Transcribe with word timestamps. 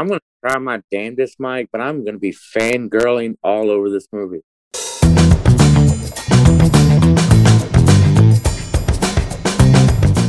I'm 0.00 0.08
gonna 0.08 0.20
try 0.42 0.56
my 0.56 0.80
damnedest, 0.90 1.38
Mike, 1.38 1.68
but 1.70 1.82
I'm 1.82 2.06
gonna 2.06 2.18
be 2.18 2.32
fangirling 2.32 3.34
all 3.44 3.68
over 3.70 3.90
this 3.90 4.08
movie. 4.10 4.40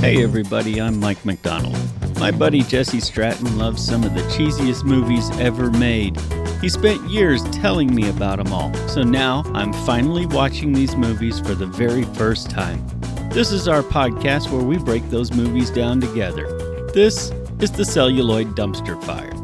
Hey 0.02 0.21
everybody, 0.21 0.81
I'm 0.81 0.99
Mike 0.99 1.23
McDonald. 1.23 1.78
My 2.20 2.31
buddy 2.31 2.63
Jesse 2.63 2.99
Stratton 2.99 3.57
loves 3.57 3.81
some 3.81 4.04
of 4.04 4.13
the 4.13 4.23
cheesiest 4.23 4.84
movies 4.84 5.29
ever 5.39 5.72
made. 5.72 6.19
He 6.60 6.67
spent 6.67 7.10
years 7.10 7.42
telling 7.51 7.96
me 7.96 8.10
about 8.10 8.44
them 8.44 8.51
all, 8.51 8.74
so 8.90 9.03
now 9.03 9.44
I'm 9.53 9.72
finally 9.85 10.26
watching 10.26 10.74
these 10.74 10.97
movies 10.97 11.40
for 11.40 11.56
the 11.56 11.65
very 11.65 12.03
first 12.03 12.49
time. 12.49 12.85
This 13.29 13.53
is 13.53 13.69
our 13.69 13.83
podcast 13.83 14.51
where 14.51 14.65
we 14.65 14.79
break 14.79 15.10
those 15.10 15.31
movies 15.31 15.69
down 15.69 16.02
together. 16.02 16.52
This 16.94 17.31
is 17.62 17.72
the 17.72 17.85
Celluloid 17.85 18.53
Dumpster 18.58 19.02
Fire. 19.05 19.41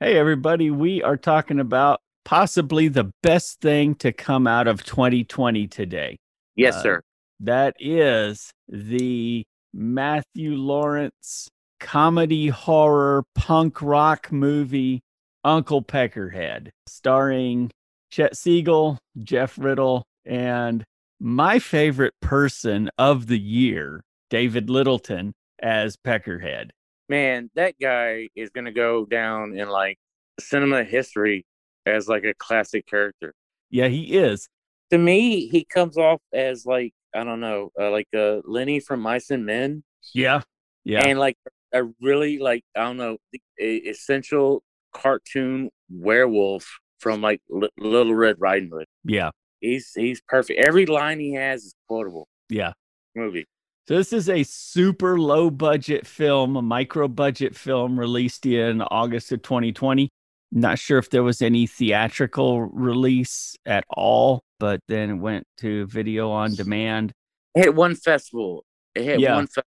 Hey 0.00 0.16
everybody, 0.16 0.70
we 0.70 1.02
are 1.02 1.18
talking 1.18 1.60
about 1.60 2.00
possibly 2.24 2.88
the 2.88 3.12
best 3.22 3.60
thing 3.60 3.94
to 3.96 4.12
come 4.12 4.46
out 4.46 4.66
of 4.66 4.82
2020 4.82 5.66
today. 5.66 6.16
Yes, 6.56 6.76
Uh, 6.76 6.82
sir. 6.82 7.02
That 7.40 7.74
is 7.78 8.50
the 8.68 9.44
Matthew 9.74 10.54
Lawrence 10.54 11.48
comedy 11.80 12.48
horror 12.48 13.24
punk 13.34 13.82
rock 13.82 14.32
movie 14.32 15.00
Uncle 15.44 15.82
Peckerhead, 15.82 16.70
starring 16.86 17.70
Chet 18.10 18.36
Siegel, 18.36 18.98
Jeff 19.18 19.58
Riddle, 19.58 20.04
and 20.24 20.82
my 21.18 21.58
favorite 21.58 22.14
person 22.20 22.90
of 22.96 23.26
the 23.26 23.38
year, 23.38 24.02
David 24.30 24.70
Littleton, 24.70 25.32
as 25.62 25.96
Peckerhead. 25.96 26.70
Man, 27.10 27.50
that 27.56 27.74
guy 27.82 28.28
is 28.36 28.50
gonna 28.50 28.70
go 28.72 29.04
down 29.04 29.58
in 29.58 29.68
like 29.68 29.98
cinema 30.38 30.84
history 30.84 31.44
as 31.84 32.06
like 32.08 32.22
a 32.22 32.34
classic 32.34 32.86
character. 32.86 33.34
Yeah, 33.68 33.88
he 33.88 34.16
is. 34.16 34.48
To 34.90 34.98
me, 34.98 35.48
he 35.48 35.64
comes 35.64 35.96
off 35.98 36.20
as 36.32 36.64
like 36.64 36.92
I 37.12 37.24
don't 37.24 37.40
know, 37.40 37.70
uh, 37.78 37.90
like 37.90 38.06
uh, 38.16 38.42
Lenny 38.44 38.78
from 38.78 39.00
Mice 39.00 39.30
and 39.30 39.44
Men, 39.44 39.82
Yeah. 40.14 40.42
Yeah. 40.84 41.04
and 41.04 41.18
like 41.18 41.36
a 41.72 41.82
really 42.00 42.38
like 42.38 42.62
I 42.76 42.82
don't 42.82 42.96
know, 42.96 43.16
the 43.32 43.40
essential 43.88 44.62
cartoon 44.94 45.70
werewolf 45.90 46.78
from 47.00 47.20
like 47.22 47.40
L- 47.52 47.68
Little 47.76 48.14
Red 48.14 48.36
Riding 48.38 48.70
Hood. 48.72 48.86
yeah. 49.04 49.30
He's 49.60 49.90
he's 49.96 50.22
perfect. 50.28 50.60
Every 50.60 50.86
line 50.86 51.18
he 51.18 51.34
has 51.34 51.64
is 51.64 51.74
quotable. 51.88 52.28
Yeah. 52.48 52.72
Movie. 53.16 53.46
So 53.90 53.96
this 53.96 54.12
is 54.12 54.28
a 54.28 54.44
super 54.44 55.18
low 55.18 55.50
budget 55.50 56.06
film, 56.06 56.54
a 56.54 56.62
micro 56.62 57.08
budget 57.08 57.56
film 57.56 57.98
released 57.98 58.46
in 58.46 58.82
August 58.82 59.32
of 59.32 59.42
2020. 59.42 60.08
Not 60.52 60.78
sure 60.78 60.98
if 60.98 61.10
there 61.10 61.24
was 61.24 61.42
any 61.42 61.66
theatrical 61.66 62.60
release 62.60 63.56
at 63.66 63.82
all, 63.90 64.44
but 64.60 64.78
then 64.86 65.10
it 65.10 65.14
went 65.14 65.42
to 65.58 65.86
video 65.86 66.30
on 66.30 66.54
demand. 66.54 67.10
It 67.56 67.64
hit 67.64 67.74
one 67.74 67.96
festival. 67.96 68.64
It 68.94 69.02
hit 69.02 69.18
Yeah. 69.18 69.34
one 69.34 69.48
festival, 69.48 69.64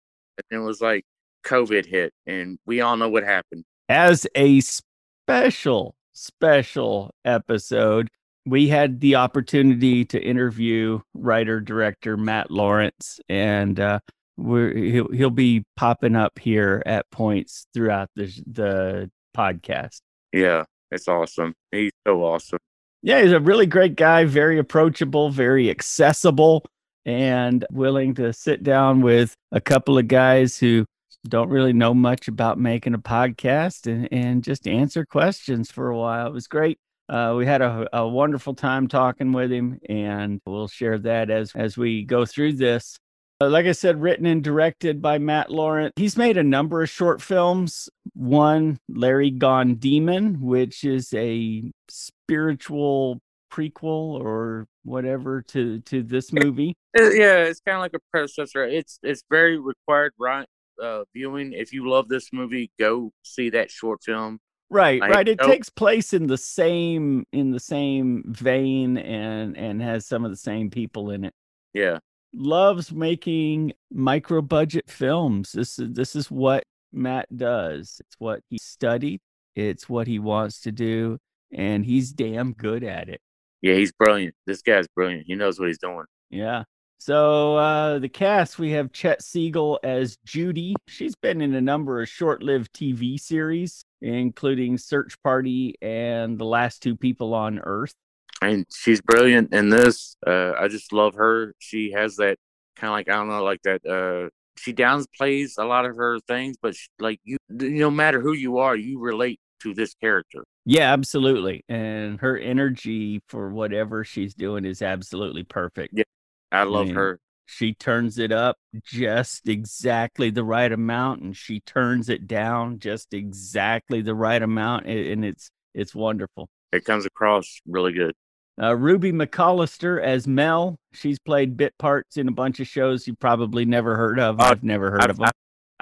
and 0.50 0.60
it 0.60 0.64
was 0.66 0.82
like 0.82 1.06
COVID 1.46 1.86
hit, 1.86 2.12
and 2.26 2.58
we 2.66 2.82
all 2.82 2.98
know 2.98 3.08
what 3.08 3.22
happened. 3.22 3.64
As 3.88 4.26
a 4.34 4.60
special, 4.60 5.94
special 6.12 7.14
episode, 7.24 8.10
we 8.50 8.66
had 8.66 9.00
the 9.00 9.14
opportunity 9.14 10.04
to 10.06 10.20
interview 10.20 10.98
writer 11.14 11.60
director 11.60 12.16
Matt 12.16 12.50
Lawrence, 12.50 13.20
and 13.28 13.78
uh, 13.78 14.00
we're, 14.36 14.74
he'll, 14.76 15.12
he'll 15.12 15.30
be 15.30 15.64
popping 15.76 16.16
up 16.16 16.38
here 16.38 16.82
at 16.84 17.08
points 17.10 17.66
throughout 17.72 18.10
the, 18.16 18.26
the 18.50 19.10
podcast. 19.36 20.00
Yeah, 20.32 20.64
it's 20.90 21.06
awesome. 21.06 21.54
He's 21.70 21.92
so 22.04 22.24
awesome. 22.24 22.58
Yeah, 23.02 23.22
he's 23.22 23.32
a 23.32 23.40
really 23.40 23.66
great 23.66 23.94
guy, 23.94 24.24
very 24.24 24.58
approachable, 24.58 25.30
very 25.30 25.70
accessible, 25.70 26.64
and 27.06 27.64
willing 27.70 28.14
to 28.14 28.32
sit 28.32 28.64
down 28.64 29.00
with 29.00 29.34
a 29.52 29.60
couple 29.60 29.96
of 29.96 30.08
guys 30.08 30.58
who 30.58 30.84
don't 31.28 31.50
really 31.50 31.72
know 31.72 31.94
much 31.94 32.26
about 32.26 32.58
making 32.58 32.94
a 32.94 32.98
podcast 32.98 33.86
and, 33.86 34.08
and 34.10 34.42
just 34.42 34.66
answer 34.66 35.06
questions 35.06 35.70
for 35.70 35.88
a 35.88 35.96
while. 35.96 36.26
It 36.26 36.32
was 36.32 36.48
great. 36.48 36.78
Uh, 37.10 37.34
we 37.36 37.44
had 37.44 37.60
a, 37.60 37.88
a 37.92 38.06
wonderful 38.06 38.54
time 38.54 38.86
talking 38.86 39.32
with 39.32 39.50
him, 39.50 39.80
and 39.88 40.40
we'll 40.46 40.68
share 40.68 40.96
that 40.96 41.28
as 41.28 41.52
as 41.56 41.76
we 41.76 42.04
go 42.04 42.24
through 42.24 42.52
this. 42.52 42.96
Uh, 43.40 43.48
like 43.48 43.66
I 43.66 43.72
said, 43.72 44.00
written 44.00 44.26
and 44.26 44.44
directed 44.44 45.02
by 45.02 45.18
Matt 45.18 45.50
Lawrence. 45.50 45.92
He's 45.96 46.16
made 46.16 46.36
a 46.36 46.44
number 46.44 46.82
of 46.82 46.88
short 46.88 47.20
films. 47.20 47.88
One, 48.14 48.78
Larry 48.88 49.30
Gone 49.32 49.74
Demon, 49.74 50.40
which 50.40 50.84
is 50.84 51.12
a 51.14 51.72
spiritual 51.88 53.18
prequel 53.52 54.20
or 54.20 54.68
whatever 54.84 55.42
to 55.42 55.80
to 55.80 56.04
this 56.04 56.32
movie. 56.32 56.74
Yeah, 56.96 57.44
it's 57.44 57.60
kind 57.60 57.76
of 57.76 57.82
like 57.82 57.94
a 57.94 58.00
predecessor. 58.12 58.64
It's 58.64 59.00
it's 59.02 59.24
very 59.28 59.58
required 59.58 60.12
right 60.16 60.46
uh, 60.80 61.04
viewing. 61.12 61.54
If 61.54 61.72
you 61.72 61.88
love 61.88 62.08
this 62.08 62.32
movie, 62.32 62.70
go 62.78 63.12
see 63.24 63.50
that 63.50 63.70
short 63.70 64.02
film. 64.04 64.38
Right, 64.70 65.00
right. 65.00 65.26
It 65.26 65.40
takes 65.40 65.68
place 65.68 66.12
in 66.12 66.26
the 66.28 66.38
same 66.38 67.26
in 67.32 67.50
the 67.50 67.58
same 67.60 68.22
vein 68.26 68.96
and 68.98 69.56
and 69.56 69.82
has 69.82 70.06
some 70.06 70.24
of 70.24 70.30
the 70.30 70.36
same 70.36 70.70
people 70.70 71.10
in 71.10 71.24
it. 71.24 71.34
Yeah, 71.74 71.98
Loves 72.32 72.92
making 72.92 73.72
micro 73.90 74.40
budget 74.42 74.88
films. 74.88 75.52
This 75.52 75.78
is 75.78 75.92
this 75.92 76.14
is 76.14 76.30
what 76.30 76.64
Matt 76.92 77.26
does. 77.36 78.00
It's 78.00 78.14
what 78.18 78.40
he 78.48 78.58
studied. 78.58 79.20
It's 79.56 79.88
what 79.88 80.06
he 80.06 80.18
wants 80.20 80.60
to 80.60 80.72
do, 80.72 81.18
and 81.52 81.84
he's 81.84 82.12
damn 82.12 82.52
good 82.52 82.84
at 82.84 83.08
it. 83.08 83.20
yeah, 83.62 83.74
he's 83.74 83.90
brilliant. 83.92 84.34
This 84.46 84.62
guy's 84.62 84.86
brilliant. 84.94 85.24
He 85.26 85.34
knows 85.34 85.58
what 85.58 85.66
he's 85.68 85.78
doing. 85.78 86.04
Yeah. 86.30 86.62
So 87.02 87.56
uh 87.56 87.98
the 87.98 88.10
cast 88.10 88.58
we 88.58 88.72
have 88.72 88.92
Chet 88.92 89.22
Siegel 89.22 89.80
as 89.82 90.18
Judy. 90.26 90.74
She's 90.86 91.16
been 91.16 91.40
in 91.40 91.54
a 91.54 91.60
number 91.60 92.02
of 92.02 92.10
short-lived 92.10 92.74
TV 92.74 93.18
series, 93.18 93.82
including 94.02 94.76
Search 94.76 95.14
Party 95.24 95.76
and 95.80 96.38
The 96.38 96.44
Last 96.44 96.82
Two 96.82 96.96
People 96.96 97.32
on 97.32 97.58
Earth. 97.60 97.94
and 98.42 98.66
she's 98.70 99.00
brilliant 99.00 99.54
in 99.54 99.70
this. 99.70 100.14
Uh, 100.26 100.52
I 100.58 100.68
just 100.68 100.92
love 100.92 101.14
her. 101.14 101.54
She 101.58 101.92
has 101.92 102.16
that 102.16 102.36
kind 102.76 102.90
of 102.90 102.92
like 102.92 103.08
I 103.08 103.14
don't 103.14 103.28
know, 103.28 103.44
like 103.44 103.62
that. 103.62 103.80
Uh, 103.86 104.28
she 104.58 104.74
downplays 104.74 105.52
a 105.56 105.64
lot 105.64 105.86
of 105.86 105.96
her 105.96 106.20
things, 106.28 106.56
but 106.60 106.76
she, 106.76 106.88
like 106.98 107.18
you, 107.24 107.38
no 107.48 107.90
matter 107.90 108.20
who 108.20 108.34
you 108.34 108.58
are, 108.58 108.76
you 108.76 108.98
relate 109.00 109.40
to 109.60 109.72
this 109.72 109.94
character. 109.94 110.44
Yeah, 110.66 110.92
absolutely. 110.92 111.64
And 111.66 112.20
her 112.20 112.36
energy 112.36 113.22
for 113.26 113.48
whatever 113.50 114.04
she's 114.04 114.34
doing 114.34 114.66
is 114.66 114.82
absolutely 114.82 115.44
perfect. 115.44 115.94
Yeah. 115.96 116.04
I 116.52 116.64
love 116.64 116.86
mean, 116.86 116.96
her. 116.96 117.20
She 117.46 117.74
turns 117.74 118.18
it 118.18 118.30
up 118.30 118.56
just 118.84 119.48
exactly 119.48 120.30
the 120.30 120.44
right 120.44 120.70
amount 120.70 121.22
and 121.22 121.36
she 121.36 121.60
turns 121.60 122.08
it 122.08 122.28
down 122.28 122.78
just 122.78 123.12
exactly 123.12 124.02
the 124.02 124.14
right 124.14 124.40
amount 124.40 124.86
and 124.86 125.24
it's 125.24 125.50
it's 125.74 125.94
wonderful. 125.94 126.48
It 126.72 126.84
comes 126.84 127.06
across 127.06 127.60
really 127.66 127.92
good. 127.92 128.14
Uh, 128.60 128.76
Ruby 128.76 129.10
McCollister 129.10 130.02
as 130.02 130.26
Mel. 130.26 130.78
She's 130.92 131.18
played 131.18 131.56
bit 131.56 131.76
parts 131.78 132.16
in 132.16 132.28
a 132.28 132.32
bunch 132.32 132.60
of 132.60 132.66
shows 132.66 133.06
you 133.06 133.14
probably 133.14 133.64
never 133.64 133.96
heard 133.96 134.20
of. 134.20 134.38
Uh, 134.38 134.44
I've 134.44 134.62
never 134.62 134.90
heard 134.90 135.02
I've, 135.02 135.10
of 135.10 135.16
them. 135.16 135.26
I've, 135.26 135.32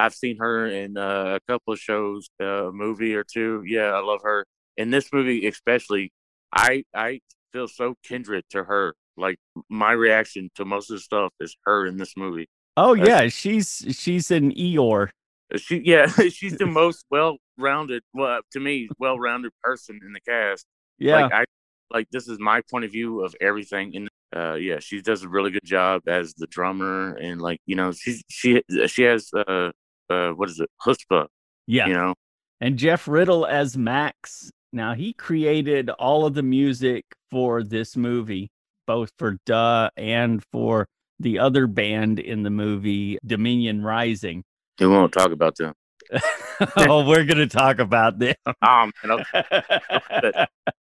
I've 0.06 0.14
seen 0.14 0.36
her 0.38 0.66
in 0.66 0.96
uh, 0.96 1.38
a 1.38 1.40
couple 1.48 1.72
of 1.72 1.80
shows, 1.80 2.30
uh, 2.40 2.68
a 2.68 2.72
movie 2.72 3.14
or 3.14 3.24
two. 3.24 3.62
Yeah, 3.66 3.92
I 3.92 4.00
love 4.00 4.20
her. 4.22 4.46
In 4.76 4.90
this 4.90 5.12
movie, 5.12 5.46
especially, 5.46 6.12
I 6.52 6.84
I 6.94 7.20
feel 7.52 7.66
so 7.66 7.96
kindred 8.04 8.44
to 8.50 8.62
her. 8.64 8.94
Like 9.18 9.36
my 9.68 9.92
reaction 9.92 10.50
to 10.54 10.64
most 10.64 10.90
of 10.90 10.96
the 10.96 11.00
stuff 11.00 11.32
is 11.40 11.56
her 11.64 11.86
in 11.86 11.96
this 11.96 12.14
movie. 12.16 12.48
oh 12.76 12.94
that's- 12.96 13.08
yeah, 13.08 13.28
she's 13.28 13.84
she's 13.98 14.30
an 14.30 14.52
Eeyore. 14.52 15.10
She 15.56 15.82
yeah, 15.84 16.06
she's 16.30 16.56
the 16.58 16.66
most 16.82 17.04
well-rounded, 17.10 18.02
well 18.14 18.40
to 18.52 18.60
me, 18.60 18.88
well-rounded 18.98 19.52
person 19.62 20.00
in 20.04 20.12
the 20.12 20.20
cast. 20.20 20.64
Yeah, 20.98 21.22
Like 21.22 21.32
I 21.32 21.44
like 21.90 22.08
this 22.10 22.28
is 22.28 22.38
my 22.38 22.60
point 22.70 22.84
of 22.84 22.92
view 22.92 23.24
of 23.24 23.34
everything 23.40 23.96
and 23.96 24.08
uh 24.36 24.54
yeah, 24.54 24.78
she 24.78 25.00
does 25.00 25.22
a 25.22 25.28
really 25.28 25.50
good 25.50 25.64
job 25.64 26.02
as 26.06 26.34
the 26.34 26.46
drummer 26.46 27.14
and 27.14 27.40
like, 27.40 27.60
you 27.66 27.76
know, 27.76 27.92
she 27.92 28.20
she 28.28 28.62
she 28.86 29.02
has 29.02 29.30
uh 29.34 29.70
uh 30.10 30.30
what 30.32 30.50
is 30.50 30.60
it? 30.60 30.68
Chutzpah, 30.84 31.26
yeah. 31.66 31.86
you 31.86 31.94
know. 31.94 32.14
And 32.60 32.76
Jeff 32.76 33.08
Riddle 33.08 33.46
as 33.46 33.76
Max. 33.76 34.50
Now 34.72 34.92
he 34.94 35.14
created 35.14 35.88
all 35.90 36.26
of 36.26 36.34
the 36.34 36.42
music 36.42 37.04
for 37.30 37.62
this 37.62 37.96
movie, 37.96 38.50
both 38.88 39.12
for 39.18 39.36
Duh 39.46 39.90
and 39.96 40.42
for 40.50 40.88
the 41.20 41.38
other 41.38 41.66
band 41.66 42.18
in 42.18 42.42
the 42.42 42.50
movie, 42.50 43.18
Dominion 43.24 43.82
Rising. 43.82 44.42
We 44.80 44.86
won't 44.88 45.12
talk 45.12 45.30
about 45.30 45.56
them. 45.56 45.74
oh, 46.76 47.06
we're 47.06 47.24
gonna 47.24 47.46
talk 47.46 47.78
about 47.80 48.18
them. 48.18 48.34
Um 48.62 48.92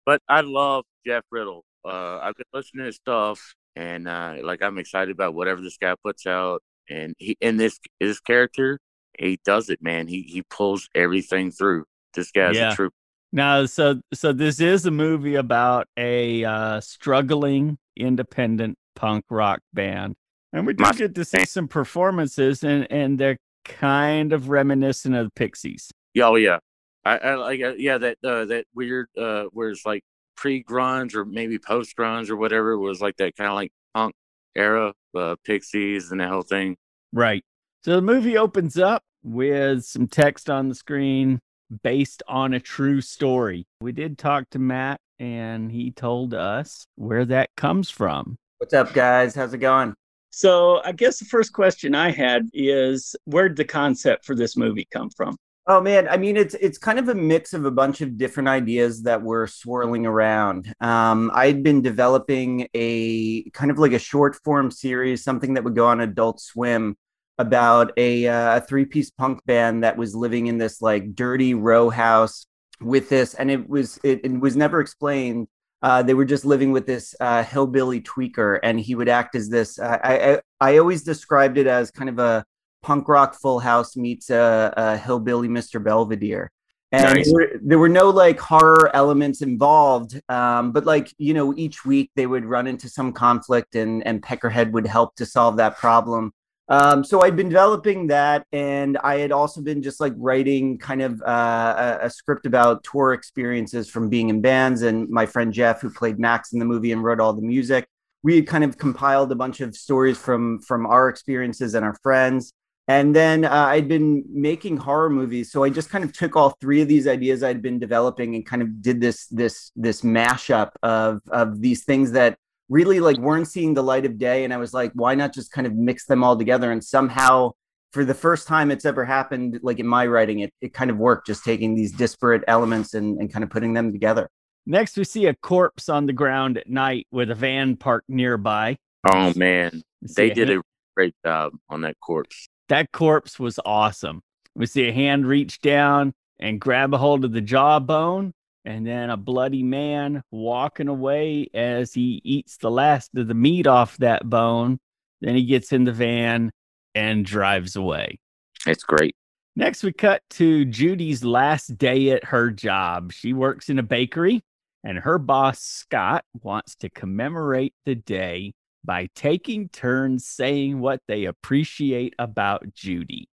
but 0.06 0.21
I 0.27 0.42
love 0.42 0.83
Jeff 1.07 1.24
Riddle. 1.31 1.63
Uh 1.86 2.19
I've 2.21 2.36
been 2.36 2.45
listening 2.53 2.81
to 2.81 2.88
his 2.88 2.97
stuff 2.97 3.56
and 3.77 4.07
uh 4.07 4.36
like 4.44 4.62
I'm 4.62 4.77
excited 4.77 5.12
about 5.13 5.33
whatever 5.33 5.62
this 5.62 5.77
guy 5.77 5.95
puts 6.03 6.27
out 6.27 6.62
and 6.89 7.13
he 7.18 7.38
and 7.42 7.57
this 7.57 7.80
this 8.01 8.19
character 8.19 8.77
he 9.18 9.39
does 9.45 9.69
it, 9.69 9.81
man. 9.81 10.07
He 10.09 10.24
he 10.24 10.44
pulls 10.50 10.89
everything 10.94 11.50
through. 11.51 11.86
This 12.13 12.31
guy's 12.31 12.57
Yeah. 12.57 12.74
a 12.74 12.75
true. 12.75 12.89
Now, 13.31 13.65
so 13.65 14.01
so 14.13 14.33
this 14.33 14.59
is 14.59 14.86
a 14.86 14.92
movie 14.92 15.36
about 15.36 15.88
a 15.97 16.44
uh, 16.44 16.81
struggling 16.81 17.77
independent 17.97 18.77
punk 18.95 19.25
rock 19.30 19.59
band, 19.74 20.15
and 20.53 20.65
we 20.65 20.74
do 20.74 20.86
get 20.94 21.15
to 21.15 21.25
see 21.25 21.45
some 21.45 21.68
performances, 21.68 22.63
and 22.63 22.88
and 22.92 23.19
they're 23.19 23.38
kind 23.63 24.33
of 24.33 24.50
reminiscent 24.50 25.15
of 25.15 25.25
the 25.25 25.31
Pixies. 25.31 25.92
Yeah, 26.13 26.27
oh 26.27 26.36
yeah. 26.36 26.59
I, 27.03 27.18
I 27.18 27.36
like 27.36 27.62
uh, 27.62 27.74
yeah 27.77 27.97
that 27.97 28.18
uh, 28.24 28.45
that 28.45 28.65
weird 28.74 29.07
uh 29.18 29.44
where 29.51 29.69
it's 29.69 29.86
like 29.86 30.03
pre 30.36 30.63
grunge 30.63 31.15
or 31.15 31.25
maybe 31.25 31.59
post 31.59 31.95
grunge 31.95 32.30
or 32.30 32.36
whatever 32.36 32.71
it 32.71 32.80
was 32.80 33.01
like 33.01 33.18
that 33.18 33.36
kind 33.36 33.50
of 33.50 33.56
like 33.56 33.71
punk 33.94 34.13
era, 34.56 34.94
uh, 35.15 35.36
Pixies 35.44 36.12
and 36.12 36.21
that 36.21 36.30
whole 36.30 36.42
thing. 36.42 36.77
Right. 37.13 37.44
So 37.83 37.95
the 37.95 38.01
movie 38.01 38.38
opens 38.38 38.77
up 38.77 39.03
with 39.24 39.86
some 39.86 40.07
text 40.07 40.50
on 40.50 40.69
the 40.69 40.75
screen 40.75 41.39
based 41.83 42.24
on 42.27 42.53
a 42.53 42.59
true 42.59 43.01
story. 43.01 43.65
We 43.81 43.92
did 43.92 44.18
talk 44.18 44.50
to 44.51 44.59
Matt, 44.59 45.00
and 45.20 45.72
he 45.72 45.92
told 45.92 46.34
us 46.34 46.88
where 46.96 47.26
that 47.26 47.50
comes 47.56 47.90
from. 47.90 48.38
What's 48.58 48.74
up, 48.74 48.94
guys? 48.94 49.36
How's 49.36 49.54
it 49.54 49.60
going? 49.60 49.94
So 50.30 50.82
I 50.84 50.92
guess 50.92 51.20
the 51.20 51.26
first 51.26 51.54
question 51.54 51.96
I 51.96 52.12
had 52.12 52.50
is 52.54 53.16
where'd 53.26 53.56
the 53.56 53.66
concept 53.66 54.26
for 54.26 54.36
this 54.36 54.58
movie 54.58 54.88
come 54.92 55.10
from? 55.10 55.38
Oh 55.68 55.82
man, 55.82 56.08
I 56.08 56.18
mean 56.18 56.38
it's 56.38 56.54
it's 56.56 56.78
kind 56.78 57.00
of 57.00 57.10
a 57.10 57.16
mix 57.16 57.54
of 57.54 57.66
a 57.66 57.72
bunch 57.72 58.02
of 58.02 58.18
different 58.18 58.50
ideas 58.50 59.04
that 59.04 59.22
were 59.24 59.48
swirling 59.48 60.06
around. 60.06 60.74
Um, 60.80 61.32
I'd 61.34 61.64
been 61.64 61.82
developing 61.82 62.68
a 62.76 63.50
kind 63.52 63.72
of 63.72 63.80
like 63.80 63.94
a 63.94 64.00
short 64.00 64.36
form 64.44 64.70
series, 64.70 65.24
something 65.24 65.56
that 65.56 65.64
would 65.64 65.76
go 65.76 65.88
on 65.88 66.02
Adult 66.02 66.40
Swim, 66.40 66.98
about 67.38 67.92
a, 67.98 68.28
uh, 68.28 68.58
a 68.58 68.62
three 68.62 68.86
piece 68.86 69.10
punk 69.10 69.44
band 69.46 69.84
that 69.84 69.98
was 69.98 70.16
living 70.16 70.48
in 70.48 70.58
this 70.58 70.82
like 70.82 71.16
dirty 71.16 71.54
row 71.54 71.90
house 71.90 72.46
with 72.81 73.10
this, 73.10 73.33
and 73.33 73.50
it 73.50 73.68
was 73.69 74.00
it, 74.04 74.22
it 74.24 74.39
was 74.39 74.56
never 74.56 74.80
explained. 74.80 75.48
Uh, 75.81 76.01
they 76.01 76.13
were 76.13 76.25
just 76.25 76.45
living 76.45 76.72
with 76.72 76.88
this 76.88 77.13
uh, 77.19 77.44
hillbilly 77.44 78.01
tweaker, 78.01 78.60
and 78.63 78.80
he 78.80 78.95
would 78.95 79.10
act 79.10 79.36
as 79.36 79.50
this. 79.50 79.77
Uh, 79.80 79.98
I, 80.04 80.33
I 80.33 80.42
I 80.60 80.77
always 80.77 81.04
described 81.04 81.57
it 81.57 81.68
as 81.68 81.92
kind 81.92 82.10
of 82.10 82.19
a 82.19 82.45
punk 82.81 83.07
rock 83.07 83.36
Full 83.36 83.60
House 83.60 83.98
meets 83.98 84.30
a, 84.30 84.74
a 84.77 84.98
hillbilly 84.98 85.48
Mr. 85.48 85.83
Belvedere. 85.83 86.51
And 86.92 87.16
Nice. 87.16 87.25
there, 87.25 87.33
were, 87.33 87.60
there 87.62 87.80
were 87.80 87.89
no 87.89 88.10
like 88.10 88.39
horror 88.39 88.95
elements 88.95 89.42
involved, 89.42 90.21
um, 90.30 90.71
but 90.71 90.86
like 90.86 91.13
you 91.18 91.33
know, 91.33 91.54
each 91.57 91.83
week 91.83 92.12
they 92.16 92.28
would 92.28 92.45
run 92.45 92.68
into 92.68 92.88
some 92.88 93.12
conflict, 93.12 93.75
and 93.75 94.06
and 94.06 94.21
Peckerhead 94.21 94.71
would 94.71 94.88
help 94.88 95.16
to 95.16 95.25
solve 95.25 95.57
that 95.57 95.78
problem. 95.78 96.31
Um, 96.68 97.04
so 97.04 97.22
I'd 97.22 97.36
been 97.36 97.50
developing 97.50 98.08
that, 98.08 98.46
and 98.52 98.98
I 98.98 99.20
had 99.20 99.32
also 99.32 99.62
been 99.62 99.84
just 99.84 100.00
like 100.00 100.14
writing 100.18 100.80
kind 100.80 101.02
of 101.02 101.22
uh, 101.22 101.98
a, 102.02 102.06
a 102.06 102.10
script 102.10 102.48
about 102.48 102.84
tour 102.84 103.14
experiences 103.14 103.88
from 103.88 104.10
being 104.10 104.30
in 104.30 104.42
bands. 104.42 104.82
And 104.82 105.08
my 105.10 105.28
friend 105.28 105.54
Jeff, 105.54 105.82
who 105.82 105.92
played 105.92 106.20
Max 106.20 106.54
in 106.54 106.60
the 106.60 106.66
movie 106.66 106.92
and 106.92 107.04
wrote 107.04 107.20
all 107.20 107.34
the 107.34 107.42
music, 107.44 107.88
we 108.24 108.36
had 108.36 108.48
kind 108.48 108.64
of 108.64 108.78
compiled 108.80 109.32
a 109.32 109.36
bunch 109.36 109.62
of 109.62 109.76
stories 109.76 110.18
from 110.18 110.60
from 110.60 110.88
our 110.88 111.08
experiences 111.10 111.76
and 111.76 111.86
our 111.86 111.96
friends. 112.02 112.52
And 112.88 113.16
then 113.16 113.46
uh, 113.46 113.52
I'd 113.52 113.88
been 113.88 114.24
making 114.30 114.78
horror 114.78 115.10
movies, 115.10 115.52
so 115.52 115.64
I 115.64 115.70
just 115.70 115.90
kind 115.90 116.04
of 116.04 116.14
took 116.14 116.36
all 116.36 116.56
three 116.62 116.82
of 116.82 116.88
these 116.88 117.08
ideas 117.08 117.44
I'd 117.44 117.62
been 117.62 117.80
developing 117.80 118.36
and 118.36 118.46
kind 118.46 118.62
of 118.64 118.82
did 118.82 119.02
this 119.02 119.28
this 119.28 119.72
this 119.76 120.02
mashup 120.02 120.72
of 120.82 121.22
of 121.30 121.62
these 121.62 121.84
things 121.84 122.12
that 122.14 122.38
really 122.70 123.00
like 123.00 123.18
weren't 123.18 123.48
seeing 123.48 123.74
the 123.74 123.84
light 123.84 124.06
of 124.06 124.18
day. 124.18 124.44
And 124.44 124.54
I 124.54 124.58
was 124.58 124.74
like, 124.74 124.92
why 124.94 125.16
not 125.16 125.34
just 125.34 125.52
kind 125.52 125.68
of 125.68 125.74
mix 125.76 126.06
them 126.06 126.24
all 126.24 126.38
together? 126.38 126.72
And 126.72 126.84
somehow, 126.84 127.52
for 127.94 128.04
the 128.04 128.14
first 128.14 128.48
time 128.48 128.72
it's 128.72 128.86
ever 128.86 129.06
happened, 129.06 129.60
like 129.64 129.80
in 129.80 129.88
my 129.88 130.06
writing, 130.08 130.40
it 130.40 130.52
it 130.62 130.74
kind 130.74 130.90
of 130.92 130.98
worked, 130.98 131.28
just 131.28 131.44
taking 131.44 131.76
these 131.76 131.92
disparate 131.92 132.44
elements 132.48 132.94
and 132.94 133.20
and 133.20 133.32
kind 133.32 133.44
of 133.44 133.50
putting 133.50 133.74
them 133.74 133.92
together. 133.92 134.30
Next, 134.66 134.98
we 134.98 135.04
see 135.04 135.28
a 135.28 135.36
corpse 135.36 135.90
on 135.90 136.08
the 136.08 136.14
ground 136.14 136.58
at 136.58 136.68
night 136.70 137.06
with 137.12 137.30
a 137.30 137.36
van 137.36 137.76
parked 137.78 138.10
nearby. 138.10 138.78
Oh 139.08 139.32
man, 139.36 139.84
they 140.02 140.32
a 140.32 140.34
did 140.34 140.50
hand- 140.50 140.60
a 140.62 140.64
great 140.96 141.14
job 141.24 141.54
on 141.70 141.82
that 141.82 141.96
corpse. 142.02 142.48
that 142.70 142.92
corpse 142.92 143.40
was 143.40 143.60
awesome. 143.64 144.22
We 144.56 144.66
see 144.66 144.88
a 144.88 144.92
hand 144.94 145.28
reach 145.28 145.60
down 145.60 146.14
and 146.40 146.60
grab 146.60 146.94
a 146.94 146.98
hold 146.98 147.24
of 147.26 147.32
the 147.32 147.42
jawbone, 147.42 148.34
and 148.66 148.86
then 148.86 149.10
a 149.10 149.18
bloody 149.18 149.64
man 149.64 150.24
walking 150.32 150.88
away 150.88 151.48
as 151.54 151.94
he 151.94 152.22
eats 152.24 152.58
the 152.58 152.72
last 152.72 153.12
of 153.16 153.28
the 153.28 153.34
meat 153.34 153.68
off 153.68 153.98
that 153.98 154.28
bone. 154.28 154.80
Then 155.22 155.36
he 155.36 155.46
gets 155.46 155.72
in 155.72 155.84
the 155.84 155.92
van 155.92 156.52
and 156.94 157.26
drives 157.26 157.76
away. 157.76 158.20
It's 158.66 158.84
great. 158.84 159.16
Next, 159.56 159.84
we 159.84 159.94
cut 159.94 160.22
to 160.32 160.66
Judy's 160.66 161.24
last 161.24 161.78
day 161.78 162.10
at 162.10 162.26
her 162.26 162.52
job. 162.52 163.14
She 163.14 163.32
works 163.32 163.70
in 163.70 163.80
a 163.80 163.84
bakery, 163.84 164.44
and 164.84 164.98
her 164.98 165.18
boss, 165.18 165.62
Scott, 165.62 166.26
wants 166.42 166.76
to 166.78 166.90
commemorate 166.90 167.74
the 167.86 167.96
day 167.96 168.54
by 168.84 169.08
taking 169.16 169.70
turns 169.70 170.28
saying 170.28 170.80
what 170.80 171.00
they 171.08 171.26
appreciate 171.26 172.16
about 172.20 172.74
Judy. 172.74 173.30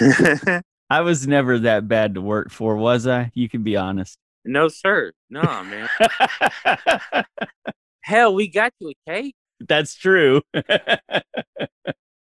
I 0.90 1.00
was 1.00 1.26
never 1.26 1.60
that 1.60 1.88
bad 1.88 2.14
to 2.14 2.20
work 2.20 2.50
for, 2.50 2.76
was 2.76 3.06
I? 3.06 3.30
You 3.34 3.48
can 3.48 3.62
be 3.62 3.76
honest. 3.76 4.18
No, 4.44 4.68
sir. 4.68 5.12
No, 5.30 5.42
man. 5.42 5.88
Hell, 8.02 8.34
we 8.34 8.48
got 8.48 8.72
you 8.80 8.90
a 8.90 9.10
cake. 9.10 9.34
That's 9.60 9.94
true. 9.94 10.42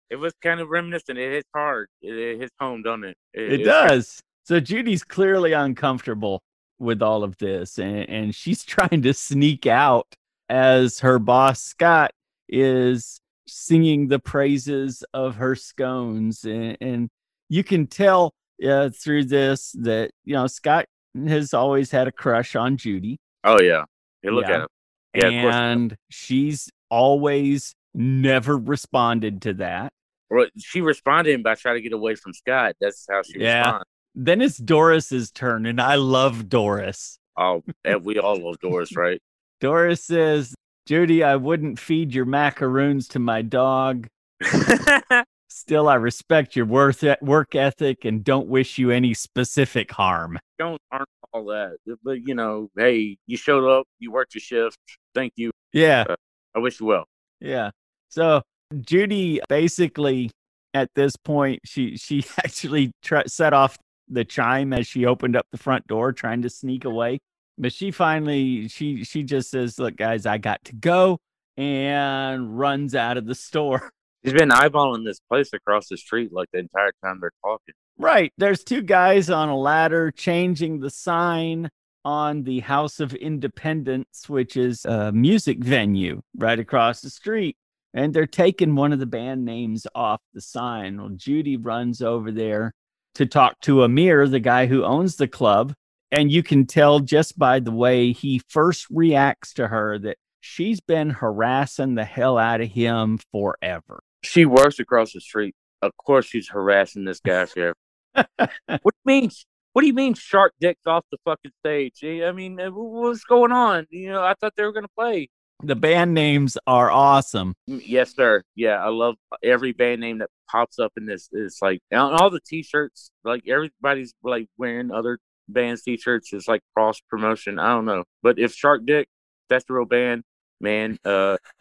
It 0.08 0.16
was 0.16 0.34
kind 0.42 0.60
of 0.60 0.68
reminiscent. 0.68 1.18
It 1.18 1.32
hits 1.32 1.48
hard. 1.54 1.88
It, 2.00 2.14
it 2.14 2.40
hits 2.40 2.54
home, 2.60 2.82
doesn't 2.82 3.04
it? 3.04 3.16
It 3.34 3.60
it's- 3.60 3.66
does. 3.66 4.20
So 4.44 4.60
Judy's 4.60 5.02
clearly 5.02 5.52
uncomfortable 5.52 6.40
with 6.78 7.02
all 7.02 7.24
of 7.24 7.36
this, 7.38 7.78
and, 7.78 8.08
and 8.08 8.34
she's 8.34 8.64
trying 8.64 9.02
to 9.02 9.12
sneak 9.12 9.66
out 9.66 10.06
as 10.48 11.00
her 11.00 11.18
boss 11.18 11.60
Scott 11.62 12.12
is 12.48 13.20
singing 13.48 14.06
the 14.06 14.20
praises 14.20 15.02
of 15.12 15.34
her 15.36 15.56
scones, 15.56 16.44
and, 16.44 16.76
and 16.80 17.08
you 17.48 17.64
can 17.64 17.86
tell 17.88 18.32
uh, 18.64 18.90
through 18.90 19.24
this 19.24 19.72
that 19.80 20.10
you 20.24 20.34
know 20.34 20.46
Scott 20.46 20.86
has 21.28 21.54
always 21.54 21.90
had 21.90 22.06
a 22.08 22.12
crush 22.12 22.54
on 22.56 22.76
Judy, 22.76 23.18
Oh 23.44 23.60
yeah. 23.60 23.84
Hey, 24.22 24.30
look 24.30 24.46
Yeah. 24.48 24.54
at 24.54 24.60
it. 24.62 24.68
Yeah, 25.14 25.28
and 25.70 25.96
she's 26.10 26.68
always 26.90 27.74
never 27.94 28.56
responded 28.58 29.42
to 29.42 29.54
that. 29.54 29.92
Well, 30.30 30.46
she 30.58 30.80
responded 30.80 31.42
by 31.42 31.54
trying 31.54 31.76
to 31.76 31.80
get 31.80 31.92
away 31.92 32.16
from 32.16 32.32
Scott. 32.34 32.74
That's 32.80 33.06
how 33.08 33.22
she 33.22 33.38
Yeah. 33.40 33.58
responded. 33.60 33.84
Then 34.14 34.40
it's 34.40 34.58
Doris's 34.58 35.30
turn, 35.30 35.66
and 35.66 35.80
I 35.80 35.94
love 35.94 36.48
Doris. 36.48 37.18
Oh, 37.36 37.62
and 37.84 38.04
we 38.04 38.18
all 38.18 38.36
love 38.36 38.58
Doris, 38.60 38.96
right? 38.96 39.20
Doris 39.60 40.04
says, 40.04 40.54
Judy, 40.86 41.22
I 41.22 41.36
wouldn't 41.36 41.78
feed 41.78 42.14
your 42.14 42.24
macaroons 42.24 43.08
to 43.08 43.18
my 43.18 43.42
dog. 43.42 44.08
Still, 45.56 45.88
I 45.88 45.94
respect 45.94 46.54
your 46.54 46.66
worth 46.66 47.02
work 47.22 47.54
ethic 47.54 48.04
and 48.04 48.22
don't 48.22 48.46
wish 48.46 48.76
you 48.76 48.90
any 48.90 49.14
specific 49.14 49.90
harm. 49.90 50.38
Don't 50.58 50.78
aren't 50.92 51.08
all 51.32 51.46
that, 51.46 51.78
uh, 51.90 51.94
but 52.04 52.18
you 52.28 52.34
know, 52.34 52.68
hey, 52.76 53.16
you 53.26 53.38
showed 53.38 53.66
up, 53.66 53.86
you 53.98 54.12
worked 54.12 54.34
your 54.34 54.42
shift. 54.42 54.76
Thank 55.14 55.32
you. 55.36 55.50
Yeah, 55.72 56.04
uh, 56.10 56.16
I 56.54 56.58
wish 56.58 56.78
you 56.78 56.84
well. 56.84 57.06
yeah. 57.40 57.70
So 58.10 58.42
Judy 58.82 59.40
basically 59.48 60.30
at 60.74 60.90
this 60.94 61.16
point 61.16 61.60
she 61.64 61.96
she 61.96 62.22
actually 62.44 62.92
tr- 63.02 63.26
set 63.26 63.54
off 63.54 63.78
the 64.08 64.26
chime 64.26 64.74
as 64.74 64.86
she 64.86 65.06
opened 65.06 65.36
up 65.36 65.46
the 65.52 65.58
front 65.58 65.86
door 65.86 66.12
trying 66.12 66.42
to 66.42 66.50
sneak 66.50 66.84
away. 66.84 67.18
But 67.56 67.72
she 67.72 67.92
finally 67.92 68.68
she 68.68 69.04
she 69.04 69.22
just 69.22 69.48
says, 69.48 69.78
"Look 69.78 69.96
guys, 69.96 70.26
I 70.26 70.36
got 70.36 70.62
to 70.66 70.74
go." 70.74 71.16
and 71.58 72.58
runs 72.58 72.94
out 72.94 73.16
of 73.16 73.24
the 73.24 73.34
store. 73.34 73.90
He's 74.26 74.34
been 74.34 74.48
eyeballing 74.48 75.04
this 75.04 75.20
place 75.20 75.52
across 75.52 75.86
the 75.86 75.96
street 75.96 76.32
like 76.32 76.48
the 76.52 76.58
entire 76.58 76.90
time 77.00 77.18
they're 77.20 77.30
talking. 77.44 77.76
Right. 77.96 78.32
There's 78.36 78.64
two 78.64 78.82
guys 78.82 79.30
on 79.30 79.48
a 79.48 79.56
ladder 79.56 80.10
changing 80.10 80.80
the 80.80 80.90
sign 80.90 81.68
on 82.04 82.42
the 82.42 82.58
House 82.58 82.98
of 82.98 83.14
Independence, 83.14 84.28
which 84.28 84.56
is 84.56 84.84
a 84.84 85.12
music 85.12 85.62
venue 85.62 86.22
right 86.36 86.58
across 86.58 87.02
the 87.02 87.08
street. 87.08 87.56
And 87.94 88.12
they're 88.12 88.26
taking 88.26 88.74
one 88.74 88.92
of 88.92 88.98
the 88.98 89.06
band 89.06 89.44
names 89.44 89.86
off 89.94 90.20
the 90.34 90.40
sign. 90.40 91.00
Well, 91.00 91.10
Judy 91.10 91.56
runs 91.56 92.02
over 92.02 92.32
there 92.32 92.72
to 93.14 93.26
talk 93.26 93.60
to 93.60 93.84
Amir, 93.84 94.26
the 94.26 94.40
guy 94.40 94.66
who 94.66 94.82
owns 94.82 95.14
the 95.14 95.28
club. 95.28 95.72
And 96.10 96.32
you 96.32 96.42
can 96.42 96.66
tell 96.66 96.98
just 96.98 97.38
by 97.38 97.60
the 97.60 97.70
way 97.70 98.10
he 98.10 98.42
first 98.48 98.88
reacts 98.90 99.54
to 99.54 99.68
her 99.68 100.00
that 100.00 100.16
she's 100.40 100.80
been 100.80 101.10
harassing 101.10 101.94
the 101.94 102.04
hell 102.04 102.38
out 102.38 102.60
of 102.60 102.68
him 102.68 103.20
forever. 103.30 104.00
She 104.26 104.44
works 104.44 104.78
across 104.78 105.12
the 105.12 105.20
street. 105.20 105.54
Of 105.82 105.92
course, 105.96 106.26
she's 106.26 106.48
harassing 106.48 107.04
this 107.04 107.20
guy, 107.20 107.44
Sheriff. 107.44 107.76
what 108.14 108.28
do 108.36 108.80
you 108.84 108.92
mean? 109.04 109.30
What 109.72 109.82
do 109.82 109.88
you 109.88 109.94
mean, 109.94 110.14
shark 110.14 110.54
dicks 110.58 110.86
off 110.86 111.04
the 111.12 111.18
fucking 111.24 111.52
stage? 111.62 111.98
Eh, 112.02 112.26
I 112.26 112.32
mean, 112.32 112.58
uh, 112.58 112.70
what's 112.70 113.24
going 113.24 113.52
on? 113.52 113.86
You 113.90 114.10
know, 114.10 114.22
I 114.22 114.34
thought 114.40 114.54
they 114.56 114.64
were 114.64 114.72
gonna 114.72 114.88
play. 114.96 115.28
The 115.62 115.76
band 115.76 116.14
names 116.14 116.56
are 116.66 116.90
awesome. 116.90 117.54
Mm, 117.68 117.82
Yes, 117.84 118.14
sir. 118.14 118.42
Yeah, 118.54 118.82
I 118.82 118.88
love 118.88 119.16
every 119.42 119.72
band 119.72 120.00
name 120.00 120.18
that 120.18 120.30
pops 120.50 120.78
up 120.78 120.92
in 120.96 121.06
this. 121.06 121.28
It's 121.32 121.60
like 121.60 121.80
all 121.92 122.30
the 122.30 122.40
T-shirts. 122.40 123.10
Like 123.24 123.46
everybody's 123.48 124.14
like 124.22 124.48
wearing 124.56 124.90
other 124.90 125.18
bands' 125.48 125.82
T-shirts. 125.82 126.32
It's 126.32 126.48
like 126.48 126.62
cross 126.74 127.00
promotion. 127.10 127.58
I 127.58 127.68
don't 127.74 127.84
know, 127.84 128.04
but 128.22 128.38
if 128.38 128.54
Shark 128.54 128.86
Dick, 128.86 129.08
that's 129.48 129.64
the 129.66 129.74
real 129.74 129.84
band, 129.84 130.24
man. 130.60 130.98
Uh, 131.04 131.36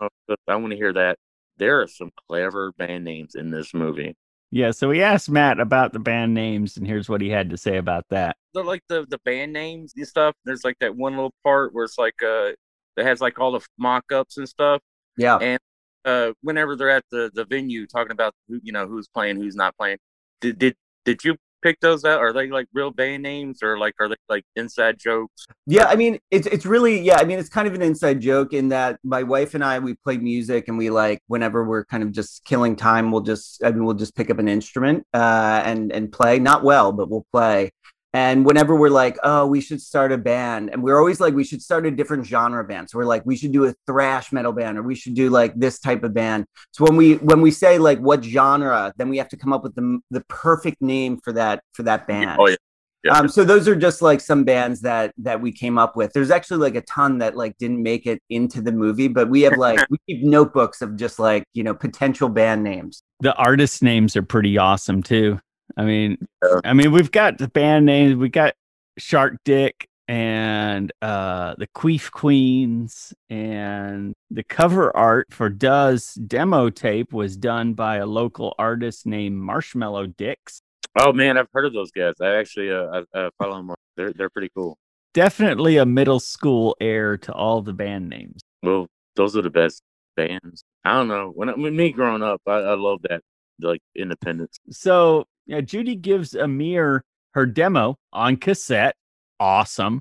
oh, 0.00 0.08
I 0.46 0.56
want 0.56 0.70
to 0.70 0.76
hear 0.76 0.92
that. 0.92 1.18
There 1.58 1.80
are 1.82 1.86
some 1.86 2.10
clever 2.28 2.72
band 2.72 3.04
names 3.04 3.34
in 3.34 3.50
this 3.50 3.74
movie. 3.74 4.16
Yeah, 4.50 4.70
so 4.70 4.88
we 4.88 5.02
asked 5.02 5.28
Matt 5.28 5.58
about 5.58 5.92
the 5.92 5.98
band 5.98 6.32
names, 6.32 6.76
and 6.76 6.86
here's 6.86 7.08
what 7.08 7.20
he 7.20 7.28
had 7.28 7.50
to 7.50 7.56
say 7.56 7.76
about 7.76 8.04
that. 8.10 8.36
The 8.52 8.62
like 8.62 8.82
the 8.88 9.04
the 9.08 9.18
band 9.24 9.52
names 9.52 9.94
and 9.96 10.06
stuff. 10.06 10.34
There's 10.44 10.64
like 10.64 10.76
that 10.80 10.94
one 10.94 11.14
little 11.14 11.34
part 11.42 11.74
where 11.74 11.84
it's 11.84 11.98
like 11.98 12.14
uh, 12.22 12.52
it 12.96 13.04
has 13.04 13.20
like 13.20 13.40
all 13.40 13.52
the 13.52 13.60
mock-ups 13.78 14.36
and 14.36 14.48
stuff. 14.48 14.80
Yeah. 15.16 15.38
And 15.38 15.58
uh, 16.04 16.32
whenever 16.42 16.76
they're 16.76 16.90
at 16.90 17.04
the 17.10 17.30
the 17.34 17.44
venue 17.44 17.86
talking 17.86 18.12
about 18.12 18.32
who 18.48 18.60
you 18.62 18.72
know 18.72 18.86
who's 18.86 19.08
playing, 19.08 19.36
who's 19.36 19.56
not 19.56 19.76
playing, 19.76 19.98
did 20.40 20.58
did 20.58 20.76
did 21.04 21.24
you 21.24 21.36
pick 21.64 21.80
those 21.80 22.04
out? 22.04 22.20
Are 22.20 22.32
they 22.32 22.48
like 22.48 22.68
real 22.74 22.90
band 22.90 23.22
names 23.22 23.62
or 23.62 23.78
like 23.78 23.94
are 23.98 24.08
they 24.08 24.16
like 24.28 24.44
inside 24.54 24.98
jokes? 24.98 25.46
Yeah, 25.66 25.86
I 25.86 25.96
mean, 25.96 26.20
it's 26.30 26.46
it's 26.46 26.66
really 26.66 27.00
yeah. 27.00 27.16
I 27.16 27.24
mean, 27.24 27.38
it's 27.38 27.48
kind 27.48 27.66
of 27.66 27.74
an 27.74 27.82
inside 27.82 28.20
joke 28.20 28.52
in 28.52 28.68
that 28.68 29.00
my 29.02 29.22
wife 29.22 29.54
and 29.54 29.64
I 29.64 29.78
we 29.78 29.94
play 29.94 30.18
music 30.18 30.68
and 30.68 30.76
we 30.76 30.90
like 30.90 31.20
whenever 31.26 31.64
we're 31.64 31.86
kind 31.86 32.02
of 32.02 32.12
just 32.12 32.44
killing 32.44 32.76
time, 32.76 33.10
we'll 33.10 33.22
just 33.22 33.64
I 33.64 33.70
mean 33.70 33.84
we'll 33.84 33.94
just 33.94 34.14
pick 34.14 34.30
up 34.30 34.38
an 34.38 34.48
instrument 34.48 35.06
uh, 35.14 35.62
and 35.64 35.90
and 35.90 36.12
play. 36.12 36.38
Not 36.38 36.62
well, 36.62 36.92
but 36.92 37.10
we'll 37.10 37.26
play. 37.32 37.72
And 38.14 38.46
whenever 38.46 38.76
we're 38.76 38.90
like, 38.90 39.18
oh, 39.24 39.44
we 39.44 39.60
should 39.60 39.82
start 39.82 40.12
a 40.12 40.16
band, 40.16 40.70
and 40.70 40.84
we're 40.84 40.98
always 40.98 41.18
like, 41.18 41.34
we 41.34 41.42
should 41.42 41.60
start 41.60 41.84
a 41.84 41.90
different 41.90 42.24
genre 42.24 42.62
band. 42.62 42.88
So 42.88 42.98
we're 42.98 43.06
like, 43.06 43.26
we 43.26 43.36
should 43.36 43.50
do 43.50 43.64
a 43.64 43.74
thrash 43.88 44.30
metal 44.30 44.52
band, 44.52 44.78
or 44.78 44.82
we 44.82 44.94
should 44.94 45.14
do 45.14 45.30
like 45.30 45.52
this 45.56 45.80
type 45.80 46.04
of 46.04 46.14
band. 46.14 46.46
So 46.70 46.84
when 46.84 46.94
we 46.94 47.16
when 47.16 47.40
we 47.40 47.50
say 47.50 47.76
like 47.78 47.98
what 47.98 48.24
genre, 48.24 48.92
then 48.96 49.08
we 49.08 49.18
have 49.18 49.28
to 49.30 49.36
come 49.36 49.52
up 49.52 49.64
with 49.64 49.74
the 49.74 49.98
the 50.12 50.20
perfect 50.28 50.80
name 50.80 51.18
for 51.24 51.32
that 51.32 51.64
for 51.72 51.82
that 51.82 52.06
band. 52.06 52.36
Oh 52.38 52.48
yeah. 52.48 52.56
Yeah. 53.04 53.18
Um, 53.18 53.28
so 53.28 53.44
those 53.44 53.68
are 53.68 53.76
just 53.76 54.00
like 54.00 54.22
some 54.22 54.44
bands 54.44 54.80
that 54.80 55.12
that 55.18 55.40
we 55.40 55.52
came 55.52 55.76
up 55.76 55.94
with. 55.94 56.12
There's 56.14 56.30
actually 56.30 56.60
like 56.60 56.74
a 56.74 56.80
ton 56.82 57.18
that 57.18 57.36
like 57.36 57.58
didn't 57.58 57.82
make 57.82 58.06
it 58.06 58.22
into 58.30 58.62
the 58.62 58.72
movie, 58.72 59.08
but 59.08 59.28
we 59.28 59.42
have 59.42 59.58
like 59.58 59.78
we 59.90 59.98
keep 60.08 60.24
notebooks 60.24 60.80
of 60.80 60.96
just 60.96 61.18
like 61.18 61.44
you 61.52 61.62
know 61.62 61.74
potential 61.74 62.30
band 62.30 62.64
names. 62.64 63.02
The 63.20 63.34
artist 63.34 63.82
names 63.82 64.16
are 64.16 64.22
pretty 64.22 64.56
awesome 64.56 65.02
too. 65.02 65.38
I 65.76 65.84
mean, 65.84 66.18
Yeah. 66.42 66.60
I 66.64 66.72
mean, 66.72 66.92
we've 66.92 67.10
got 67.10 67.38
the 67.38 67.48
band 67.48 67.86
names. 67.86 68.16
We 68.16 68.28
got 68.28 68.54
Shark 68.98 69.36
Dick 69.44 69.88
and 70.06 70.92
uh, 71.00 71.54
the 71.56 71.66
Queef 71.68 72.10
Queens, 72.10 73.14
and 73.30 74.14
the 74.30 74.42
cover 74.42 74.94
art 74.96 75.28
for 75.32 75.48
Duh's 75.48 76.14
demo 76.14 76.68
tape 76.70 77.12
was 77.12 77.36
done 77.36 77.72
by 77.72 77.96
a 77.96 78.06
local 78.06 78.54
artist 78.58 79.06
named 79.06 79.36
Marshmallow 79.38 80.08
Dicks. 80.08 80.60
Oh 80.98 81.12
man, 81.12 81.38
I've 81.38 81.48
heard 81.52 81.64
of 81.64 81.72
those 81.72 81.90
guys. 81.90 82.14
I 82.20 82.34
actually 82.36 82.70
uh, 82.70 83.02
I, 83.14 83.18
uh 83.18 83.30
follow 83.38 83.56
them. 83.56 83.74
They're 83.96 84.12
they're 84.12 84.30
pretty 84.30 84.50
cool. 84.54 84.76
Definitely 85.14 85.78
a 85.78 85.86
middle 85.86 86.20
school 86.20 86.76
air 86.80 87.16
to 87.18 87.32
all 87.32 87.62
the 87.62 87.72
band 87.72 88.08
names. 88.08 88.40
Well, 88.62 88.86
those 89.16 89.36
are 89.36 89.42
the 89.42 89.50
best 89.50 89.80
bands. 90.16 90.64
I 90.84 90.92
don't 90.92 91.08
know. 91.08 91.30
When, 91.34 91.48
I- 91.48 91.54
when 91.54 91.74
me 91.74 91.90
growing 91.92 92.22
up, 92.22 92.42
I, 92.46 92.52
I 92.56 92.74
love 92.74 93.00
that 93.08 93.22
like 93.60 93.80
independence. 93.96 94.58
So 94.70 95.24
yeah, 95.46 95.60
Judy 95.60 95.96
gives 95.96 96.34
Amir 96.34 97.04
her 97.32 97.46
demo 97.46 97.96
on 98.12 98.36
cassette. 98.36 98.94
Awesome. 99.40 100.00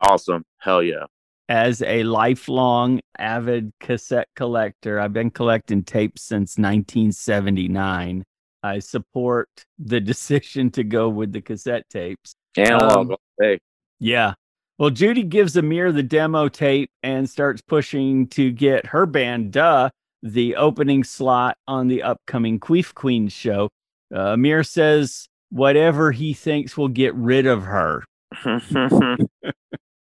Awesome. 0.00 0.44
Hell 0.58 0.82
yeah. 0.82 1.04
As 1.48 1.82
a 1.82 2.04
lifelong 2.04 3.00
avid 3.18 3.72
cassette 3.80 4.28
collector, 4.36 5.00
I've 5.00 5.12
been 5.12 5.30
collecting 5.30 5.82
tapes 5.82 6.22
since 6.22 6.58
1979. 6.58 8.22
I 8.62 8.78
support 8.80 9.48
the 9.78 10.00
decision 10.12 10.70
to 10.72 10.84
go 10.84 11.08
with 11.08 11.32
the 11.32 11.40
cassette 11.40 11.88
tapes. 11.88 12.34
Analog. 12.56 13.12
Um, 13.12 13.16
hey, 13.40 13.58
Yeah. 13.98 14.34
Well, 14.78 14.90
Judy 14.90 15.24
gives 15.24 15.56
Amir 15.56 15.90
the 15.90 16.04
demo 16.04 16.48
tape 16.48 16.90
and 17.02 17.28
starts 17.28 17.60
pushing 17.60 18.28
to 18.28 18.52
get 18.52 18.86
her 18.86 19.06
band, 19.06 19.50
Duh, 19.52 19.90
the 20.22 20.54
opening 20.54 21.02
slot 21.02 21.56
on 21.66 21.88
the 21.88 22.04
upcoming 22.04 22.60
Queef 22.60 22.94
Queen 22.94 23.28
show. 23.28 23.70
Uh, 24.14 24.32
Amir 24.32 24.62
says 24.62 25.28
whatever 25.50 26.12
he 26.12 26.34
thinks 26.34 26.76
will 26.76 26.88
get 26.88 27.14
rid 27.14 27.46
of 27.46 27.64
her. 27.64 28.04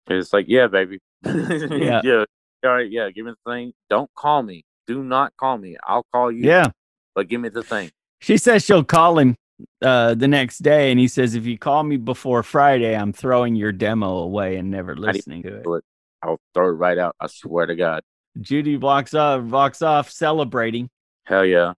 it's 0.09 0.33
like 0.33 0.47
yeah, 0.49 0.67
baby. 0.67 0.99
Yeah. 1.25 2.01
yeah. 2.05 2.25
All 2.65 2.71
right. 2.71 2.91
Yeah. 2.91 3.11
Give 3.11 3.27
me 3.27 3.33
the 3.33 3.51
thing. 3.51 3.73
Don't 3.91 4.11
call 4.15 4.43
me. 4.43 4.65
Do 4.87 5.03
not 5.03 5.33
call 5.37 5.59
me. 5.59 5.77
I'll 5.87 6.07
call 6.13 6.31
you. 6.31 6.45
Yeah. 6.45 6.71
But 7.15 7.29
give 7.29 7.41
me 7.41 7.49
the 7.49 7.63
thing. 7.63 7.91
She 8.21 8.37
says 8.37 8.65
she'll 8.65 8.85
call 8.85 9.19
him 9.19 9.37
uh, 9.83 10.15
the 10.15 10.29
next 10.29 10.59
day, 10.59 10.91
and 10.91 10.99
he 10.99 11.09
says, 11.09 11.35
If 11.35 11.47
you 11.47 11.59
call 11.59 11.83
me 11.83 11.97
before 11.97 12.43
Friday, 12.43 12.97
I'm 12.97 13.13
throwing 13.13 13.55
your 13.55 13.73
demo 13.73 14.19
away 14.19 14.57
and 14.57 14.71
never 14.71 14.97
listening 14.97 15.43
to 15.43 15.75
it. 15.75 15.85
I'll 16.23 16.41
throw 16.55 16.69
it 16.69 16.73
right 16.73 16.99
out. 16.99 17.17
I 17.21 17.27
swear 17.27 17.67
to 17.67 17.77
God. 17.77 18.03
Judy 18.41 18.77
walks 18.77 19.15
off, 19.15 19.43
walks 19.43 19.83
off 19.83 20.11
celebrating. 20.11 20.89
Hell 21.25 21.45
yeah. 21.45 21.75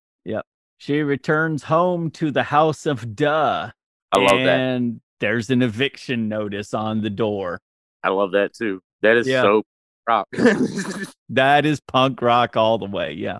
She 0.78 1.00
returns 1.02 1.64
home 1.64 2.10
to 2.12 2.30
the 2.30 2.42
house 2.42 2.86
of 2.86 3.14
Duh. 3.16 3.70
I 4.12 4.18
love 4.18 4.28
that. 4.44 4.48
and 4.60 5.00
there's 5.20 5.50
an 5.50 5.62
eviction 5.62 6.28
notice 6.28 6.74
on 6.74 7.00
the 7.02 7.10
door. 7.10 7.60
I 8.02 8.10
love 8.10 8.32
that 8.32 8.54
too. 8.54 8.80
That 9.02 9.16
is 9.16 9.26
Yeah. 9.26 9.42
so 9.42 9.62
rock. 10.08 10.28
That 11.30 11.66
is 11.66 11.80
punk 11.80 12.22
rock 12.22 12.56
all 12.56 12.78
the 12.78 12.86
way. 12.86 13.12
Yeah. 13.12 13.38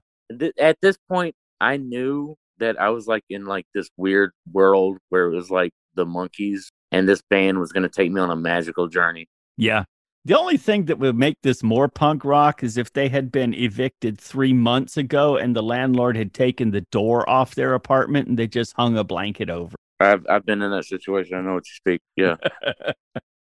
At 0.59 0.77
this 0.83 0.97
point, 1.09 1.35
I 1.61 1.77
knew 1.77 2.35
that 2.59 2.81
I 2.81 2.91
was 2.91 3.07
like 3.07 3.23
in 3.31 3.45
like 3.47 3.65
this 3.75 3.89
weird 3.97 4.33
world 4.53 4.99
where 5.11 5.27
it 5.27 5.35
was 5.35 5.51
like 5.51 5.71
the 5.95 6.05
Monkees, 6.05 6.65
and 6.91 7.09
this 7.09 7.23
band 7.31 7.61
was 7.61 7.71
gonna 7.73 7.89
take 7.89 8.11
me 8.11 8.21
on 8.21 8.31
a 8.31 8.37
magical 8.37 8.89
journey. 8.89 9.29
Yeah. 9.57 9.85
The 10.27 10.37
only 10.37 10.57
thing 10.57 10.87
that 10.87 10.99
would 10.99 11.17
make 11.17 11.37
this 11.43 11.63
more 11.63 11.87
punk 11.89 12.25
rock 12.25 12.65
is 12.65 12.77
if 12.77 12.93
they 12.93 13.09
had 13.09 13.31
been 13.31 13.55
evicted 13.55 14.19
three 14.19 14.53
months 14.53 14.97
ago 14.97 15.37
and 15.37 15.55
the 15.55 15.63
landlord 15.63 16.17
had 16.17 16.35
taken 16.35 16.73
the 16.73 16.81
door 16.91 17.29
off 17.31 17.55
their 17.55 17.75
apartment 17.75 18.27
and 18.27 18.37
they 18.37 18.49
just 18.49 18.75
hung 18.77 18.99
a 18.99 19.05
blanket 19.05 19.49
over. 19.49 19.77
I've 20.01 20.27
I've 20.29 20.45
been 20.45 20.63
in 20.63 20.73
that 20.73 20.85
situation. 20.85 21.37
I 21.39 21.43
know 21.43 21.55
what 21.55 21.67
you 21.69 21.75
speak. 21.75 22.01
Yeah. 22.17 22.37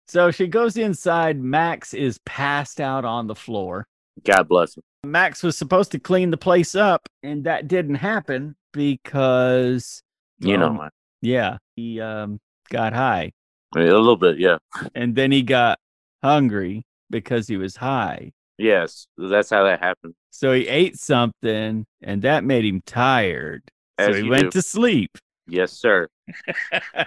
So 0.06 0.30
she 0.30 0.46
goes 0.48 0.76
inside. 0.76 1.40
Max 1.40 1.94
is 1.94 2.18
passed 2.26 2.78
out 2.78 3.06
on 3.06 3.26
the 3.26 3.34
floor. 3.34 3.86
God 4.22 4.48
bless 4.48 4.76
him. 4.76 4.82
Max 5.02 5.42
was 5.42 5.56
supposed 5.56 5.92
to 5.92 5.98
clean 5.98 6.30
the 6.30 6.36
place 6.36 6.74
up, 6.74 7.08
and 7.22 7.44
that 7.44 7.68
didn't 7.68 7.94
happen 7.96 8.54
because, 8.72 10.02
You 10.40 10.58
know, 10.58 10.66
um, 10.68 10.76
man. 10.76 10.90
yeah, 11.22 11.56
he 11.76 12.02
um, 12.02 12.38
got 12.68 12.92
high. 12.92 13.32
a 13.74 13.80
little 13.80 14.16
bit. 14.16 14.38
Yeah. 14.38 14.58
and 14.94 15.14
then 15.14 15.32
he 15.32 15.42
got 15.42 15.78
hungry 16.24 16.82
because 17.10 17.46
he 17.46 17.58
was 17.58 17.76
high. 17.76 18.32
Yes, 18.56 19.06
that's 19.18 19.50
how 19.50 19.64
that 19.64 19.80
happened. 19.80 20.14
So 20.30 20.52
he 20.52 20.66
ate 20.66 20.98
something 20.98 21.84
and 22.02 22.22
that 22.22 22.44
made 22.44 22.64
him 22.64 22.80
tired. 22.86 23.62
So 24.00 24.12
he 24.12 24.22
went 24.22 24.44
do. 24.44 24.50
to 24.52 24.62
sleep. 24.62 25.10
Yes, 25.46 25.72
sir. 25.72 26.08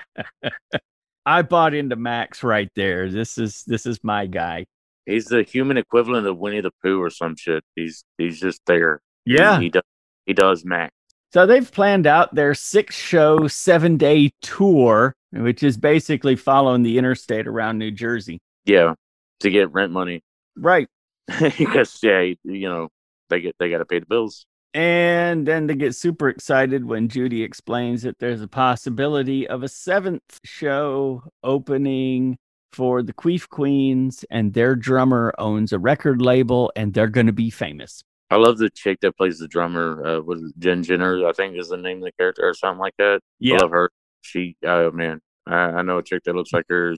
I 1.25 1.41
bought 1.41 1.73
into 1.73 1.95
Max 1.95 2.43
right 2.43 2.69
there. 2.75 3.09
This 3.09 3.37
is 3.37 3.63
this 3.65 3.85
is 3.85 3.99
my 4.03 4.27
guy. 4.27 4.65
He's 5.05 5.25
the 5.25 5.41
human 5.41 5.77
equivalent 5.77 6.27
of 6.27 6.37
Winnie 6.37 6.61
the 6.61 6.71
Pooh 6.83 7.01
or 7.01 7.09
some 7.09 7.35
shit. 7.35 7.63
He's 7.75 8.03
he's 8.17 8.39
just 8.39 8.61
there. 8.67 9.01
Yeah. 9.25 9.59
He, 9.59 9.69
does 9.69 9.83
he 10.25 10.33
does 10.33 10.63
Mac. 10.63 10.91
So 11.33 11.45
they've 11.45 11.69
planned 11.69 12.07
out 12.07 12.35
their 12.35 12.53
six 12.53 12.95
show, 12.95 13.47
seven 13.47 13.97
day 13.97 14.31
tour, 14.41 15.13
which 15.31 15.63
is 15.63 15.75
basically 15.75 16.35
following 16.35 16.83
the 16.83 16.97
interstate 16.97 17.47
around 17.47 17.79
New 17.79 17.91
Jersey. 17.91 18.39
Yeah. 18.65 18.93
To 19.41 19.49
get 19.49 19.71
rent 19.71 19.91
money. 19.91 20.23
Right. 20.55 20.87
because 21.57 21.99
yeah, 22.01 22.21
you 22.21 22.69
know, 22.69 22.89
they 23.29 23.41
get 23.41 23.55
they 23.59 23.69
gotta 23.69 23.85
pay 23.85 23.99
the 23.99 24.05
bills. 24.05 24.45
And 24.73 25.47
then 25.47 25.67
they 25.67 25.75
get 25.75 25.95
super 25.95 26.29
excited 26.29 26.85
when 26.85 27.09
Judy 27.09 27.41
explains 27.41 28.03
that 28.03 28.19
there's 28.19 28.41
a 28.41 28.47
possibility 28.47 29.47
of 29.47 29.63
a 29.63 29.67
seventh 29.67 30.39
show 30.43 31.23
opening 31.43 32.37
for 32.71 33.01
the 33.01 33.13
Queef 33.13 33.49
Queens, 33.49 34.23
and 34.29 34.53
their 34.53 34.75
drummer 34.75 35.33
owns 35.39 35.73
a 35.73 35.79
record 35.79 36.21
label, 36.21 36.71
and 36.75 36.93
they're 36.93 37.07
going 37.07 37.25
to 37.25 37.33
be 37.33 37.49
famous. 37.49 38.03
I 38.29 38.35
love 38.35 38.57
the 38.57 38.69
chick 38.69 38.99
that 39.01 39.17
plays 39.17 39.39
the 39.39 39.47
drummer. 39.47 40.05
Uh, 40.05 40.21
was 40.21 40.53
Jen 40.59 40.83
Jenner? 40.83 41.25
I 41.27 41.31
think 41.31 41.57
is 41.57 41.69
the 41.69 41.77
name 41.77 41.97
of 41.97 42.03
the 42.03 42.11
character 42.11 42.47
or 42.47 42.53
something 42.53 42.79
like 42.79 42.95
that. 42.97 43.21
Yeah, 43.39 43.55
I 43.55 43.61
love 43.61 43.71
her. 43.71 43.89
She, 44.21 44.57
oh 44.65 44.91
man, 44.91 45.21
I, 45.47 45.55
I 45.55 45.81
know 45.81 45.99
a 45.99 46.03
chick 46.03 46.23
that 46.25 46.35
looks 46.35 46.51
like 46.53 46.65
her. 46.69 46.95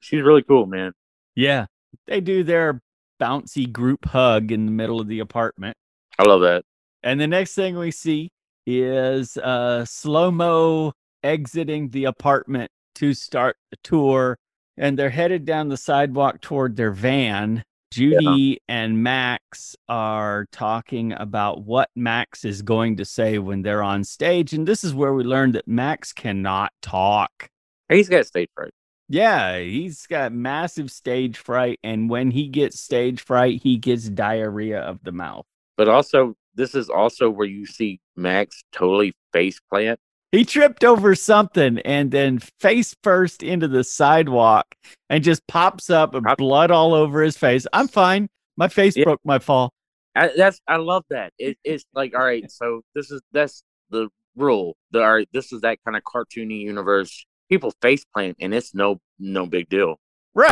She's 0.00 0.22
really 0.22 0.42
cool, 0.42 0.66
man. 0.66 0.92
Yeah. 1.34 1.66
They 2.06 2.20
do 2.20 2.42
their 2.42 2.80
bouncy 3.20 3.70
group 3.70 4.06
hug 4.06 4.50
in 4.50 4.66
the 4.66 4.72
middle 4.72 5.00
of 5.00 5.08
the 5.08 5.20
apartment. 5.20 5.76
I 6.18 6.24
love 6.24 6.40
that. 6.40 6.64
And 7.02 7.20
the 7.20 7.26
next 7.26 7.54
thing 7.54 7.76
we 7.76 7.90
see 7.90 8.30
is 8.66 9.36
uh, 9.36 9.84
slow 9.84 10.30
mo 10.30 10.92
exiting 11.22 11.90
the 11.90 12.06
apartment 12.06 12.70
to 12.96 13.14
start 13.14 13.56
the 13.70 13.76
tour. 13.82 14.38
And 14.76 14.98
they're 14.98 15.10
headed 15.10 15.44
down 15.44 15.68
the 15.68 15.76
sidewalk 15.76 16.40
toward 16.40 16.76
their 16.76 16.92
van. 16.92 17.62
Judy 17.90 18.60
and 18.68 19.02
Max 19.02 19.74
are 19.88 20.46
talking 20.52 21.12
about 21.12 21.64
what 21.64 21.90
Max 21.96 22.44
is 22.44 22.62
going 22.62 22.96
to 22.98 23.04
say 23.04 23.38
when 23.38 23.62
they're 23.62 23.82
on 23.82 24.04
stage. 24.04 24.52
And 24.52 24.66
this 24.66 24.84
is 24.84 24.94
where 24.94 25.12
we 25.12 25.24
learned 25.24 25.56
that 25.56 25.66
Max 25.66 26.12
cannot 26.12 26.72
talk. 26.82 27.48
He's 27.88 28.08
got 28.08 28.26
stage 28.26 28.48
fright. 28.54 28.70
Yeah, 29.12 29.58
he's 29.58 30.06
got 30.06 30.32
massive 30.32 30.88
stage 30.88 31.36
fright. 31.36 31.80
And 31.82 32.08
when 32.08 32.30
he 32.30 32.46
gets 32.46 32.80
stage 32.80 33.20
fright, 33.20 33.60
he 33.60 33.76
gets 33.76 34.08
diarrhea 34.08 34.78
of 34.78 35.02
the 35.02 35.10
mouth. 35.10 35.44
But 35.76 35.88
also, 35.88 36.36
this 36.54 36.76
is 36.76 36.88
also 36.88 37.28
where 37.28 37.46
you 37.46 37.66
see 37.66 37.98
Max 38.14 38.62
totally 38.70 39.12
face 39.32 39.58
plant. 39.68 39.98
He 40.30 40.44
tripped 40.44 40.84
over 40.84 41.16
something 41.16 41.80
and 41.80 42.12
then 42.12 42.38
face 42.60 42.94
first 43.02 43.42
into 43.42 43.66
the 43.66 43.82
sidewalk 43.82 44.76
and 45.08 45.24
just 45.24 45.44
pops 45.48 45.90
up 45.90 46.14
with 46.14 46.22
blood 46.38 46.70
all 46.70 46.94
over 46.94 47.20
his 47.20 47.36
face. 47.36 47.66
I'm 47.72 47.88
fine. 47.88 48.28
My 48.56 48.68
face 48.68 48.96
Yeah. 48.96 49.04
broke 49.04 49.20
my 49.24 49.40
fall. 49.40 49.72
I, 50.14 50.30
that's 50.36 50.60
I 50.68 50.76
love 50.76 51.04
that. 51.10 51.32
It, 51.36 51.58
it's 51.64 51.84
like 51.94 52.14
all 52.14 52.24
right, 52.24 52.48
so 52.48 52.82
this 52.94 53.10
is 53.10 53.20
that's 53.32 53.64
the 53.90 54.08
rule. 54.36 54.76
The 54.92 55.02
all 55.02 55.14
right, 55.14 55.28
this 55.32 55.52
is 55.52 55.62
that 55.62 55.78
kind 55.84 55.96
of 55.96 56.04
cartoony 56.04 56.60
universe. 56.60 57.26
People 57.50 57.72
face 57.82 58.04
plant, 58.14 58.36
and 58.40 58.54
it's 58.54 58.74
no 58.74 58.98
no 59.18 59.44
big 59.46 59.68
deal. 59.68 59.98
Right. 60.34 60.50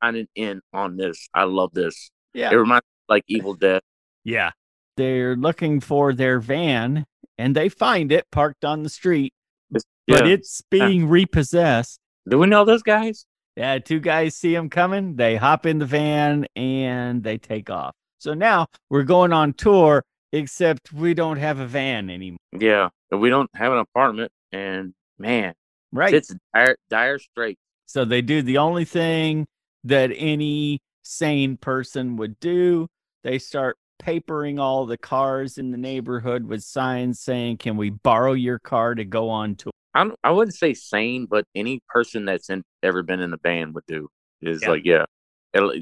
I'm 0.00 0.16
of 0.16 0.26
in 0.36 0.60
on 0.72 0.96
this. 0.96 1.28
I 1.34 1.44
love 1.44 1.72
this. 1.74 2.10
yeah. 2.32 2.50
It 2.52 2.54
reminds 2.54 2.84
me 2.84 2.88
of, 3.08 3.10
like 3.14 3.24
Evil 3.26 3.54
Dead. 3.54 3.82
Yeah. 4.24 4.52
They're 4.96 5.36
looking 5.36 5.80
for 5.80 6.12
their 6.12 6.38
van 6.40 7.04
and 7.36 7.54
they 7.54 7.68
find 7.68 8.10
it 8.12 8.26
parked 8.30 8.64
on 8.64 8.82
the 8.82 8.88
street, 8.88 9.32
but 9.70 9.82
Yeah. 10.06 10.24
it's 10.24 10.60
being 10.70 11.08
repossessed. 11.08 11.98
Do 12.28 12.38
we 12.38 12.46
know 12.46 12.64
those 12.64 12.82
guys? 12.82 13.26
Yeah, 13.56 13.78
two 13.78 13.98
guys 14.00 14.36
see 14.36 14.54
them 14.54 14.70
coming. 14.70 15.16
They 15.16 15.36
hop 15.36 15.66
in 15.66 15.78
the 15.78 15.86
van 15.86 16.46
and 16.54 17.22
they 17.24 17.38
take 17.38 17.70
off. 17.70 17.94
So 18.18 18.34
now 18.34 18.66
we're 18.90 19.02
going 19.04 19.32
on 19.32 19.52
tour, 19.54 20.04
except 20.32 20.92
we 20.92 21.14
don't 21.14 21.38
have 21.38 21.58
a 21.58 21.66
van 21.66 22.10
anymore. 22.10 22.38
Yeah, 22.58 22.88
we 23.10 23.30
don't 23.30 23.50
have 23.54 23.72
an 23.72 23.78
apartment, 23.78 24.30
and 24.52 24.94
man, 25.18 25.54
Right. 25.92 26.12
it's 26.14 26.34
dire, 26.54 26.76
dire 26.90 27.18
straits. 27.18 27.60
So 27.86 28.04
they 28.04 28.20
do 28.22 28.42
the 28.42 28.58
only 28.58 28.84
thing 28.84 29.46
that 29.84 30.10
any 30.14 30.80
sane 31.02 31.56
person 31.56 32.16
would 32.16 32.38
do. 32.40 32.86
They 33.24 33.38
start 33.38 33.76
papering 33.98 34.58
all 34.58 34.86
the 34.86 34.98
cars 34.98 35.58
in 35.58 35.70
the 35.70 35.78
neighborhood 35.78 36.44
with 36.46 36.62
signs 36.62 37.20
saying, 37.20 37.56
Can 37.58 37.76
we 37.76 37.90
borrow 37.90 38.32
your 38.32 38.58
car 38.58 38.94
to 38.94 39.04
go 39.04 39.28
on 39.30 39.56
tour? 39.56 39.72
I 39.94 40.04
don't- 40.04 40.18
I 40.22 40.30
wouldn't 40.30 40.54
say 40.54 40.74
sane, 40.74 41.26
but 41.26 41.44
any 41.54 41.80
person 41.88 42.24
that's 42.26 42.50
in, 42.50 42.62
ever 42.82 43.02
been 43.02 43.20
in 43.20 43.30
the 43.30 43.38
band 43.38 43.74
would 43.74 43.86
do. 43.86 44.08
Is 44.42 44.62
Yeah. 44.62 44.68
like, 44.70 44.82
yeah, 44.84 45.04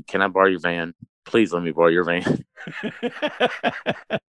can 0.07 0.23
I 0.23 0.29
borrow 0.29 0.47
your 0.49 0.61
van? 0.61 0.95
Please 1.27 1.53
let 1.53 1.63
me 1.65 1.73
borrow 1.73 1.89
your 1.89 2.05
van. 2.05 2.45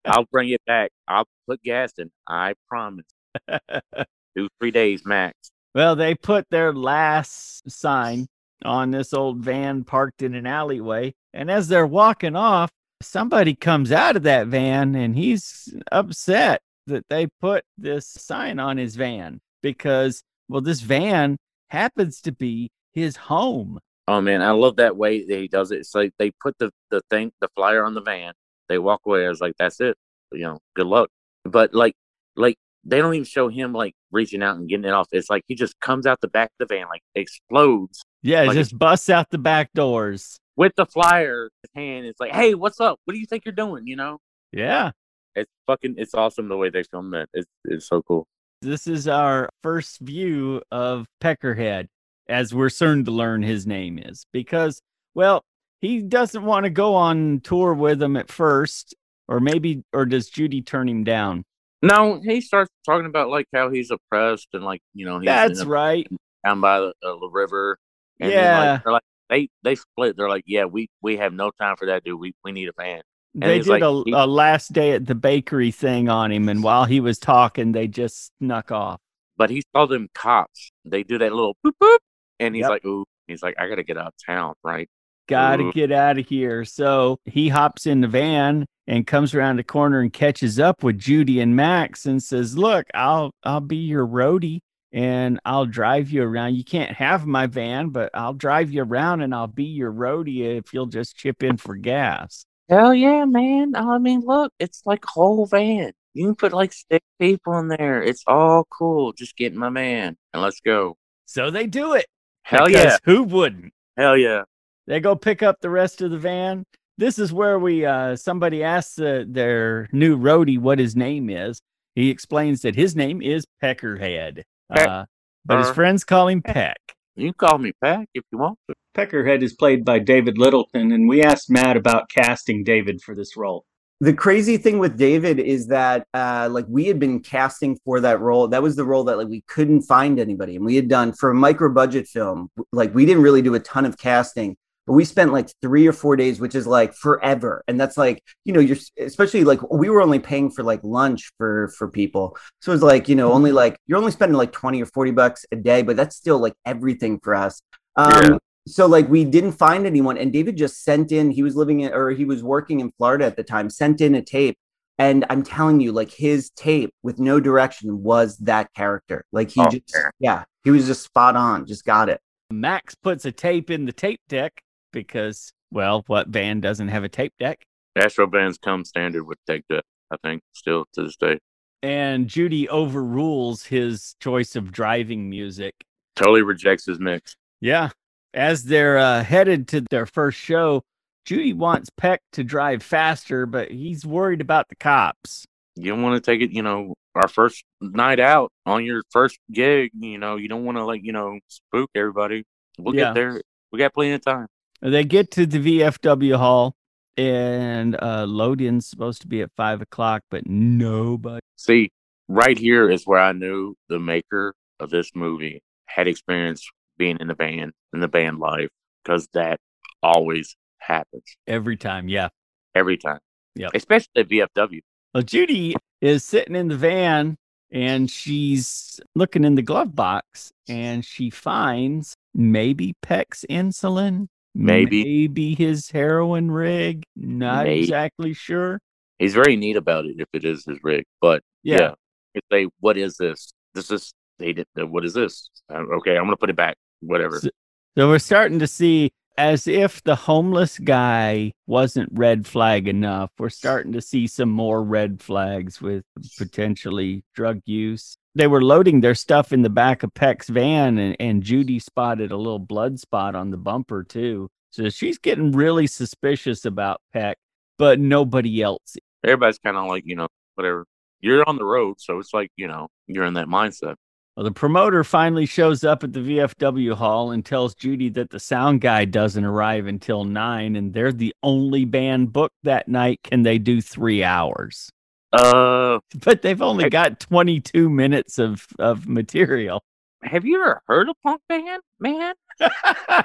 I'll 0.04 0.24
bring 0.32 0.48
it 0.48 0.62
back. 0.66 0.90
I'll 1.06 1.26
put 1.46 1.62
gas 1.62 1.92
in. 1.98 2.10
I 2.26 2.54
promise. 2.68 3.04
Two 4.36 4.48
three 4.58 4.70
days 4.70 5.04
max. 5.04 5.50
Well, 5.76 5.94
they 5.94 6.14
put 6.14 6.48
their 6.48 6.72
last 6.72 7.70
sign 7.70 8.28
on 8.64 8.92
this 8.92 9.12
old 9.12 9.40
van 9.40 9.84
parked 9.84 10.22
in 10.22 10.34
an 10.34 10.46
alleyway. 10.46 11.12
And 11.34 11.50
as 11.50 11.68
they're 11.68 11.86
walking 11.86 12.34
off, 12.34 12.70
somebody 13.02 13.54
comes 13.54 13.92
out 13.92 14.16
of 14.16 14.22
that 14.22 14.46
van 14.46 14.94
and 14.94 15.14
he's 15.14 15.74
upset 15.92 16.62
that 16.86 17.04
they 17.10 17.26
put 17.42 17.62
this 17.76 18.06
sign 18.06 18.58
on 18.58 18.78
his 18.78 18.96
van 18.96 19.38
because, 19.62 20.22
well, 20.48 20.62
this 20.62 20.80
van 20.80 21.36
happens 21.68 22.22
to 22.22 22.32
be 22.32 22.70
his 22.94 23.16
home. 23.16 23.78
Oh 24.08 24.22
man, 24.22 24.40
I 24.40 24.52
love 24.52 24.76
that 24.76 24.96
way 24.96 25.26
that 25.26 25.38
he 25.38 25.46
does 25.46 25.72
it. 25.72 25.80
It's 25.80 25.94
like 25.94 26.12
they 26.18 26.30
put 26.30 26.56
the 26.58 26.70
the 26.88 27.02
thing, 27.10 27.32
the 27.42 27.48
flyer 27.54 27.84
on 27.84 27.92
the 27.92 28.00
van. 28.00 28.32
They 28.70 28.78
walk 28.78 29.02
away. 29.04 29.26
I 29.26 29.28
was 29.28 29.42
like, 29.42 29.56
that's 29.58 29.82
it. 29.82 29.98
You 30.32 30.44
know, 30.44 30.58
good 30.74 30.86
luck. 30.86 31.10
But 31.44 31.74
like, 31.74 31.92
like 32.34 32.56
they 32.88 32.98
don't 32.98 33.14
even 33.14 33.24
show 33.24 33.48
him 33.48 33.72
like 33.72 33.94
reaching 34.12 34.42
out 34.42 34.56
and 34.56 34.68
getting 34.68 34.84
it 34.84 34.92
off. 34.92 35.08
It's 35.12 35.28
like 35.30 35.42
he 35.46 35.54
just 35.54 35.78
comes 35.80 36.06
out 36.06 36.20
the 36.20 36.28
back 36.28 36.50
of 36.58 36.68
the 36.68 36.74
van, 36.74 36.86
like 36.88 37.02
explodes 37.14 38.02
Yeah, 38.22 38.42
Like 38.44 38.54
just 38.56 38.78
busts 38.78 39.10
out 39.10 39.30
the 39.30 39.38
back 39.38 39.72
doors. 39.74 40.38
with 40.56 40.72
the 40.76 40.86
flyer 40.86 41.44
in 41.44 41.50
his 41.62 41.70
hand. 41.74 42.06
It's 42.06 42.20
like, 42.20 42.32
hey, 42.32 42.54
what's 42.54 42.80
up? 42.80 42.98
What 43.04 43.14
do 43.14 43.20
you 43.20 43.26
think 43.26 43.44
you're 43.44 43.52
doing? 43.54 43.86
You 43.86 43.96
know, 43.96 44.18
Yeah. 44.52 44.92
it's 45.34 45.50
fucking, 45.66 45.96
it's 45.98 46.14
awesome 46.14 46.48
the 46.48 46.56
way 46.56 46.70
they 46.70 46.82
filmed 46.84 47.12
that. 47.12 47.28
It's 47.34 47.48
it's 47.64 47.88
so 47.88 48.02
cool. 48.02 48.26
This 48.62 48.86
is 48.86 49.06
our 49.06 49.50
first 49.62 50.00
view 50.00 50.62
of 50.70 51.06
Peckerhead, 51.22 51.88
as 52.28 52.54
we're 52.54 52.70
soon 52.70 53.04
to 53.04 53.10
learn 53.10 53.42
his 53.42 53.66
name 53.66 53.98
is, 53.98 54.26
because, 54.32 54.80
well, 55.14 55.42
he 55.82 56.00
doesn't 56.00 56.42
want 56.42 56.64
to 56.64 56.70
go 56.70 56.94
on 56.94 57.40
tour 57.40 57.74
with 57.74 57.98
them 57.98 58.16
at 58.16 58.30
first, 58.30 58.94
or 59.28 59.40
maybe, 59.40 59.82
or 59.92 60.06
does 60.06 60.30
Judy 60.30 60.62
turn 60.62 60.88
him 60.88 61.04
down? 61.04 61.44
No, 61.86 62.20
he 62.22 62.40
starts 62.40 62.70
talking 62.84 63.06
about 63.06 63.28
like 63.30 63.46
how 63.54 63.70
he's 63.70 63.90
oppressed 63.90 64.48
and 64.52 64.64
like 64.64 64.80
you 64.94 65.06
know 65.06 65.18
he's 65.18 65.26
That's 65.26 65.60
a- 65.60 65.66
right. 65.66 66.06
down 66.44 66.60
by 66.60 66.80
the, 66.80 66.88
uh, 67.02 67.16
the 67.20 67.28
river. 67.30 67.78
And 68.20 68.30
Yeah. 68.32 68.72
like, 68.72 68.84
they're 68.84 68.92
like 68.92 69.02
they 69.28 69.48
they 69.62 69.74
split. 69.74 70.16
They're 70.16 70.28
like, 70.28 70.44
yeah, 70.46 70.64
we 70.64 70.88
we 71.02 71.16
have 71.16 71.32
no 71.32 71.50
time 71.60 71.76
for 71.76 71.86
that, 71.86 72.04
dude. 72.04 72.18
We 72.20 72.34
we 72.44 72.52
need 72.52 72.68
a 72.68 72.72
van. 72.76 73.02
They 73.34 73.56
he's 73.56 73.64
did 73.66 73.70
like- 73.72 73.82
a, 73.82 74.02
he- 74.06 74.12
a 74.12 74.26
last 74.26 74.72
day 74.72 74.92
at 74.92 75.06
the 75.06 75.14
bakery 75.14 75.70
thing 75.70 76.08
on 76.08 76.32
him, 76.32 76.48
and 76.48 76.62
while 76.62 76.84
he 76.84 77.00
was 77.00 77.18
talking, 77.18 77.72
they 77.72 77.86
just 77.88 78.30
snuck 78.38 78.72
off. 78.72 79.00
But 79.36 79.50
he 79.50 79.62
saw 79.74 79.86
them 79.86 80.08
cops. 80.14 80.70
They 80.86 81.02
do 81.02 81.18
that 81.18 81.32
little 81.32 81.56
boop 81.64 81.72
boop, 81.82 81.98
and 82.40 82.54
he's 82.54 82.62
Yep. 82.62 82.70
like, 82.70 82.84
ooh, 82.86 83.04
he's 83.26 83.42
like, 83.42 83.54
I 83.58 83.68
gotta 83.68 83.82
get 83.82 83.98
out 83.98 84.06
of 84.06 84.14
town, 84.26 84.54
right? 84.64 84.88
Gotta 85.28 85.64
Ooh. 85.64 85.72
get 85.72 85.92
out 85.92 86.18
of 86.18 86.26
here. 86.26 86.64
So 86.64 87.18
he 87.24 87.48
hops 87.48 87.86
in 87.86 88.00
the 88.00 88.08
van 88.08 88.66
and 88.86 89.06
comes 89.06 89.34
around 89.34 89.56
the 89.56 89.64
corner 89.64 90.00
and 90.00 90.12
catches 90.12 90.58
up 90.58 90.82
with 90.82 90.98
Judy 90.98 91.40
and 91.40 91.56
Max 91.56 92.06
and 92.06 92.22
says, 92.22 92.56
Look, 92.56 92.86
I'll 92.94 93.32
I'll 93.42 93.60
be 93.60 93.76
your 93.76 94.06
roadie 94.06 94.60
and 94.92 95.40
I'll 95.44 95.66
drive 95.66 96.10
you 96.10 96.22
around. 96.22 96.54
You 96.54 96.64
can't 96.64 96.92
have 96.96 97.26
my 97.26 97.46
van, 97.46 97.90
but 97.90 98.10
I'll 98.14 98.34
drive 98.34 98.70
you 98.70 98.82
around 98.82 99.20
and 99.20 99.34
I'll 99.34 99.46
be 99.46 99.64
your 99.64 99.92
roadie 99.92 100.56
if 100.58 100.72
you'll 100.72 100.86
just 100.86 101.16
chip 101.16 101.42
in 101.42 101.56
for 101.56 101.76
gas. 101.76 102.46
Hell 102.68 102.94
yeah, 102.94 103.24
man. 103.24 103.76
I 103.76 103.98
mean, 103.98 104.22
look, 104.24 104.52
it's 104.58 104.82
like 104.86 105.04
a 105.04 105.10
whole 105.10 105.46
van. 105.46 105.92
You 106.14 106.26
can 106.26 106.34
put 106.34 106.52
like 106.52 106.72
six 106.72 107.04
people 107.20 107.58
in 107.58 107.68
there. 107.68 108.02
It's 108.02 108.24
all 108.26 108.66
cool. 108.70 109.12
Just 109.12 109.36
get 109.36 109.52
in 109.52 109.58
my 109.58 109.68
man 109.68 110.16
and 110.32 110.42
let's 110.42 110.60
go. 110.60 110.96
So 111.26 111.50
they 111.50 111.66
do 111.66 111.94
it. 111.94 112.06
Hell 112.42 112.70
yeah. 112.70 112.96
Who 113.04 113.24
wouldn't? 113.24 113.72
Hell 113.96 114.16
yeah. 114.16 114.44
They 114.86 115.00
go 115.00 115.16
pick 115.16 115.42
up 115.42 115.60
the 115.60 115.70
rest 115.70 116.00
of 116.02 116.10
the 116.10 116.18
van. 116.18 116.64
This 116.98 117.18
is 117.18 117.32
where 117.32 117.58
we 117.58 117.84
uh 117.84 118.16
somebody 118.16 118.62
asks 118.62 118.98
uh, 118.98 119.24
their 119.26 119.88
new 119.92 120.16
roadie 120.18 120.58
what 120.58 120.78
his 120.78 120.96
name 120.96 121.28
is. 121.28 121.60
He 121.94 122.10
explains 122.10 122.62
that 122.62 122.74
his 122.74 122.94
name 122.96 123.20
is 123.22 123.44
Peckerhead. 123.62 124.42
Peck- 124.72 124.88
Uh, 124.88 125.04
but 125.44 125.58
his 125.58 125.70
friends 125.70 126.04
call 126.04 126.28
him 126.28 126.42
Peck. 126.42 126.76
You 127.14 127.26
can 127.32 127.34
call 127.34 127.58
me 127.58 127.72
Pack 127.82 128.08
if 128.14 128.24
you 128.32 128.38
want 128.38 128.58
to. 128.68 128.74
Peckerhead 128.96 129.42
is 129.42 129.54
played 129.54 129.84
by 129.84 129.98
David 129.98 130.38
Littleton, 130.38 130.90
and 130.92 131.08
we 131.08 131.22
asked 131.22 131.50
Matt 131.50 131.76
about 131.76 132.08
casting 132.10 132.64
David 132.64 133.00
for 133.02 133.14
this 133.14 133.36
role. 133.36 133.64
the 134.00 134.12
crazy 134.12 134.56
thing 134.58 134.78
with 134.78 134.98
David 134.98 135.38
is 135.38 135.68
that 135.68 136.06
uh, 136.12 136.48
like 136.50 136.66
we 136.68 136.86
had 136.86 136.98
been 136.98 137.20
casting 137.20 137.78
for 137.84 138.00
that 138.00 138.20
role. 138.20 138.48
That 138.48 138.62
was 138.62 138.76
the 138.76 138.84
role 138.84 139.04
that 139.04 139.16
like 139.18 139.28
we 139.28 139.42
couldn't 139.48 139.82
find 139.82 140.18
anybody, 140.18 140.56
and 140.56 140.64
we 140.64 140.76
had 140.76 140.88
done 140.88 141.12
for 141.12 141.30
a 141.30 141.34
micro 141.34 141.72
budget 141.72 142.06
film. 142.06 142.48
Like 142.72 142.94
we 142.94 143.06
didn't 143.06 143.22
really 143.22 143.40
do 143.42 143.54
a 143.54 143.60
ton 143.60 143.84
of 143.86 143.96
casting, 143.96 144.56
but 144.86 144.92
we 144.94 145.04
spent 145.04 145.32
like 145.32 145.48
three 145.62 145.86
or 145.86 145.92
four 145.92 146.16
days, 146.16 146.38
which 146.40 146.54
is 146.54 146.66
like 146.66 146.94
forever. 146.94 147.62
And 147.68 147.78
that's 147.80 147.96
like 147.96 148.22
you 148.44 148.52
know 148.52 148.60
you're 148.60 148.76
especially 148.98 149.44
like 149.44 149.60
we 149.70 149.88
were 149.90 150.02
only 150.02 150.18
paying 150.18 150.50
for 150.50 150.62
like 150.62 150.80
lunch 150.82 151.32
for 151.38 151.68
for 151.76 151.88
people, 151.88 152.36
so 152.60 152.72
it's 152.72 152.82
like 152.82 153.08
you 153.08 153.14
know 153.16 153.32
only 153.32 153.52
like 153.52 153.78
you're 153.86 153.98
only 153.98 154.12
spending 154.12 154.36
like 154.36 154.52
twenty 154.52 154.82
or 154.82 154.86
forty 154.86 155.10
bucks 155.10 155.44
a 155.52 155.56
day, 155.56 155.82
but 155.82 155.96
that's 155.96 156.16
still 156.16 156.38
like 156.38 156.54
everything 156.64 157.18
for 157.22 157.34
us. 157.34 157.60
Um, 157.96 158.10
Yeah. 158.32 158.38
so 158.68 158.86
like 158.86 159.08
we 159.08 159.24
didn't 159.24 159.52
find 159.52 159.86
anyone 159.86 160.18
and 160.18 160.32
david 160.32 160.56
just 160.56 160.82
sent 160.82 161.12
in 161.12 161.30
he 161.30 161.42
was 161.44 161.54
living 161.56 161.80
in 161.80 161.92
or 161.94 162.10
he 162.10 162.24
was 162.24 162.42
working 162.42 162.80
in 162.80 162.90
florida 162.98 163.24
at 163.24 163.36
the 163.36 163.44
time 163.44 163.70
sent 163.70 164.00
in 164.00 164.14
a 164.16 164.20
tape 164.22 164.58
and 164.98 165.24
i'm 165.30 165.42
telling 165.44 165.78
you 165.80 165.92
like 165.92 166.10
his 166.10 166.50
tape 166.50 166.90
with 167.04 167.18
no 167.20 167.38
direction 167.38 168.02
was 168.02 168.36
that 168.38 168.66
character 168.74 169.24
like 169.32 169.50
he 169.50 169.60
Oh, 169.62 169.68
just 169.70 169.90
fair. 169.92 170.10
yeah 170.18 170.42
he 170.64 170.70
was 170.72 170.84
just 170.86 171.04
spot 171.04 171.36
on 171.36 171.64
just 171.64 171.84
got 171.84 172.08
it 172.08 172.20
Max 172.50 172.94
puts 172.96 173.24
a 173.24 173.30
tape 173.32 173.70
in 173.70 173.84
the 173.86 173.92
tape 173.92 174.20
deck 174.28 174.60
because, 174.92 175.52
well, 175.70 176.04
what 176.06 176.30
band 176.30 176.62
doesn't 176.62 176.88
have 176.88 177.04
a 177.04 177.08
tape 177.08 177.32
deck? 177.38 177.64
Astro 177.96 178.26
vans 178.26 178.58
come 178.58 178.84
standard 178.84 179.24
with 179.24 179.38
tape 179.46 179.64
deck, 179.68 179.84
I 180.10 180.16
think, 180.22 180.42
still 180.52 180.84
to 180.94 181.04
this 181.04 181.16
day. 181.16 181.38
And 181.82 182.28
Judy 182.28 182.68
overrules 182.68 183.64
his 183.64 184.16
choice 184.20 184.56
of 184.56 184.72
driving 184.72 185.30
music. 185.30 185.74
Totally 186.16 186.42
rejects 186.42 186.86
his 186.86 186.98
mix. 186.98 187.36
Yeah. 187.60 187.90
As 188.34 188.64
they're 188.64 188.98
uh, 188.98 189.22
headed 189.22 189.68
to 189.68 189.82
their 189.90 190.06
first 190.06 190.38
show, 190.38 190.82
Judy 191.24 191.52
wants 191.52 191.90
Peck 191.96 192.20
to 192.32 192.44
drive 192.44 192.82
faster, 192.82 193.46
but 193.46 193.70
he's 193.70 194.04
worried 194.04 194.40
about 194.40 194.68
the 194.68 194.76
cops. 194.76 195.44
You 195.74 195.90
don't 195.90 196.02
want 196.02 196.22
to 196.22 196.30
take 196.30 196.40
it, 196.40 196.50
you 196.50 196.62
know, 196.62 196.94
our 197.14 197.28
first 197.28 197.64
night 197.80 198.20
out 198.20 198.50
on 198.64 198.84
your 198.84 199.02
first 199.10 199.38
gig, 199.52 199.90
you 199.98 200.18
know, 200.18 200.36
you 200.36 200.48
don't 200.48 200.64
want 200.64 200.78
to 200.78 200.84
like, 200.84 201.02
you 201.02 201.12
know, 201.12 201.38
spook 201.48 201.90
everybody. 201.94 202.44
We'll 202.78 202.94
Yeah. 202.94 203.06
get 203.06 203.14
there. 203.14 203.42
We 203.72 203.78
got 203.78 203.94
plenty 203.94 204.12
of 204.12 204.22
time. 204.24 204.46
They 204.82 205.04
get 205.04 205.30
to 205.32 205.46
the 205.46 205.80
VFW 205.80 206.36
hall, 206.36 206.74
and 207.16 207.96
uh, 208.00 208.26
load-in's 208.26 208.86
supposed 208.86 209.22
to 209.22 209.28
be 209.28 209.42
at 209.42 209.50
five 209.56 209.80
o'clock, 209.80 210.22
but 210.30 210.46
nobody. 210.46 211.40
See, 211.56 211.90
right 212.28 212.58
here 212.58 212.90
is 212.90 213.04
where 213.04 213.20
I 213.20 213.32
knew 213.32 213.74
the 213.88 213.98
maker 213.98 214.54
of 214.80 214.90
this 214.90 215.10
movie 215.14 215.62
had 215.86 216.06
experience 216.06 216.68
being 216.98 217.16
in 217.20 217.28
the 217.28 217.34
band 217.34 217.72
in 217.92 218.00
the 218.00 218.08
band 218.08 218.38
life 218.38 218.68
because 219.02 219.28
that 219.32 219.58
always 220.02 220.56
happens 220.78 221.24
Every 221.46 221.76
time, 221.76 222.08
yeah. 222.08 222.28
every 222.74 222.96
time. 222.96 223.18
Yeah, 223.54 223.68
Especially 223.74 224.08
at 224.16 224.28
VFW. 224.28 224.80
Well, 225.14 225.22
Judy 225.22 225.74
is 226.02 226.24
sitting 226.24 226.54
in 226.54 226.68
the 226.68 226.76
van 226.76 227.36
and 227.70 228.10
she's 228.10 229.00
looking 229.14 229.44
in 229.44 229.54
the 229.54 229.62
glove 229.62 229.94
box 229.94 230.52
and 230.68 231.04
she 231.04 231.30
finds 231.30 232.14
maybe 232.34 232.94
Peck's 233.00 233.44
insulin, 233.48 234.28
Maybe. 234.58 235.04
maybe 235.04 235.54
his 235.54 235.90
heroin 235.90 236.50
rig. 236.50 237.02
Not 237.14 237.66
Maybe. 237.66 237.80
exactly 237.82 238.32
sure. 238.32 238.80
He's 239.18 239.34
very 239.34 239.56
neat 239.56 239.76
about 239.76 240.06
it 240.06 240.16
if 240.18 240.28
it 240.32 240.44
is 240.44 240.64
his 240.64 240.78
rig. 240.82 241.04
But 241.20 241.42
Yeah. 241.62 241.76
yeah, 241.80 241.94
if 242.34 242.42
they, 242.50 242.66
what 242.80 242.96
is 242.96 243.16
this? 243.16 243.52
This 243.74 243.90
is 243.90 244.12
they 244.38 244.52
did. 244.52 244.66
What 244.76 245.04
is 245.04 245.14
this? 245.14 245.48
Uh, 245.72 245.78
okay, 245.98 246.16
I'm 246.16 246.24
gonna 246.24 246.36
put 246.36 246.50
it 246.50 246.56
back. 246.56 246.76
Whatever. 247.00 247.40
So- 247.40 247.50
So 247.96 248.08
we're 248.08 248.18
starting 248.18 248.58
to 248.58 248.66
see 248.66 249.10
as 249.38 249.66
if 249.66 250.02
the 250.04 250.14
homeless 250.14 250.78
guy 250.78 251.52
wasn't 251.66 252.08
red 252.12 252.46
flag 252.46 252.88
enough. 252.88 253.30
We're 253.38 253.48
starting 253.50 253.92
to 253.92 254.00
see 254.02 254.26
some 254.26 254.50
more 254.50 254.82
red 254.82 255.20
flags 255.22 255.80
with 255.80 256.04
potentially 256.38 257.22
drug 257.34 257.60
use. 257.66 258.16
They 258.36 258.46
were 258.46 258.62
loading 258.62 259.00
their 259.00 259.14
stuff 259.14 259.50
in 259.50 259.62
the 259.62 259.70
back 259.70 260.02
of 260.02 260.12
Peck's 260.12 260.50
van, 260.50 260.98
and, 260.98 261.16
and 261.18 261.42
Judy 261.42 261.78
spotted 261.78 262.30
a 262.30 262.36
little 262.36 262.58
blood 262.58 263.00
spot 263.00 263.34
on 263.34 263.50
the 263.50 263.56
bumper, 263.56 264.04
too. 264.04 264.50
So 264.68 264.90
she's 264.90 265.16
getting 265.16 265.52
really 265.52 265.86
suspicious 265.86 266.66
about 266.66 267.00
Peck, 267.14 267.38
but 267.78 267.98
nobody 267.98 268.60
else. 268.60 268.98
Everybody's 269.24 269.58
kind 269.58 269.78
of 269.78 269.86
like 269.86 270.02
you 270.04 270.16
know 270.16 270.28
whatever. 270.54 270.84
You're 271.20 271.48
on 271.48 271.56
the 271.56 271.64
road, 271.64 271.98
so 271.98 272.18
it's 272.18 272.34
like 272.34 272.50
you 272.56 272.68
know 272.68 272.88
you're 273.06 273.24
in 273.24 273.32
that 273.34 273.46
mindset. 273.46 273.94
Well, 274.36 274.44
the 274.44 274.52
promoter 274.52 275.02
finally 275.02 275.46
shows 275.46 275.82
up 275.82 276.04
at 276.04 276.12
the 276.12 276.20
VFW 276.20 276.92
hall 276.92 277.30
and 277.30 277.42
tells 277.42 277.74
Judy 277.74 278.10
that 278.10 278.28
the 278.28 278.38
sound 278.38 278.82
guy 278.82 279.06
doesn't 279.06 279.46
arrive 279.46 279.86
until 279.86 280.24
nine, 280.24 280.76
and 280.76 280.92
they're 280.92 281.10
the 281.10 281.34
only 281.42 281.86
band 281.86 282.34
booked 282.34 282.58
that 282.64 282.86
night. 282.86 283.20
Can 283.22 283.44
they 283.44 283.56
do 283.56 283.80
three 283.80 284.22
hours? 284.22 284.90
Uh, 285.32 285.98
But 286.24 286.42
they've 286.42 286.62
only 286.62 286.84
Hey. 286.84 286.90
got 286.90 287.20
22 287.20 287.88
minutes 287.90 288.38
of, 288.38 288.66
of 288.78 289.06
material. 289.08 289.82
have 290.22 290.44
you 290.44 290.60
ever 290.62 290.82
heard 290.86 291.08
of 291.08 291.16
punk 291.22 291.40
band, 291.48 291.82
man? 292.00 292.34
I 292.60 293.22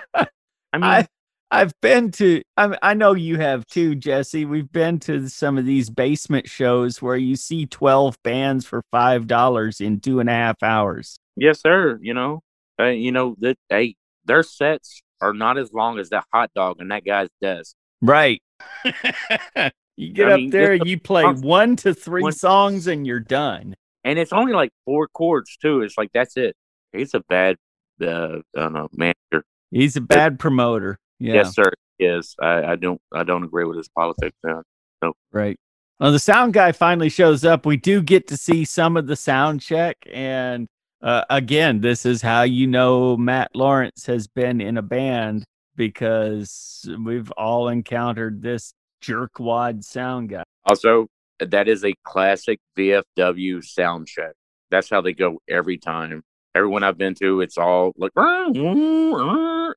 mean, 0.74 0.84
I, 0.84 1.08
I've 1.52 1.74
been 1.82 2.12
to, 2.12 2.42
I, 2.58 2.78
I 2.82 2.94
know 2.94 3.14
you 3.14 3.38
have 3.40 3.66
too, 3.68 3.96
Jesse. 3.96 4.46
We've 4.46 4.72
been 4.72 5.00
to 5.02 5.28
some 5.30 5.58
of 5.58 5.66
these 5.66 5.90
basement 5.90 6.48
shows 6.50 7.02
where 7.02 7.18
you 7.18 7.36
see 7.36 7.66
12 7.66 8.16
bands 8.24 8.66
for 8.66 8.84
$5 8.94 9.82
in 9.82 10.00
two 10.00 10.20
and 10.20 10.30
a 10.30 10.34
half 10.34 10.64
hours. 10.64 11.20
yes, 11.36 11.62
sir. 11.62 12.00
You 12.02 12.14
know, 12.14 12.42
uh, 12.80 12.86
you 12.86 13.12
know 13.12 13.36
that. 13.40 13.58
Hey, 13.70 13.96
their 14.26 14.44
sets 14.44 15.02
are 15.20 15.34
not 15.34 15.58
as 15.58 15.74
long 15.74 16.00
as 16.00 16.10
that 16.10 16.24
hot 16.34 16.52
dog 16.56 16.78
and 16.80 16.92
that 16.92 17.04
guy's 17.04 17.30
desk. 17.42 17.76
Right. 18.02 18.42
you 19.98 20.14
get 20.14 20.30
I 20.30 20.34
up 20.34 20.38
mean, 20.40 20.50
there, 20.50 20.74
you 20.74 21.00
play 21.00 21.24
songs- 21.24 21.42
one 21.42 21.76
to 21.78 21.94
three 21.94 22.22
one- 22.24 22.32
songs, 22.32 22.88
and 22.88 23.06
you're 23.06 23.20
done. 23.20 23.76
and 24.04 24.18
it's 24.18 24.34
only 24.34 24.54
like 24.54 24.72
four 24.86 25.08
chords 25.08 25.58
too. 25.58 25.82
It's 25.82 25.98
like 25.98 26.10
that's 26.14 26.36
it. 26.38 26.56
He's 26.94 27.14
a 27.14 27.20
bad, 27.30 27.58
uh, 28.02 28.38
I 28.56 28.60
don't 28.60 28.74
know, 28.74 28.90
manager. 28.94 29.44
He's 29.70 29.96
a 29.96 30.02
bad 30.02 30.40
promoter. 30.40 30.98
Yeah, 31.20 31.36
Yes, 31.36 31.54
sir. 31.56 31.72
Yes, 32.00 32.36
I, 32.42 32.64
I 32.72 32.76
don't, 32.78 33.00
I 33.14 33.24
don't 33.24 33.44
agree 33.44 33.64
with 33.66 33.78
his 33.78 33.88
politics. 33.90 34.36
No, 34.44 34.64
right. 35.32 35.56
Well, 36.00 36.12
the 36.12 36.18
sound 36.20 36.54
guy 36.54 36.72
finally 36.72 37.10
shows 37.10 37.46
up. 37.46 37.64
We 37.66 37.78
do 37.78 38.02
get 38.02 38.28
to 38.30 38.38
see 38.38 38.66
some 38.66 38.98
of 38.98 39.06
the 39.06 39.16
sound 39.16 39.62
check, 39.62 39.98
and 40.12 40.68
uh, 41.04 41.24
again, 41.30 41.82
this 41.82 42.06
is 42.08 42.24
how 42.24 42.42
you 42.42 42.66
know 42.66 43.16
Matt 43.18 43.52
Lawrence 43.56 44.08
has 44.08 44.28
been 44.28 44.62
in 44.62 44.78
a 44.78 44.82
band 44.82 45.44
because 45.76 46.88
we've 47.04 47.30
all 47.32 47.68
encountered 47.70 48.42
this 48.42 48.74
jerkwad 49.02 49.84
sound 49.84 50.30
guy. 50.30 50.44
also, 50.66 51.08
that 51.40 51.68
is 51.68 51.84
a 51.84 51.94
classic 52.04 52.60
VFW 52.78 53.64
sound 53.64 54.08
check. 54.08 54.34
That's 54.70 54.90
how 54.90 55.02
they 55.02 55.14
go 55.14 55.40
every 55.48 55.78
time. 55.78 56.24
Everyone 56.54 56.84
I've 56.84 56.98
been 56.98 57.16
to, 57.16 57.42
it's 57.42 57.58
all 57.58 57.94
like, 57.98 58.12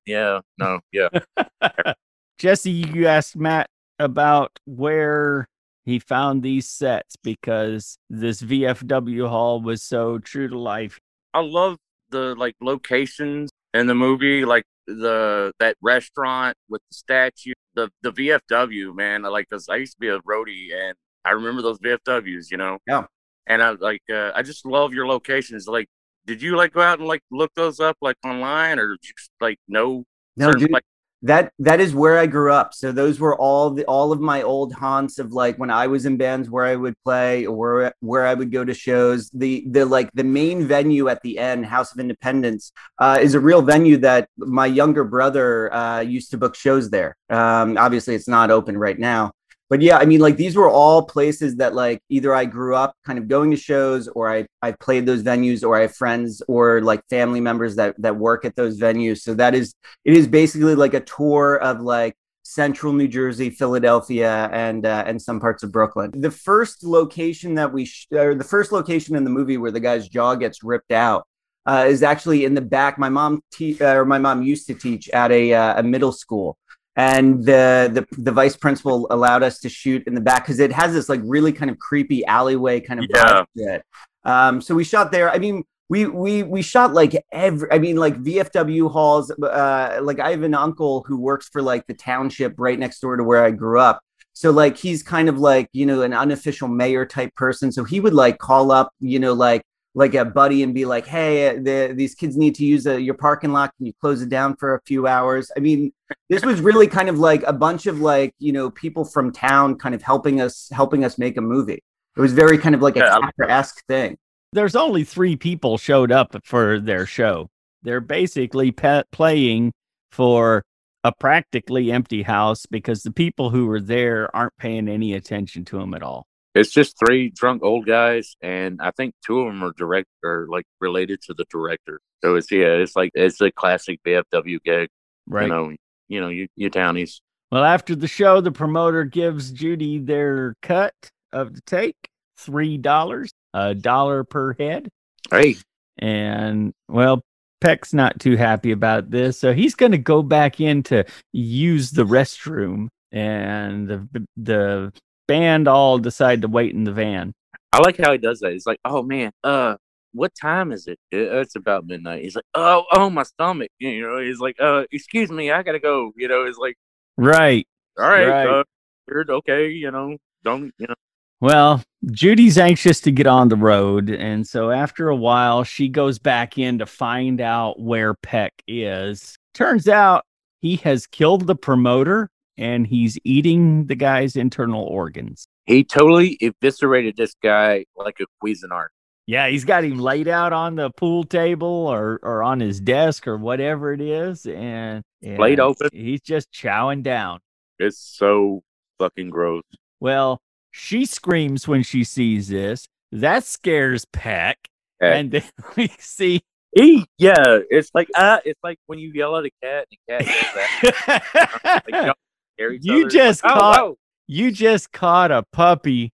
yeah, 0.06 0.40
no, 0.58 0.80
yeah. 0.92 1.08
Jesse, 2.38 2.70
you 2.70 3.06
asked 3.06 3.36
Matt 3.36 3.70
about 3.98 4.58
where 4.66 5.48
he 5.84 5.98
found 5.98 6.42
these 6.42 6.66
sets 6.68 7.16
because 7.22 7.98
this 8.10 8.42
VFW 8.42 9.28
hall 9.28 9.60
was 9.60 9.82
so 9.82 10.18
true 10.18 10.48
to 10.48 10.58
life. 10.58 10.98
I 11.32 11.40
love 11.40 11.78
the 12.10 12.34
like 12.36 12.56
locations 12.60 13.50
in 13.72 13.86
the 13.86 13.94
movie, 13.94 14.44
like 14.44 14.64
the 14.86 15.52
that 15.58 15.76
restaurant 15.82 16.56
with 16.68 16.82
the 16.90 16.94
statue, 16.94 17.52
the 17.74 17.90
the 18.02 18.12
VFW 18.12 18.94
man. 18.94 19.24
I 19.24 19.28
like, 19.28 19.48
cause 19.50 19.68
I 19.68 19.76
used 19.76 19.92
to 19.92 20.00
be 20.00 20.08
a 20.08 20.20
roadie, 20.20 20.68
and 20.74 20.96
I 21.24 21.30
remember 21.30 21.62
those 21.62 21.78
VFWs, 21.78 22.50
you 22.50 22.56
know. 22.56 22.78
Yeah. 22.86 23.04
And 23.46 23.62
I 23.62 23.70
like, 23.70 24.02
uh, 24.10 24.32
I 24.34 24.42
just 24.42 24.64
love 24.64 24.94
your 24.94 25.06
locations. 25.06 25.66
Like, 25.66 25.88
did 26.26 26.40
you 26.40 26.56
like 26.56 26.72
go 26.72 26.80
out 26.80 26.98
and 26.98 27.08
like 27.08 27.22
look 27.30 27.52
those 27.54 27.80
up 27.80 27.96
like 28.00 28.16
online, 28.24 28.78
or 28.78 28.96
just 29.02 29.30
like 29.40 29.58
know? 29.68 30.04
No, 30.36 30.46
certain 30.46 30.60
dude, 30.60 30.70
pla- 30.70 30.80
that 31.24 31.52
that 31.58 31.80
is 31.80 31.94
where 31.94 32.18
I 32.18 32.26
grew 32.26 32.52
up. 32.52 32.74
So 32.74 32.92
those 32.92 33.18
were 33.18 33.34
all 33.36 33.70
the 33.70 33.84
all 33.86 34.12
of 34.12 34.20
my 34.20 34.42
old 34.42 34.74
haunts 34.74 35.18
of 35.18 35.32
like 35.32 35.56
when 35.56 35.70
I 35.70 35.86
was 35.86 36.04
in 36.04 36.18
bands 36.18 36.50
where 36.50 36.66
I 36.66 36.76
would 36.76 36.94
play 37.02 37.46
or 37.46 37.56
where 37.56 37.94
where 38.00 38.26
I 38.26 38.34
would 38.34 38.52
go 38.52 38.62
to 38.62 38.74
shows. 38.74 39.30
The 39.30 39.64
the 39.66 39.86
like 39.86 40.10
the 40.12 40.22
main 40.22 40.66
venue 40.66 41.08
at 41.08 41.22
the 41.22 41.38
end, 41.38 41.64
House 41.64 41.92
of 41.92 41.98
Independence, 41.98 42.72
uh, 42.98 43.18
is 43.22 43.34
a 43.34 43.40
real 43.40 43.62
venue 43.62 43.96
that 43.98 44.28
my 44.36 44.66
younger 44.66 45.02
brother 45.04 45.72
uh, 45.72 46.00
used 46.00 46.30
to 46.32 46.38
book 46.38 46.54
shows 46.54 46.90
there. 46.90 47.16
Um, 47.30 47.78
obviously, 47.78 48.14
it's 48.14 48.28
not 48.28 48.50
open 48.50 48.76
right 48.76 48.98
now. 48.98 49.32
But 49.74 49.82
yeah, 49.82 49.98
I 49.98 50.04
mean, 50.04 50.20
like 50.20 50.36
these 50.36 50.54
were 50.54 50.70
all 50.70 51.02
places 51.02 51.56
that 51.56 51.74
like 51.74 52.00
either 52.08 52.32
I 52.32 52.44
grew 52.44 52.76
up 52.76 52.94
kind 53.04 53.18
of 53.18 53.26
going 53.26 53.50
to 53.50 53.56
shows, 53.56 54.06
or 54.06 54.32
I 54.32 54.46
I 54.62 54.70
played 54.70 55.04
those 55.04 55.24
venues, 55.24 55.64
or 55.64 55.76
I 55.76 55.80
have 55.80 55.96
friends 55.96 56.40
or 56.46 56.80
like 56.80 57.02
family 57.10 57.40
members 57.40 57.74
that 57.74 58.00
that 58.00 58.14
work 58.14 58.44
at 58.44 58.54
those 58.54 58.78
venues. 58.78 59.22
So 59.22 59.34
that 59.34 59.52
is 59.52 59.74
it 60.04 60.14
is 60.16 60.28
basically 60.28 60.76
like 60.76 60.94
a 60.94 61.00
tour 61.00 61.56
of 61.56 61.80
like 61.80 62.14
central 62.44 62.92
New 62.92 63.08
Jersey, 63.08 63.50
Philadelphia, 63.50 64.48
and 64.52 64.86
uh, 64.86 65.02
and 65.08 65.20
some 65.20 65.40
parts 65.40 65.64
of 65.64 65.72
Brooklyn. 65.72 66.12
The 66.14 66.30
first 66.30 66.84
location 66.84 67.56
that 67.56 67.72
we 67.72 67.86
sh- 67.86 68.06
or 68.12 68.36
the 68.36 68.44
first 68.44 68.70
location 68.70 69.16
in 69.16 69.24
the 69.24 69.30
movie 69.30 69.56
where 69.56 69.72
the 69.72 69.80
guy's 69.80 70.08
jaw 70.08 70.36
gets 70.36 70.62
ripped 70.62 70.92
out 70.92 71.26
uh, 71.66 71.86
is 71.88 72.04
actually 72.04 72.44
in 72.44 72.54
the 72.54 72.60
back. 72.60 72.96
My 72.98 73.08
mom 73.08 73.42
te- 73.50 73.80
uh, 73.80 73.94
or 73.94 74.04
my 74.04 74.18
mom 74.18 74.44
used 74.44 74.66
to 74.68 74.74
teach 74.74 75.08
at 75.08 75.32
a 75.32 75.52
uh, 75.52 75.80
a 75.80 75.82
middle 75.82 76.12
school. 76.12 76.56
And 76.96 77.44
the, 77.44 77.90
the 77.92 78.06
the 78.22 78.30
vice 78.30 78.56
principal 78.56 79.06
allowed 79.10 79.42
us 79.42 79.58
to 79.60 79.68
shoot 79.68 80.04
in 80.06 80.14
the 80.14 80.20
back 80.20 80.44
because 80.44 80.60
it 80.60 80.72
has 80.72 80.92
this 80.92 81.08
like 81.08 81.20
really 81.24 81.52
kind 81.52 81.70
of 81.70 81.78
creepy 81.78 82.24
alleyway 82.26 82.80
kind 82.80 83.00
of 83.00 83.06
Yeah. 83.10 83.44
vibe. 83.56 83.80
Um, 84.24 84.60
so 84.60 84.74
we 84.74 84.84
shot 84.84 85.10
there. 85.10 85.30
I 85.30 85.38
mean, 85.38 85.64
we 85.88 86.06
we 86.06 86.42
we 86.42 86.62
shot 86.62 86.94
like 86.94 87.14
every 87.30 87.70
i 87.70 87.78
mean 87.78 87.96
like 87.96 88.16
vfw 88.22 88.90
halls 88.90 89.30
uh 89.30 89.98
like 90.02 90.18
i 90.18 90.30
have 90.30 90.42
an 90.42 90.54
uncle 90.54 91.04
who 91.06 91.20
works 91.20 91.48
for 91.52 91.60
like 91.60 91.86
the 91.86 91.94
township 91.94 92.54
right 92.56 92.78
next 92.78 93.00
door 93.00 93.16
to 93.16 93.22
where 93.22 93.44
i 93.44 93.50
grew 93.50 93.78
up 93.78 94.00
so 94.32 94.50
like 94.50 94.78
he's 94.78 95.02
kind 95.02 95.28
of 95.28 95.38
like 95.38 95.68
you 95.72 95.84
know 95.84 96.00
an 96.02 96.14
unofficial 96.14 96.68
mayor 96.68 97.04
type 97.04 97.34
person 97.34 97.70
so 97.70 97.84
he 97.84 98.00
would 98.00 98.14
like 98.14 98.38
call 98.38 98.70
up 98.72 98.92
you 98.98 99.18
know 99.18 99.34
like 99.34 99.62
like 99.94 100.14
a 100.14 100.24
buddy 100.24 100.62
and 100.62 100.74
be 100.74 100.84
like 100.84 101.06
hey 101.06 101.56
the, 101.58 101.92
these 101.96 102.14
kids 102.14 102.36
need 102.36 102.54
to 102.56 102.64
use 102.64 102.86
uh 102.86 102.96
your 102.96 103.14
parking 103.14 103.52
lot. 103.52 103.72
Can 103.76 103.86
you 103.86 103.92
close 104.00 104.22
it 104.22 104.28
down 104.28 104.56
for 104.56 104.74
a 104.74 104.80
few 104.82 105.06
hours? 105.06 105.50
I 105.56 105.60
mean 105.60 105.92
this 106.28 106.44
was 106.44 106.60
really 106.60 106.86
kind 106.86 107.08
of 107.08 107.18
like 107.18 107.42
a 107.44 107.52
bunch 107.52 107.86
of 107.86 108.00
like 108.00 108.34
you 108.38 108.52
know 108.52 108.70
people 108.70 109.04
from 109.04 109.32
town 109.32 109.76
kind 109.76 109.94
of 109.94 110.02
helping 110.02 110.40
us 110.40 110.68
helping 110.72 111.04
us 111.04 111.18
make 111.18 111.36
a 111.36 111.40
movie. 111.40 111.82
It 112.16 112.20
was 112.20 112.32
very 112.32 112.58
kind 112.58 112.74
of 112.74 112.82
like 112.82 112.96
a 112.96 113.00
Yeah, 113.00 113.18
esque 113.48 113.84
thing. 113.86 114.16
There's 114.52 114.76
only 114.76 115.04
three 115.04 115.36
people 115.36 115.78
showed 115.78 116.12
up 116.12 116.36
for 116.44 116.78
their 116.78 117.06
show. 117.06 117.48
They're 117.82 118.00
basically 118.00 118.70
pe- 118.72 119.02
playing 119.10 119.72
for 120.12 120.64
a 121.02 121.12
practically 121.12 121.92
empty 121.92 122.22
house 122.22 122.64
because 122.66 123.02
the 123.02 123.10
people 123.10 123.50
who 123.50 123.66
were 123.66 123.80
there 123.80 124.34
aren't 124.34 124.56
paying 124.58 124.88
any 124.88 125.12
attention 125.14 125.64
to 125.66 125.78
them 125.78 125.92
at 125.92 126.02
all. 126.02 126.26
It's 126.54 126.70
just 126.70 126.98
three 126.98 127.30
drunk 127.30 127.62
old 127.62 127.86
guys, 127.86 128.36
and 128.40 128.80
I 128.80 128.92
think 128.92 129.14
two 129.26 129.40
of 129.40 129.46
them 129.46 129.64
are 129.64 129.72
direct 129.76 130.08
or 130.22 130.46
like 130.48 130.64
related 130.80 131.20
to 131.22 131.34
the 131.34 131.44
director. 131.50 132.00
So 132.22 132.36
it's 132.36 132.50
yeah, 132.50 132.74
it's 132.74 132.94
like 132.94 133.10
it's 133.14 133.40
a 133.40 133.50
classic 133.50 134.00
VFW 134.06 134.58
gig. 134.64 134.88
Right. 135.26 135.44
You 135.44 135.48
know, 135.48 135.74
you 136.08 136.20
know, 136.20 136.28
you 136.28 136.46
you 136.56 136.70
townies. 136.70 137.20
Well, 137.50 137.64
after 137.64 137.94
the 137.94 138.08
show, 138.08 138.40
the 138.40 138.52
promoter 138.52 139.04
gives 139.04 139.50
Judy 139.52 139.98
their 139.98 140.54
cut 140.62 140.94
of 141.32 141.54
the 141.54 141.60
take 141.66 141.96
$3, 142.40 143.28
a 143.52 143.74
dollar 143.74 144.24
per 144.24 144.54
head. 144.54 144.88
Hey, 145.30 145.56
And 145.98 146.72
well, 146.88 147.22
Peck's 147.60 147.94
not 147.94 148.20
too 148.20 148.36
happy 148.36 148.72
about 148.72 149.10
this, 149.10 149.38
so 149.38 149.54
he's 149.54 149.74
going 149.74 149.92
to 149.92 149.98
go 149.98 150.22
back 150.22 150.60
in 150.60 150.82
to 150.84 151.04
use 151.32 151.92
the 151.92 152.04
restroom, 152.04 152.88
and 153.10 153.88
the 153.88 154.26
the 154.36 154.92
band 155.26 155.68
all 155.68 155.98
decide 155.98 156.42
to 156.42 156.48
wait 156.48 156.74
in 156.74 156.84
the 156.84 156.92
van. 156.92 157.34
I 157.72 157.78
like 157.78 157.96
how 157.98 158.12
he 158.12 158.18
does 158.18 158.40
that. 158.40 158.52
He's 158.52 158.66
like, 158.66 158.78
"Oh 158.84 159.02
man, 159.02 159.32
uh, 159.42 159.76
what 160.12 160.32
time 160.40 160.70
is 160.72 160.86
it? 160.86 160.98
It- 161.10 161.32
It's 161.32 161.56
about 161.56 161.86
midnight." 161.86 162.22
He's 162.22 162.36
like, 162.36 162.44
"Oh, 162.54 162.84
oh, 162.92 163.10
my 163.10 163.24
stomach." 163.24 163.70
You 163.78 164.02
know, 164.02 164.18
he's 164.20 164.38
like, 164.40 164.56
"Uh, 164.60 164.84
excuse 164.92 165.30
me, 165.30 165.50
I 165.50 165.62
gotta 165.62 165.80
go." 165.80 166.12
You 166.16 166.28
know, 166.28 166.46
he's 166.46 166.58
like, 166.58 166.76
Right. 167.16 167.66
"All 167.98 168.08
right, 168.08 168.26
Right. 168.28 168.46
Uh, 168.48 168.64
you're 169.08 169.24
okay." 169.28 169.70
You 169.70 169.90
know, 169.90 170.16
don't 170.44 170.72
you 170.78 170.86
know? 170.88 170.94
Well, 171.40 171.82
Judy's 172.10 172.56
anxious 172.58 173.00
to 173.02 173.10
get 173.10 173.26
on 173.26 173.48
the 173.48 173.56
road. 173.56 174.08
And 174.08 174.46
so 174.46 174.70
after 174.70 175.08
a 175.08 175.16
while, 175.16 175.62
she 175.64 175.88
goes 175.88 176.18
back 176.18 176.56
in 176.58 176.78
to 176.78 176.86
find 176.86 177.40
out 177.40 177.78
where 177.80 178.14
Peck 178.14 178.52
is. 178.68 179.36
Turns 179.52 179.88
out 179.88 180.24
he 180.60 180.76
has 180.76 181.06
killed 181.06 181.46
the 181.46 181.56
promoter 181.56 182.30
and 182.56 182.86
he's 182.86 183.18
eating 183.24 183.86
the 183.86 183.94
guy's 183.94 184.36
internal 184.36 184.82
organs. 184.82 185.46
He 185.66 185.84
totally 185.84 186.36
eviscerated 186.40 187.16
this 187.16 187.34
guy 187.42 187.86
like 187.96 188.20
a 188.20 188.26
Cuisinart. 188.42 188.88
Yeah, 189.26 189.48
he's 189.48 189.64
got 189.64 189.84
him 189.84 189.98
laid 189.98 190.28
out 190.28 190.52
on 190.52 190.74
the 190.74 190.90
pool 190.90 191.24
table 191.24 191.66
or, 191.66 192.20
or 192.22 192.42
on 192.42 192.60
his 192.60 192.78
desk 192.78 193.26
or 193.26 193.38
whatever 193.38 193.92
it 193.94 194.00
is. 194.02 194.44
And, 194.44 195.02
and 195.22 195.60
open. 195.60 195.88
He's 195.92 196.20
just 196.20 196.52
chowing 196.52 197.02
down. 197.02 197.40
It's 197.78 197.98
so 197.98 198.62
fucking 198.98 199.30
gross. 199.30 199.62
Well, 200.00 200.42
she 200.70 201.06
screams 201.06 201.66
when 201.66 201.82
she 201.82 202.04
sees 202.04 202.48
this. 202.48 202.86
That 203.12 203.44
scares 203.44 204.04
Peck. 204.04 204.58
And 205.00 205.30
then 205.30 205.44
we 205.76 205.88
see 205.98 206.42
He, 206.74 207.06
yeah, 207.18 207.60
it's 207.70 207.90
like 207.94 208.08
uh, 208.16 208.40
it's 208.44 208.58
like 208.62 208.78
when 208.86 208.98
you 208.98 209.12
yell 209.12 209.36
at 209.36 209.44
a 209.44 209.50
cat 209.62 209.86
and 210.08 210.20
the 210.20 210.24
cat 210.24 210.82
does 210.82 210.92
that. 211.06 211.82
Like, 211.90 212.04
y'all 212.04 212.14
scare 212.14 212.14
each 212.14 212.23
You 212.58 213.08
just 213.08 213.44
Like, 213.44 213.52
caught- 213.54 213.80
oh. 213.80 213.98
you 214.26 214.50
just 214.50 214.92
caught 214.92 215.30
a 215.30 215.42
puppy 215.52 216.12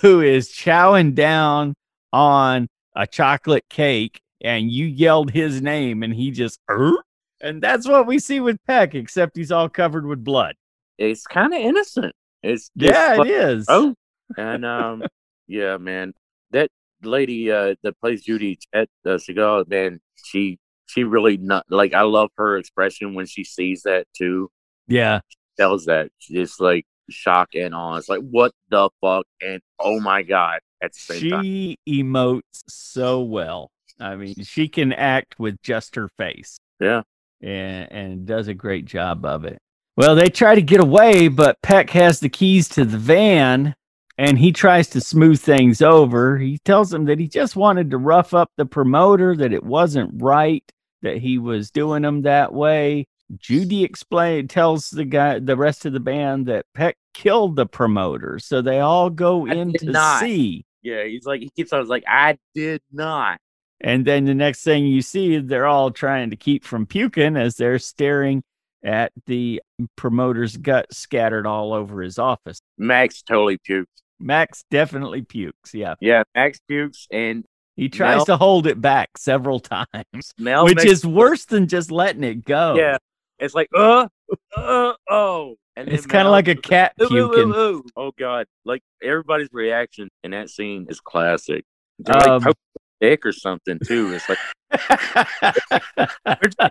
who 0.00 0.20
is 0.20 0.50
chowing 0.50 1.14
down 1.14 1.74
on 2.12 2.68
a 2.96 3.06
chocolate 3.06 3.64
cake 3.68 4.20
and 4.42 4.70
you 4.70 4.86
yelled 4.86 5.30
his 5.30 5.60
name 5.60 6.02
and 6.02 6.14
he 6.14 6.30
just 6.30 6.58
"Er?" 6.70 6.92
and 7.40 7.60
that's 7.62 7.86
what 7.88 8.06
we 8.06 8.18
see 8.18 8.40
with 8.40 8.56
Peck 8.66 8.94
except 8.94 9.36
he's 9.36 9.52
all 9.52 9.68
covered 9.68 10.06
with 10.06 10.22
blood. 10.24 10.54
It's 10.98 11.26
kind 11.26 11.52
of 11.52 11.60
innocent. 11.60 12.14
It's 12.42 12.70
Yeah, 12.74 13.20
it 13.20 13.26
is. 13.28 13.66
Oh, 13.68 13.94
and 14.38 14.64
um, 14.64 15.02
yeah, 15.48 15.76
man, 15.76 16.14
that 16.52 16.70
lady 17.02 17.50
uh 17.50 17.74
that 17.82 17.98
plays 18.00 18.22
Judy 18.22 18.58
at 18.72 18.88
uh, 19.04 19.18
Siegel, 19.18 19.64
man, 19.66 20.00
she 20.24 20.58
she 20.86 21.04
really 21.04 21.36
not 21.36 21.64
like 21.68 21.92
I 21.94 22.02
love 22.02 22.30
her 22.36 22.56
expression 22.56 23.14
when 23.14 23.26
she 23.26 23.44
sees 23.44 23.82
that 23.82 24.06
too. 24.16 24.50
Yeah. 24.86 25.20
Tells 25.56 25.84
that 25.86 26.10
just 26.20 26.60
like 26.60 26.84
shock 27.10 27.54
and 27.54 27.74
awe. 27.74 27.96
It's 27.96 28.08
like 28.08 28.22
what 28.22 28.52
the 28.70 28.90
fuck 29.00 29.26
and 29.40 29.60
oh 29.78 30.00
my 30.00 30.22
god 30.22 30.60
at 30.82 30.92
the 30.92 30.98
same 30.98 31.30
time. 31.30 31.42
She 31.44 31.78
emotes 31.88 32.40
so 32.68 33.22
well. 33.22 33.70
I 34.00 34.16
mean, 34.16 34.34
she 34.42 34.68
can 34.68 34.92
act 34.92 35.38
with 35.38 35.60
just 35.62 35.94
her 35.94 36.08
face. 36.18 36.58
Yeah. 36.80 37.02
And, 37.40 37.92
and 37.92 38.26
does 38.26 38.48
a 38.48 38.54
great 38.54 38.84
job 38.84 39.24
of 39.24 39.44
it. 39.44 39.58
Well, 39.96 40.16
they 40.16 40.28
try 40.28 40.56
to 40.56 40.62
get 40.62 40.80
away, 40.80 41.28
but 41.28 41.62
Peck 41.62 41.90
has 41.90 42.18
the 42.18 42.28
keys 42.28 42.68
to 42.70 42.84
the 42.84 42.98
van 42.98 43.74
and 44.18 44.38
he 44.38 44.52
tries 44.52 44.88
to 44.88 45.00
smooth 45.00 45.40
things 45.40 45.82
over. 45.82 46.38
He 46.38 46.58
tells 46.64 46.90
them 46.90 47.04
that 47.04 47.18
he 47.18 47.28
just 47.28 47.54
wanted 47.54 47.90
to 47.90 47.98
rough 47.98 48.34
up 48.34 48.50
the 48.56 48.66
promoter, 48.66 49.36
that 49.36 49.52
it 49.52 49.62
wasn't 49.62 50.22
right 50.22 50.64
that 51.02 51.18
he 51.18 51.38
was 51.38 51.70
doing 51.70 52.02
them 52.02 52.22
that 52.22 52.52
way. 52.52 53.06
Judy 53.36 53.84
explain 53.84 54.48
tells 54.48 54.90
the 54.90 55.04
guy 55.04 55.38
the 55.38 55.56
rest 55.56 55.86
of 55.86 55.92
the 55.92 56.00
band 56.00 56.46
that 56.46 56.66
Peck 56.74 56.96
killed 57.14 57.56
the 57.56 57.66
promoter. 57.66 58.38
So 58.38 58.60
they 58.62 58.80
all 58.80 59.10
go 59.10 59.46
I 59.46 59.52
in 59.54 59.72
to 59.74 59.86
not. 59.86 60.20
see. 60.20 60.64
Yeah, 60.82 61.04
he's 61.04 61.24
like 61.24 61.40
he 61.40 61.50
keeps 61.56 61.72
on 61.72 61.86
like 61.88 62.04
I 62.06 62.36
did 62.54 62.82
not. 62.92 63.38
And 63.80 64.04
then 64.06 64.24
the 64.24 64.34
next 64.34 64.62
thing 64.62 64.86
you 64.86 65.02
see, 65.02 65.38
they're 65.38 65.66
all 65.66 65.90
trying 65.90 66.30
to 66.30 66.36
keep 66.36 66.64
from 66.64 66.86
puking 66.86 67.36
as 67.36 67.56
they're 67.56 67.78
staring 67.78 68.42
at 68.82 69.12
the 69.26 69.60
promoter's 69.96 70.56
gut 70.56 70.92
scattered 70.92 71.46
all 71.46 71.72
over 71.72 72.02
his 72.02 72.18
office. 72.18 72.60
Max 72.78 73.22
totally 73.22 73.58
pukes. 73.58 73.90
Max 74.20 74.64
definitely 74.70 75.22
pukes. 75.22 75.74
Yeah. 75.74 75.94
Yeah, 76.00 76.22
Max 76.34 76.60
pukes 76.68 77.06
and 77.10 77.44
He 77.76 77.88
tries 77.88 78.16
Mel- 78.18 78.26
to 78.26 78.36
hold 78.36 78.66
it 78.66 78.80
back 78.80 79.16
several 79.18 79.58
times, 79.60 80.32
Mel 80.38 80.64
which 80.64 80.76
makes- 80.76 80.90
is 80.90 81.06
worse 81.06 81.44
than 81.46 81.66
just 81.66 81.90
letting 81.90 82.24
it 82.24 82.44
go. 82.44 82.76
yeah. 82.76 82.98
It's 83.44 83.54
like 83.54 83.68
uh 83.74 84.08
uh 84.56 84.92
oh, 85.10 85.56
and 85.76 85.88
It's 85.88 86.06
kind 86.06 86.26
of 86.26 86.32
like 86.32 86.48
a 86.48 86.54
cat 86.54 86.94
puking. 86.98 87.52
Oh 87.96 88.12
god! 88.18 88.46
Like 88.64 88.82
everybody's 89.02 89.48
reaction 89.52 90.08
in 90.22 90.30
that 90.32 90.50
scene 90.50 90.86
is 90.88 91.00
classic. 91.00 91.64
They're 91.98 92.14
like 92.14 92.28
Um, 92.28 92.42
the 92.42 92.54
dick 93.00 93.26
or 93.26 93.32
something 93.32 93.78
too. 93.84 94.12
It's 94.14 94.28
like 94.28 94.38
get 94.70 94.86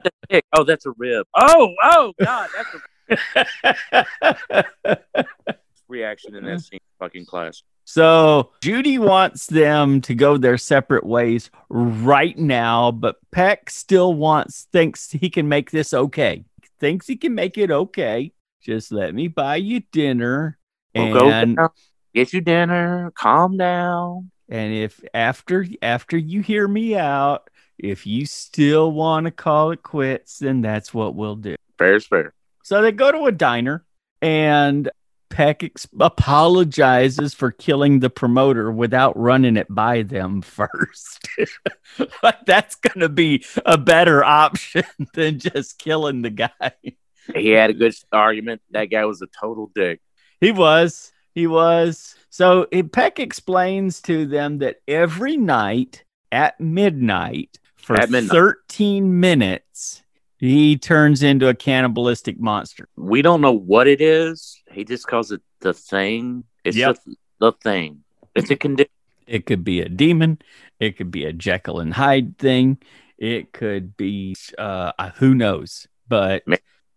the 0.04 0.12
dick? 0.30 0.46
Oh, 0.54 0.64
that's 0.64 0.86
a 0.86 0.92
rib. 0.98 1.26
Oh, 1.36 1.74
oh 1.84 2.14
god, 2.20 2.50
that's 2.56 2.70
a 2.76 2.80
reaction 5.88 6.36
in 6.36 6.44
that 6.46 6.62
scene. 6.62 6.80
Fucking 7.00 7.26
class. 7.26 7.64
So 7.86 8.52
Judy 8.62 8.98
wants 8.98 9.48
them 9.48 10.00
to 10.02 10.16
go 10.16 10.38
their 10.38 10.58
separate 10.58 11.06
ways 11.06 11.50
right 11.70 12.38
now, 12.38 12.92
but 12.92 13.18
Peck 13.32 13.70
still 13.70 14.14
wants, 14.14 14.68
thinks 14.72 15.12
he 15.12 15.30
can 15.30 15.50
make 15.50 15.72
this 15.72 15.94
okay. 15.94 16.46
Thinks 16.84 17.08
he 17.08 17.16
can 17.16 17.34
make 17.34 17.58
it 17.58 17.72
okay. 17.72 18.34
Just 18.62 18.92
let 18.92 19.16
me 19.16 19.30
buy 19.30 19.56
you 19.56 19.84
dinner. 19.94 20.58
We'll 20.94 21.32
and 21.32 21.58
get 22.14 22.34
you 22.34 22.42
dinner. 22.42 23.10
Calm 23.16 23.56
down. 23.56 24.32
and 24.50 24.74
if 24.74 25.00
after 25.14 25.66
after 25.82 26.18
you 26.18 26.42
hear 26.42 26.68
me 26.68 26.98
out, 26.98 27.50
if 27.78 28.06
you 28.06 28.26
still 28.26 28.92
want 28.92 29.28
to 29.28 29.32
call 29.32 29.72
it 29.72 29.82
quits, 29.82 30.40
then 30.40 30.60
that's 30.60 30.94
what 30.94 31.16
we'll 31.16 31.38
do. 31.38 31.56
Fair's 31.78 32.06
fair. 32.06 32.34
So 32.66 32.82
they 32.82 32.92
go 32.92 33.14
to 33.14 33.28
a 33.28 33.32
diner 33.32 33.86
and 34.22 34.90
Peck 35.34 35.64
ex- 35.64 35.88
apologizes 36.00 37.34
for 37.34 37.52
killing 37.52 38.00
the 38.00 38.10
promoter 38.10 38.72
without 38.72 39.18
running 39.18 39.58
it 39.58 39.68
by 39.68 40.04
them 40.04 40.42
first. 40.44 41.28
but 42.22 42.46
that's 42.46 42.76
going 42.76 43.00
to 43.00 43.10
be 43.10 43.44
a 43.66 43.78
better 43.78 44.24
option 44.24 44.84
than 45.16 45.40
just 45.40 45.80
killing 45.80 46.22
the 46.22 46.30
guy. 46.30 46.72
He 47.34 47.50
had 47.50 47.72
a 47.72 47.74
good 47.74 47.96
argument. 48.12 48.62
That 48.72 48.86
guy 48.86 49.06
was 49.06 49.22
a 49.22 49.28
total 49.28 49.72
dick. 49.74 50.02
He 50.40 50.52
was. 50.52 51.12
He 51.34 51.48
was. 51.48 52.16
So 52.30 52.68
Peck 52.92 53.20
explains 53.20 54.02
to 54.04 54.28
them 54.28 54.60
that 54.60 54.78
every 54.88 55.38
night 55.38 56.04
at 56.32 56.60
midnight 56.60 57.60
for 57.76 57.96
At 57.96 58.12
midnight. 58.12 58.32
13 58.32 59.20
minutes, 59.20 60.03
he 60.50 60.78
turns 60.78 61.24
into 61.24 61.48
a 61.48 61.54
cannibalistic 61.54 62.38
monster. 62.40 62.90
We 62.98 63.22
don't 63.22 63.40
know 63.40 63.54
what 63.54 63.88
it 63.88 64.02
is. 64.02 64.62
He 64.72 64.84
just 64.84 65.08
calls 65.08 65.32
it 65.32 65.42
the 65.62 65.74
thing. 65.74 66.44
It's 66.66 66.76
Yep. 66.76 66.98
the, 67.06 67.16
the 67.40 67.52
thing. 67.54 68.04
It's 68.36 68.50
a 68.52 68.56
condition. 68.58 68.92
It 69.26 69.46
could 69.46 69.64
be 69.64 69.80
a 69.80 69.88
demon. 69.88 70.40
It 70.82 70.98
could 70.98 71.12
be 71.12 71.24
a 71.24 71.32
Jekyll 71.32 71.80
and 71.80 71.94
Hyde 71.94 72.38
thing. 72.38 72.78
It 73.18 73.54
could 73.54 73.96
be 73.96 74.36
uh, 74.58 74.92
uh, 75.00 75.12
who 75.16 75.34
knows, 75.34 75.88
but 76.10 76.44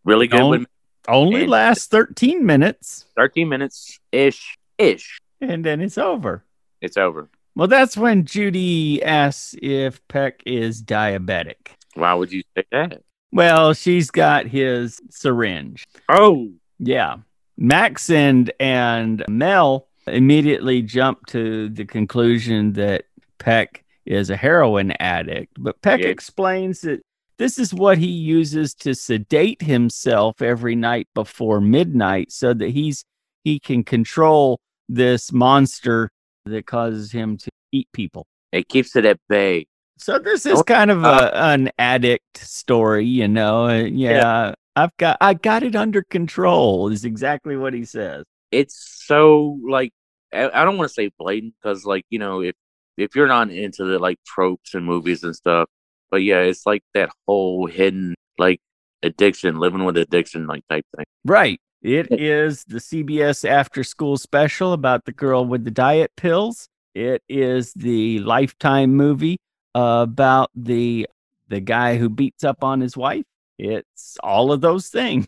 Really 0.05 0.27
good. 0.27 0.39
Don't- 0.39 0.67
only 1.09 1.47
lasts 1.47 1.87
13 1.87 2.45
minutes 2.45 3.05
13 3.15 3.49
minutes 3.49 4.01
ish. 4.11 4.57
Ish. 4.77 5.19
and 5.41 5.65
then 5.65 5.81
it's 5.81 5.99
over. 5.99 6.43
It's 6.81 6.97
over. 6.97 7.31
Well, 7.55 7.69
that's 7.69 7.97
when 7.97 8.25
Judy 8.25 9.01
asks 9.05 9.55
if 9.63 10.01
Peck 10.09 10.43
is 10.45 10.83
diabetic. 10.83 11.69
Why 11.95 12.13
would 12.13 12.33
you 12.33 12.43
say 12.57 12.65
that? 12.73 13.03
Well, 13.33 13.75
she's 13.75 14.11
got 14.11 14.47
his 14.47 15.01
syringe. 15.11 15.87
Oh, 16.09 16.51
Yeah. 16.79 17.17
Max 17.59 18.11
and, 18.11 18.53
and 18.61 19.25
Mel 19.29 19.89
immediately 20.07 20.83
jump 20.83 21.25
to 21.29 21.71
the 21.71 21.87
conclusion 21.87 22.75
that 22.75 23.07
Peck 23.39 23.83
is 24.05 24.29
a 24.31 24.37
heroin 24.37 24.93
addict. 25.01 25.55
But 25.59 25.81
Peck 25.81 26.01
Yeah. 26.01 26.09
explains 26.09 26.83
that 26.83 27.01
this 27.39 27.59
is 27.59 27.73
what 27.73 27.97
he 27.99 28.07
uses 28.09 28.75
to 28.75 28.95
sedate 28.95 29.63
himself 29.63 30.43
every 30.43 30.77
night 30.77 31.09
before 31.15 31.61
midnight 31.63 32.31
so 32.31 32.53
that 32.55 32.69
he's 32.71 33.05
he 33.45 33.59
can 33.59 33.85
control 33.85 34.59
this 34.89 35.33
monster 35.33 36.11
that 36.45 36.67
causes 36.67 37.13
him 37.13 37.37
to 37.39 37.51
eat 37.73 37.89
people. 37.93 38.27
it 38.53 38.69
keeps 38.69 38.97
it 38.97 39.05
at 39.05 39.19
bay. 39.29 39.67
So 39.99 40.19
this 40.19 40.47
is 40.47 40.63
kind 40.63 40.91
of 40.91 41.05
uh, 41.05 41.31
a, 41.33 41.37
an 41.39 41.71
addict 41.79 42.39
story, 42.39 43.07
you 43.07 43.29
know. 43.29 43.67
Uh, 43.67 43.85
yeah, 43.85 44.55
I've 44.75 44.97
got 44.99 45.17
I 45.21 45.35
got 45.35 45.63
it 45.63 45.75
under 45.75 46.03
control 46.03 46.89
is 46.89 47.05
exactly 47.05 47.57
what 47.57 47.73
he 47.73 47.85
says. 47.85 48.25
It's 48.53 49.03
so 49.07 49.59
like 49.67 49.93
I, 50.33 50.51
I 50.51 50.65
don't 50.65 50.77
want 50.77 50.89
to 50.89 50.95
say 50.95 51.11
blatant 51.19 51.55
because 51.61 51.85
like 51.85 52.05
you 52.11 52.19
know 52.19 52.43
if 52.43 52.55
if 52.97 53.17
you're 53.17 53.27
not 53.27 53.51
into 53.51 53.85
the 53.85 53.99
like 53.99 54.19
tropes 54.27 54.75
and 54.75 54.85
movies 54.85 55.23
and 55.25 55.35
stuff, 55.35 55.69
But 56.11 56.23
yeah, 56.23 56.41
it's 56.41 56.67
like 56.67 56.83
that 56.95 57.11
whole 57.27 57.67
hidden 57.67 58.15
like 58.39 58.61
addiction, 59.03 59.59
living 59.59 59.85
with 59.85 59.97
addiction, 59.97 60.47
like 60.47 60.63
type 60.69 60.85
thing. 60.97 61.07
Right. 61.25 61.61
It 61.83 62.09
is 62.11 62.65
the 62.65 62.79
CBS 62.79 63.49
after 63.49 63.85
school 63.85 64.17
special 64.17 64.73
about 64.73 65.05
the 65.05 65.13
girl 65.13 65.45
with 65.45 65.65
the 65.65 65.71
diet 65.71 66.11
pills. 66.17 66.69
It 66.95 67.23
is 67.29 67.73
the 67.75 68.19
Lifetime 68.21 68.95
movie 68.95 69.37
about 69.77 70.51
the 70.55 71.07
the 71.49 71.61
guy 71.61 71.97
who 71.97 72.09
beats 72.09 72.45
up 72.45 72.65
on 72.65 72.81
his 72.81 72.97
wife. 72.97 73.25
It's 73.59 74.17
all 74.23 74.53
of 74.53 74.61
those 74.61 74.89
things. 74.89 75.27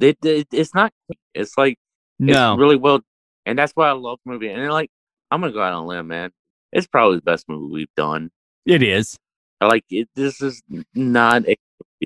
It, 0.00 0.18
it 0.24 0.48
it's 0.52 0.74
not. 0.74 0.92
It's 1.34 1.56
like 1.56 1.76
No. 2.18 2.54
it's 2.54 2.60
really 2.60 2.76
well, 2.76 3.00
and 3.46 3.56
that's 3.58 3.72
why 3.74 3.88
I 3.88 3.92
love 3.92 4.18
the 4.24 4.32
movie. 4.32 4.48
And 4.48 4.70
like, 4.72 4.90
I'm 5.30 5.40
gonna 5.40 5.52
go 5.52 5.62
out 5.62 5.72
on 5.72 5.84
a 5.84 5.86
limb, 5.86 6.08
man. 6.08 6.30
It's 6.72 6.86
probably 6.88 7.16
the 7.18 7.22
best 7.22 7.48
movie 7.48 7.72
we've 7.72 7.94
done. 7.96 8.30
it 8.66 8.82
is. 8.82 9.16
I 9.60 9.66
like 9.66 9.84
it. 9.90 10.08
This 10.16 10.40
is 10.42 10.62
not 10.94 11.48
a. 11.48 11.56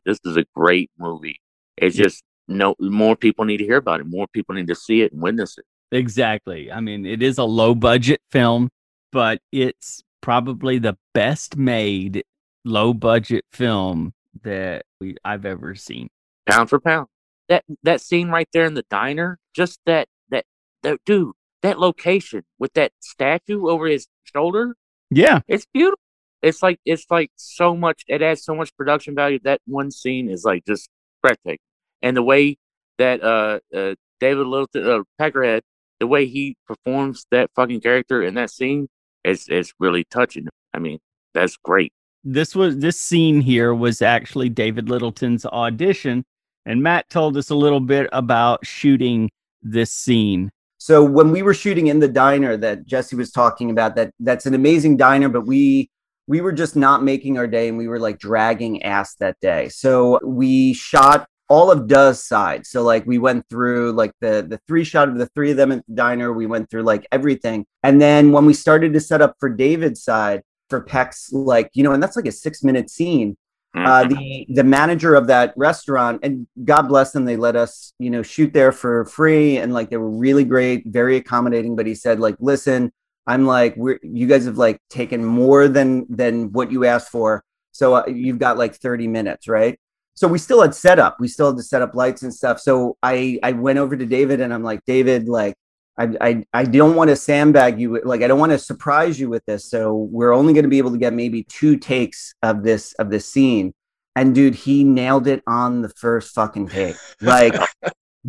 This 0.05 0.19
is 0.25 0.37
a 0.37 0.45
great 0.55 0.91
movie. 0.99 1.41
It's 1.79 1.97
just 1.97 2.23
no 2.47 2.75
more 2.79 3.17
people 3.17 3.45
need 3.47 3.57
to 3.57 3.65
hear 3.65 3.79
about 3.79 4.01
it. 4.01 4.07
More 4.07 4.27
people 4.29 4.55
need 4.55 4.67
to 4.69 4.75
see 4.75 5.01
it 5.03 5.13
and 5.13 5.23
witness 5.23 5.57
it. 5.59 5.65
Exactly. 5.91 6.71
I 6.71 6.81
mean, 6.81 7.07
it 7.07 7.23
is 7.23 7.39
a 7.39 7.45
low 7.45 7.75
budget 7.75 8.21
film, 8.31 8.69
but 9.13 9.41
it's 9.51 10.03
probably 10.21 10.79
the 10.79 10.97
best 11.15 11.57
made 11.57 12.25
low 12.65 12.93
budget 12.95 13.45
film 13.53 14.13
that 14.43 14.85
we 15.01 15.17
I've 15.25 15.45
ever 15.47 15.75
seen. 15.75 16.09
pound 16.47 16.69
for 16.71 16.81
pound. 16.81 17.09
That 17.49 17.65
that 17.83 18.01
scene 18.01 18.29
right 18.29 18.49
there 18.53 18.65
in 18.65 18.75
the 18.75 18.85
diner, 18.91 19.39
just 19.55 19.81
that 19.87 20.09
that 20.31 20.45
that 20.83 20.99
dude, 21.07 21.33
that 21.63 21.79
location 21.79 22.43
with 22.59 22.73
that 22.75 22.93
statue 23.01 23.69
over 23.69 23.87
his 23.87 24.07
shoulder, 24.25 24.77
Yeah. 25.11 25.41
it's 25.49 25.67
beautiful. 25.73 25.99
It's 26.43 26.63
like 26.63 26.79
it's 26.85 27.07
like 27.11 27.31
so 27.37 27.75
much. 27.75 28.05
It 28.07 28.23
adds 28.23 28.45
so 28.45 28.55
much 28.55 28.77
production 28.77 29.15
value. 29.15 29.39
That 29.43 29.61
one 29.67 29.91
scene 29.91 30.29
is 30.31 30.45
like 30.45 30.65
just 30.67 30.89
breathtaking, 31.23 31.59
and 32.03 32.17
the 32.17 32.23
way 32.23 32.59
that 32.99 33.23
uh, 33.23 33.59
uh 33.75 33.95
David 34.21 34.47
Littleton, 34.47 34.89
uh, 34.89 35.03
Peckerhead, 35.21 35.63
the 36.01 36.07
way 36.07 36.27
he 36.27 36.57
performs 36.67 37.27
that 37.31 37.51
fucking 37.57 37.81
character 37.81 38.23
in 38.23 38.35
that 38.35 38.51
scene, 38.51 38.89
it's 39.29 39.49
it's 39.49 39.73
really 39.79 40.05
touching. 40.05 40.49
I 40.75 40.79
mean, 40.79 40.99
that's 41.35 41.57
great. 41.57 41.93
This 42.25 42.55
was 42.55 42.79
this 42.79 43.01
scene 43.01 43.41
here 43.41 43.75
was 43.75 44.03
actually 44.03 44.49
David 44.49 44.89
Littleton's 44.89 45.47
audition, 45.47 46.25
and 46.67 46.83
Matt 46.83 47.09
told 47.11 47.37
us 47.37 47.51
a 47.51 47.55
little 47.55 47.81
bit 47.81 48.09
about 48.13 48.67
shooting 48.67 49.31
this 49.63 49.93
scene. 49.93 50.51
So 50.79 51.05
when 51.05 51.33
we 51.33 51.43
were 51.43 51.55
shooting 51.55 51.89
in 51.89 51.99
the 51.99 52.09
diner 52.09 52.57
that 52.57 52.87
Jesse 52.87 53.17
was 53.17 53.33
talking 53.33 53.71
about, 53.71 53.97
that 53.97 54.13
that's 54.21 54.47
an 54.47 54.55
amazing 54.55 54.97
diner, 54.97 55.29
but 55.29 55.47
we 55.47 55.91
we 56.27 56.41
were 56.41 56.53
just 56.53 56.77
not 56.77 57.03
making 57.03 57.39
our 57.39 57.47
day 57.47 57.69
and 57.69 57.79
we 57.79 57.89
were 57.89 57.99
like 57.99 58.19
dragging 58.19 58.83
ass 58.83 59.15
that 59.17 59.41
day. 59.41 59.69
So 59.71 60.21
we 60.23 60.75
shot 60.75 61.27
all 61.49 61.71
of 61.71 61.87
Duh's 61.87 62.23
side. 62.23 62.67
So 62.67 62.83
like 62.83 63.07
we 63.07 63.19
went 63.19 63.49
through 63.49 63.93
like 63.93 64.13
the 64.21 64.47
the 64.49 64.61
three 64.67 64.85
shot 64.85 65.09
of 65.09 65.19
the 65.19 65.27
three 65.27 65.51
of 65.51 65.57
them 65.57 65.73
at 65.73 65.87
the 65.87 65.95
diner. 65.95 66.33
We 66.33 66.47
went 66.47 66.71
through 66.71 66.83
like 66.83 67.07
everything. 67.13 67.67
And 67.83 68.01
then 68.01 68.33
when 68.33 68.45
we 68.47 68.55
started 68.55 68.93
to 68.93 69.01
set 69.01 69.23
up 69.23 69.35
for 69.41 69.49
David's 69.49 70.03
side 70.03 70.43
for 70.69 70.83
Peck's 70.83 71.33
like, 71.33 71.71
you 71.75 71.83
know, 71.83 71.93
and 71.93 72.03
that's 72.03 72.17
like 72.17 72.27
a 72.27 72.33
six 72.33 72.63
minute 72.63 72.91
scene 72.91 73.37
uh, 73.75 74.05
the 74.05 74.47
the 74.49 74.65
manager 74.65 75.15
of 75.15 75.27
that 75.27 75.53
restaurant 75.57 76.21
and 76.23 76.47
god 76.65 76.83
bless 76.83 77.13
them 77.13 77.25
they 77.25 77.37
let 77.37 77.55
us 77.55 77.93
you 77.99 78.11
know 78.11 78.23
shoot 78.23 78.53
there 78.53 78.73
for 78.73 79.05
free 79.05 79.59
and 79.59 79.73
like 79.73 79.91
they 79.91 79.97
were 79.97 80.11
really 80.11 80.45
great 80.45 80.85
very 80.87 81.17
accommodating 81.17 81.77
but 81.77 81.87
he 81.87 81.95
said 81.95 82.19
like 82.19 82.35
listen 82.41 82.91
i'm 83.27 83.47
like 83.47 83.75
we're 83.77 83.99
you 84.03 84.27
guys 84.27 84.47
have 84.47 84.59
like 84.59 84.81
taken 84.89 85.25
more 85.25 85.69
than 85.69 86.07
than 86.09 86.51
what 86.53 86.73
you 86.73 86.85
asked 86.87 87.11
for 87.11 87.45
so 87.73 87.95
uh, 87.95 88.07
you've 88.07 88.39
got 88.39 88.57
like 88.57 88.75
30 88.75 89.07
minutes 89.07 89.49
right 89.49 89.79
so 90.19 90.27
we 90.27 90.39
still 90.39 90.61
had 90.61 90.75
setup 90.75 91.19
we 91.21 91.29
still 91.29 91.49
had 91.49 91.57
to 91.57 91.63
set 91.63 91.81
up 91.81 91.95
lights 91.95 92.23
and 92.23 92.35
stuff 92.35 92.59
so 92.59 92.97
i 93.03 93.39
i 93.43 93.53
went 93.53 93.79
over 93.79 93.97
to 93.97 94.05
david 94.05 94.41
and 94.41 94.53
i'm 94.53 94.65
like 94.65 94.85
david 94.85 95.29
like 95.29 95.55
I, 95.99 96.17
I, 96.21 96.47
I 96.55 96.65
don't 96.65 96.95
want 96.95 97.11
to 97.11 97.17
sandbag 97.17 97.81
you. 97.81 98.01
Like, 98.05 98.23
I 98.23 98.29
don't 98.29 98.39
want 98.39 98.53
to 98.53 98.59
surprise 98.59 99.19
you 99.19 99.29
with 99.29 99.45
this. 99.47 99.69
So 99.69 100.09
we're 100.13 100.33
only 100.33 100.53
going 100.53 100.63
to 100.63 100.69
be 100.69 100.79
able 100.79 100.93
to 100.93 100.99
get 100.99 101.13
maybe 101.13 101.43
two 101.43 101.77
takes 101.77 102.35
of 102.41 102.63
this, 102.63 102.93
of 102.95 103.11
this 103.11 103.29
scene. 103.29 103.75
And 104.15 104.33
dude, 104.33 104.55
he 104.55 104.85
nailed 104.85 105.27
it 105.27 105.43
on 105.49 105.83
the 105.83 105.89
first 105.89 106.35
fucking 106.35 106.69
take. 106.69 106.95
Like, 107.21 107.53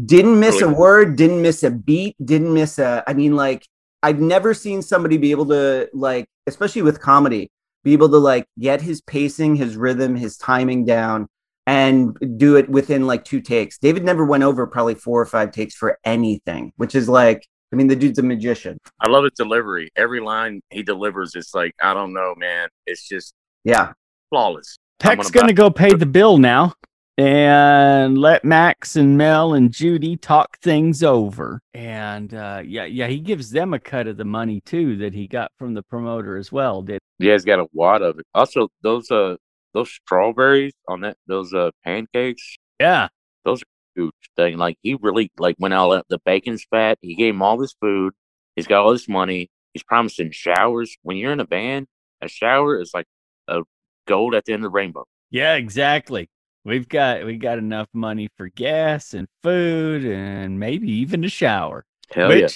didn't 0.03 0.39
miss 0.39 0.61
a 0.61 0.69
word, 0.69 1.15
didn't 1.15 1.43
miss 1.43 1.61
a 1.61 1.69
beat, 1.69 2.15
didn't 2.23 2.51
miss 2.51 2.79
a, 2.79 3.03
I 3.05 3.13
mean, 3.13 3.35
like, 3.35 3.67
I've 4.01 4.19
never 4.19 4.55
seen 4.55 4.81
somebody 4.81 5.17
be 5.17 5.29
able 5.29 5.47
to, 5.47 5.89
like, 5.93 6.25
especially 6.47 6.81
with 6.81 6.99
comedy, 6.99 7.51
be 7.83 7.93
able 7.93 8.09
to, 8.09 8.17
like, 8.17 8.47
get 8.57 8.81
his 8.81 9.01
pacing, 9.01 9.55
his 9.57 9.77
rhythm, 9.77 10.15
his 10.15 10.37
timing 10.37 10.85
down 10.85 11.27
and 11.69 12.17
do 12.37 12.55
it 12.55 12.67
within 12.67 13.05
like 13.05 13.23
two 13.23 13.41
takes. 13.41 13.77
David 13.77 14.03
never 14.03 14.25
went 14.25 14.41
over 14.43 14.65
probably 14.65 14.95
four 14.95 15.21
or 15.21 15.25
five 15.25 15.51
takes 15.51 15.75
for 15.75 15.99
anything, 16.03 16.73
which 16.77 16.95
is 16.95 17.07
like, 17.07 17.45
I 17.71 17.75
mean, 17.75 17.85
the 17.87 17.95
dude's 17.95 18.17
a 18.17 18.23
magician. 18.23 18.79
I 18.99 19.07
love 19.07 19.23
his 19.23 19.33
delivery. 19.37 19.91
Every 19.95 20.19
line 20.19 20.61
he 20.71 20.81
delivers, 20.81 21.35
it's 21.35 21.53
like 21.53 21.73
I 21.81 21.93
don't 21.93 22.11
know, 22.13 22.33
man. 22.37 22.69
It's 22.87 23.07
just 23.07 23.33
Yeah. 23.63 23.93
flawless. 24.31 24.77
I'm 25.01 25.17
Peck's 25.17 25.29
gonna 25.29 25.43
going 25.43 25.55
to 25.55 25.61
go 25.61 25.69
pay 25.69 25.93
the 25.93 26.05
bill 26.07 26.39
now 26.39 26.73
and 27.19 28.17
let 28.17 28.43
Max 28.43 28.95
and 28.95 29.17
Mel 29.17 29.53
and 29.53 29.71
Judy 29.71 30.17
talk 30.17 30.57
things 30.61 31.03
over. 31.03 31.61
And 31.75 32.33
uh, 32.33 32.63
yeah, 32.65 32.85
yeah, 32.85 33.07
he 33.07 33.19
gives 33.19 33.51
them 33.51 33.73
a 33.75 33.79
cut 33.79 34.07
of 34.07 34.17
the 34.17 34.25
money 34.25 34.61
too 34.65 34.97
that 34.97 35.13
he 35.13 35.27
got 35.27 35.51
from 35.59 35.73
the 35.75 35.83
promoter 35.83 36.35
as 36.37 36.51
well. 36.51 36.81
Did 36.81 36.99
Yeah, 37.19 37.33
he's 37.33 37.45
got 37.45 37.59
a 37.59 37.67
wad 37.73 38.01
of 38.01 38.17
it. 38.19 38.25
Also, 38.33 38.69
those 38.81 39.11
uh 39.11 39.35
those 39.73 39.91
strawberries 39.91 40.73
on 40.87 41.01
that 41.01 41.17
those 41.27 41.53
uh 41.53 41.71
pancakes, 41.83 42.57
yeah, 42.79 43.07
those 43.45 43.61
are 43.61 43.65
huge 43.95 44.13
thing. 44.35 44.57
Like 44.57 44.77
he 44.81 44.95
really 44.95 45.31
like 45.37 45.55
went 45.59 45.73
all 45.73 45.93
out. 45.93 46.05
The 46.09 46.19
bacon's 46.25 46.65
fat. 46.69 46.97
He 47.01 47.15
gave 47.15 47.33
him 47.33 47.41
all 47.41 47.57
this 47.57 47.75
food. 47.81 48.13
He's 48.55 48.67
got 48.67 48.83
all 48.83 48.91
this 48.91 49.09
money. 49.09 49.49
He's 49.73 49.83
promising 49.83 50.31
showers. 50.31 50.97
When 51.03 51.17
you're 51.17 51.31
in 51.31 51.39
a 51.39 51.47
band, 51.47 51.87
a 52.21 52.27
shower 52.27 52.79
is 52.81 52.91
like 52.93 53.05
a 53.47 53.61
gold 54.07 54.35
at 54.35 54.45
the 54.45 54.53
end 54.53 54.61
of 54.61 54.71
the 54.71 54.75
rainbow. 54.75 55.05
yeah, 55.29 55.55
exactly. 55.55 56.29
We've 56.65 56.89
got 56.89 57.25
we 57.25 57.37
got 57.37 57.57
enough 57.57 57.87
money 57.93 58.29
for 58.37 58.49
gas 58.49 59.13
and 59.13 59.27
food 59.43 60.05
and 60.05 60.59
maybe 60.59 60.91
even 60.91 61.23
a 61.23 61.29
shower. 61.29 61.85
Hell 62.11 62.29
which 62.29 62.41
yeah! 62.41 62.47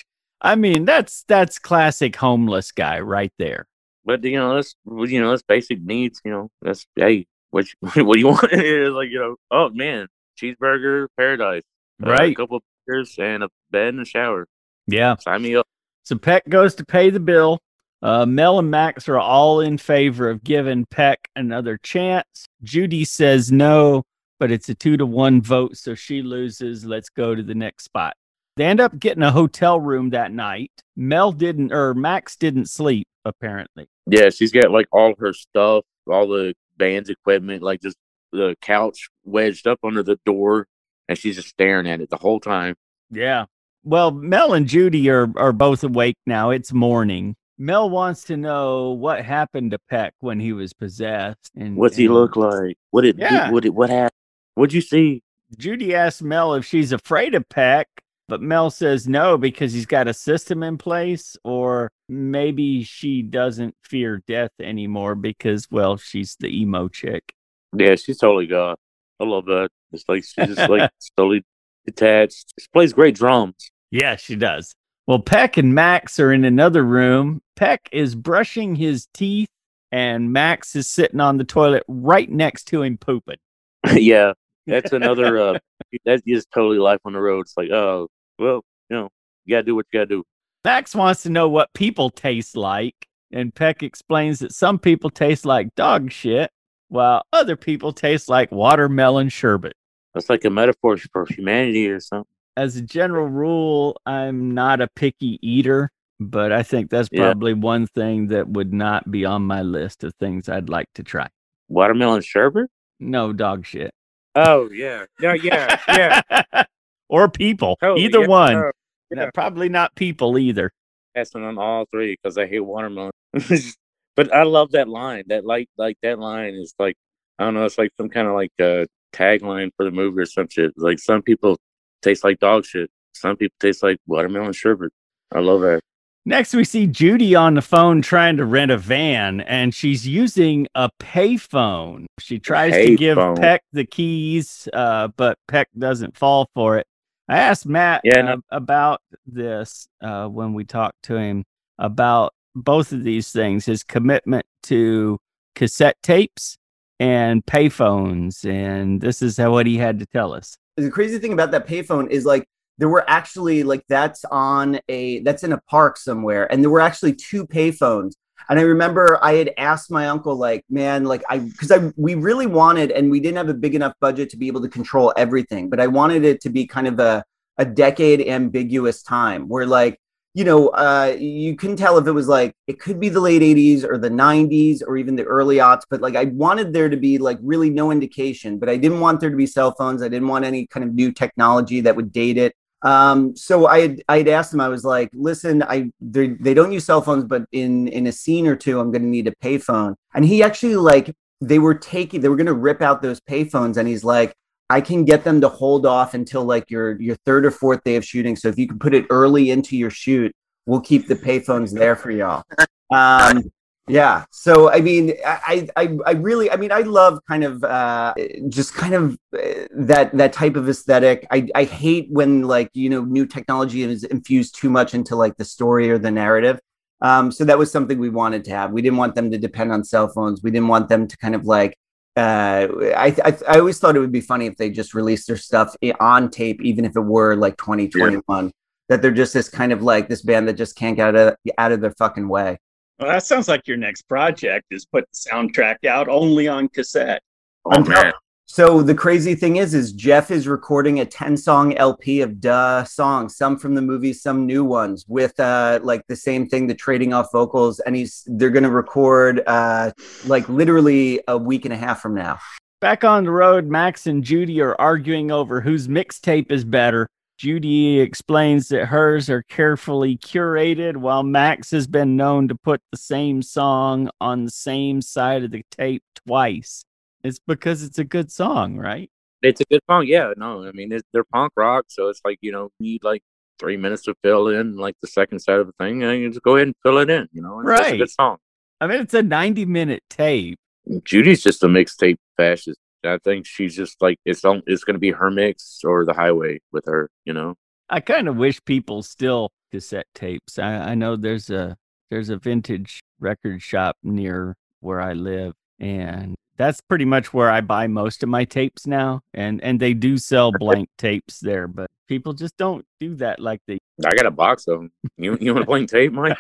I 0.42 0.56
mean, 0.56 0.84
that's 0.86 1.24
that's 1.28 1.58
classic 1.58 2.16
homeless 2.18 2.72
guy 2.72 3.00
right 3.00 3.32
there. 3.40 3.66
But 4.06 4.24
you 4.24 4.38
know, 4.38 4.56
that's 4.56 4.76
you 4.86 5.22
know, 5.22 5.30
that's 5.30 5.44
basic 5.44 5.82
needs. 5.82 6.22
You 6.26 6.32
know, 6.32 6.52
that's 6.62 6.86
hey, 6.96 7.26
what 7.52 7.66
you, 7.68 7.74
what 8.06 8.14
do 8.16 8.20
you 8.20 8.28
want? 8.28 8.44
it's 8.52 8.94
like 8.94 9.10
you 9.10 9.20
know, 9.20 9.36
oh 9.52 9.70
man, 9.70 10.08
cheeseburger, 10.42 11.08
paradise, 11.18 11.64
uh, 12.04 12.08
a 12.08 12.12
Right. 12.12 12.36
couple 12.36 12.58
of 12.58 12.64
beers 12.88 13.16
and 13.20 13.44
a 13.44 13.50
bed 13.72 13.90
and 13.90 14.02
a 14.02 14.06
shower. 14.06 14.48
Yeah. 14.88 15.16
Sign 15.18 15.42
me 15.42 15.56
up. 15.56 15.68
So 16.04 16.18
Peck 16.18 16.48
goes 16.50 16.76
to 16.76 16.86
pay 16.86 17.10
the 17.10 17.20
bill. 17.22 17.60
Uh, 18.02 18.26
Mel 18.26 18.60
and 18.60 18.70
Max 18.70 19.08
are 19.08 19.18
all 19.18 19.62
in 19.62 19.78
favor 19.78 20.30
of 20.30 20.44
giving 20.44 20.86
Peck 20.86 21.30
another 21.38 21.78
chance. 21.82 22.46
Judy 22.62 23.06
says 23.06 23.50
no, 23.50 24.04
but 24.42 24.52
it's 24.52 24.68
a 24.68 24.76
two 24.76 24.98
to 24.98 25.06
one 25.06 25.42
vote, 25.42 25.78
so 25.78 25.96
she 25.96 26.22
loses. 26.22 26.84
Let's 26.84 27.08
go 27.08 27.34
to 27.34 27.42
the 27.42 27.56
next 27.56 27.86
spot. 27.86 28.18
They 28.56 28.66
end 28.66 28.80
up 28.80 28.98
getting 29.00 29.24
a 29.24 29.32
hotel 29.32 29.80
room 29.80 30.12
that 30.12 30.32
night. 30.32 30.72
Mel 30.96 31.32
didn't, 31.32 31.72
or 31.74 31.94
Max 31.94 32.36
didn't 32.36 32.70
sleep, 32.70 33.08
apparently. 33.26 33.88
Yeah, 34.06 34.30
she's 34.30 34.52
got 34.52 34.72
like 34.72 34.88
all 34.92 35.14
her 35.20 35.34
stuff, 35.34 35.86
all 36.08 36.28
the 36.28 36.54
band's 36.78 37.10
equipment, 37.10 37.64
like 37.64 37.82
just 37.82 37.98
the 38.32 38.56
couch 38.62 39.10
wedged 39.24 39.66
up 39.68 39.80
under 39.84 40.04
the 40.04 40.20
door, 40.26 40.68
and 41.10 41.18
she's 41.18 41.36
just 41.36 41.50
staring 41.50 41.88
at 41.88 42.02
it 42.02 42.10
the 42.10 42.18
whole 42.18 42.40
time. 42.40 42.76
Yeah. 43.10 43.46
Well, 43.84 44.12
Mel 44.12 44.54
and 44.54 44.68
Judy 44.68 45.10
are, 45.10 45.28
are 45.36 45.52
both 45.52 45.84
awake 45.84 46.16
now. 46.26 46.52
It's 46.52 46.72
morning. 46.72 47.36
Mel 47.58 47.90
wants 47.90 48.24
to 48.26 48.38
know 48.38 48.92
what 48.92 49.24
happened 49.26 49.72
to 49.72 49.80
Peck 49.90 50.14
when 50.20 50.40
he 50.40 50.54
was 50.54 50.74
possessed. 50.74 51.52
And 51.56 51.76
What's 51.76 51.96
he 51.98 52.08
look 52.08 52.36
like? 52.36 52.78
What 52.92 53.02
did 53.02 53.18
Yeah. 53.20 53.52
what 53.52 53.64
did 53.64 53.70
what 53.76 53.90
happened? 53.90 54.12
What'd 54.56 54.74
you 54.74 54.82
see? 54.82 55.22
Judy 55.58 55.94
asks 55.94 56.22
Mel 56.22 56.54
if 56.56 56.66
she's 56.66 56.92
afraid 56.92 57.36
of 57.36 57.48
Peck, 57.50 57.88
but 58.28 58.42
Mel 58.42 58.70
says 58.70 59.08
no 59.08 59.38
because 59.38 59.74
he's 59.74 59.86
got 59.86 60.08
a 60.08 60.14
system 60.14 60.64
in 60.64 60.78
place, 60.78 61.36
or 61.44 61.92
maybe 62.08 62.84
she 62.84 63.22
doesn't 63.22 63.76
fear 63.84 64.22
death 64.28 64.52
anymore 64.60 65.16
because, 65.16 65.70
well, 65.70 65.98
she's 65.98 66.36
the 66.40 66.48
emo 66.48 66.88
chick. 66.88 67.34
Yeah, 67.76 67.96
she's 67.96 68.18
totally 68.18 68.48
gone. 68.48 68.76
I 69.20 69.26
love 69.26 69.46
that. 69.46 69.70
It's 69.92 70.06
like 70.08 70.24
she's 70.24 70.56
just 70.56 70.70
like 70.70 70.90
totally 71.18 71.44
detached. 71.86 72.54
She 72.60 72.68
plays 72.72 72.94
great 72.94 73.16
drums. 73.16 73.72
Yeah, 73.92 74.16
she 74.16 74.36
does. 74.36 74.74
Well, 75.06 75.20
Peck 75.20 75.58
and 75.58 75.76
Max 75.76 76.20
are 76.20 76.32
in 76.32 76.46
another 76.46 76.84
room. 76.84 77.42
Peck 77.56 77.90
is 77.92 78.16
brushing 78.16 78.76
his 78.76 79.08
teeth, 79.14 79.50
and 79.92 80.32
Max 80.32 80.76
is 80.76 80.90
sitting 80.90 81.20
on 81.20 81.38
the 81.38 81.44
toilet 81.44 81.84
right 81.88 82.30
next 82.30 82.66
to 82.66 82.84
him 82.84 82.98
pooping. 82.98 83.38
yeah, 83.94 84.34
that's 84.66 84.94
another. 84.94 85.38
uh 85.38 85.60
That's 86.06 86.22
just 86.24 86.52
totally 86.52 86.78
life 86.80 87.00
on 87.06 87.14
the 87.14 87.20
road. 87.20 87.42
It's 87.42 87.58
like, 87.58 87.72
oh, 87.72 88.08
well, 88.40 88.64
you 88.90 88.98
know, 88.98 89.10
you 89.46 89.56
gotta 89.56 89.64
do 89.64 89.76
what 89.76 89.86
you 89.92 90.00
gotta 90.00 90.08
do. 90.10 90.24
Max 90.66 90.96
wants 90.96 91.24
to 91.24 91.30
know 91.30 91.50
what 91.50 91.74
people 91.74 92.10
taste 92.10 92.56
like, 92.56 92.96
and 93.32 93.54
Peck 93.54 93.84
explains 93.84 94.40
that 94.40 94.54
some 94.54 94.80
people 94.80 95.10
taste 95.10 95.46
like 95.46 95.76
dog 95.76 96.12
shit, 96.12 96.50
while 96.88 97.24
other 97.34 97.56
people 97.56 97.92
taste 97.92 98.30
like 98.30 98.52
watermelon 98.52 99.30
sherbet. 99.30 99.74
That's 100.14 100.30
like 100.30 100.46
a 100.46 100.50
metaphor 100.50 100.98
for 101.12 101.26
humanity 101.30 101.90
or 101.90 102.00
something. 102.00 102.28
As 102.56 102.76
a 102.76 102.82
general 102.82 103.28
rule, 103.28 104.00
I'm 104.06 104.54
not 104.54 104.80
a 104.80 104.88
picky 104.96 105.40
eater, 105.42 105.92
but 106.20 106.52
I 106.52 106.62
think 106.62 106.92
that's 106.92 107.10
Yeah. 107.12 107.24
probably 107.24 107.54
one 107.56 107.88
thing 107.88 108.28
that 108.28 108.48
would 108.48 108.72
not 108.72 109.10
be 109.10 109.26
on 109.26 109.42
my 109.42 109.64
list 109.64 110.04
of 110.04 110.14
things 110.16 110.48
I'd 110.48 110.70
like 110.70 110.88
to 110.94 111.04
try. 111.04 111.30
Watermelon 111.68 112.22
sherbet? 112.22 112.70
No 113.00 113.34
dog 113.34 113.66
shit. 113.66 113.92
Oh 114.36 114.70
yeah, 114.72 115.06
yeah, 115.20 115.34
yeah, 115.34 115.80
yeah. 115.88 116.64
or 117.10 117.30
people. 117.30 117.78
Totally, 117.80 118.06
either 118.06 118.22
yeah, 118.22 118.28
one. 118.28 118.54
No, 118.54 118.72
yeah. 119.12 119.30
probably 119.34 119.70
not 119.70 119.96
people 119.96 120.38
either. 120.38 120.72
passing 121.16 121.44
on 121.44 121.58
all 121.58 121.86
three 121.92 122.18
because 122.22 122.38
I 122.38 122.48
hate 122.48 122.62
watermelon. 122.62 123.12
but 124.16 124.34
I 124.34 124.44
love 124.44 124.72
that 124.72 124.88
line. 124.88 125.24
That 125.28 125.46
like 125.46 125.68
like 125.78 125.98
that 126.02 126.20
line 126.20 126.56
is 126.56 126.74
like 126.80 126.96
I 127.38 127.46
don't 127.46 127.54
know. 127.54 127.66
It's 127.66 127.78
like 127.78 127.92
some 127.98 128.10
kind 128.10 128.28
of 128.28 128.34
like 128.34 128.52
uh, 128.60 128.86
tagline 129.14 129.72
for 129.78 129.86
the 129.86 129.92
movie 129.92 130.22
or 130.22 130.26
some 130.26 130.48
shit. 130.50 130.74
Like 130.78 131.00
some 131.00 131.22
people 131.22 131.58
taste 132.02 132.24
like 132.24 132.40
dog 132.40 132.66
shit. 132.66 132.90
Some 133.14 133.38
people 133.38 133.56
taste 133.60 133.84
like 133.84 133.98
watermelon 134.08 134.54
sherbet. 134.54 134.92
I 135.32 135.40
love 135.40 135.62
that. 135.62 135.82
Next, 136.26 136.54
we 136.54 136.64
see 136.64 136.88
Judy 136.88 137.36
on 137.36 137.56
the 137.56 137.62
phone 137.62 138.02
trying 138.02 138.38
to 138.38 138.46
rent 138.46 138.72
a 138.72 138.78
van, 138.78 139.42
and 139.42 139.76
she's 139.76 140.08
using 140.08 140.68
a 140.74 140.90
payphone. 141.00 142.06
She 142.18 142.40
tries 142.40 142.74
to 142.74 142.96
give 142.96 143.18
Payphone. 143.18 143.36
Peck 143.40 143.64
the 143.74 143.86
keys, 143.86 144.70
uh, 144.72 145.10
but 145.18 145.38
Peck 145.50 145.68
doesn't 145.78 146.16
fall 146.16 146.50
for 146.54 146.78
it. 146.78 146.88
I 147.28 147.40
asked 147.40 147.66
Matt 147.66 148.02
Yeah, 148.06 148.20
uh, 148.20 148.36
no. 148.36 148.42
about 148.52 149.02
this 149.26 149.88
uh, 150.02 150.28
when 150.28 150.54
we 150.54 150.64
talked 150.64 151.04
to 151.04 151.16
him 151.18 151.44
about 151.78 152.34
both 152.56 152.92
of 152.92 153.04
these 153.04 153.32
things 153.32 153.66
his 153.66 153.84
commitment 153.84 154.46
to 154.64 155.18
cassette 155.56 155.98
tapes 156.04 156.58
and 157.00 157.46
payphones. 157.46 158.46
And 158.50 159.02
this 159.02 159.22
is 159.22 159.38
how, 159.38 159.52
what 159.52 159.66
he 159.68 159.78
had 159.78 160.00
to 160.00 160.06
tell 160.06 160.34
us. 160.34 160.56
the 160.78 160.90
crazy 160.90 161.20
thing 161.20 161.34
about 161.34 161.52
that 161.52 161.68
payphone 161.68 162.10
is 162.10 162.26
like 162.26 162.46
there 162.78 162.90
were 162.90 163.08
actually 163.10 163.64
like 163.64 163.84
that's 163.88 164.26
on 164.26 164.80
a 164.90 165.20
that's 165.20 165.44
in 165.44 165.54
a 165.54 165.62
park 165.62 165.98
somewhere 165.98 166.52
and 166.52 166.64
there 166.64 166.70
were 166.70 166.82
actually 166.82 167.14
two 167.14 167.46
payphones. 167.46 168.14
And 168.50 168.60
i 168.60 168.64
remember 168.64 169.20
i 169.22 169.34
had 169.36 169.52
asked 169.58 169.90
my 169.90 170.10
uncle 170.10 170.36
like 170.36 170.66
man 170.70 171.06
like 171.06 171.24
i 171.30 171.40
because 171.40 171.72
i 171.72 171.92
we 171.96 172.16
really 172.16 172.46
wanted 172.46 172.92
and 172.92 173.10
we 173.10 173.22
didn't 173.22 173.38
have 173.38 173.48
a 173.48 173.54
big 173.54 173.74
enough 173.74 173.94
budget 174.02 174.30
to 174.32 174.38
be 174.38 174.48
able 174.48 174.62
to 174.62 174.68
control 174.68 175.14
everything 175.16 175.70
but 175.70 175.80
i 175.80 175.88
wanted 175.88 176.26
it 176.26 176.42
to 176.42 176.50
be 176.50 176.68
kind 176.68 176.88
of 176.88 177.00
a 177.00 177.24
a 177.58 177.64
decade 177.64 178.28
ambiguous 178.28 179.02
time 179.02 179.48
where 179.48 179.66
like 179.66 179.98
you 180.34 180.44
know 180.44 180.68
uh 180.70 181.16
you 181.18 181.56
couldn't 181.56 181.78
tell 181.78 181.98
if 181.98 182.08
it 182.08 182.12
was 182.12 182.28
like 182.28 182.54
it 182.68 182.80
could 182.80 183.00
be 183.00 183.08
the 183.08 183.20
late 183.20 183.42
80s 183.42 183.84
or 183.86 183.98
the 183.98 184.10
90s 184.10 184.82
or 184.86 184.98
even 184.98 185.16
the 185.16 185.24
early 185.24 185.58
aughts 185.58 185.84
but 185.90 186.02
like 186.02 186.16
i 186.16 186.26
wanted 186.26 186.74
there 186.74 186.90
to 186.90 186.98
be 186.98 187.18
like 187.18 187.38
really 187.42 187.70
no 187.70 187.92
indication 187.92 188.58
but 188.58 188.68
i 188.68 188.76
didn't 188.76 189.00
want 189.00 189.22
there 189.22 189.30
to 189.30 189.38
be 189.38 189.46
cell 189.46 189.74
phones. 189.78 190.02
I 190.02 190.10
didn't 190.10 190.28
want 190.28 190.44
any 190.44 190.68
kind 190.68 190.84
of 190.84 190.94
new 190.94 191.12
technology 191.12 191.80
that 191.82 191.96
would 191.96 192.12
date 192.12 192.38
it 192.38 192.56
um 192.84 193.36
so 193.36 193.68
i 193.68 193.80
had 193.80 194.02
i 194.10 194.18
had 194.18 194.28
asked 194.28 194.54
him 194.54 194.62
i 194.62 194.68
was 194.68 194.84
like 194.84 195.10
listen 195.14 195.64
i 195.64 195.90
they 196.02 196.28
they 196.28 196.54
don't 196.54 196.72
use 196.72 196.86
cell 196.86 197.02
phones 197.02 197.24
but 197.24 197.44
in 197.52 197.88
in 197.88 198.08
a 198.08 198.12
scene 198.12 198.46
or 198.46 198.56
two 198.56 198.80
i'm 198.80 198.92
going 198.92 199.02
to 199.02 199.08
need 199.08 199.28
a 199.28 199.36
payphone 199.44 199.96
and 200.14 200.26
he 200.26 200.44
actually 200.44 200.76
like 200.76 201.14
they 201.42 201.60
were 201.60 201.76
taking 201.76 202.22
they 202.22 202.30
were 202.30 202.36
going 202.36 202.46
to 202.46 202.54
rip 202.54 202.82
out 202.82 203.02
those 203.02 203.20
payphones 203.22 203.78
and 203.78 203.88
he's 203.88 204.04
like 204.04 204.34
I 204.70 204.82
can 204.82 205.06
get 205.06 205.24
them 205.24 205.42
to 205.42 205.50
hold 205.50 205.86
off 205.86 206.16
until 206.16 206.44
like 206.46 206.72
your 206.72 207.00
your 207.00 207.16
third 207.26 207.46
or 207.46 207.52
fourth 207.52 207.84
day 207.84 207.96
of 207.96 208.04
shooting. 208.04 208.36
So 208.36 208.48
if 208.48 208.58
you 208.58 208.68
can 208.68 208.80
put 208.80 208.96
it 208.96 209.06
early 209.12 209.52
into 209.52 209.78
your 209.78 209.92
shoot, 209.92 210.34
we'll 210.66 210.82
keep 210.82 211.08
the 211.08 211.16
payphones 211.16 211.72
there 211.72 211.96
for 211.96 212.10
y'all. 212.12 212.44
Um, 212.92 213.44
yeah. 213.88 214.26
So 214.32 214.72
I 214.72 214.80
mean, 214.80 215.14
I, 215.26 215.68
I 215.76 215.98
I 216.06 216.12
really 216.14 216.50
I 216.50 216.56
mean 216.56 216.72
I 216.72 216.82
love 216.82 217.20
kind 217.28 217.44
of 217.44 217.64
uh, 217.64 218.14
just 218.48 218.74
kind 218.74 218.94
of 218.94 219.18
uh, 219.34 219.66
that 219.72 220.16
that 220.16 220.32
type 220.32 220.56
of 220.56 220.70
aesthetic. 220.70 221.28
I 221.32 221.50
I 221.54 221.66
hate 221.66 222.08
when 222.10 222.44
like 222.44 222.70
you 222.74 222.90
know 222.90 223.04
new 223.04 223.26
technology 223.26 223.84
is 223.84 224.06
infused 224.06 224.56
too 224.56 224.70
much 224.70 224.94
into 224.94 225.16
like 225.16 225.36
the 225.36 225.46
story 225.46 225.90
or 225.90 225.98
the 225.98 226.12
narrative. 226.12 226.60
Um, 227.02 227.32
so 227.32 227.44
that 227.44 227.58
was 227.58 227.70
something 227.70 228.00
we 228.00 228.10
wanted 228.10 228.46
to 228.46 228.52
have. 228.52 228.72
We 228.72 228.82
didn't 228.82 228.98
want 228.98 229.16
them 229.16 229.30
to 229.32 229.38
depend 229.38 229.74
on 229.74 229.84
cell 229.84 230.08
phones. 230.08 230.42
We 230.42 230.52
didn't 230.52 230.70
want 230.70 230.88
them 230.88 231.06
to 231.06 231.18
kind 231.18 231.36
of 231.36 231.46
like 231.46 231.78
uh, 232.16 232.68
I, 232.96 233.16
I 233.26 233.38
I 233.50 233.60
always 233.60 233.80
thought 233.80 233.98
it 233.98 234.00
would 234.00 234.14
be 234.14 234.22
funny 234.22 234.46
if 234.46 234.56
they 234.56 234.70
just 234.70 234.94
released 234.94 235.28
their 235.28 235.38
stuff 235.38 235.76
on 236.00 236.30
tape, 236.30 236.62
even 236.62 236.86
if 236.86 236.96
it 236.96 237.02
were 237.02 237.36
like 237.36 237.58
2021. 237.58 238.52
That 238.90 239.02
they're 239.02 239.12
just 239.12 239.34
this 239.34 239.50
kind 239.50 239.72
of 239.72 239.82
like 239.82 240.08
this 240.08 240.22
band 240.22 240.48
that 240.48 240.54
just 240.54 240.76
can't 240.76 240.96
get 240.96 241.08
out 241.08 241.16
of 241.16 241.36
out 241.58 241.72
of 241.74 241.82
their 241.82 241.92
fucking 241.92 242.30
way. 242.30 242.60
Well, 243.00 243.10
that 243.10 243.26
sounds 243.26 243.48
like 243.48 243.68
your 243.68 243.78
next 243.78 244.04
project 244.04 244.66
is 244.72 244.86
put 244.86 245.06
the 245.12 245.30
soundtrack 245.30 245.86
out 245.86 246.08
only 246.08 246.48
on 246.48 246.70
cassette. 246.70 247.22
Oh 247.66 247.84
man, 247.84 248.14
So 248.46 248.82
the 248.84 248.94
crazy 248.94 249.36
thing 249.36 249.56
is, 249.56 249.74
is 249.74 249.94
Jeff 249.94 250.30
is 250.30 250.48
recording 250.48 251.00
a 251.00 251.06
10 251.06 251.38
song 251.38 251.76
LP 251.76 252.22
of 252.22 252.40
duh 252.40 252.84
songs, 252.84 253.36
some 253.36 253.58
from 253.58 253.74
the 253.74 253.82
movie, 253.82 254.14
some 254.14 254.46
new 254.46 254.64
ones 254.64 255.06
with 255.08 255.40
uh 255.40 255.80
like 255.82 256.06
the 256.08 256.16
same 256.16 256.48
thing, 256.48 256.68
the 256.68 256.76
trading 256.76 257.14
off 257.14 257.32
vocals, 257.32 257.80
and 257.80 257.96
he's 257.96 258.24
they're 258.28 258.52
gonna 258.52 258.70
record 258.70 259.42
uh 259.48 259.92
like 260.26 260.48
literally 260.48 261.20
a 261.28 261.38
week 261.38 261.66
and 261.66 261.74
a 261.74 261.78
half 261.78 262.02
from 262.02 262.14
now. 262.14 262.38
Back 262.80 263.04
on 263.04 263.24
the 263.24 263.32
road, 263.32 263.66
Max 263.66 264.08
and 264.08 264.24
Judy 264.24 264.62
are 264.62 264.76
arguing 264.80 265.32
over 265.32 265.62
whose 265.62 265.88
mixtape 265.88 266.52
is 266.52 266.66
better. 266.66 267.08
Judy 267.38 268.00
explains 268.00 268.68
that 268.70 268.86
hers 268.86 269.30
are 269.30 269.44
carefully 269.44 270.18
curated, 270.18 270.98
while 270.98 271.24
Max 271.24 271.72
has 271.72 271.88
been 271.88 272.16
known 272.16 272.48
to 272.48 272.56
put 272.56 272.82
the 272.92 272.98
same 272.98 273.42
song 273.42 274.10
on 274.22 274.46
the 274.46 274.52
same 274.52 275.02
side 275.02 275.44
of 275.44 275.52
the 275.52 275.64
tape 275.72 276.04
twice. 276.26 276.86
It's 277.24 277.40
because 277.40 277.84
it's 277.84 278.00
a 278.00 278.04
good 278.04 278.32
song, 278.32 278.78
right? 278.78 279.10
it's 279.42 279.60
a 279.60 279.66
good 279.66 279.82
song. 279.90 280.06
Yeah, 280.08 280.32
no, 280.38 280.66
I 280.66 280.72
mean 280.72 280.92
it's, 280.94 281.04
they're 281.12 281.26
punk 281.26 281.52
rock, 281.58 281.86
so 281.90 282.08
it's 282.08 282.22
like 282.24 282.38
you 282.42 282.52
know 282.52 282.70
you 282.80 282.92
need 282.94 283.04
like 283.04 283.22
three 283.60 283.76
minutes 283.78 284.04
to 284.04 284.16
fill 284.24 284.48
in 284.48 284.78
like 284.78 284.96
the 285.02 285.08
second 285.08 285.40
side 285.40 285.60
of 285.60 285.68
the 285.68 285.74
thing, 285.80 286.02
and 286.04 286.22
you 286.22 286.30
just 286.30 286.42
go 286.44 286.56
ahead 286.56 286.68
and 286.68 286.76
fill 286.84 286.98
it 287.00 287.10
in. 287.10 287.28
You 287.34 287.42
know, 287.42 287.60
and 287.60 287.68
it's 287.70 287.80
a 287.80 287.84
Right. 287.84 287.98
good 287.98 288.10
song. 288.10 288.38
I 288.80 288.88
mean, 288.88 289.02
it's 289.02 289.14
a 289.14 289.22
90 289.24 289.66
minute 289.66 290.04
tape. 290.10 290.58
Judy's 291.04 291.42
just 291.44 291.64
a 291.64 291.68
mixtape 291.68 292.18
fascist. 292.38 292.78
I 293.06 293.18
think 293.18 293.46
she's 293.46 293.76
just 293.76 294.02
like 294.02 294.20
it's 294.26 294.44
on. 294.46 294.62
It's 294.68 294.84
gonna 294.84 295.00
be 295.00 295.12
her 295.12 295.32
mix 295.32 295.82
or 295.84 296.06
the 296.06 296.14
highway 296.14 296.60
with 296.72 296.86
her. 296.86 297.10
You 297.26 297.34
know. 297.34 297.56
I 297.90 298.00
kind 298.00 298.28
of 298.28 298.38
wish 298.38 298.64
people 298.64 299.04
still 299.04 299.52
cassette 299.72 300.08
tapes. 300.16 300.58
I, 300.58 300.92
I 300.92 300.96
know 300.96 301.16
there's 301.16 301.50
a 301.50 301.76
there's 302.10 302.30
a 302.30 302.38
vintage 302.38 303.02
record 303.20 303.62
shop 303.62 303.98
near 304.04 304.56
where 304.80 305.02
I 305.02 305.14
live, 305.14 305.54
and 305.80 306.36
that's 306.58 306.82
pretty 306.82 307.06
much 307.06 307.34
where 307.34 307.50
I 307.50 307.62
buy 307.62 307.88
most 307.88 308.24
of 308.24 308.30
my 308.30 308.46
tapes 308.46 308.88
now. 308.88 309.22
And 309.34 309.62
and 309.64 309.80
they 309.80 309.94
do 309.94 310.18
sell 310.18 310.52
blank 310.60 310.90
tapes 310.98 311.40
there, 311.40 311.68
but 311.68 311.90
people 312.08 312.34
just 312.34 312.56
don't 312.58 312.86
do 313.00 313.16
that 313.16 313.40
like 313.40 313.62
they. 313.68 313.80
I 314.06 314.16
got 314.16 314.26
a 314.26 314.32
box 314.32 314.68
of 314.68 314.80
them. 314.80 314.92
You 315.18 315.38
you 315.42 315.54
want 315.54 315.64
to 315.64 315.68
blank 315.68 315.90
tape, 315.90 316.14
Mike? 316.14 316.38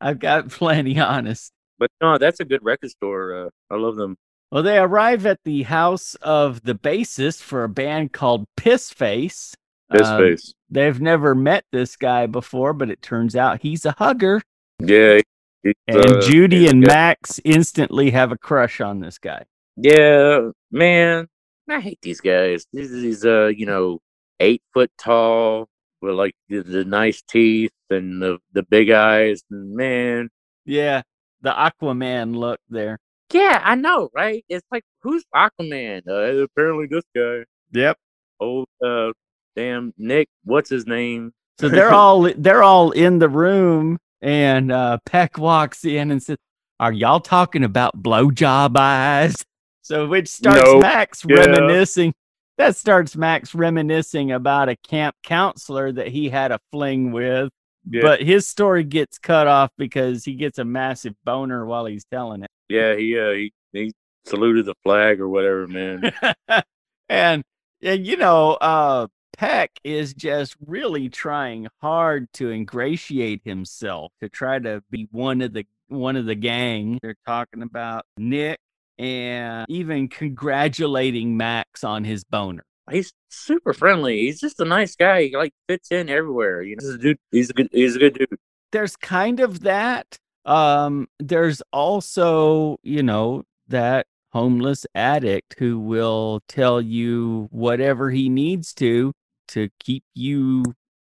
I've 0.00 0.18
got 0.18 0.48
plenty, 0.50 0.98
honest. 0.98 1.52
but 1.78 1.90
no, 2.00 2.18
that's 2.18 2.40
a 2.40 2.44
good 2.44 2.64
record 2.64 2.90
store. 2.90 3.46
Uh, 3.46 3.50
I 3.70 3.76
love 3.76 3.96
them. 3.96 4.16
Well, 4.52 4.62
they 4.62 4.76
arrive 4.76 5.24
at 5.24 5.40
the 5.44 5.62
house 5.62 6.14
of 6.16 6.62
the 6.62 6.74
bassist 6.74 7.40
for 7.40 7.64
a 7.64 7.70
band 7.70 8.12
called 8.12 8.44
Piss 8.54 8.90
Face. 8.90 9.54
This 9.88 10.06
Um, 10.06 10.18
face. 10.20 10.52
They've 10.68 11.00
never 11.00 11.34
met 11.34 11.64
this 11.72 11.96
guy 11.96 12.26
before, 12.26 12.74
but 12.74 12.90
it 12.90 13.00
turns 13.00 13.34
out 13.34 13.62
he's 13.62 13.86
a 13.86 13.92
hugger. 13.92 14.42
Yeah. 14.78 15.20
And 15.64 15.96
uh, 15.96 16.20
Judy 16.20 16.68
and. 16.68 16.80
Max 16.80 17.40
instantly 17.46 18.10
have 18.10 18.30
a 18.30 18.36
crush 18.36 18.82
on 18.82 19.00
this 19.00 19.16
guy. 19.16 19.44
Yeah, 19.76 20.50
man, 20.70 21.28
I 21.66 21.80
hate 21.80 22.00
these 22.02 22.20
guys. 22.20 22.66
These 22.74 22.90
these 22.90 23.24
uh, 23.24 23.46
you 23.46 23.64
know, 23.64 24.00
eight 24.38 24.60
foot 24.74 24.90
tall 24.98 25.66
with 26.02 26.14
like 26.14 26.34
the, 26.50 26.60
the 26.60 26.84
nice 26.84 27.22
teeth 27.22 27.72
and 27.88 28.20
the 28.20 28.38
the 28.52 28.64
big 28.64 28.90
eyes. 28.90 29.42
And 29.50 29.74
man, 29.74 30.28
Yeah, 30.66 31.02
the 31.40 31.52
Aquaman 31.52 32.36
look 32.36 32.60
there. 32.68 32.98
Yeah, 33.32 33.60
I 33.64 33.74
know, 33.74 34.10
right? 34.14 34.44
It's 34.48 34.66
like 34.70 34.84
who's 35.02 35.24
Aquaman? 35.34 36.02
Uh, 36.08 36.42
apparently 36.42 36.86
this 36.86 37.04
guy. 37.14 37.44
Yep. 37.72 37.96
Old 38.40 38.68
uh, 38.84 39.12
damn 39.56 39.92
Nick. 39.98 40.28
What's 40.44 40.70
his 40.70 40.86
name? 40.86 41.32
So 41.58 41.68
they're 41.68 41.92
all 41.92 42.22
they're 42.36 42.62
all 42.62 42.90
in 42.90 43.18
the 43.18 43.28
room, 43.28 43.98
and 44.20 44.72
uh, 44.72 44.98
Peck 45.06 45.38
walks 45.38 45.84
in 45.84 46.10
and 46.10 46.22
says, 46.22 46.38
"Are 46.80 46.92
y'all 46.92 47.20
talking 47.20 47.64
about 47.64 48.02
blowjob 48.02 48.76
eyes?" 48.76 49.36
So 49.82 50.06
which 50.06 50.28
starts 50.28 50.62
No. 50.62 50.78
Max 50.80 51.24
Yeah. 51.28 51.36
reminiscing. 51.40 52.12
That 52.58 52.76
starts 52.76 53.16
Max 53.16 53.54
reminiscing 53.54 54.30
about 54.32 54.68
a 54.68 54.76
camp 54.76 55.16
counselor 55.24 55.90
that 55.92 56.08
he 56.08 56.28
had 56.28 56.52
a 56.52 56.60
fling 56.70 57.10
with. 57.12 57.50
Yeah. 57.90 58.02
But 58.02 58.22
his 58.22 58.46
story 58.46 58.84
gets 58.84 59.18
cut 59.18 59.46
off 59.48 59.70
because 59.76 60.24
he 60.24 60.34
gets 60.34 60.58
a 60.58 60.64
massive 60.64 61.14
boner 61.24 61.66
while 61.66 61.86
he's 61.86 62.04
telling 62.04 62.42
it. 62.44 62.50
Yeah, 62.72 62.96
he 62.96 63.18
uh 63.18 63.30
he, 63.32 63.52
he 63.72 63.92
saluted 64.24 64.66
the 64.66 64.74
flag 64.82 65.20
or 65.20 65.28
whatever, 65.28 65.66
man. 65.66 66.12
and 67.08 67.44
and 67.82 68.06
you 68.06 68.16
know, 68.16 68.52
uh 68.54 69.08
Peck 69.36 69.70
is 69.82 70.14
just 70.14 70.56
really 70.66 71.08
trying 71.08 71.66
hard 71.80 72.32
to 72.34 72.50
ingratiate 72.50 73.40
himself 73.44 74.12
to 74.20 74.28
try 74.28 74.58
to 74.58 74.82
be 74.90 75.08
one 75.10 75.40
of 75.40 75.52
the 75.52 75.66
one 75.88 76.16
of 76.16 76.26
the 76.26 76.34
gang. 76.34 76.98
They're 77.02 77.16
talking 77.26 77.62
about 77.62 78.04
Nick 78.16 78.58
and 78.98 79.66
even 79.68 80.08
congratulating 80.08 81.36
Max 81.36 81.82
on 81.84 82.04
his 82.04 82.24
boner. 82.24 82.64
He's 82.90 83.12
super 83.28 83.72
friendly. 83.72 84.20
He's 84.20 84.40
just 84.40 84.60
a 84.60 84.64
nice 84.64 84.96
guy. 84.96 85.24
He 85.24 85.36
like 85.36 85.54
fits 85.68 85.90
in 85.90 86.08
everywhere. 86.08 86.62
You 86.62 86.76
know, 86.76 86.80
he's 86.80 86.94
a 86.94 86.98
dude. 86.98 87.18
He's 87.30 87.50
a 87.50 87.52
good. 87.52 87.68
He's 87.72 87.96
a 87.96 87.98
good 87.98 88.14
dude. 88.14 88.38
There's 88.72 88.96
kind 88.96 89.40
of 89.40 89.60
that. 89.60 90.18
Um, 90.44 91.08
there's 91.18 91.62
also, 91.72 92.76
you 92.82 93.02
know, 93.02 93.44
that 93.68 94.06
homeless 94.32 94.86
addict 94.94 95.56
who 95.58 95.78
will 95.78 96.40
tell 96.48 96.80
you 96.80 97.48
whatever 97.50 98.10
he 98.10 98.28
needs 98.28 98.72
to 98.74 99.12
to 99.48 99.68
keep 99.78 100.04
you 100.14 100.64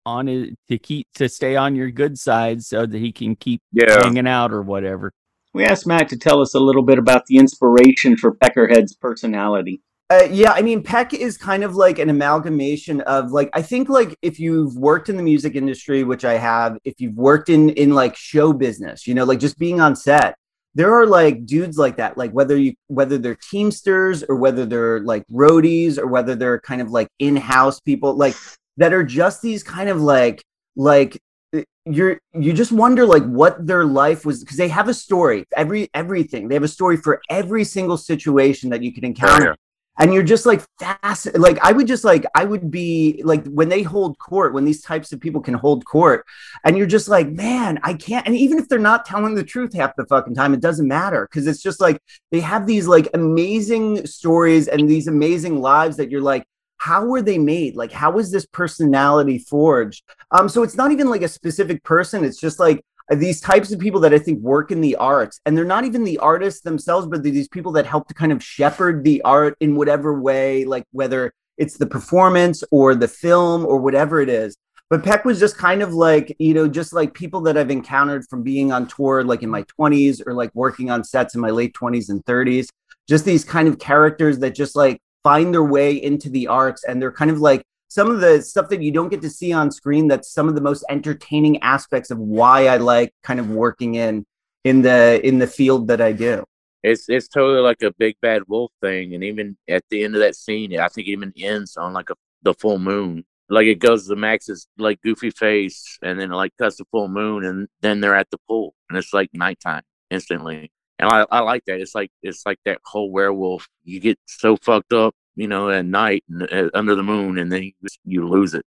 on 0.06 0.28
it 0.28 0.54
to 0.68 0.78
keep 0.78 1.08
to 1.16 1.30
stay 1.30 1.56
on 1.56 1.76
your 1.76 1.90
good 1.90 2.20
side 2.20 2.62
so 2.64 2.86
that 2.86 2.98
he 2.98 3.12
can 3.12 3.36
keep 3.36 3.62
Yeah. 3.72 4.00
hanging 4.04 4.28
out 4.28 4.52
or 4.52 4.62
whatever. 4.62 5.12
We 5.54 5.64
asked 5.64 5.88
Matt 5.88 6.10
to 6.10 6.18
tell 6.18 6.42
us 6.42 6.54
a 6.54 6.60
little 6.60 6.82
bit 6.84 6.98
about 6.98 7.28
the 7.28 7.38
inspiration 7.38 8.18
for 8.18 8.36
Peckerhead's 8.36 8.96
personality. 8.96 9.82
Uh, 10.10 10.28
yeah, 10.30 10.52
I 10.52 10.62
mean, 10.62 10.84
Peck 10.84 11.14
is 11.14 11.38
kind 11.38 11.64
of 11.64 11.76
like 11.76 11.98
an 11.98 12.10
amalgamation 12.10 13.02
of 13.02 13.32
like 13.32 13.50
I 13.54 13.62
think 13.62 13.90
like 13.90 14.16
if 14.22 14.40
you've 14.40 14.76
worked 14.76 15.10
in 15.10 15.18
the 15.18 15.24
music 15.24 15.56
industry, 15.56 16.04
which 16.04 16.26
I 16.26 16.34
have, 16.34 16.78
if 16.84 17.00
you've 17.00 17.16
worked 17.16 17.50
in 17.50 17.70
in 17.72 17.96
like 17.96 18.16
show 18.16 18.54
business, 18.54 19.08
you 19.08 19.14
know, 19.14 19.24
like 19.24 19.40
just 19.40 19.58
being 19.58 19.80
on 19.80 19.96
set, 19.96 20.36
there 20.76 20.94
are 20.94 21.06
like 21.06 21.46
dudes 21.46 21.78
like 21.78 21.98
that, 21.98 22.18
like 22.18 22.32
whether 22.32 22.58
you 22.58 22.74
whether 22.88 23.18
they're 23.18 23.38
teamsters 23.50 24.24
or 24.24 24.36
whether 24.36 24.66
they're 24.66 25.00
like 25.00 25.24
roadies 25.32 25.98
or 25.98 26.08
whether 26.08 26.36
they're 26.36 26.60
kind 26.60 26.82
of 26.82 26.92
like 26.92 27.08
in-house 27.20 27.80
people, 27.80 28.16
like 28.16 28.36
that 28.78 28.94
are 28.94 29.04
just 29.04 29.42
these 29.42 29.64
kind 29.64 29.90
of 29.90 30.02
like 30.02 30.44
like 30.76 31.20
uh, 31.56 31.62
you're 31.86 32.20
you 32.34 32.54
just 32.54 32.72
wonder 32.72 33.06
like 33.06 33.24
what 33.24 33.66
their 33.66 33.86
life 33.86 34.26
was 34.26 34.44
because 34.44 34.58
they 34.58 34.68
have 34.68 34.90
a 34.90 34.94
story 34.94 35.46
every 35.56 35.88
everything 35.94 36.48
they 36.48 36.56
have 36.56 36.64
a 36.64 36.68
story 36.68 36.98
for 36.98 37.22
every 37.30 37.64
single 37.64 37.98
situation 37.98 38.70
that 38.72 38.82
you 38.82 38.92
can 38.92 39.06
encounter 39.06 39.50
yeah. 39.50 39.56
And 40.00 40.14
you're 40.14 40.24
just 40.24 40.46
like 40.46 40.62
fast 40.80 41.36
like 41.38 41.58
i 41.62 41.72
would 41.72 41.88
just 41.88 42.04
like 42.04 42.26
i 42.36 42.44
would 42.44 42.72
be 42.72 43.22
like 43.24 43.46
when 43.48 43.70
they 43.70 43.82
hold 43.82 44.18
court 44.18 44.54
when 44.54 44.66
these 44.66 44.82
types 44.82 45.12
of 45.12 45.20
people 45.20 45.42
can 45.42 45.54
hold 45.54 45.86
court 45.86 46.26
and 46.66 46.78
you're 46.78 46.88
just 46.88 47.08
like 47.08 47.30
man 47.30 47.80
i 47.84 47.94
can't 47.94 48.26
and 48.26 48.36
even 48.36 48.58
if 48.58 48.68
they're 48.68 48.80
not 48.80 49.06
telling 49.06 49.36
the 49.36 49.44
truth 49.44 49.74
half 49.74 49.96
the 49.96 50.06
fucking 50.06 50.36
time 50.36 50.54
it 50.54 50.62
doesn't 50.62 50.88
matter 50.88 51.28
because 51.30 51.48
it's 51.48 51.62
just 51.62 51.80
like 51.80 52.00
they 52.32 52.40
have 52.40 52.66
these 52.66 52.88
like 52.88 53.08
amazing 53.14 54.06
stories 54.06 54.68
and 54.68 54.90
these 54.90 55.08
amazing 55.08 55.62
lives 55.62 55.98
that 55.98 56.10
you're 56.10 56.22
like 56.22 56.46
how 56.78 57.06
were 57.06 57.22
they 57.22 57.38
made? 57.38 57.78
Like 57.78 57.94
how 57.94 58.12
was 58.12 58.30
this 58.30 58.46
personality 58.46 59.40
forged? 59.40 60.04
Um 60.32 60.50
so 60.50 60.64
it's 60.64 60.76
not 60.76 60.92
even 60.92 61.10
like 61.10 61.22
a 61.22 61.30
specific 61.30 61.82
person 61.84 62.26
it's 62.26 62.42
just 62.42 62.60
like 62.60 62.84
these 63.12 63.42
types 63.42 63.72
of 63.72 63.80
people 63.80 64.00
that 64.02 64.14
I 64.14 64.20
think 64.20 64.42
work 64.42 64.72
in 64.72 64.82
the 64.82 64.96
arts, 64.96 65.40
and 65.46 65.58
they're 65.58 65.66
not 65.66 65.86
even 65.86 66.04
the 66.04 66.18
artists 66.20 66.62
themselves, 66.62 67.08
but 67.08 67.24
these 67.24 67.48
people 67.48 67.72
that 67.74 67.86
help 67.86 68.08
to 68.08 68.14
kind 68.14 68.32
of 68.32 68.44
shepherd 68.44 69.04
the 69.04 69.22
art 69.24 69.56
in 69.60 69.76
whatever 69.76 70.20
way, 70.20 70.66
like 70.66 70.86
whether 70.92 71.34
it's 71.58 71.78
the 71.78 71.86
performance 71.86 72.64
or 72.72 72.96
the 72.96 73.08
film 73.08 73.66
or 73.66 73.78
whatever 73.78 74.22
it 74.22 74.30
is. 74.30 74.56
But 74.90 75.04
Peck 75.04 75.26
was 75.26 75.40
just 75.40 75.58
kind 75.58 75.82
of 75.82 75.94
like, 75.94 76.36
you 76.40 76.54
know, 76.54 76.68
just 76.68 76.94
like 76.94 77.14
people 77.14 77.42
that 77.42 77.58
I've 77.58 77.72
encountered 77.72 78.26
from 78.30 78.44
being 78.44 78.72
on 78.72 78.88
tour, 78.88 79.24
like 79.24 79.42
in 79.44 79.50
my 79.50 79.64
20s 79.80 80.22
or 80.26 80.34
like 80.34 80.52
working 80.54 80.92
on 80.92 81.04
sets 81.04 81.36
in 81.36 81.42
my 81.42 81.50
late 81.50 81.74
20s 81.74 82.10
and 82.10 82.24
30s. 82.26 82.68
Just 83.08 83.26
these 83.26 83.44
kind 83.44 83.68
of 83.68 83.80
characters 83.80 84.40
that 84.40 84.56
just 84.56 84.76
like 84.76 85.00
find 85.24 85.54
their 85.54 85.64
way 85.64 85.96
into 85.96 86.30
the 86.30 86.48
arts 86.48 86.84
and 86.84 87.02
they're 87.02 87.12
kind 87.12 87.32
of 87.32 87.40
like 87.40 87.64
some 87.94 88.10
of 88.10 88.22
the 88.22 88.42
stuff 88.42 88.70
that 88.70 88.82
you 88.82 88.92
don't 88.92 89.10
get 89.10 89.22
to 89.22 89.30
see 89.30 89.54
on 89.54 89.70
screen 89.70 90.08
that's 90.08 90.34
some 90.34 90.50
of 90.50 90.56
the 90.56 90.62
most 90.62 90.84
entertaining 90.90 91.62
aspects 91.62 92.10
of 92.10 92.18
why 92.18 92.66
I 92.66 92.78
like 92.78 93.14
kind 93.22 93.40
of 93.40 93.52
working 93.52 93.94
in 93.94 94.26
in 94.64 94.82
the 94.82 95.22
in 95.24 95.38
the 95.38 95.46
field 95.46 95.90
that 95.90 96.02
I 96.02 96.12
do. 96.12 96.44
It's 96.82 97.08
it's 97.08 97.28
totally 97.28 97.62
like 97.62 97.84
a 97.84 97.94
big 98.00 98.16
bad 98.20 98.42
wolf 98.48 98.72
thing, 98.82 99.14
and 99.14 99.24
even 99.24 99.58
at 99.70 99.84
the 99.92 100.04
end 100.04 100.16
of 100.16 100.22
that 100.22 100.36
scene, 100.36 100.76
I 100.80 100.88
think 100.88 101.08
it 101.08 101.12
even 101.12 101.34
ends 101.38 101.78
on 101.78 101.94
like 101.94 102.10
a 102.10 102.16
the 102.42 102.56
full 102.56 102.80
moon. 102.80 103.26
Like 103.48 103.68
it 103.68 103.78
goes 103.78 104.08
to 104.08 104.16
Max's 104.16 104.68
like 104.80 105.00
goofy 105.04 105.30
face, 105.30 106.00
and 106.02 106.20
then 106.20 106.32
like 106.32 106.54
cuts 106.60 106.78
the 106.78 106.86
full 106.90 107.10
moon, 107.10 107.46
and 107.46 107.68
then 107.82 108.02
they're 108.02 108.16
at 108.16 108.32
the 108.32 108.40
pool, 108.48 108.74
and 108.90 108.98
it's 108.98 109.14
like 109.14 109.30
nighttime 109.34 109.84
instantly. 110.10 110.72
And 110.98 111.12
I, 111.12 111.28
I 111.30 111.42
like 111.42 111.64
that. 111.68 111.80
It's 111.80 111.94
like 111.94 112.10
it's 112.24 112.44
like 112.44 112.58
that 112.66 112.80
whole 112.84 113.12
werewolf. 113.12 113.68
You 113.84 114.00
get 114.00 114.18
so 114.26 114.58
fucked 114.58 114.94
up, 114.94 115.14
you 115.36 115.48
know, 115.48 115.70
at 115.70 115.86
night 115.86 116.24
and, 116.30 116.44
uh, 116.52 116.70
under 116.74 116.96
the 116.96 117.04
moon, 117.04 117.38
and 117.40 117.52
then 117.52 117.64
you, 117.64 117.72
you 118.06 118.28
lose 118.28 118.54
it. 118.54 118.66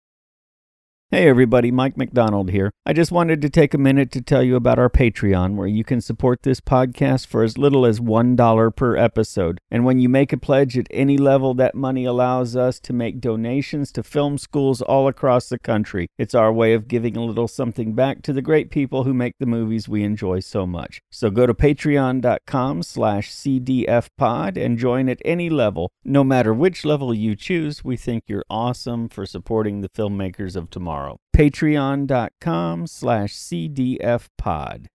Hey 1.14 1.28
everybody, 1.28 1.70
Mike 1.70 1.98
McDonald 1.98 2.48
here. 2.48 2.72
I 2.86 2.94
just 2.94 3.12
wanted 3.12 3.42
to 3.42 3.50
take 3.50 3.74
a 3.74 3.78
minute 3.78 4.10
to 4.12 4.22
tell 4.22 4.42
you 4.42 4.56
about 4.56 4.78
our 4.78 4.88
Patreon 4.88 5.56
where 5.56 5.66
you 5.66 5.84
can 5.84 6.00
support 6.00 6.42
this 6.42 6.58
podcast 6.58 7.26
for 7.26 7.42
as 7.42 7.58
little 7.58 7.84
as 7.84 8.00
$1 8.00 8.74
per 8.74 8.96
episode. 8.96 9.58
And 9.70 9.84
when 9.84 9.98
you 9.98 10.08
make 10.08 10.32
a 10.32 10.38
pledge 10.38 10.78
at 10.78 10.86
any 10.90 11.18
level, 11.18 11.52
that 11.52 11.74
money 11.74 12.06
allows 12.06 12.56
us 12.56 12.80
to 12.80 12.94
make 12.94 13.20
donations 13.20 13.92
to 13.92 14.02
film 14.02 14.38
schools 14.38 14.80
all 14.80 15.06
across 15.06 15.50
the 15.50 15.58
country. 15.58 16.08
It's 16.16 16.34
our 16.34 16.50
way 16.50 16.72
of 16.72 16.88
giving 16.88 17.18
a 17.18 17.24
little 17.24 17.46
something 17.46 17.92
back 17.92 18.22
to 18.22 18.32
the 18.32 18.40
great 18.40 18.70
people 18.70 19.04
who 19.04 19.12
make 19.12 19.34
the 19.38 19.44
movies 19.44 19.90
we 19.90 20.04
enjoy 20.04 20.40
so 20.40 20.66
much. 20.66 21.02
So 21.10 21.28
go 21.28 21.46
to 21.46 21.52
patreon.com 21.52 22.82
slash 22.84 23.30
cdfpod 23.30 24.56
and 24.56 24.78
join 24.78 25.10
at 25.10 25.20
any 25.26 25.50
level. 25.50 25.90
No 26.04 26.24
matter 26.24 26.54
which 26.54 26.86
level 26.86 27.12
you 27.12 27.36
choose, 27.36 27.84
we 27.84 27.98
think 27.98 28.24
you're 28.28 28.46
awesome 28.48 29.10
for 29.10 29.26
supporting 29.26 29.82
the 29.82 29.90
filmmakers 29.90 30.56
of 30.56 30.70
tomorrow 30.70 31.01
patreon.com 31.36 32.86
slash 32.86 33.34
cdfpod 33.34 34.86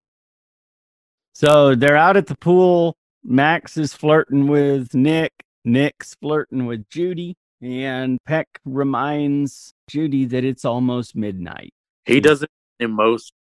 so 1.38 1.76
they're 1.76 1.96
out 1.96 2.18
at 2.18 2.26
the 2.26 2.36
pool. 2.36 2.98
Max 3.24 3.78
is 3.78 3.94
flirting 3.94 4.48
with 4.48 4.96
nick. 4.96 5.32
Nick's 5.64 6.16
flirting 6.16 6.66
with 6.66 6.90
judy. 6.90 7.36
And 7.62 8.18
peck 8.26 8.48
reminds 8.66 9.72
judy 9.88 10.26
that 10.26 10.44
it's 10.44 10.66
almost 10.66 11.16
midnight. 11.16 11.76
He 12.06 12.20
does 12.22 12.42
it 12.42 12.50
in 12.80 12.90
most 12.90 13.34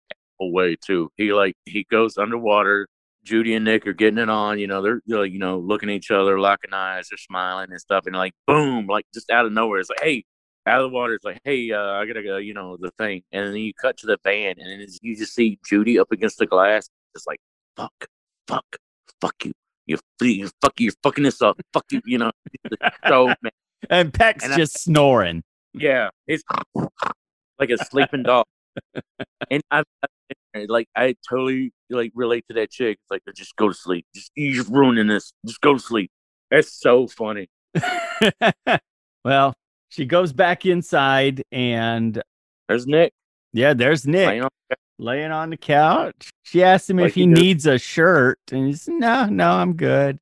way 0.40 0.74
too. 0.74 1.12
He 1.16 1.32
like 1.32 1.54
he 1.66 1.86
goes 1.88 2.18
underwater. 2.18 2.88
Judy 3.22 3.54
and 3.54 3.64
Nick 3.64 3.86
are 3.86 3.92
getting 3.92 4.18
it 4.18 4.28
on. 4.28 4.58
You 4.58 4.66
know, 4.66 4.82
they're, 4.82 5.00
they're 5.06 5.20
like, 5.20 5.32
you 5.32 5.38
know 5.38 5.60
looking 5.60 5.88
at 5.88 5.94
each 5.94 6.10
other, 6.10 6.40
locking 6.40 6.74
eyes, 6.74 7.10
they're 7.10 7.16
smiling 7.16 7.70
and 7.70 7.80
stuff, 7.80 8.06
and 8.06 8.16
like 8.16 8.32
boom, 8.48 8.88
like 8.88 9.06
just 9.14 9.30
out 9.30 9.46
of 9.46 9.52
nowhere, 9.52 9.78
it's 9.78 9.88
like, 9.88 10.02
hey, 10.02 10.24
out 10.66 10.80
of 10.82 10.90
the 10.90 10.94
water, 10.94 11.14
it's 11.14 11.24
like, 11.24 11.40
hey, 11.44 11.70
uh, 11.72 11.78
I 11.92 12.06
gotta 12.06 12.22
go, 12.22 12.36
you 12.38 12.54
know, 12.54 12.76
the 12.78 12.90
thing, 12.98 13.22
and 13.32 13.46
then 13.48 13.56
you 13.56 13.72
cut 13.74 13.96
to 13.98 14.06
the 14.06 14.18
van, 14.24 14.54
and 14.58 14.80
then 14.80 14.86
you 15.02 15.16
just 15.16 15.34
see 15.34 15.58
Judy 15.66 15.98
up 15.98 16.10
against 16.12 16.38
the 16.38 16.46
glass, 16.46 16.88
just 17.14 17.26
like, 17.26 17.40
fuck, 17.76 17.92
fuck, 18.48 18.76
fuck 19.20 19.34
you, 19.44 19.52
you, 19.86 19.98
you 20.22 20.50
fuck, 20.60 20.78
you're 20.80 20.92
fucking 21.02 21.24
this 21.24 21.42
up, 21.42 21.58
fuck 21.72 21.84
you, 21.90 22.00
you 22.04 22.18
know. 22.18 22.30
So 23.08 23.26
man, 23.26 23.52
and 23.90 24.12
peck's 24.14 24.44
And 24.44 24.54
I- 24.54 24.56
just 24.56 24.82
snoring 24.82 25.42
yeah, 25.74 26.10
it's 26.26 26.44
like 27.58 27.70
a 27.70 27.78
sleeping 27.84 28.22
dog. 28.22 28.46
And 29.50 29.62
I, 29.70 29.82
I 30.56 30.66
like 30.68 30.88
I 30.96 31.14
totally 31.28 31.72
like 31.90 32.10
relate 32.14 32.44
to 32.48 32.54
that 32.54 32.70
chick. 32.70 32.98
It's 33.02 33.10
like 33.10 33.22
just 33.36 33.54
go 33.56 33.68
to 33.68 33.74
sleep. 33.74 34.06
Just 34.14 34.32
you're 34.34 34.64
ruining 34.64 35.06
this. 35.06 35.32
Just 35.46 35.60
go 35.60 35.74
to 35.74 35.78
sleep. 35.78 36.10
That's 36.50 36.72
so 36.72 37.06
funny. 37.06 37.48
well 39.24 39.54
she 39.94 40.04
goes 40.04 40.32
back 40.32 40.66
inside 40.66 41.42
and 41.52 42.20
There's 42.68 42.86
Nick. 42.86 43.12
yeah 43.52 43.74
there's 43.74 44.06
nick 44.06 44.26
laying 44.28 44.42
on- 44.42 44.50
laying 44.98 45.30
on 45.32 45.50
the 45.50 45.56
couch. 45.56 46.30
She 46.42 46.62
asks 46.62 46.88
him 46.90 46.98
Like 46.98 47.08
if 47.08 47.14
he 47.14 47.22
he 47.22 47.26
needs 47.26 47.66
a 47.66 47.78
shirt, 47.78 48.38
and 48.52 48.66
he 48.66 48.74
said, 48.74 48.94
"No, 48.94 49.26
no, 49.26 49.50
I'm 49.50 49.74
good." 49.74 50.18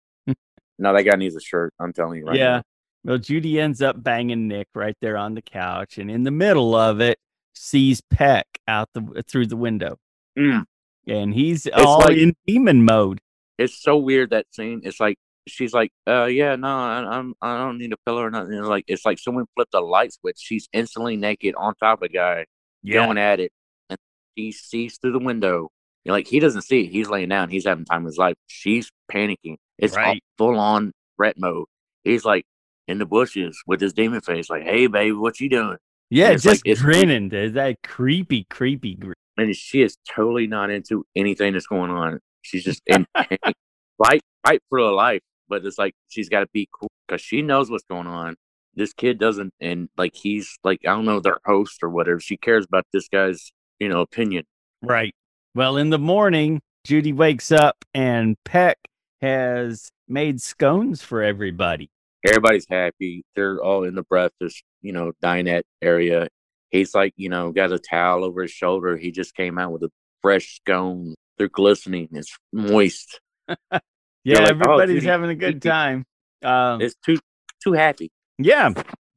No, 0.79 0.93
that 0.95 1.03
guy 1.05 1.17
needs 1.17 1.37
a 1.37 1.41
shirt. 1.41 1.73
I'm 1.79 1.93
telling 1.93 2.21
you 2.21 2.27
right 2.27 2.37
yeah. 2.39 2.57
now. 2.57 2.63
Well, 3.05 3.19
Judy 3.19 3.61
ends 3.61 3.83
up 3.83 4.03
banging 4.03 4.49
Nick 4.49 4.69
right 4.75 4.97
there 5.01 5.17
on 5.17 5.35
the 5.35 5.43
couch, 5.43 5.99
and 5.99 6.11
in 6.11 6.23
the 6.23 6.31
middle 6.31 6.75
of 6.75 7.01
it, 7.01 7.19
sees 7.55 8.01
Peck 8.01 8.47
out 8.67 8.89
the 8.95 9.23
through 9.29 9.47
the 9.47 9.57
window, 9.57 9.99
Mm. 10.39 10.65
and 11.07 11.35
he's 11.35 11.67
all 11.69 11.99
like- 12.01 12.17
in 12.17 12.35
demon 12.47 12.85
mode. 12.85 13.21
It's 13.59 13.75
so 13.81 13.97
weird 13.99 14.31
that 14.31 14.47
scene. 14.53 14.81
It's 14.85 14.99
like 15.01 15.17
she's 15.49 15.73
like, 15.73 15.91
uh, 16.07 16.25
yeah, 16.27 16.57
no, 16.57 16.69
I, 16.69 17.19
I'm 17.19 17.35
I 17.43 17.59
don't 17.59 17.79
need 17.79 17.93
a 17.93 17.97
pillow 18.07 18.23
or 18.23 18.31
nothing. 18.31 18.63
Like 18.63 18.85
it's 18.89 19.05
like 19.05 19.19
someone 19.19 19.47
flipped 19.57 19.75
a 19.75 19.81
light 19.81 20.13
switch. 20.13 20.37
She's 20.39 20.69
instantly 20.73 21.17
naked 21.17 21.55
on 21.57 21.75
top 21.77 22.03
of 22.03 22.07
a 22.07 22.09
guy. 22.13 22.47
going 22.89 23.19
at 23.19 23.41
it, 23.41 23.53
and 23.91 23.99
he 24.35 24.53
sees 24.53 24.99
through 24.99 25.13
the 25.13 25.19
window. 25.19 25.69
You're 26.05 26.15
like 26.15 26.27
he 26.27 26.41
doesn't 26.41 26.63
see 26.63 26.83
it. 26.85 26.91
He's 26.91 27.09
laying 27.09 27.29
down. 27.29 27.49
He's 27.51 27.65
having 27.67 27.85
time 27.85 28.03
of 28.03 28.07
his 28.07 28.19
life. 28.19 28.35
She's 28.49 28.91
panicking. 29.11 29.57
It's 29.79 29.97
all 29.97 30.03
Right. 30.03 30.23
full 30.39 30.59
on 30.59 30.93
threat 31.17 31.39
mode. 31.39 31.67
He's 32.05 32.25
like 32.25 32.45
in 32.89 32.99
the 32.99 33.07
bushes 33.07 33.63
with 33.67 33.81
his 33.81 33.93
demon 33.93 34.21
face, 34.21 34.51
like, 34.51 34.65
"Hey, 34.65 34.87
baby, 34.89 35.13
what 35.13 35.39
you 35.41 35.49
doing?" 35.49 35.77
yeah, 36.11 36.31
it's 36.31 36.45
like- 36.45 36.55
just 36.57 36.67
it's- 36.67 36.83
grinning. 36.83 37.29
There's 37.29 37.53
that 37.53 37.77
creepy, 37.85 38.45
creepy 38.51 38.95
grin. 38.97 39.15
And 39.39 39.55
she 39.57 39.81
is 39.83 39.97
totally 40.09 40.47
not 40.47 40.71
into 40.71 41.07
anything 41.17 41.53
that's 41.55 41.67
going 41.67 41.91
on. 41.91 42.19
She's 42.43 42.65
just 42.65 42.83
in 42.87 43.07
fight, 43.17 44.21
fight 44.45 44.61
for 44.69 44.79
her 44.81 44.91
life. 44.91 45.23
But 45.53 45.67
it's 45.67 45.77
like 45.77 45.95
she's 46.09 46.31
got 46.31 46.41
to 46.41 46.49
be 46.55 46.67
cool 46.73 46.91
because 47.07 47.21
she 47.21 47.43
knows 47.43 47.71
what's 47.71 47.85
going 47.85 48.07
on. 48.07 48.37
This 48.75 48.95
kid 48.95 49.19
doesn't, 49.19 49.53
and 49.61 49.91
like 49.99 50.15
he's 50.15 50.59
like 50.65 50.81
I 50.87 50.93
don't 50.93 51.05
know 51.05 51.21
their 51.21 51.41
host 51.45 51.83
or 51.83 51.91
whatever. 51.91 52.21
She 52.21 52.39
cares 52.39 52.65
about 52.65 52.87
this 52.91 53.07
guy's 53.07 53.53
you 53.79 53.91
know 53.91 54.01
opinion. 54.01 54.47
Right. 54.81 55.15
Well, 55.55 55.77
in 55.77 55.91
the 55.91 55.99
morning, 55.99 56.63
Judy 56.85 57.13
wakes 57.13 57.53
up 57.53 57.85
and 57.93 58.35
Peck 58.47 58.79
has 59.21 59.91
made 60.09 60.41
scones 60.41 61.03
for 61.03 61.23
everybody. 61.23 61.91
Everybody's 62.27 62.67
happy. 62.71 63.23
They're 63.37 63.63
all 63.63 63.85
in 63.85 63.95
the 63.95 64.05
breakfast, 64.05 64.63
you 64.81 64.93
know, 64.93 65.13
dinette 65.23 65.65
area. 65.83 66.29
He's 66.71 66.95
like, 66.95 67.13
you 67.19 67.29
know, 67.29 67.53
got 67.53 67.73
a 67.73 67.79
towel 67.79 68.25
over 68.25 68.41
his 68.41 68.53
shoulder. 68.53 68.97
He 68.97 69.11
just 69.11 69.35
came 69.35 69.59
out 69.59 69.73
with 69.73 69.83
a 69.83 69.91
fresh 70.23 70.57
scone. 70.57 71.15
They're 71.37 71.49
glistening. 71.49 72.09
It's 72.13 72.35
moist. 72.55 73.21
Yeah, 74.25 74.39
like, 74.41 74.49
"Oh, 74.49 74.51
everybody's 74.51 74.95
Judy, 74.97 75.07
having 75.07 75.31
a 75.31 75.35
good 75.35 75.63
time. 75.63 76.05
Um, 76.43 76.81
It's 76.81 76.95
too 77.05 77.19
too 77.63 77.73
happy. 77.73 78.11
yeah, 78.39 78.71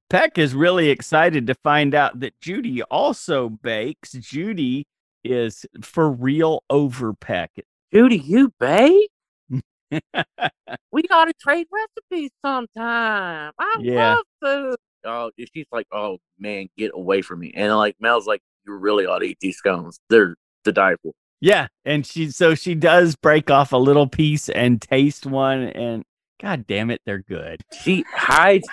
Peck 0.10 0.38
is 0.38 0.54
really 0.56 0.90
excited 0.90 1.48
to 1.48 1.56
find 1.56 1.94
out 1.96 2.20
that 2.20 2.40
Judy 2.42 2.82
also 2.84 3.50
bakes. 3.50 4.12
Judy 4.14 4.86
is 5.24 5.66
for 5.82 6.10
real 6.12 6.64
over 6.70 7.14
Peck. 7.14 7.52
Judy, 7.94 8.18
you 8.18 8.54
bake? 8.60 9.10
we 10.92 11.04
gotta 11.04 11.34
trade 11.40 11.68
recipes 11.72 12.32
sometime. 12.44 13.52
I 13.58 13.78
Yeah. 13.82 14.16
love 14.16 14.26
food. 14.42 14.76
Oh, 15.06 15.32
she's 15.54 15.68
like, 15.72 15.88
oh 15.92 16.18
man, 16.40 16.68
get 16.78 16.92
away 16.94 17.22
from 17.22 17.40
me. 17.40 17.54
And 17.56 17.76
like 17.76 17.96
Mel's 18.00 18.26
like, 18.28 18.42
you 18.66 18.74
really 18.76 19.06
ought 19.06 19.20
to 19.20 19.26
eat 19.26 19.38
these 19.42 19.58
scones. 19.58 20.00
They're 20.10 20.36
to 20.66 20.72
die 20.72 20.96
for. 21.04 21.14
Yeah, 21.42 21.68
and 21.84 22.06
she 22.06 22.32
so 22.32 22.56
she 22.56 22.76
does 22.76 23.16
break 23.16 23.52
off 23.52 23.74
a 23.74 23.78
little 23.78 24.08
piece 24.08 24.50
and 24.50 24.82
taste 24.82 25.26
one, 25.26 25.64
and 25.64 26.04
god 26.42 26.66
damn 26.68 26.90
it, 26.90 27.02
they're 27.06 27.20
good. 27.22 27.62
She 27.84 28.06
hides 28.12 28.68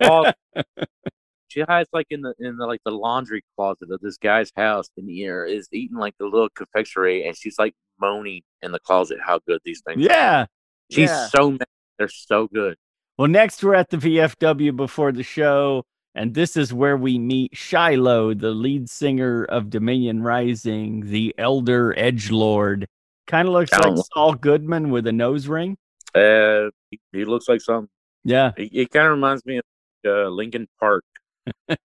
all. 0.00 0.32
She 1.52 1.60
hides 1.60 1.90
like 1.92 2.06
in 2.08 2.22
the 2.22 2.32
in 2.38 2.56
the 2.56 2.64
like 2.64 2.80
the 2.82 2.92
laundry 2.92 3.44
closet 3.58 3.90
of 3.90 4.00
this 4.00 4.16
guy's 4.16 4.50
house, 4.56 4.88
and 4.96 5.06
the 5.06 5.22
air 5.22 5.44
uh, 5.44 5.50
is 5.50 5.68
eating 5.70 5.98
like 5.98 6.14
the 6.18 6.24
little 6.24 6.48
confectionery, 6.48 7.26
and 7.26 7.36
she's 7.36 7.58
like 7.58 7.74
moaning 8.00 8.40
in 8.62 8.72
the 8.72 8.78
closet 8.78 9.18
how 9.22 9.38
good 9.46 9.60
these 9.62 9.82
things. 9.86 9.98
are. 9.98 10.08
Yeah. 10.08 10.46
she's 10.90 11.10
yeah. 11.10 11.26
so 11.26 11.50
mad. 11.50 11.66
They're 11.98 12.08
so 12.08 12.46
good. 12.46 12.76
Well, 13.18 13.28
next 13.28 13.62
we're 13.62 13.74
at 13.74 13.90
the 13.90 13.98
VFW 13.98 14.74
before 14.74 15.12
the 15.12 15.22
show, 15.22 15.84
and 16.14 16.34
this 16.34 16.56
is 16.56 16.74
where 16.74 16.96
we 16.96 17.18
meet 17.18 17.56
Shiloh, 17.56 18.34
the 18.34 18.50
lead 18.50 18.88
singer 18.90 19.44
of 19.44 19.70
Dominion 19.70 20.22
Rising, 20.22 21.10
the 21.10 21.34
elder 21.38 21.94
edge 21.98 22.30
lord. 22.30 22.86
Kind 23.26 23.48
of 23.48 23.54
looks 23.54 23.72
like 23.72 23.94
Saul 24.12 24.34
Goodman 24.34 24.90
with 24.90 25.06
a 25.06 25.12
nose 25.12 25.46
ring. 25.46 25.76
Uh, 26.14 26.70
he, 26.90 27.00
he 27.12 27.24
looks 27.24 27.48
like 27.48 27.60
something. 27.60 27.88
Yeah. 28.24 28.52
It, 28.56 28.70
it 28.72 28.90
kind 28.90 29.06
of 29.06 29.12
reminds 29.12 29.44
me 29.46 29.58
of 29.58 29.64
uh, 30.06 30.28
Linkin 30.28 30.68
Park. 30.78 31.04
I 31.68 31.80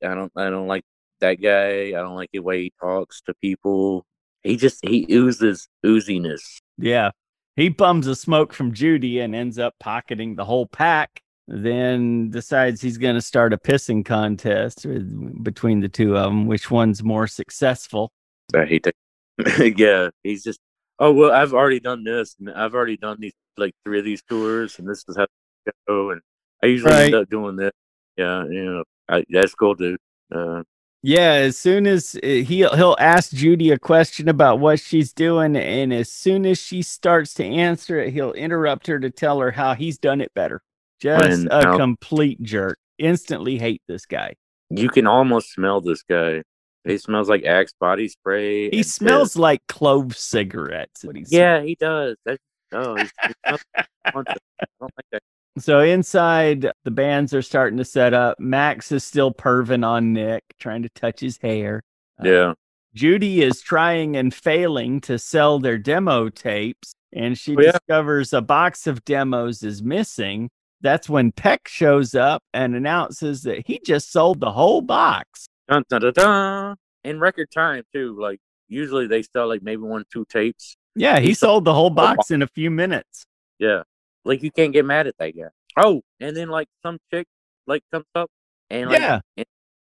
don't 0.00 0.32
I 0.36 0.50
don't 0.50 0.66
like 0.66 0.84
that 1.20 1.34
guy. 1.34 1.88
I 1.88 2.02
don't 2.02 2.16
like 2.16 2.30
the 2.32 2.40
way 2.40 2.62
he 2.62 2.72
talks 2.80 3.20
to 3.22 3.34
people. 3.42 4.04
He 4.42 4.56
just 4.56 4.86
he 4.86 5.06
oozes 5.10 5.68
ooziness. 5.84 6.40
Yeah. 6.78 7.10
He 7.56 7.68
bums 7.68 8.06
a 8.06 8.14
smoke 8.14 8.52
from 8.52 8.72
Judy 8.72 9.20
and 9.20 9.34
ends 9.34 9.58
up 9.58 9.74
pocketing 9.80 10.36
the 10.36 10.44
whole 10.44 10.66
pack. 10.66 11.22
Then 11.48 12.30
decides 12.30 12.80
he's 12.80 12.98
going 12.98 13.14
to 13.14 13.20
start 13.20 13.52
a 13.52 13.56
pissing 13.56 14.04
contest 14.04 14.84
with, 14.84 15.44
between 15.44 15.80
the 15.80 15.88
two 15.88 16.16
of 16.16 16.24
them, 16.24 16.46
which 16.46 16.70
one's 16.70 17.04
more 17.04 17.26
successful. 17.28 18.10
I 18.54 18.64
hate 18.64 18.84
that. 18.84 19.74
yeah, 19.78 20.10
he's 20.24 20.42
just. 20.42 20.58
Oh 20.98 21.12
well, 21.12 21.30
I've 21.30 21.52
already 21.54 21.78
done 21.78 22.04
this, 22.04 22.34
and 22.38 22.50
I've 22.50 22.74
already 22.74 22.96
done 22.96 23.18
these 23.20 23.34
like 23.58 23.74
three 23.84 23.98
of 23.98 24.04
these 24.04 24.22
tours, 24.28 24.78
and 24.78 24.88
this 24.88 25.04
is 25.06 25.16
how 25.16 25.26
they 25.66 25.72
go. 25.86 26.10
And 26.10 26.20
I 26.62 26.66
usually 26.66 26.94
end 26.94 27.14
up 27.14 27.28
doing 27.28 27.56
this. 27.56 27.72
Yeah, 28.16 28.44
you 28.44 28.64
know, 28.64 28.84
I, 29.08 29.24
that's 29.28 29.54
cool, 29.54 29.74
dude. 29.74 29.98
Uh, 30.34 30.62
Yeah, 31.02 31.32
as 31.34 31.58
soon 31.58 31.86
as 31.86 32.16
uh, 32.24 32.26
he'll 32.26 32.74
he'll 32.74 32.96
ask 32.98 33.30
Judy 33.30 33.70
a 33.70 33.78
question 33.78 34.28
about 34.28 34.58
what 34.58 34.80
she's 34.80 35.12
doing, 35.12 35.54
and 35.54 35.92
as 35.92 36.10
soon 36.10 36.46
as 36.46 36.58
she 36.58 36.82
starts 36.82 37.34
to 37.34 37.44
answer 37.44 38.00
it, 38.00 38.12
he'll 38.14 38.32
interrupt 38.32 38.86
her 38.88 38.98
to 38.98 39.10
tell 39.10 39.38
her 39.40 39.52
how 39.52 39.74
he's 39.74 39.98
done 39.98 40.20
it 40.20 40.32
better. 40.34 40.62
Just 41.00 41.46
a 41.50 41.62
how- 41.62 41.76
complete 41.76 42.42
jerk. 42.42 42.78
Instantly 42.98 43.58
hate 43.58 43.82
this 43.88 44.06
guy. 44.06 44.34
you 44.70 44.88
can 44.88 45.06
almost 45.06 45.52
smell 45.52 45.80
this 45.80 46.02
guy. 46.02 46.42
He 46.84 46.98
smells 46.98 47.28
like 47.28 47.44
Axe 47.44 47.72
body 47.80 48.08
spray. 48.08 48.70
He 48.70 48.82
smells 48.82 49.30
piss. 49.30 49.36
like 49.36 49.60
clove 49.68 50.16
cigarettes. 50.16 51.04
What 51.04 51.16
he's 51.16 51.30
Yeah, 51.32 51.60
he 51.62 51.74
does. 51.74 52.16
That's 52.24 52.38
oh, 52.72 52.96
he 52.96 53.02
like 53.02 53.34
a 53.44 53.58
bunch 54.12 54.28
of- 54.28 54.36
I 54.60 54.64
don't 54.80 54.92
like 54.96 55.06
that. 55.12 55.22
So 55.58 55.80
inside, 55.80 56.70
the 56.84 56.90
bands 56.90 57.32
are 57.34 57.42
starting 57.42 57.78
to 57.78 57.84
set 57.84 58.12
up. 58.14 58.38
Max 58.38 58.92
is 58.92 59.04
still 59.04 59.32
perving 59.32 59.84
on 59.86 60.12
Nick, 60.12 60.44
trying 60.58 60.82
to 60.82 60.88
touch 60.90 61.20
his 61.20 61.38
hair. 61.38 61.82
Uh, 62.20 62.28
Yeah, 62.28 62.52
Judy 62.94 63.42
is 63.42 63.60
trying 63.60 64.16
and 64.16 64.32
failing 64.34 65.00
to 65.02 65.18
sell 65.18 65.58
their 65.58 65.78
demo 65.78 66.28
tapes, 66.28 66.94
and 67.12 67.36
she 67.38 67.56
Oh, 67.56 67.60
yeah. 67.60 67.72
discovers 67.72 68.32
a 68.32 68.40
box 68.42 68.86
of 68.86 69.04
demos 69.04 69.62
is 69.62 69.82
missing. 69.82 70.50
That's 70.86 71.08
when 71.08 71.32
Peck 71.32 71.66
shows 71.66 72.14
up 72.14 72.44
and 72.54 72.76
announces 72.76 73.42
that 73.42 73.66
he 73.66 73.80
just 73.84 74.12
sold 74.12 74.38
the 74.38 74.52
whole 74.52 74.80
box. 74.82 75.48
dun, 75.68 75.82
dun, 75.88 76.00
dun, 76.00 76.12
dun. 76.12 76.76
in 77.02 77.18
record 77.18 77.50
time 77.50 77.82
too. 77.92 78.16
Like 78.20 78.38
usually 78.68 79.08
they 79.08 79.22
sell 79.22 79.48
like 79.48 79.62
maybe 79.62 79.82
one 79.82 80.04
two 80.12 80.24
tapes. 80.28 80.76
Yeah, 80.94 81.18
he 81.18 81.28
He 81.28 81.34
sold 81.34 81.50
sold 81.54 81.64
the 81.64 81.74
whole 81.74 81.90
box. 81.90 82.16
box 82.18 82.30
in 82.30 82.40
a 82.40 82.46
few 82.46 82.70
minutes. 82.70 83.24
Yeah, 83.58 83.82
like 84.24 84.44
you 84.44 84.52
can't 84.52 84.72
get 84.72 84.84
mad 84.84 85.08
at 85.08 85.18
that 85.18 85.36
guy. 85.36 85.48
Oh, 85.76 86.02
and 86.20 86.36
then 86.36 86.50
like 86.50 86.68
some 86.84 86.98
chick 87.12 87.26
like 87.66 87.82
comes 87.92 88.06
up 88.14 88.30
and 88.70 88.88
like 88.88 89.00
yeah, 89.00 89.20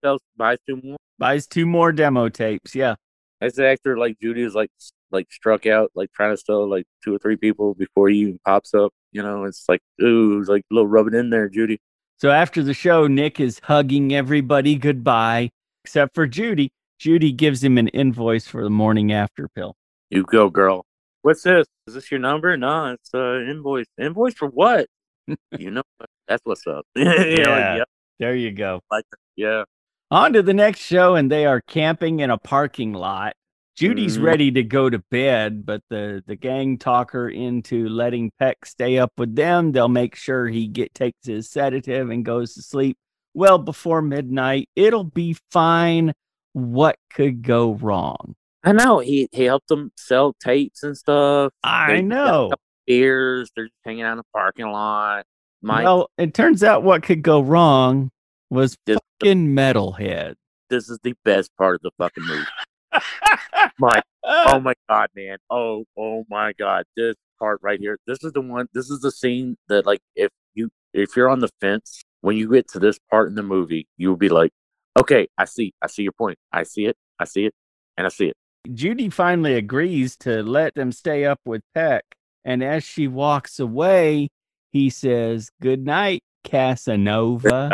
sells 0.02 0.22
buys 0.38 0.58
two 0.66 0.80
more. 0.82 0.98
buys 1.20 1.48
two 1.48 1.66
more 1.66 1.92
demo 1.92 2.30
tapes. 2.30 2.74
Yeah. 2.74 2.96
As 3.42 3.56
the 3.56 3.68
actor, 3.68 3.98
like 3.98 4.18
Judy 4.22 4.44
is 4.44 4.56
like 4.56 4.72
like 5.14 5.32
struck 5.32 5.66
out, 5.66 5.92
like 5.96 6.12
trying 6.14 6.36
to 6.36 6.38
sell 6.38 6.70
like 6.70 6.86
two 7.04 7.16
or 7.16 7.20
three 7.20 7.38
people 7.38 7.74
before 7.76 8.10
he 8.10 8.18
even 8.20 8.40
pops 8.46 8.74
up. 8.74 8.92
You 9.12 9.24
know, 9.24 9.46
it's 9.46 9.66
like 9.70 9.82
ooh, 10.02 10.40
it's 10.40 10.50
like 10.50 10.64
a 10.70 10.74
little 10.74 10.88
rubbing 10.88 11.14
in 11.14 11.30
there, 11.30 11.48
Judy. 11.50 11.80
So 12.18 12.30
after 12.32 12.64
the 12.64 12.74
show, 12.74 13.08
Nick 13.08 13.40
is 13.40 13.60
hugging 13.64 14.14
everybody 14.14 14.76
goodbye, 14.76 15.52
except 15.84 16.16
for 16.16 16.26
Judy. 16.28 16.72
Judy 17.00 17.32
gives 17.32 17.64
him 17.64 17.78
an 17.78 17.90
invoice 17.90 18.48
for 18.48 18.64
the 18.64 18.70
morning 18.70 19.12
after 19.12 19.48
pill. 19.50 19.76
You 20.10 20.24
go, 20.24 20.50
girl. 20.50 20.86
What's 21.22 21.44
this? 21.44 21.66
Is 21.88 21.94
this 21.96 22.12
your 22.12 22.20
number? 22.20 22.56
No, 22.58 22.94
it's 22.94 23.10
uh 23.14 23.40
invoice. 23.50 23.88
Invoice 23.98 24.34
for 24.34 24.48
what? 24.48 24.88
you 25.58 25.72
know, 25.72 25.84
that's 26.28 26.42
what's 26.46 26.66
up. 26.68 26.86
Like, 26.96 27.06
Yeah. 27.38 27.76
yeah, 27.78 27.84
There 28.20 28.36
you 28.36 28.52
go. 28.52 28.82
like, 28.92 29.06
yeah. 29.36 29.64
On 30.12 30.34
to 30.34 30.42
the 30.44 30.54
next 30.54 30.80
show, 30.82 31.16
and 31.16 31.32
they 31.32 31.46
are 31.46 31.62
camping 31.62 32.20
in 32.20 32.30
a 32.30 32.38
parking 32.38 32.94
lot. 32.94 33.34
Judy's 33.76 34.18
Mhm. 34.20 34.24
ready 34.24 34.52
to 34.52 34.64
go 34.64 34.90
to 34.90 35.00
bed, 35.00 35.66
but 35.66 35.82
the, 35.90 36.24
the 36.28 36.36
gang 36.36 36.78
talk 36.78 37.12
her 37.12 37.28
into 37.30 37.90
letting 37.90 38.32
Peck 38.38 38.66
stay 38.66 39.00
up 39.00 39.12
with 39.18 39.36
them. 39.36 39.72
They'll 39.72 39.88
make 39.88 40.16
sure 40.16 40.48
he 40.48 40.68
get 40.68 40.94
takes 40.94 41.26
his 41.26 41.50
sedative 41.50 42.10
and 42.12 42.24
goes 42.24 42.54
to 42.54 42.62
sleep 42.62 42.98
well 43.34 43.58
before 43.58 44.02
midnight. 44.04 44.70
It'll 44.76 45.04
be 45.04 45.36
fine. 45.52 46.14
What 46.54 46.98
could 47.12 47.42
go 47.42 47.74
wrong? 47.74 48.36
I 48.64 48.74
know 48.74 49.00
he 49.00 49.28
he 49.32 49.44
helped 49.46 49.68
them 49.70 49.92
sell 49.98 50.34
tapes 50.34 50.84
and 50.84 50.96
stuff. 50.96 51.52
I 51.64 51.94
They 51.94 52.02
know. 52.04 52.52
Beers. 52.86 53.50
They're 53.56 53.66
just 53.66 53.76
hanging 53.84 54.04
out 54.04 54.12
in 54.14 54.18
the 54.20 54.24
parking 54.34 54.68
lot. 54.68 55.26
My 55.64 55.84
Well, 55.84 56.10
it 56.20 56.34
turns 56.36 56.64
out 56.64 56.84
what 56.84 57.02
could 57.02 57.24
go 57.24 57.42
wrong 57.42 58.12
was 58.52 58.78
Just- 58.88 59.02
fucking 59.20 59.48
metalhead. 59.48 60.36
this 60.70 60.90
is 60.90 61.00
the 61.04 61.14
best 61.26 61.50
part 61.58 61.76
of 61.76 61.82
the 61.82 61.92
fucking 61.98 62.24
movie. 62.26 62.46
My 63.80 64.02
ah. 64.24 64.56
oh 64.56 64.60
my 64.60 64.74
god, 64.90 65.10
man. 65.16 65.38
Oh 65.50 65.86
oh 65.98 66.26
my 66.30 66.54
god. 66.54 66.86
This 66.96 67.16
part 67.40 67.60
right 67.62 67.80
here. 67.80 67.98
This 68.08 68.24
is 68.24 68.32
the 68.34 68.42
one. 68.42 68.68
This 68.74 68.90
is 68.90 69.02
the 69.02 69.12
scene 69.12 69.58
that 69.68 69.86
like 69.86 70.02
if 70.16 70.30
you 70.54 70.70
if 70.94 71.16
you're 71.16 71.30
on 71.30 71.40
the 71.40 71.50
fence 71.60 72.04
when 72.22 72.38
you 72.38 72.50
get 72.50 72.68
to 72.70 72.80
this 72.80 72.98
part 73.12 73.28
in 73.28 73.36
the 73.36 73.44
movie, 73.44 73.86
you'll 73.98 74.16
be 74.16 74.30
like, 74.30 74.52
okay, 74.98 75.28
I 75.38 75.46
see, 75.46 75.74
I 75.82 75.88
see 75.88 76.04
your 76.04 76.14
point. 76.14 76.38
I 76.54 76.64
see 76.64 76.86
it. 76.86 76.96
I 77.20 77.26
see 77.26 77.46
it, 77.46 77.54
and 77.98 78.08
I 78.08 78.10
see 78.10 78.28
it. 78.28 78.38
Judy 78.74 79.10
finally 79.10 79.56
agrees 79.56 80.16
to 80.18 80.42
let 80.42 80.74
them 80.76 80.92
stay 80.92 81.26
up 81.26 81.40
with 81.46 81.62
Peck. 81.76 82.06
And 82.46 82.64
as 82.64 82.84
she 82.84 83.08
walks 83.08 83.60
away, 83.60 84.30
he 84.72 84.90
says, 84.90 85.50
Good 85.62 85.86
night, 85.86 86.24
Casanova. 86.44 87.72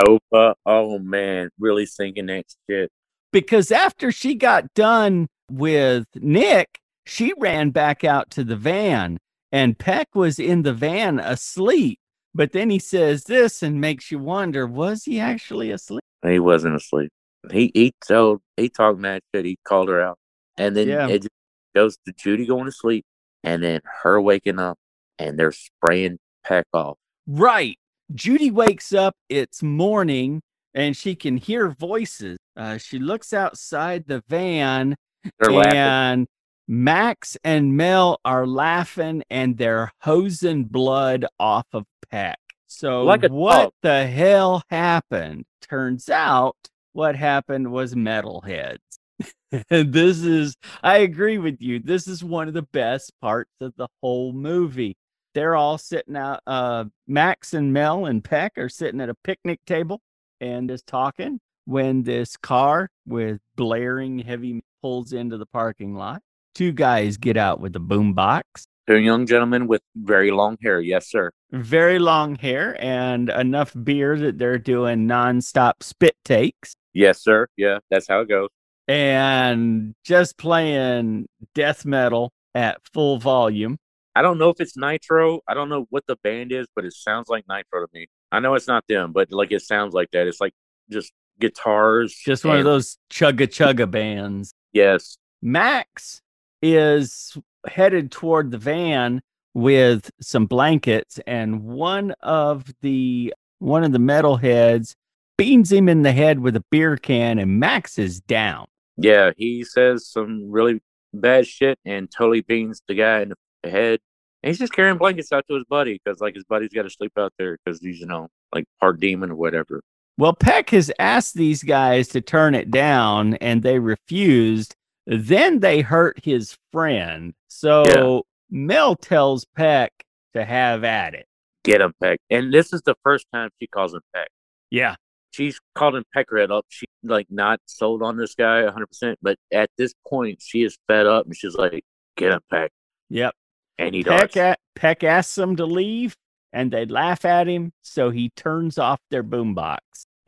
Oh 0.65 0.99
man, 0.99 1.49
really 1.59 1.85
singing 1.85 2.25
that 2.27 2.45
shit. 2.69 2.91
Because 3.31 3.71
after 3.71 4.11
she 4.11 4.33
got 4.33 4.73
done 4.73 5.27
with 5.51 6.05
Nick, 6.15 6.79
she 7.05 7.33
ran 7.37 7.71
back 7.71 8.03
out 8.03 8.29
to 8.31 8.43
the 8.43 8.55
van, 8.55 9.17
and 9.51 9.77
Peck 9.77 10.13
was 10.13 10.39
in 10.39 10.61
the 10.61 10.73
van 10.73 11.19
asleep. 11.19 11.99
But 12.35 12.51
then 12.51 12.69
he 12.69 12.79
says 12.79 13.23
this 13.23 13.63
and 13.63 13.81
makes 13.81 14.11
you 14.11 14.19
wonder 14.19 14.67
was 14.67 15.03
he 15.03 15.19
actually 15.19 15.71
asleep? 15.71 16.03
He 16.23 16.39
wasn't 16.39 16.75
asleep. 16.75 17.09
He 17.51 17.71
he 17.73 17.93
told 18.07 18.41
he 18.57 18.69
talked 18.69 18.99
mad 18.99 19.21
shit. 19.33 19.45
He 19.45 19.57
called 19.63 19.89
her 19.89 20.01
out, 20.01 20.17
and 20.57 20.75
then 20.75 20.87
Yeah. 20.87 21.07
it 21.07 21.23
just 21.23 21.29
goes 21.75 21.97
to 22.05 22.13
Judy 22.13 22.45
going 22.45 22.65
to 22.65 22.71
sleep, 22.71 23.05
and 23.43 23.63
then 23.63 23.81
her 24.03 24.21
waking 24.21 24.59
up, 24.59 24.77
and 25.17 25.39
they're 25.39 25.51
spraying 25.51 26.19
Peck 26.43 26.65
off. 26.73 26.97
Right. 27.27 27.77
Judy 28.13 28.49
wakes 28.51 28.91
up, 28.93 29.15
it's 29.29 29.61
morning, 29.61 30.41
and 30.73 30.97
she 30.97 31.15
can 31.15 31.37
hear 31.37 31.69
voices. 31.69 32.37
Uh, 32.57 32.77
she 32.77 32.99
looks 32.99 33.33
outside 33.33 34.05
the 34.07 34.23
van 34.27 34.95
They're 35.39 35.51
laughing. 35.51 35.77
and 35.77 36.27
Max 36.67 37.37
and 37.43 37.75
Mel 37.75 38.19
are 38.23 38.45
laughing 38.45 39.23
and 39.29 39.57
they're 39.57 39.91
hosing 40.01 40.65
blood 40.65 41.25
off 41.39 41.65
of 41.73 41.85
Peck. 42.11 42.39
So, 42.67 43.03
Like 43.03 43.23
what 43.27 43.61
dog. 43.63 43.73
the 43.81 44.05
hell 44.07 44.61
happened? 44.69 45.45
Turns 45.61 46.09
out 46.09 46.55
what 46.93 47.15
happened 47.15 47.71
was 47.71 47.95
metalheads. 47.95 48.77
and 49.69 49.91
this 49.91 50.19
is, 50.23 50.55
I 50.83 50.97
agree 50.99 51.37
with 51.39 51.61
you. 51.61 51.79
This 51.79 52.07
is 52.07 52.23
one 52.23 52.47
of 52.47 52.53
the 52.53 52.61
best 52.71 53.11
parts 53.21 53.51
of 53.61 53.73
the 53.75 53.87
whole 54.01 54.31
movie. 54.31 54.95
They're 55.33 55.55
all 55.55 55.77
sitting 55.77 56.15
out. 56.15 56.41
Uh, 56.47 56.85
Max 57.07 57.53
and 57.53 57.73
Mel 57.73 58.05
and 58.05 58.23
Peck 58.23 58.57
are 58.57 58.69
sitting 58.69 59.01
at 59.01 59.09
a 59.09 59.15
picnic 59.23 59.59
table 59.65 60.01
and 60.39 60.69
is 60.71 60.81
talking 60.83 61.39
when 61.69 62.01
this 62.01 62.35
car 62.35 62.89
with 63.05 63.39
blaring 63.55 64.17
heavy 64.19 64.63
pulls 64.81 65.13
into 65.13 65.37
the 65.37 65.45
parking 65.45 65.93
lot. 65.93 66.21
Two 66.55 66.71
guys 66.71 67.17
get 67.17 67.37
out 67.37 67.59
with 67.59 67.75
a 67.75 67.79
boombox, 67.79 68.41
Two 68.87 68.97
young 68.97 69.27
gentlemen 69.27 69.67
with 69.67 69.83
very 69.95 70.31
long 70.31 70.57
hair. 70.63 70.79
Yes, 70.79 71.07
sir. 71.07 71.31
very 71.51 71.99
long 71.99 72.35
hair, 72.35 72.75
and 72.79 73.29
enough 73.29 73.71
beer 73.83 74.17
that 74.17 74.39
they're 74.39 74.57
doing 74.57 75.07
nonstop 75.07 75.73
spit 75.81 76.15
takes 76.25 76.75
Yes, 76.93 77.21
sir. 77.21 77.47
Yeah, 77.55 77.77
that's 77.91 78.07
how 78.07 78.21
it 78.21 78.29
goes. 78.29 78.49
and 78.87 79.93
just 80.03 80.37
playing 80.39 81.27
death 81.53 81.85
metal 81.85 82.31
at 82.55 82.79
full 82.93 83.19
volume. 83.19 83.77
I 84.15 84.23
don't 84.23 84.39
know 84.39 84.49
if 84.49 84.59
it's 84.59 84.75
Nitro. 84.75 85.41
I 85.47 85.53
don't 85.53 85.69
know 85.69 85.85
what 85.91 86.03
the 86.07 86.17
band 86.23 86.51
is, 86.51 86.65
but 86.75 86.83
it 86.83 86.93
sounds 86.93 87.29
like 87.29 87.45
Nitro 87.47 87.85
to 87.85 87.87
me. 87.93 88.07
I 88.31 88.39
know 88.39 88.55
it's 88.55 88.67
not 88.67 88.83
them, 88.89 89.11
but 89.13 89.31
like 89.31 89.51
it 89.51 89.61
sounds 89.61 89.93
like 89.93 90.09
that. 90.11 90.25
It's 90.25 90.41
like 90.41 90.53
just 90.91 91.13
guitars. 91.39 92.13
Just 92.13 92.45
one 92.45 92.55
of 92.55 92.59
and- 92.59 92.67
those 92.67 92.97
chugga 93.11 93.47
chugga 93.47 93.89
bands. 93.89 94.53
Yes. 94.73 95.17
Max 95.41 96.21
is 96.61 97.37
headed 97.67 98.11
toward 98.11 98.51
the 98.51 98.57
van 98.57 99.21
with 99.53 100.11
some 100.21 100.45
blankets 100.45 101.19
and 101.25 101.63
one 101.63 102.13
of 102.21 102.71
the 102.81 103.33
one 103.59 103.83
of 103.83 103.91
the 103.91 103.99
metalheads 103.99 104.93
beans 105.37 105.71
him 105.71 105.89
in 105.89 106.03
the 106.03 106.11
head 106.11 106.39
with 106.39 106.55
a 106.55 106.63
beer 106.69 106.97
can 106.97 107.39
and 107.39 107.59
Max 107.59 107.97
is 107.97 108.19
down. 108.21 108.67
Yeah, 108.97 109.31
he 109.37 109.63
says 109.63 110.07
some 110.07 110.51
really 110.51 110.81
bad 111.13 111.47
shit 111.47 111.79
and 111.85 112.11
totally 112.11 112.41
beans 112.41 112.81
the 112.87 112.93
guy 112.93 113.21
in 113.21 113.33
the 113.63 113.69
head. 113.69 113.99
And 114.43 114.49
he's 114.49 114.59
just 114.59 114.73
carrying 114.73 114.97
blankets 114.97 115.31
out 115.31 115.45
to 115.49 115.55
his 115.55 115.65
buddy 115.65 115.99
because, 116.03 116.21
like, 116.21 116.35
his 116.35 116.45
buddy's 116.45 116.69
got 116.69 116.83
to 116.83 116.89
sleep 116.89 117.11
out 117.17 117.33
there 117.37 117.57
because 117.57 117.81
he's, 117.81 117.99
you 117.99 118.05
know, 118.05 118.29
like 118.53 118.65
part 118.79 118.99
demon 118.99 119.31
or 119.31 119.35
whatever. 119.35 119.81
Well, 120.19 120.33
Peck 120.33 120.71
has 120.71 120.91
asked 120.99 121.35
these 121.35 121.63
guys 121.63 122.09
to 122.09 122.19
turn 122.19 122.53
it 122.53 122.69
down 122.71 123.35
and 123.35 123.63
they 123.63 123.79
refused. 123.79 124.75
Then 125.07 125.61
they 125.61 125.79
hurt 125.79 126.19
his 126.21 126.57
friend. 126.73 127.33
So 127.47 128.23
Mel 128.49 128.97
tells 128.97 129.45
Peck 129.55 129.93
to 130.33 130.43
have 130.43 130.83
at 130.83 131.13
it. 131.13 131.25
Get 131.63 131.79
him, 131.79 131.93
Peck. 132.01 132.19
And 132.29 132.53
this 132.53 132.73
is 132.73 132.81
the 132.81 132.95
first 133.01 133.27
time 133.33 133.49
she 133.61 133.67
calls 133.67 133.93
him 133.93 134.01
Peck. 134.13 134.27
Yeah. 134.69 134.95
She's 135.31 135.57
called 135.73 135.95
him 135.95 136.03
Peckerhead 136.13 136.51
up. 136.51 136.65
She's 136.67 136.89
like 137.01 137.27
not 137.29 137.61
sold 137.65 138.03
on 138.03 138.17
this 138.17 138.35
guy 138.35 138.63
100%. 138.63 139.15
But 139.21 139.37
at 139.53 139.69
this 139.77 139.93
point, 140.05 140.41
she 140.41 140.63
is 140.63 140.77
fed 140.89 141.05
up 141.05 141.27
and 141.27 141.35
she's 141.35 141.55
like, 141.55 141.85
get 142.17 142.33
him, 142.33 142.41
Peck. 142.51 142.71
Yep. 143.09 143.33
And 143.77 143.95
he 143.95 144.03
Peck, 144.03 144.31
does. 144.33 144.35
a- 144.35 144.57
Peck 144.75 145.05
asks 145.05 145.35
them 145.35 145.55
to 145.55 145.65
leave 145.65 146.17
and 146.51 146.71
they 146.71 146.85
laugh 146.85 147.23
at 147.23 147.47
him. 147.47 147.71
So 147.83 148.09
he 148.09 148.31
turns 148.35 148.77
off 148.77 148.99
their 149.11 149.23
boombox 149.23 149.77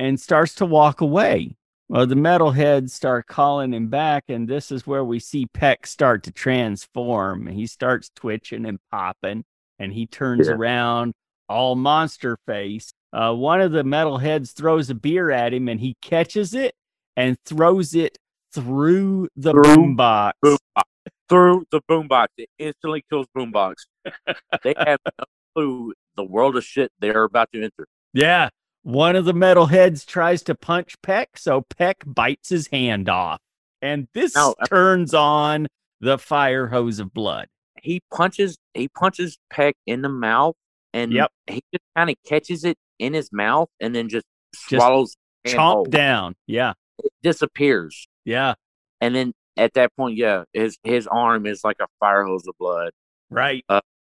and 0.02 0.20
starts 0.20 0.56
to 0.56 0.66
walk 0.66 1.00
away. 1.02 1.56
Well, 1.88 2.08
the 2.08 2.16
metalheads 2.16 2.90
start 2.90 3.28
calling 3.28 3.72
him 3.72 3.88
back, 3.88 4.24
and 4.30 4.48
this 4.48 4.72
is 4.72 4.88
where 4.88 5.04
we 5.04 5.20
see 5.20 5.46
Peck 5.46 5.86
start 5.86 6.24
to 6.24 6.32
transform. 6.32 7.46
He 7.46 7.68
starts 7.68 8.10
twitching 8.16 8.66
and 8.66 8.80
popping, 8.92 9.44
and 9.78 9.94
he 9.94 10.08
turns 10.08 10.48
Yeah. 10.48 10.56
around 10.56 11.14
all 11.48 11.76
monster 11.76 12.38
face. 12.48 12.92
Uh, 13.14 13.36
one 13.36 13.62
of 13.62 13.74
the 13.74 13.84
metalheads 13.84 14.54
throws 14.54 14.90
a 14.90 14.96
beer 14.96 15.30
at 15.30 15.54
him, 15.54 15.68
and 15.68 15.80
he 15.80 15.96
catches 16.02 16.56
it 16.56 16.74
and 17.16 17.38
throws 17.46 17.94
it 17.94 18.18
through 18.54 19.28
the 19.36 19.52
Through 19.52 19.64
boombox. 19.64 20.32
Boombox. 20.44 20.84
Through 21.30 21.66
the 21.72 21.82
boombox. 21.90 22.28
It 22.38 22.50
instantly 22.58 23.04
kills 23.08 23.28
boombox. 23.38 23.76
they 24.64 24.74
have 24.78 25.00
no 25.06 25.26
clue 25.56 25.94
the 26.16 26.24
world 26.24 26.58
of 26.58 26.64
shit 26.64 26.92
they're 27.00 27.24
about 27.26 27.50
to 27.54 27.62
enter. 27.64 27.86
Yeah. 28.14 28.50
One 28.84 29.16
of 29.16 29.26
the 29.26 29.34
metalheads 29.34 30.06
tries 30.06 30.42
to 30.44 30.56
punch 30.56 30.96
Peck, 31.02 31.38
so 31.38 31.62
Peck 31.78 32.04
bites 32.06 32.50
his 32.50 32.68
hand 32.68 33.10
off. 33.10 33.40
And 33.82 34.08
this 34.14 34.36
Now, 34.36 34.56
uh, 34.60 34.66
turns 34.68 35.14
on 35.14 35.68
the 36.00 36.18
fire 36.18 36.68
hose 36.68 37.00
of 37.00 37.14
blood. 37.14 37.48
he 37.84 38.00
punches 38.14 38.58
he 38.76 38.88
punches 38.90 39.38
Peck 39.52 39.76
in 39.88 40.02
the 40.04 40.10
mouth 40.10 40.56
and 40.94 41.12
Yep. 41.14 41.32
he 41.48 41.62
just 41.74 41.84
kind 41.96 42.10
of 42.12 42.16
catches 42.28 42.64
it 42.64 42.78
in 43.00 43.14
his 43.14 43.32
mouth 43.32 43.70
and 43.80 43.96
then 43.96 44.08
just 44.10 44.26
Just 44.54 44.70
swallows 44.82 45.16
Chomp 45.48 45.90
down. 45.90 46.36
Yeah. 46.48 46.74
It 47.04 47.12
disappears. 47.24 48.08
Yeah. 48.26 48.54
And 49.00 49.16
then 49.16 49.34
at 49.58 49.74
that 49.74 49.96
point, 49.96 50.16
yeah, 50.18 50.44
his 50.54 50.78
his 50.84 51.08
arm 51.08 51.46
is 51.48 51.64
like 51.64 51.78
a 51.80 51.88
fire 52.00 52.24
hose 52.24 52.46
of 52.48 52.56
blood. 52.60 52.92
Right. 53.32 53.64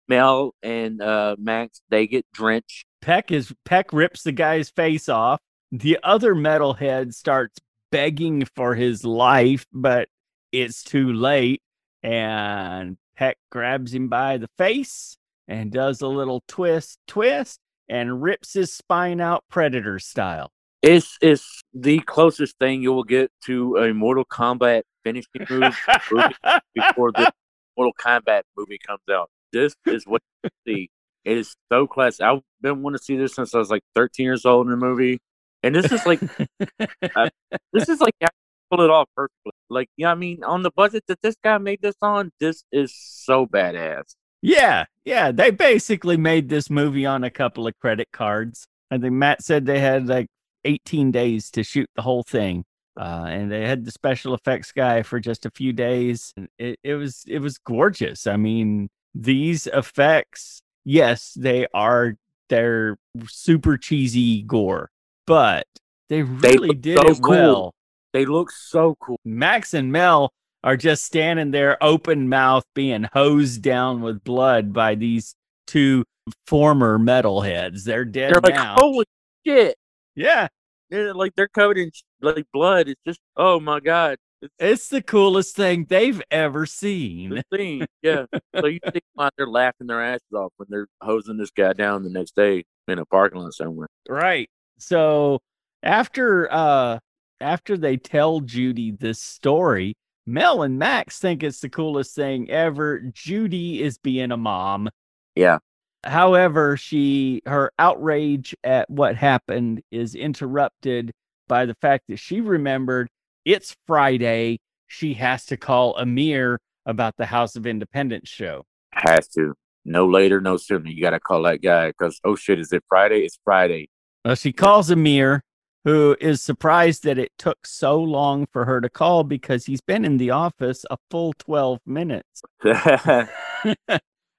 Mel 0.09 0.53
and 0.61 1.01
uh, 1.01 1.35
Max 1.39 1.81
they 1.89 2.07
get 2.07 2.25
drenched. 2.33 2.85
Peck 3.03 3.31
is 3.31 3.53
Peck 3.65 3.91
rips 3.91 4.23
the 4.23 4.31
guy's 4.31 4.69
face 4.69 5.09
off. 5.09 5.41
The 5.73 5.99
other 6.03 6.33
metalhead 6.33 7.13
starts 7.13 7.59
begging 7.91 8.45
for 8.55 8.75
his 8.75 9.03
life, 9.03 9.65
but 9.73 10.07
it's 10.53 10.83
too 10.83 11.11
late. 11.11 11.61
And 12.01 12.95
Peck 13.17 13.37
grabs 13.51 13.93
him 13.93 14.07
by 14.07 14.37
the 14.37 14.47
face 14.57 15.17
and 15.49 15.69
does 15.69 16.01
a 16.01 16.07
little 16.07 16.43
twist, 16.47 16.97
twist, 17.05 17.59
and 17.89 18.23
rips 18.23 18.53
his 18.53 18.71
spine 18.71 19.19
out 19.19 19.43
predator 19.49 19.99
style. 19.99 20.49
It's 20.81 21.17
it's 21.21 21.61
the 21.73 21.99
closest 21.99 22.57
thing 22.57 22.81
you 22.81 22.93
will 22.93 23.03
get 23.03 23.31
to 23.45 23.77
a 23.77 23.93
Mortal 23.93 24.23
Kombat 24.23 24.83
finishing 25.03 25.45
move 25.49 25.77
before 26.73 27.11
the 27.11 27.33
Mortal 27.75 27.93
Kombat 27.99 28.43
movie 28.55 28.79
comes 28.87 29.03
out. 29.11 29.29
This 29.51 29.75
is 29.87 30.07
what 30.07 30.21
you 30.41 30.49
see. 30.65 30.89
It 31.25 31.37
is 31.37 31.55
so 31.71 31.87
classic. 31.87 32.21
I've 32.21 32.41
been 32.61 32.81
wanting 32.81 32.97
to 32.97 33.03
see 33.03 33.17
this 33.17 33.35
since 33.35 33.55
I 33.55 33.59
was 33.59 33.69
like 33.69 33.83
13 33.95 34.23
years 34.25 34.45
old 34.45 34.67
in 34.67 34.71
the 34.71 34.77
movie, 34.77 35.19
and 35.61 35.75
this 35.75 35.91
is 35.91 36.05
like 36.05 36.19
this 37.73 37.89
is 37.89 38.01
like 38.01 38.13
you 38.19 38.27
pull 38.69 38.83
it 38.83 38.89
off 38.89 39.07
perfectly. 39.15 39.51
Like, 39.69 39.89
yeah, 39.97 40.11
I 40.11 40.15
mean, 40.15 40.43
on 40.43 40.63
the 40.63 40.71
budget 40.71 41.03
that 41.07 41.21
this 41.21 41.35
guy 41.43 41.57
made 41.57 41.81
this 41.81 41.95
on, 42.01 42.31
this 42.39 42.63
is 42.71 42.93
so 42.95 43.45
badass. 43.45 44.15
Yeah, 44.41 44.85
yeah. 45.05 45.31
They 45.31 45.51
basically 45.51 46.17
made 46.17 46.49
this 46.49 46.69
movie 46.69 47.05
on 47.05 47.23
a 47.23 47.29
couple 47.29 47.67
of 47.67 47.73
credit 47.79 48.09
cards. 48.11 48.67
I 48.91 48.97
think 48.97 49.13
Matt 49.13 49.41
said 49.41 49.65
they 49.65 49.79
had 49.79 50.07
like 50.07 50.27
18 50.65 51.11
days 51.11 51.49
to 51.51 51.63
shoot 51.63 51.87
the 51.95 52.01
whole 52.01 52.23
thing. 52.23 52.65
Uh, 52.99 53.25
and 53.27 53.51
they 53.51 53.65
had 53.67 53.85
the 53.85 53.91
special 53.91 54.35
effects 54.35 54.71
guy 54.71 55.01
for 55.01 55.19
just 55.19 55.45
a 55.45 55.51
few 55.51 55.73
days. 55.73 56.33
And 56.37 56.47
it, 56.59 56.77
it 56.83 56.95
was 56.95 57.23
it 57.27 57.39
was 57.39 57.57
gorgeous. 57.57 58.27
I 58.27 58.37
mean, 58.37 58.89
these 59.15 59.67
effects, 59.67 60.61
yes, 60.85 61.33
they 61.35 61.67
are 61.73 62.15
they're 62.49 62.97
super 63.27 63.77
cheesy 63.77 64.41
gore, 64.43 64.89
but 65.25 65.65
they 66.09 66.23
really 66.23 66.69
look 66.69 66.81
did 66.81 66.97
so 66.99 67.07
it 67.07 67.21
cool. 67.21 67.29
well. 67.29 67.73
They 68.13 68.25
look 68.25 68.51
so 68.51 68.95
cool. 68.99 69.19
Max 69.25 69.73
and 69.73 69.91
Mel 69.91 70.31
are 70.63 70.77
just 70.77 71.03
standing 71.03 71.51
there, 71.51 71.83
open 71.83 72.29
mouth, 72.29 72.63
being 72.75 73.07
hosed 73.11 73.61
down 73.63 74.01
with 74.01 74.23
blood 74.23 74.71
by 74.71 74.95
these 74.95 75.35
two 75.65 76.03
former 76.47 76.99
metalheads. 76.99 77.83
They're 77.83 78.05
dead 78.05 78.33
They're 78.33 78.41
like, 78.41 78.53
now. 78.53 78.75
holy 78.77 79.05
shit! 79.45 79.75
Yeah, 80.15 80.47
They're 80.89 81.13
like 81.13 81.33
they're 81.35 81.47
covered 81.47 81.77
in 81.79 81.91
like 82.21 82.45
blood. 82.53 82.87
It's 82.87 83.01
just, 83.05 83.19
oh 83.35 83.59
my 83.59 83.79
god, 83.79 84.17
it's 84.59 84.89
the 84.89 85.01
coolest 85.01 85.55
thing 85.55 85.85
they've 85.89 86.21
ever 86.31 86.65
seen. 86.65 87.41
scene. 87.53 87.85
Yeah. 88.01 88.25
so 88.59 88.65
you 88.67 88.79
think 88.83 89.03
out 89.19 89.33
there 89.37 89.47
laughing 89.47 89.87
their 89.87 90.01
asses 90.01 90.33
off 90.33 90.51
when 90.57 90.67
they're 90.69 90.87
hosing 91.01 91.37
this 91.37 91.51
guy 91.51 91.73
down 91.73 92.03
the 92.03 92.09
next 92.09 92.35
day 92.35 92.63
in 92.87 92.99
a 92.99 93.05
parking 93.05 93.39
lot 93.39 93.53
somewhere. 93.53 93.87
Right. 94.09 94.49
So 94.77 95.39
after 95.81 96.51
uh 96.51 96.99
after 97.39 97.77
they 97.77 97.97
tell 97.97 98.39
Judy 98.39 98.91
this 98.91 99.21
story, 99.21 99.95
Mel 100.25 100.63
and 100.63 100.79
Max 100.79 101.19
think 101.19 101.43
it's 101.43 101.59
the 101.59 101.69
coolest 101.69 102.15
thing 102.15 102.49
ever. 102.49 103.01
Judy 103.13 103.81
is 103.81 103.97
being 103.97 104.31
a 104.31 104.37
mom. 104.37 104.89
Yeah. 105.35 105.59
However, 106.03 106.75
she 106.75 107.41
her 107.45 107.71
outrage 107.79 108.55
at 108.63 108.89
what 108.89 109.15
happened 109.15 109.81
is 109.91 110.15
interrupted 110.15 111.11
by 111.47 111.65
the 111.65 111.75
fact 111.75 112.05
that 112.09 112.19
she 112.19 112.41
remembered 112.41 113.09
it's 113.45 113.75
Friday. 113.87 114.59
She 114.87 115.15
has 115.15 115.45
to 115.47 115.57
call 115.57 115.95
Amir 115.97 116.59
about 116.85 117.15
the 117.17 117.25
House 117.25 117.55
of 117.55 117.65
Independence 117.65 118.29
show. 118.29 118.65
Has 118.91 119.27
to. 119.29 119.53
No 119.85 120.07
later, 120.07 120.39
no 120.39 120.57
sooner. 120.57 120.89
You 120.89 121.01
got 121.01 121.11
to 121.11 121.19
call 121.19 121.43
that 121.43 121.61
guy 121.61 121.89
because, 121.89 122.19
oh 122.23 122.35
shit, 122.35 122.59
is 122.59 122.71
it 122.71 122.83
Friday? 122.87 123.19
It's 123.19 123.37
Friday. 123.43 123.89
Well, 124.23 124.35
she 124.35 124.53
calls 124.53 124.89
Amir. 124.89 125.43
who 125.83 126.15
is 126.21 126.41
surprised 126.41 127.03
that 127.03 127.17
it 127.17 127.31
took 127.37 127.67
so 127.67 127.99
long 127.99 128.47
for 128.53 128.63
her 128.65 128.79
to 128.79 128.89
call 128.89 129.23
because 129.23 129.65
he's 129.65 129.81
been 129.81 130.05
in 130.05 130.17
the 130.17 130.31
office 130.31 130.85
a 130.89 130.97
full 131.11 131.33
12 131.39 131.79
minutes. 131.85 132.41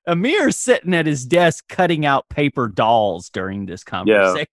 Amir's 0.07 0.57
sitting 0.57 0.94
at 0.94 1.07
his 1.07 1.26
desk 1.26 1.64
cutting 1.68 2.07
out 2.07 2.28
paper 2.28 2.68
dolls 2.68 3.28
during 3.28 3.66
this 3.66 3.84
conversation. 3.84 4.46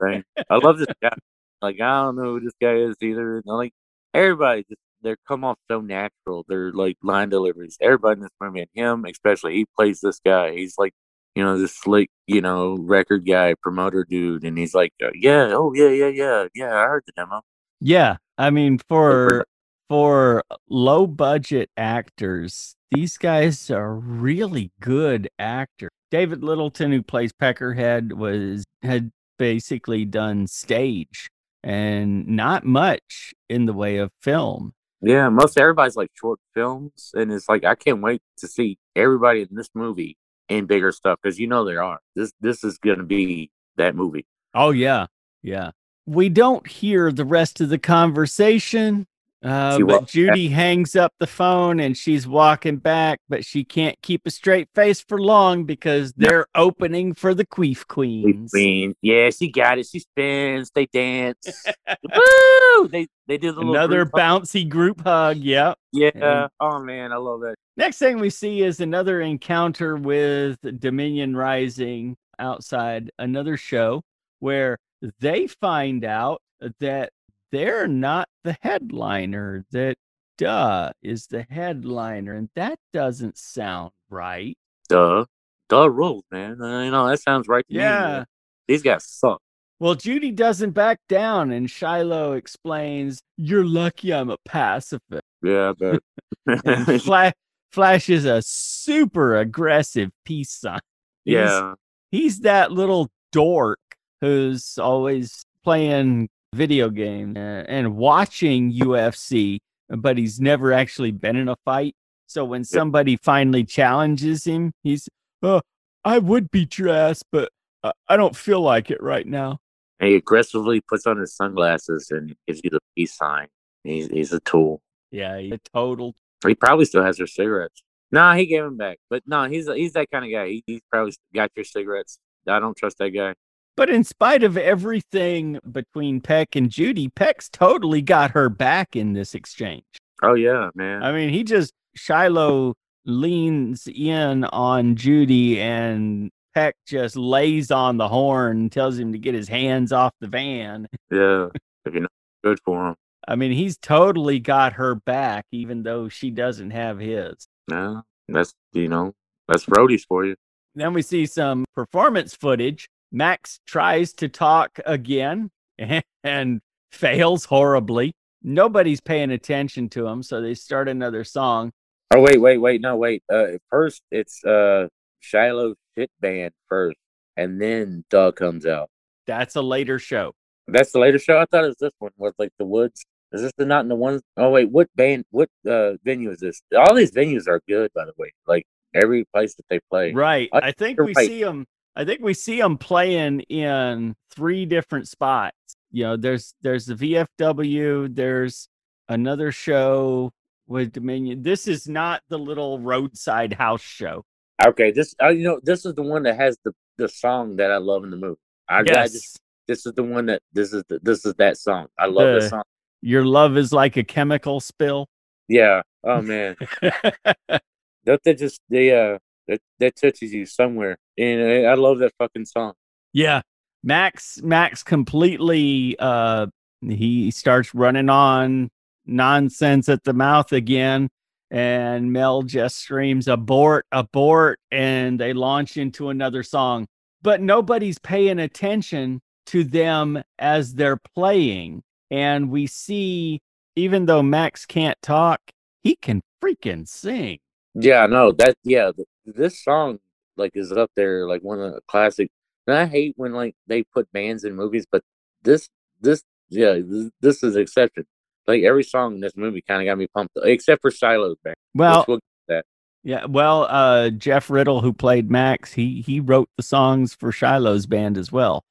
Right. 0.00 0.24
I 0.48 0.56
love 0.56 0.78
this 0.78 0.88
guy. 1.02 1.14
Like 1.60 1.80
I 1.80 2.02
don't 2.02 2.16
know 2.16 2.34
who 2.34 2.40
this 2.40 2.54
guy 2.60 2.74
is 2.74 2.96
either. 3.00 3.42
Like 3.44 3.72
everybody, 4.14 4.64
just 4.68 4.80
they 5.02 5.16
come 5.26 5.44
off 5.44 5.58
so 5.70 5.80
natural. 5.80 6.44
They're 6.48 6.72
like 6.72 6.96
line 7.02 7.28
deliveries. 7.28 7.76
Everybody 7.80 8.18
in 8.18 8.22
this 8.22 8.30
movie, 8.40 8.60
and 8.60 8.68
him 8.74 9.04
especially, 9.04 9.54
he 9.54 9.66
plays 9.76 10.00
this 10.00 10.20
guy. 10.24 10.52
He's 10.52 10.74
like, 10.78 10.94
you 11.34 11.42
know, 11.42 11.58
this 11.58 11.74
slick, 11.74 12.10
you 12.26 12.40
know, 12.40 12.76
record 12.76 13.26
guy, 13.26 13.54
promoter 13.62 14.04
dude, 14.08 14.44
and 14.44 14.56
he's 14.56 14.74
like, 14.74 14.92
uh, 15.02 15.10
yeah, 15.14 15.50
oh 15.52 15.72
yeah, 15.74 15.88
yeah, 15.88 16.08
yeah, 16.08 16.46
yeah. 16.54 16.74
I 16.74 16.84
heard 16.86 17.04
the 17.06 17.12
demo. 17.12 17.42
Yeah, 17.80 18.16
I 18.38 18.50
mean 18.50 18.78
for 18.88 19.44
for 19.88 20.42
low 20.68 21.06
budget 21.06 21.70
actors, 21.76 22.76
these 22.90 23.18
guys 23.18 23.70
are 23.70 23.94
really 23.94 24.70
good 24.80 25.28
actors. 25.38 25.90
David 26.10 26.44
Littleton, 26.44 26.92
who 26.92 27.02
plays 27.02 27.32
Peckerhead, 27.32 28.12
was 28.12 28.64
had 28.82 29.10
basically 29.38 30.04
done 30.04 30.46
stage 30.46 31.28
and 31.62 32.26
not 32.26 32.64
much 32.64 33.34
in 33.48 33.66
the 33.66 33.72
way 33.72 33.98
of 33.98 34.10
film. 34.20 34.74
Yeah, 35.00 35.28
most 35.28 35.58
everybody's 35.58 35.96
like 35.96 36.10
short 36.14 36.38
films, 36.54 37.10
and 37.14 37.32
it's 37.32 37.48
like 37.48 37.64
I 37.64 37.74
can't 37.74 38.02
wait 38.02 38.22
to 38.38 38.46
see 38.46 38.78
everybody 38.94 39.42
in 39.42 39.48
this 39.50 39.68
movie 39.74 40.16
in 40.48 40.66
bigger 40.66 40.92
stuff 40.92 41.18
because 41.22 41.38
you 41.38 41.46
know 41.46 41.64
there 41.64 41.82
are. 41.82 42.00
This 42.14 42.32
this 42.40 42.62
is 42.62 42.78
gonna 42.78 43.04
be 43.04 43.50
that 43.76 43.96
movie. 43.96 44.26
Oh 44.54 44.70
yeah, 44.70 45.06
yeah. 45.42 45.72
We 46.06 46.28
don't 46.28 46.66
hear 46.66 47.12
the 47.12 47.24
rest 47.24 47.60
of 47.60 47.68
the 47.68 47.78
conversation. 47.78 49.06
Uh, 49.44 49.78
but 49.78 49.86
walks 49.86 50.00
back. 50.00 50.08
Judy 50.08 50.48
hangs 50.50 50.94
up 50.94 51.12
the 51.18 51.26
phone 51.26 51.80
and 51.80 51.96
she's 51.96 52.26
walking 52.28 52.76
back, 52.76 53.18
but 53.28 53.44
she 53.44 53.64
can't 53.64 53.96
keep 54.02 54.22
a 54.24 54.30
straight 54.30 54.68
face 54.74 55.00
for 55.00 55.20
long 55.20 55.64
because 55.64 56.12
they're 56.16 56.46
opening 56.54 57.12
for 57.12 57.34
the 57.34 57.44
Queef 57.44 57.86
Queens. 57.88 58.50
Queen, 58.52 58.94
yeah, 59.02 59.30
she 59.30 59.50
got 59.50 59.78
it. 59.78 59.86
She 59.86 59.98
spins, 60.00 60.70
they 60.74 60.86
dance. 60.86 61.64
Woo! 62.02 62.88
They 62.88 63.08
they 63.26 63.38
do 63.38 63.52
the 63.52 63.58
little 63.60 63.74
Another 63.74 64.04
group 64.04 64.12
hug. 64.16 64.42
bouncy 64.42 64.68
group 64.68 65.00
hug. 65.02 65.36
Yep. 65.38 65.78
Yeah. 65.92 66.10
and- 66.14 66.50
Oh 66.60 66.78
man, 66.80 67.12
I 67.12 67.16
love 67.16 67.40
that. 67.40 67.54
Next 67.76 67.98
thing 67.98 68.18
we 68.18 68.30
see 68.30 68.62
is 68.62 68.80
another 68.80 69.20
encounter 69.20 69.96
with 69.96 70.58
Dominion 70.78 71.34
Rising 71.36 72.16
outside 72.38 73.10
another 73.18 73.56
show 73.56 74.02
where 74.40 74.76
they 75.20 75.46
find 75.46 76.04
out 76.04 76.40
that 76.80 77.10
they're 77.52 77.86
not 77.86 78.28
the 78.44 78.56
headliner, 78.62 79.64
that 79.70 79.96
Duh 80.38 80.90
is 81.02 81.26
the 81.28 81.46
headliner, 81.48 82.34
and 82.34 82.48
that 82.56 82.78
doesn't 82.92 83.38
sound 83.38 83.92
right. 84.10 84.56
Duh, 84.88 85.26
duh 85.68 85.88
rules, 85.90 86.24
man. 86.32 86.60
Uh, 86.60 86.82
you 86.82 86.90
know 86.90 87.06
that 87.08 87.20
sounds 87.20 87.46
right 87.48 87.64
to 87.68 87.74
me. 87.74 87.80
Yeah. 87.80 88.00
man. 88.00 88.26
These 88.66 88.82
guys 88.82 89.04
suck. 89.04 89.40
Well, 89.78 89.94
Judy 89.96 90.30
doesn't 90.30 90.70
back 90.70 90.98
down, 91.08 91.50
and 91.50 91.68
Shiloh 91.70 92.32
explains, 92.32 93.20
You're 93.36 93.64
lucky 93.64 94.12
I'm 94.14 94.30
a 94.30 94.36
pacifist. 94.44 95.22
Yeah, 95.42 95.72
I 95.80 95.98
And 96.46 96.86
bet. 96.86 97.02
fla- 97.02 97.32
flashes 97.72 98.24
a 98.24 98.42
super 98.42 99.36
aggressive 99.36 100.10
peace 100.24 100.50
sign. 100.52 100.78
He's- 101.24 101.48
yeah. 101.50 101.74
he's 102.10 102.40
that 102.40 102.70
little 102.72 103.10
dork 103.32 103.78
who's 104.20 104.78
always 104.78 105.44
playing 105.64 106.28
video 106.54 106.90
games 106.90 107.36
uh, 107.36 107.64
and 107.68 107.96
watching 107.96 108.72
UFC, 108.72 109.58
but 109.88 110.18
he's 110.18 110.40
never 110.40 110.72
actually 110.72 111.10
been 111.10 111.36
in 111.36 111.48
a 111.48 111.56
fight. 111.64 111.94
So 112.26 112.44
when 112.44 112.64
somebody 112.64 113.16
finally 113.16 113.64
challenges 113.64 114.44
him, 114.44 114.72
he's, 114.82 115.08
"Oh, 115.42 115.60
I 116.04 116.18
would 116.18 116.50
beat 116.50 116.78
your 116.78 116.88
ass, 116.88 117.22
but 117.30 117.50
I- 117.82 117.92
I 118.08 118.16
don't 118.16 118.36
feel 118.36 118.60
like 118.60 118.90
it 118.90 119.02
right 119.02 119.26
now." 119.26 119.58
And 120.00 120.08
he 120.10 120.16
aggressively 120.16 120.80
puts 120.80 121.06
on 121.06 121.18
his 121.18 121.34
sunglasses 121.34 122.10
and 122.10 122.34
gives 122.46 122.60
you 122.64 122.70
the 122.70 122.80
peace 122.96 123.14
sign. 123.16 123.48
He's 123.84 124.06
he's 124.08 124.32
a 124.32 124.40
tool. 124.40 124.80
Yeah, 125.10 125.38
he's 125.38 125.52
a 125.52 125.58
total. 125.74 126.14
He 126.46 126.54
probably 126.54 126.86
still 126.86 127.04
has 127.04 127.18
their 127.18 127.26
cigarettes. 127.26 127.82
Nah, 128.10 128.34
he 128.34 128.46
gave 128.46 128.64
them 128.64 128.76
back. 128.76 128.98
But 129.10 129.22
no, 129.26 129.44
he's 129.44 129.68
he's 129.72 129.92
that 129.92 130.10
kind 130.10 130.24
of 130.24 130.30
guy. 130.30 130.48
He, 130.48 130.64
he's 130.66 130.80
probably 130.90 131.12
got 131.34 131.50
your 131.54 131.64
cigarettes. 131.64 132.18
I 132.46 132.58
don't 132.60 132.76
trust 132.76 132.98
that 132.98 133.10
guy. 133.10 133.34
But 133.76 133.88
in 133.88 134.04
spite 134.04 134.42
of 134.42 134.56
everything 134.56 135.58
between 135.70 136.20
Peck 136.20 136.54
and 136.54 136.70
Judy, 136.70 137.08
Peck's 137.08 137.48
totally 137.48 138.02
got 138.02 138.32
her 138.32 138.48
back 138.48 138.94
in 138.94 139.14
this 139.14 139.34
exchange. 139.34 139.84
Oh 140.22 140.34
yeah, 140.34 140.70
man. 140.74 141.02
I 141.02 141.12
mean, 141.12 141.30
he 141.30 141.42
just 141.42 141.72
Shiloh 141.94 142.74
leans 143.04 143.88
in 143.92 144.44
on 144.44 144.96
Judy 144.96 145.60
and 145.60 146.30
Peck 146.54 146.76
just 146.86 147.16
lays 147.16 147.70
on 147.70 147.96
the 147.96 148.08
horn 148.08 148.58
and 148.58 148.72
tells 148.72 148.98
him 148.98 149.12
to 149.12 149.18
get 149.18 149.34
his 149.34 149.48
hands 149.48 149.90
off 149.90 150.12
the 150.20 150.28
van. 150.28 150.86
yeah, 151.10 151.48
if 151.84 151.94
you 151.94 152.00
know, 152.00 152.08
good 152.44 152.60
for 152.64 152.88
him. 152.88 152.96
I 153.26 153.36
mean, 153.36 153.52
he's 153.52 153.78
totally 153.78 154.38
got 154.40 154.74
her 154.74 154.94
back, 154.94 155.46
even 155.52 155.82
though 155.82 156.08
she 156.08 156.30
doesn't 156.30 156.72
have 156.72 156.98
his. 156.98 157.46
No, 157.68 158.02
that's 158.28 158.52
you 158.72 158.88
know, 158.88 159.14
that's 159.48 159.66
roadies 159.66 160.02
for 160.06 160.26
you. 160.26 160.36
Then 160.74 160.92
we 160.92 161.02
see 161.02 161.26
some 161.26 161.64
performance 161.74 162.34
footage. 162.34 162.88
Max 163.12 163.60
tries 163.66 164.14
to 164.14 164.28
talk 164.28 164.80
again 164.86 165.50
and 166.24 166.60
fails 166.90 167.44
horribly. 167.44 168.14
Nobody's 168.42 169.00
paying 169.00 169.30
attention 169.30 169.88
to 169.90 170.06
him, 170.06 170.22
so 170.22 170.40
they 170.40 170.54
start 170.54 170.88
another 170.88 171.22
song. 171.22 171.72
Oh 172.14 172.20
wait, 172.20 172.40
wait, 172.40 172.58
wait, 172.58 172.80
no, 172.80 172.96
wait. 172.96 173.22
Uh, 173.32 173.58
first 173.70 174.02
it's 174.10 174.42
uh 174.44 174.88
Shiloh 175.20 175.74
shit 175.96 176.10
band 176.20 176.52
first, 176.68 176.96
and 177.36 177.60
then 177.60 178.04
Doug 178.10 178.36
comes 178.36 178.66
out. 178.66 178.90
That's 179.26 179.54
a 179.54 179.62
later 179.62 179.98
show. 180.00 180.32
That's 180.66 180.90
the 180.92 180.98
later 180.98 181.18
show. 181.18 181.38
I 181.38 181.44
thought 181.44 181.64
it 181.64 181.68
was 181.68 181.76
this 181.80 181.92
one 181.98 182.10
with 182.16 182.34
like 182.38 182.52
the 182.58 182.64
woods. 182.64 183.04
Is 183.30 183.42
this 183.42 183.52
the 183.56 183.64
not 183.64 183.84
in 183.84 183.88
the 183.88 183.94
one 183.94 184.20
oh 184.36 184.50
wait, 184.50 184.70
what 184.70 184.88
band? 184.96 185.24
What 185.30 185.48
uh 185.68 185.92
venue 186.04 186.30
is 186.30 186.40
this? 186.40 186.62
All 186.76 186.94
these 186.94 187.12
venues 187.12 187.46
are 187.46 187.60
good, 187.68 187.92
by 187.94 188.04
the 188.04 188.12
way. 188.18 188.32
Like 188.46 188.66
every 188.94 189.24
place 189.32 189.54
that 189.54 189.64
they 189.70 189.80
play. 189.90 190.12
Right. 190.12 190.50
I- 190.52 190.68
I 190.68 190.72
think 190.72 190.98
we 190.98 191.12
right. 191.14 191.26
see 191.26 191.42
them. 191.42 191.66
I 191.94 192.04
think 192.04 192.20
we 192.22 192.34
see 192.34 192.58
them 192.58 192.78
playing 192.78 193.40
in 193.40 194.14
three 194.34 194.64
different 194.66 195.08
spots. 195.08 195.56
You 195.90 196.04
know, 196.04 196.16
there's 196.16 196.54
there's 196.62 196.86
the 196.86 196.94
VFW. 196.94 198.14
There's 198.14 198.68
another 199.08 199.52
show 199.52 200.32
with 200.66 200.92
Dominion. 200.92 201.42
This 201.42 201.68
is 201.68 201.86
not 201.86 202.22
the 202.28 202.38
little 202.38 202.78
roadside 202.78 203.52
house 203.52 203.82
show. 203.82 204.24
Okay, 204.64 204.90
this 204.90 205.14
uh, 205.22 205.28
you 205.28 205.44
know 205.44 205.60
this 205.62 205.84
is 205.84 205.94
the 205.94 206.02
one 206.02 206.22
that 206.22 206.36
has 206.36 206.56
the 206.64 206.72
the 206.96 207.08
song 207.08 207.56
that 207.56 207.70
I 207.70 207.76
love 207.78 208.04
in 208.04 208.10
the 208.10 208.16
movie. 208.16 208.38
I, 208.68 208.78
I 208.78 208.82
Yes. 208.86 209.12
just 209.12 209.40
this 209.68 209.84
is 209.86 209.92
the 209.92 210.02
one 210.02 210.26
that 210.26 210.40
this 210.52 210.72
is 210.72 210.82
the, 210.88 210.98
this 211.02 211.26
is 211.26 211.34
that 211.34 211.56
song. 211.58 211.88
I 211.98 212.06
love 212.06 212.28
The- 212.28 212.40
this 212.40 212.50
song. 212.50 212.62
Your 213.04 213.24
love 213.24 213.56
is 213.56 213.72
like 213.72 213.96
a 213.96 214.04
chemical 214.04 214.60
spill. 214.60 215.08
Yeah. 215.48 215.82
Oh 216.04 216.22
man. 216.22 216.56
Don't 218.04 218.22
they 218.24 218.34
just 218.34 218.60
they 218.68 218.92
uh 218.98 219.18
that 219.48 219.60
that 219.78 219.96
touches 219.96 220.32
you 220.32 220.46
somewhere. 220.46 220.96
And 221.18 221.42
I, 221.42 221.70
I 221.70 221.74
love 221.74 221.98
that 221.98 222.12
fucking 222.18 222.46
song. 222.46 222.74
Yeah. 223.12 223.42
Max 223.82 224.40
Max 224.42 224.82
completely 224.82 225.96
uh 225.98 226.46
he 226.80 227.30
starts 227.30 227.74
running 227.74 228.08
on 228.08 228.70
nonsense 229.06 229.88
at 229.88 230.04
the 230.04 230.12
mouth 230.12 230.52
again 230.52 231.08
and 231.50 232.12
Mel 232.12 232.42
just 232.42 232.78
screams 232.78 233.28
abort 233.28 233.86
abort 233.92 234.60
and 234.70 235.18
they 235.18 235.32
launch 235.32 235.76
into 235.76 236.08
another 236.10 236.42
song. 236.42 236.86
But 237.22 237.40
nobody's 237.40 237.98
paying 237.98 238.38
attention 238.38 239.20
to 239.46 239.64
them 239.64 240.22
as 240.38 240.74
they're 240.74 241.00
playing 241.14 241.82
and 242.10 242.50
we 242.50 242.66
see 242.66 243.40
even 243.74 244.06
though 244.06 244.22
Max 244.22 244.66
can't 244.66 245.00
talk, 245.02 245.40
he 245.82 245.96
can 245.96 246.22
freaking 246.42 246.86
sing. 246.86 247.38
Yeah, 247.74 248.06
no, 248.06 248.32
that 248.32 248.56
yeah, 248.64 248.90
this 249.24 249.62
song 249.62 249.98
like 250.36 250.52
is 250.54 250.72
up 250.72 250.90
there 250.96 251.26
like 251.26 251.42
one 251.42 251.60
of 251.60 251.72
the 251.72 251.80
classic. 251.88 252.30
And 252.66 252.76
I 252.76 252.86
hate 252.86 253.14
when 253.16 253.32
like 253.32 253.54
they 253.66 253.82
put 253.82 254.10
bands 254.12 254.44
in 254.44 254.54
movies, 254.54 254.86
but 254.90 255.02
this 255.42 255.68
this 256.00 256.22
yeah, 256.48 256.78
this, 256.84 257.10
this 257.20 257.42
is 257.42 257.56
exception. 257.56 258.04
Like 258.46 258.62
every 258.62 258.84
song 258.84 259.14
in 259.14 259.20
this 259.20 259.36
movie 259.36 259.62
kind 259.62 259.82
of 259.82 259.86
got 259.86 259.98
me 259.98 260.06
pumped, 260.08 260.36
except 260.42 260.82
for 260.82 260.90
Shiloh's 260.90 261.36
band. 261.42 261.56
Well, 261.74 262.04
we'll 262.06 262.20
that. 262.48 262.64
Yeah, 263.04 263.24
well, 263.24 263.66
uh, 263.68 264.10
Jeff 264.10 264.50
Riddle, 264.50 264.80
who 264.80 264.92
played 264.92 265.30
Max, 265.30 265.72
he 265.72 266.02
he 266.02 266.20
wrote 266.20 266.48
the 266.56 266.62
songs 266.62 267.14
for 267.14 267.32
Shiloh's 267.32 267.86
band 267.86 268.18
as 268.18 268.30
well. 268.30 268.64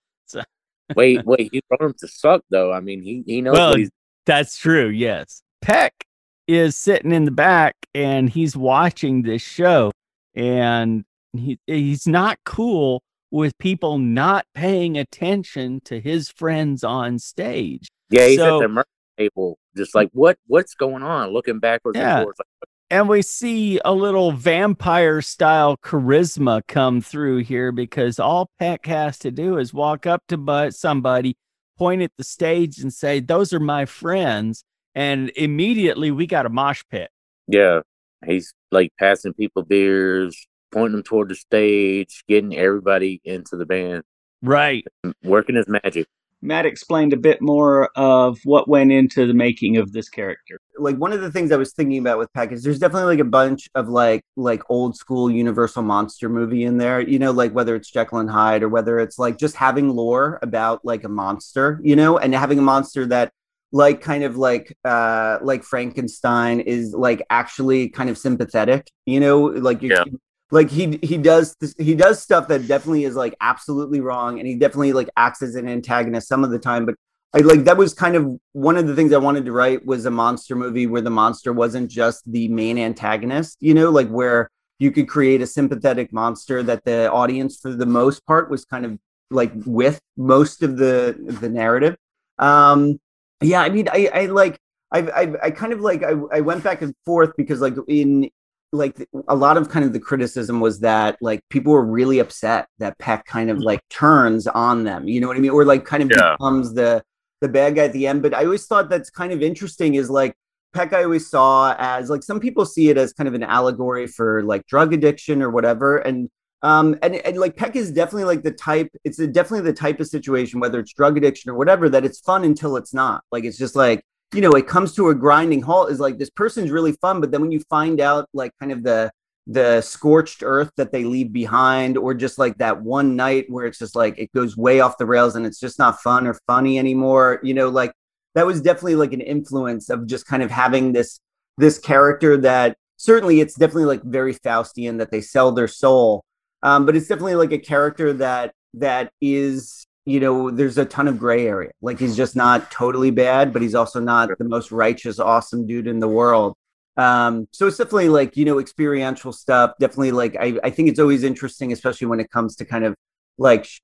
wait, 0.95 1.25
wait, 1.25 1.49
he 1.51 1.61
wrote 1.69 1.81
him 1.81 1.95
to 1.99 2.07
suck 2.07 2.43
though. 2.49 2.71
I 2.71 2.79
mean, 2.79 3.01
he 3.01 3.23
he 3.25 3.41
knows 3.41 3.53
Well, 3.53 3.69
what 3.71 3.79
he's 3.79 3.89
That's 4.25 4.57
true. 4.57 4.89
Yes, 4.89 5.41
Peck 5.61 6.05
is 6.47 6.75
sitting 6.75 7.11
in 7.11 7.25
the 7.25 7.31
back 7.31 7.75
and 7.95 8.29
he's 8.29 8.55
watching 8.55 9.21
this 9.21 9.41
show, 9.41 9.91
and 10.35 11.03
he 11.33 11.59
he's 11.67 12.07
not 12.07 12.39
cool 12.45 13.03
with 13.31 13.57
people 13.57 13.97
not 13.97 14.45
paying 14.53 14.97
attention 14.97 15.79
to 15.85 15.99
his 16.01 16.29
friends 16.29 16.83
on 16.83 17.17
stage. 17.19 17.87
Yeah, 18.09 18.27
he's 18.27 18.37
So- 18.39 18.57
at 18.57 18.63
the 18.63 18.67
murder 18.67 18.87
table, 19.17 19.57
just 19.75 19.91
mm. 19.93 19.95
like 19.95 20.09
what 20.13 20.37
what's 20.47 20.73
going 20.75 21.03
on, 21.03 21.31
looking 21.31 21.59
backwards 21.59 21.97
Yeah. 21.97 22.15
and 22.17 22.21
forwards. 22.23 22.39
Like, 22.39 22.69
And 22.89 23.07
we 23.07 23.21
see 23.21 23.79
a 23.85 23.93
little 23.93 24.33
vampire 24.33 25.21
style 25.21 25.77
charisma 25.77 26.61
come 26.67 26.99
through 26.99 27.37
here 27.43 27.71
because 27.71 28.19
all 28.19 28.49
Peck 28.59 28.85
has 28.87 29.17
to 29.19 29.31
do 29.31 29.57
is 29.57 29.73
walk 29.73 30.05
up 30.05 30.23
to 30.27 30.37
bu- 30.37 30.71
somebody, 30.71 31.37
point 31.77 32.01
at 32.01 32.11
the 32.17 32.25
stage, 32.25 32.79
and 32.79 32.91
say, 32.93 33.21
Those 33.21 33.53
are 33.53 33.61
my 33.61 33.85
friends. 33.85 34.65
And 34.93 35.29
immediately 35.37 36.11
we 36.11 36.27
got 36.27 36.45
a 36.45 36.49
mosh 36.49 36.83
pit. 36.91 37.09
yeah, 37.47 37.79
he's 38.25 38.53
like 38.71 38.91
passing 38.99 39.33
people 39.33 39.63
beers, 39.63 40.47
pointing 40.71 40.93
them 40.93 41.03
toward 41.03 41.29
the 41.29 41.35
stage, 41.35 42.23
getting 42.27 42.57
everybody 42.57 43.21
into 43.23 43.55
the 43.57 43.65
band, 43.65 44.03
Right. 44.41 44.85
working 45.23 45.55
his 45.55 45.67
magic. 45.67 46.07
Matt 46.43 46.65
explained 46.65 47.13
a 47.13 47.17
bit 47.17 47.39
more 47.39 47.91
of 47.95 48.39
what 48.45 48.67
went 48.67 48.91
into 48.91 49.27
the 49.27 49.33
making 49.33 49.77
of 49.77 49.91
this 49.91 50.09
character. 50.09 50.59
like 50.79 50.95
one 50.97 51.13
of 51.13 51.21
the 51.21 51.29
things 51.31 51.51
I 51.51 51.55
was 51.57 51.71
thinking 51.73 51.99
about 51.99 52.17
with 52.17 52.33
Peck 52.33 52.51
is 52.51 52.63
there's 52.63 52.79
definitely 52.79 53.15
like 53.15 53.19
a 53.19 53.29
bunch 53.29 53.69
of 53.75 53.87
like 53.89 54.23
like 54.35 54.63
old 54.67 54.97
school 54.97 55.29
Universal 55.29 55.83
monster 55.83 56.27
movie 56.29 56.63
in 56.63 56.77
there. 56.79 56.99
You 56.99 57.19
know, 57.19 57.29
like 57.29 57.51
whether 57.53 57.75
it's 57.75 57.91
Jekyll 57.91 58.17
and 58.17 58.29
Hyde 58.31 58.63
or 58.63 58.69
whether 58.69 58.97
it's 58.97 59.19
like 59.19 59.37
just 59.37 59.55
having 59.55 59.89
lore 59.89 60.39
about 60.41 60.83
like 60.83 61.03
a 61.03 61.09
monster, 61.09 61.79
you 61.83 61.95
know, 61.95 62.17
and 62.17 62.33
having 62.33 62.57
a 62.57 62.63
monster 62.63 63.05
that 63.05 63.31
like 63.71 64.01
kind 64.01 64.23
of 64.23 64.37
like 64.37 64.75
uh 64.85 65.37
like 65.41 65.63
Frankenstein 65.63 66.59
is 66.59 66.93
like 66.93 67.25
actually 67.29 67.89
kind 67.89 68.09
of 68.09 68.17
sympathetic, 68.17 68.89
you 69.05 69.19
know, 69.19 69.41
like 69.43 69.81
Yeah. 69.81 70.03
like 70.51 70.69
he 70.69 70.99
he 71.03 71.17
does 71.17 71.55
this, 71.61 71.73
he 71.77 71.95
does 71.95 72.21
stuff 72.21 72.47
that 72.49 72.67
definitely 72.67 73.05
is 73.05 73.15
like 73.15 73.35
absolutely 73.41 74.01
wrong 74.01 74.39
and 74.39 74.47
he 74.47 74.55
definitely 74.55 74.93
like 74.93 75.09
acts 75.17 75.41
as 75.41 75.55
an 75.55 75.67
antagonist 75.67 76.27
some 76.27 76.43
of 76.43 76.51
the 76.51 76.59
time 76.59 76.85
but 76.85 76.95
I 77.33 77.39
like 77.39 77.63
that 77.63 77.77
was 77.77 77.93
kind 77.93 78.15
of 78.15 78.37
one 78.51 78.75
of 78.75 78.87
the 78.87 78.95
things 78.95 79.13
I 79.13 79.17
wanted 79.17 79.45
to 79.45 79.53
write 79.53 79.85
was 79.85 80.05
a 80.05 80.11
monster 80.11 80.55
movie 80.55 80.85
where 80.87 81.01
the 81.01 81.09
monster 81.09 81.53
wasn't 81.53 81.89
just 81.89 82.29
the 82.29 82.49
main 82.49 82.77
antagonist, 82.77 83.57
you 83.61 83.73
know, 83.73 83.89
like 83.89 84.09
where 84.09 84.49
you 84.79 84.91
could 84.91 85.07
create 85.07 85.41
a 85.41 85.47
sympathetic 85.47 86.11
monster 86.11 86.61
that 86.63 86.83
the 86.83 87.09
audience 87.09 87.57
for 87.57 87.71
the 87.71 87.85
most 87.85 88.25
part 88.25 88.49
was 88.51 88.65
kind 88.65 88.85
of 88.85 88.97
like 89.29 89.53
with 89.65 90.01
most 90.17 90.61
of 90.61 90.75
the 90.77 91.15
the 91.39 91.47
narrative. 91.49 91.95
Um 92.37 92.99
yeah, 93.41 93.61
I 93.61 93.69
mean 93.69 93.87
I 93.91 94.09
I 94.13 94.25
like 94.27 94.57
I 94.91 94.99
I, 94.99 95.33
I 95.43 95.51
kind 95.51 95.73
of 95.73 95.81
like 95.81 96.03
I, 96.03 96.13
I 96.31 96.41
went 96.41 96.63
back 96.63 96.81
and 96.81 96.93
forth 97.05 97.31
because 97.37 97.61
like 97.61 97.75
in 97.87 98.29
like 98.73 99.07
a 99.27 99.35
lot 99.35 99.57
of 99.57 99.69
kind 99.69 99.83
of 99.83 99.91
the 99.93 99.99
criticism 99.99 100.59
was 100.61 100.79
that 100.79 101.17
like 101.21 101.41
people 101.49 101.73
were 101.73 101.83
really 101.85 102.19
upset 102.19 102.67
that 102.79 102.97
Peck 102.99 103.25
kind 103.25 103.49
of 103.49 103.57
mm. 103.57 103.63
like 103.63 103.81
turns 103.89 104.47
on 104.47 104.83
them, 104.85 105.07
you 105.07 105.19
know 105.19 105.27
what 105.27 105.35
I 105.35 105.41
mean, 105.41 105.51
or 105.51 105.65
like 105.65 105.85
kind 105.85 106.03
of 106.03 106.09
Yeah. 106.09 106.35
becomes 106.37 106.73
the 106.73 107.03
the 107.41 107.49
bad 107.49 107.75
guy 107.75 107.85
at 107.85 107.93
the 107.93 108.07
end. 108.07 108.21
But 108.21 108.33
I 108.33 108.45
always 108.45 108.65
thought 108.67 108.89
that's 108.89 109.09
kind 109.09 109.33
of 109.33 109.41
interesting 109.41 109.95
is 109.95 110.09
like 110.09 110.35
Peck 110.73 110.93
I 110.93 111.03
always 111.03 111.29
saw 111.29 111.75
as 111.77 112.09
like 112.09 112.23
some 112.23 112.39
people 112.39 112.65
see 112.65 112.89
it 112.89 112.97
as 112.97 113.11
kind 113.13 113.27
of 113.27 113.33
an 113.33 113.43
allegory 113.43 114.07
for 114.07 114.41
like 114.43 114.65
drug 114.67 114.93
addiction 114.93 115.41
or 115.41 115.49
whatever. 115.49 115.97
And 115.97 116.29
um 116.63 116.97
and, 117.01 117.15
and 117.15 117.37
like 117.37 117.55
Peck 117.55 117.75
is 117.75 117.91
definitely 117.91 118.25
like 118.25 118.43
the 118.43 118.51
type, 118.51 118.89
it's 119.03 119.19
a, 119.19 119.27
definitely 119.27 119.69
the 119.69 119.77
type 119.77 119.99
of 119.99 120.07
situation, 120.07 120.59
whether 120.59 120.79
it's 120.79 120.93
drug 120.93 121.17
addiction 121.17 121.51
or 121.51 121.55
whatever, 121.55 121.89
that 121.89 122.05
it's 122.05 122.19
fun 122.19 122.43
until 122.43 122.77
it's 122.77 122.93
not. 122.93 123.23
Like 123.31 123.43
it's 123.43 123.57
just 123.57 123.75
like, 123.75 124.03
you 124.33 124.41
know, 124.41 124.51
it 124.51 124.67
comes 124.67 124.93
to 124.95 125.09
a 125.09 125.15
grinding 125.15 125.61
halt 125.61 125.91
is 125.91 125.99
like 125.99 126.17
this 126.17 126.29
person's 126.29 126.71
really 126.71 126.93
fun, 126.93 127.19
but 127.19 127.31
then 127.31 127.41
when 127.41 127.51
you 127.51 127.61
find 127.69 127.99
out 127.99 128.29
like 128.33 128.51
kind 128.59 128.71
of 128.71 128.83
the 128.83 129.11
the 129.47 129.81
scorched 129.81 130.43
earth 130.43 130.71
that 130.77 130.91
they 130.91 131.03
leave 131.03 131.33
behind 131.33 131.97
or 131.97 132.13
just 132.13 132.37
like 132.37 132.57
that 132.59 132.81
one 132.81 133.15
night 133.15 133.45
where 133.49 133.65
it's 133.65 133.79
just 133.79 133.95
like 133.95 134.17
it 134.19 134.31
goes 134.33 134.55
way 134.55 134.79
off 134.79 134.97
the 134.97 135.05
rails 135.05 135.35
and 135.35 135.45
it's 135.45 135.59
just 135.59 135.79
not 135.79 135.99
fun 135.99 136.27
or 136.27 136.35
funny 136.45 136.77
anymore 136.77 137.39
you 137.41 137.53
know 137.53 137.67
like 137.67 137.91
that 138.35 138.45
was 138.45 138.61
definitely 138.61 138.95
like 138.95 139.13
an 139.13 139.21
influence 139.21 139.89
of 139.89 140.05
just 140.05 140.27
kind 140.27 140.43
of 140.43 140.51
having 140.51 140.93
this 140.93 141.19
this 141.57 141.79
character 141.79 142.37
that 142.37 142.77
certainly 142.97 143.41
it's 143.41 143.55
definitely 143.55 143.85
like 143.85 144.03
very 144.03 144.33
faustian 144.35 144.99
that 144.99 145.09
they 145.09 145.21
sell 145.21 145.51
their 145.51 145.67
soul 145.67 146.23
um, 146.63 146.85
but 146.85 146.95
it's 146.95 147.07
definitely 147.07 147.35
like 147.35 147.51
a 147.51 147.57
character 147.57 148.13
that 148.13 148.53
that 148.75 149.11
is 149.21 149.85
you 150.05 150.19
know 150.19 150.49
there's 150.49 150.77
a 150.77 150.85
ton 150.85 151.07
of 151.07 151.19
gray 151.19 151.47
area. 151.47 151.71
Like 151.81 151.99
he's 151.99 152.15
just 152.15 152.35
not 152.35 152.71
totally 152.71 153.11
bad 153.11 153.53
but 153.53 153.61
he's 153.61 153.75
also 153.75 153.99
not 153.99 154.29
the 154.37 154.45
most 154.45 154.71
righteous 154.71 155.19
awesome 155.19 155.67
dude 155.67 155.87
in 155.87 155.99
the 155.99 156.07
world. 156.07 156.55
Um 156.97 157.47
so 157.51 157.67
it's 157.67 157.77
definitely 157.77 158.09
like 158.09 158.37
you 158.37 158.45
know 158.45 158.59
experiential 158.59 159.31
stuff. 159.31 159.71
Definitely 159.79 160.11
like 160.11 160.35
i, 160.39 160.57
I 160.63 160.69
think 160.69 160.89
it's 160.89 160.99
always 160.99 161.23
interesting 161.23 161.71
especially 161.71 162.07
when 162.07 162.19
it 162.19 162.31
comes 162.31 162.55
to 162.57 162.65
kind 162.65 162.85
of 162.85 162.95
like 163.37 163.65
sh- 163.65 163.79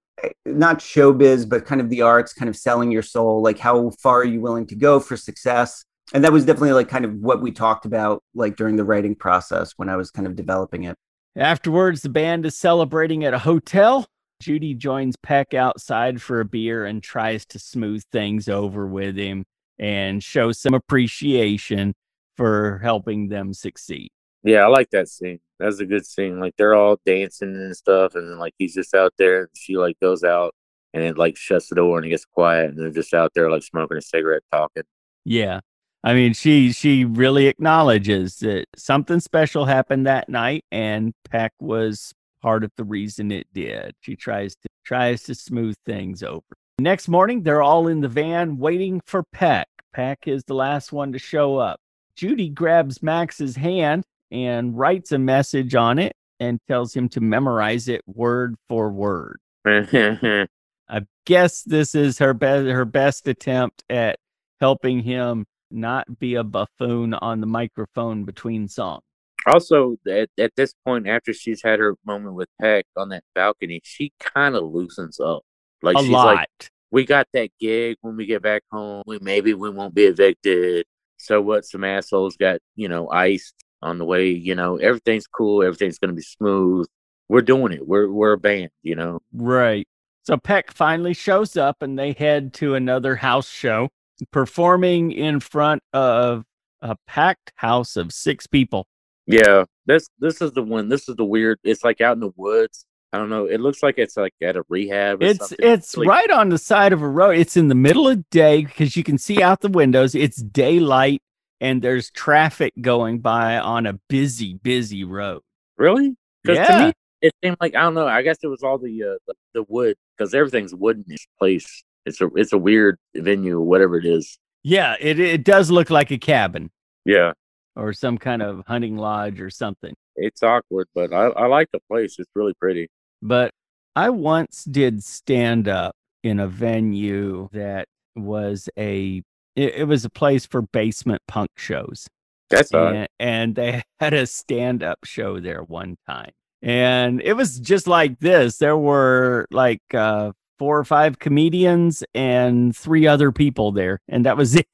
not 0.46 0.80
showbiz 0.80 1.48
but 1.48 1.66
kind 1.66 1.82
of 1.82 1.90
the 1.90 2.02
arts 2.02 2.34
kind 2.34 2.50
of 2.50 2.56
selling 2.56 2.92
your 2.92 3.04
soul. 3.04 3.42
Like 3.42 3.60
how 3.60 3.92
far 4.02 4.22
are 4.22 4.26
you 4.26 4.42
willing 4.42 4.68
to 4.68 4.76
go 4.76 5.00
for 5.00 5.18
success? 5.18 5.84
And 6.14 6.24
that 6.24 6.32
was 6.32 6.46
definitely 6.46 6.72
like 6.72 6.88
kind 6.88 7.06
of 7.06 7.14
what 7.16 7.42
we 7.42 7.52
talked 7.52 7.86
about 7.86 8.24
like 8.34 8.56
during 8.56 8.78
the 8.78 8.86
writing 8.86 9.14
process 9.14 9.74
when 9.76 9.90
i 9.90 9.98
was 9.98 10.10
kind 10.10 10.26
of 10.26 10.38
developing 10.38 10.86
it 10.86 10.96
Afterwards, 11.38 12.02
the 12.02 12.10
band 12.10 12.48
is 12.48 12.58
celebrating 12.58 13.24
at 13.24 13.36
a 13.36 13.40
hotel. 13.40 14.08
Judy 14.40 14.74
joins 14.74 15.16
Peck 15.16 15.54
outside 15.54 16.20
for 16.20 16.40
a 16.40 16.46
beer 16.46 16.84
and 16.84 17.04
tries 17.04 17.46
to 17.48 17.60
smooth 17.60 18.04
things 18.12 18.50
over 18.50 18.88
with 18.88 19.16
him 19.16 19.46
and 19.78 20.24
show 20.24 20.52
some 20.52 20.74
appreciation 20.74 21.94
for 22.36 22.80
helping 22.82 23.30
them 23.30 23.54
succeed. 23.54 24.10
Yeah, 24.44 24.62
I 24.62 24.68
like 24.68 24.90
that 24.92 25.10
scene. 25.10 25.40
That's 25.60 25.80
a 25.80 25.86
good 25.86 26.08
scene. 26.08 26.40
Like 26.40 26.56
they're 26.58 26.74
all 26.74 26.98
dancing 27.06 27.56
and 27.56 27.76
stuff, 27.78 28.16
and 28.16 28.32
then 28.32 28.40
like 28.40 28.54
he's 28.58 28.74
just 28.74 28.96
out 28.96 29.14
there, 29.20 29.42
and 29.42 29.50
she 29.54 29.78
like 29.78 30.00
goes 30.00 30.24
out, 30.24 30.56
and 30.94 31.04
it 31.04 31.20
like 31.20 31.38
shuts 31.38 31.70
the 31.70 31.76
door, 31.76 31.98
and 31.98 32.06
it 32.06 32.10
gets 32.10 32.26
quiet, 32.26 32.72
and 32.72 32.80
they're 32.80 32.90
just 32.90 33.14
out 33.14 33.34
there 33.36 33.52
like 33.52 33.64
smoking 33.64 33.98
a 33.98 34.02
cigarette, 34.02 34.44
talking. 34.52 34.84
Yeah. 35.24 35.60
I 36.04 36.14
mean, 36.14 36.34
she 36.34 36.72
she 36.72 37.06
really 37.06 37.48
acknowledges 37.48 38.38
that 38.40 38.66
something 38.76 39.20
special 39.20 39.66
happened 39.66 40.06
that 40.06 40.30
night, 40.30 40.64
and 40.72 41.14
Peck 41.30 41.54
was 41.60 42.14
part 42.42 42.64
of 42.64 42.72
the 42.78 42.84
reason 42.84 43.32
it 43.32 43.48
did. 43.54 43.94
She 44.02 44.16
tries 44.16 44.56
to 44.56 44.70
tries 44.86 45.24
to 45.24 45.36
smooth 45.36 45.76
things 45.86 46.24
over. 46.24 46.46
Next 46.80 47.08
morning, 47.08 47.44
they're 47.44 47.64
all 47.64 47.88
in 47.88 48.02
the 48.02 48.08
van 48.08 48.58
waiting 48.58 49.02
for 49.06 49.24
Peck. 49.34 49.68
Peck 49.94 50.28
is 50.28 50.44
the 50.44 50.54
last 50.54 50.92
one 50.92 51.12
to 51.14 51.20
show 51.20 51.58
up. 51.58 51.80
Judy 52.16 52.50
grabs 52.50 53.02
Max's 53.02 53.56
hand 53.56 54.04
and 54.32 54.78
writes 54.78 55.12
a 55.12 55.18
message 55.18 55.76
on 55.76 55.98
it 56.00 56.14
and 56.40 56.60
tells 56.68 56.94
him 56.94 57.10
to 57.10 57.22
memorize 57.22 57.88
it 57.88 58.02
word 58.08 58.56
for 58.70 58.92
word. 58.92 59.40
I 59.66 61.02
guess 61.26 61.64
this 61.64 61.96
is 61.96 62.20
her 62.20 62.34
best 62.34 62.68
her 62.68 62.86
best 62.86 63.28
attempt 63.28 63.84
at 63.90 64.20
helping 64.60 65.02
him 65.02 65.46
not 65.72 66.20
be 66.20 66.36
a 66.36 66.44
buffoon 66.44 67.14
on 67.14 67.42
the 67.42 67.48
microphone 67.48 68.24
between 68.24 68.68
songs. 68.68 69.04
also, 69.46 69.98
at, 70.10 70.30
at 70.38 70.52
this 70.56 70.74
point, 70.86 71.08
after 71.08 71.34
she's 71.34 71.62
had 71.64 71.80
her 71.80 71.96
moment 72.06 72.36
with 72.36 72.50
Peck 72.62 72.86
on 72.96 73.10
that 73.10 73.24
balcony, 73.36 73.82
she 73.84 74.12
kind 74.20 74.56
of 74.56 74.64
loosens 74.64 75.20
up. 75.20 75.44
Like 75.82 75.98
a 75.98 76.02
she's 76.02 76.10
lot. 76.10 76.36
like, 76.36 76.72
we 76.92 77.06
got 77.06 77.28
that 77.34 77.50
gig 77.60 77.98
when 78.02 78.16
we 78.16 78.26
get 78.26 78.42
back 78.42 78.64
home. 78.72 79.04
We 79.06 79.20
maybe 79.20 79.54
we 79.54 79.70
won't 79.70 79.94
be 79.94 80.06
evicted. 80.06 80.86
So 81.18 81.42
what? 81.42 81.66
Some 81.66 81.84
assholes 81.84 82.38
got 82.38 82.60
you 82.76 82.88
know 82.88 83.10
iced 83.10 83.54
on 83.82 83.98
the 83.98 84.06
way. 84.06 84.30
You 84.30 84.56
know 84.56 84.78
everything's 84.78 85.28
cool. 85.28 85.64
Everything's 85.64 86.00
gonna 86.00 86.14
be 86.14 86.22
smooth. 86.22 86.88
We're 87.30 87.42
doing 87.42 87.74
it. 87.74 87.88
We're 87.88 88.10
we're 88.10 88.34
a 88.34 88.38
band. 88.38 88.70
You 88.84 88.96
know. 88.96 89.20
Right. 89.34 89.88
So 90.24 90.38
Peck 90.38 90.72
finally 90.72 91.14
shows 91.14 91.56
up 91.56 91.82
and 91.82 91.98
they 91.98 92.12
head 92.12 92.54
to 92.56 92.76
another 92.76 93.16
house 93.16 93.50
show, 93.50 93.90
performing 94.32 95.12
in 95.12 95.40
front 95.40 95.82
of 95.94 96.44
a 96.82 96.96
packed 97.08 97.52
house 97.56 97.96
of 97.96 98.12
six 98.14 98.48
people. 98.48 98.88
Yeah. 99.26 99.66
This 99.86 100.08
this 100.20 100.42
is 100.42 100.52
the 100.52 100.64
one. 100.64 100.90
This 100.90 101.08
is 101.10 101.16
the 101.16 101.26
weird. 101.26 101.60
It's 101.64 101.84
like 101.84 102.02
out 102.02 102.14
in 102.14 102.20
the 102.20 102.32
woods. 102.36 102.86
I 103.14 103.18
don't 103.18 103.30
know. 103.30 103.46
It 103.46 103.62
looks 103.62 103.82
like 103.82 103.98
it's 103.98 104.18
like 104.18 104.34
at 104.42 104.58
a 104.58 104.64
rehab. 104.68 105.22
Or 105.22 105.26
It's 105.28 105.40
something. 105.40 105.58
it's 105.62 105.96
Like, 105.96 106.08
right 106.08 106.30
on 106.30 106.50
the 106.50 106.58
side 106.58 106.92
of 106.94 107.02
a 107.02 107.08
road. 107.08 107.38
It's 107.38 107.56
in 107.56 107.70
the 107.70 107.76
middle 107.76 108.08
of 108.08 108.30
day 108.30 108.66
because 108.66 108.98
you 108.98 109.04
can 109.04 109.18
see 109.18 109.42
out 109.42 109.62
the 109.62 109.70
windows. 109.70 110.14
It's 110.14 110.42
daylight 110.42 111.22
and 111.62 111.82
there's 111.82 112.12
traffic 112.12 112.74
going 112.82 113.20
by 113.20 113.58
on 113.58 113.86
a 113.86 113.94
busy, 114.10 114.56
busy 114.56 115.04
road. 115.06 115.42
Really? 115.78 116.16
Because 116.44 116.68
to 116.68 116.74
Yeah. 116.74 116.86
me, 116.88 116.94
it 117.22 117.34
seemed 117.44 117.58
like 117.62 117.76
I 117.76 117.82
don't 117.82 117.94
know. 117.96 118.08
I 118.08 118.22
guess 118.22 118.38
it 118.44 118.48
was 118.48 118.62
all 118.62 118.78
the 118.78 119.04
uh, 119.04 119.16
the, 119.26 119.34
the 119.54 119.64
wood 119.64 119.96
because 120.18 120.34
everything's 120.34 120.76
wood 120.76 120.98
in 120.98 121.06
this 121.08 121.26
place. 121.40 121.84
It's 122.08 122.22
a 122.22 122.28
it's 122.36 122.54
a 122.54 122.58
weird 122.58 122.98
venue, 123.16 123.60
whatever 123.60 123.98
it 123.98 124.06
is. 124.06 124.40
Yeah, 124.64 124.96
it 125.00 125.20
it 125.20 125.44
does 125.44 125.70
look 125.72 125.90
like 125.90 126.12
a 126.12 126.18
cabin 126.18 126.72
Yeah, 127.06 127.34
or 127.76 127.94
some 127.94 128.18
kind 128.18 128.42
of 128.42 128.64
hunting 128.68 128.98
lodge 128.98 129.40
or 129.40 129.50
something. 129.50 129.94
it's 130.16 130.42
awkward, 130.44 130.88
but 130.96 131.14
I, 131.14 131.28
I 131.28 131.48
like 131.48 131.70
the 131.72 131.80
place. 131.90 132.16
It's 132.20 132.30
really 132.36 132.54
pretty. 132.60 132.90
But 133.22 133.52
I 133.96 134.10
once 134.10 134.64
did 134.64 135.04
stand 135.04 135.68
up 135.68 135.96
in 136.24 136.40
a 136.40 136.48
venue 136.48 137.50
that 137.54 137.88
was 138.16 138.70
a 138.78 139.22
it, 139.56 139.76
it 139.76 139.88
was 139.88 140.06
a 140.06 140.10
place 140.10 140.46
for 140.46 140.62
basement 140.62 141.22
punk 141.28 141.50
shows. 141.58 142.08
That's. 142.50 142.72
And, 142.74 143.08
and 143.20 143.56
they 143.56 143.84
had 144.00 144.14
a 144.14 144.26
stand 144.28 144.84
up 144.84 145.00
show 145.06 145.40
there 145.40 145.62
one 145.64 145.98
time. 146.08 146.32
And 146.62 147.22
it 147.22 147.34
was 147.34 147.60
just 147.60 147.88
like 147.88 148.20
this. 148.20 148.58
There 148.58 148.78
were 148.78 149.46
like 149.52 149.82
uh, 149.94 150.32
four 150.58 150.78
or 150.78 150.84
five 150.84 151.20
comedians 151.20 152.04
and 152.14 152.76
three 152.76 153.08
other 153.08 153.32
people 153.32 153.72
there, 153.72 154.02
and 154.08 154.26
that 154.26 154.38
was 154.38 154.56
it. 154.56 154.68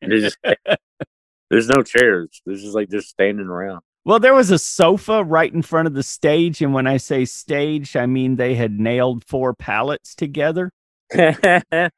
There's 0.00 0.22
just 0.22 0.38
there's 1.50 1.68
no 1.68 1.82
chairs. 1.82 2.42
This 2.46 2.62
is 2.62 2.74
like 2.74 2.90
just 2.90 3.08
standing 3.08 3.46
around. 3.46 3.80
Well, 4.04 4.20
there 4.20 4.34
was 4.34 4.50
a 4.50 4.58
sofa 4.58 5.24
right 5.24 5.52
in 5.52 5.62
front 5.62 5.86
of 5.86 5.94
the 5.94 6.02
stage, 6.02 6.60
and 6.60 6.74
when 6.74 6.86
I 6.86 6.98
say 6.98 7.24
stage, 7.24 7.96
I 7.96 8.06
mean 8.06 8.36
they 8.36 8.54
had 8.54 8.78
nailed 8.78 9.24
four 9.24 9.54
pallets 9.54 10.14
together. 10.14 10.70
Damn, 11.10 11.92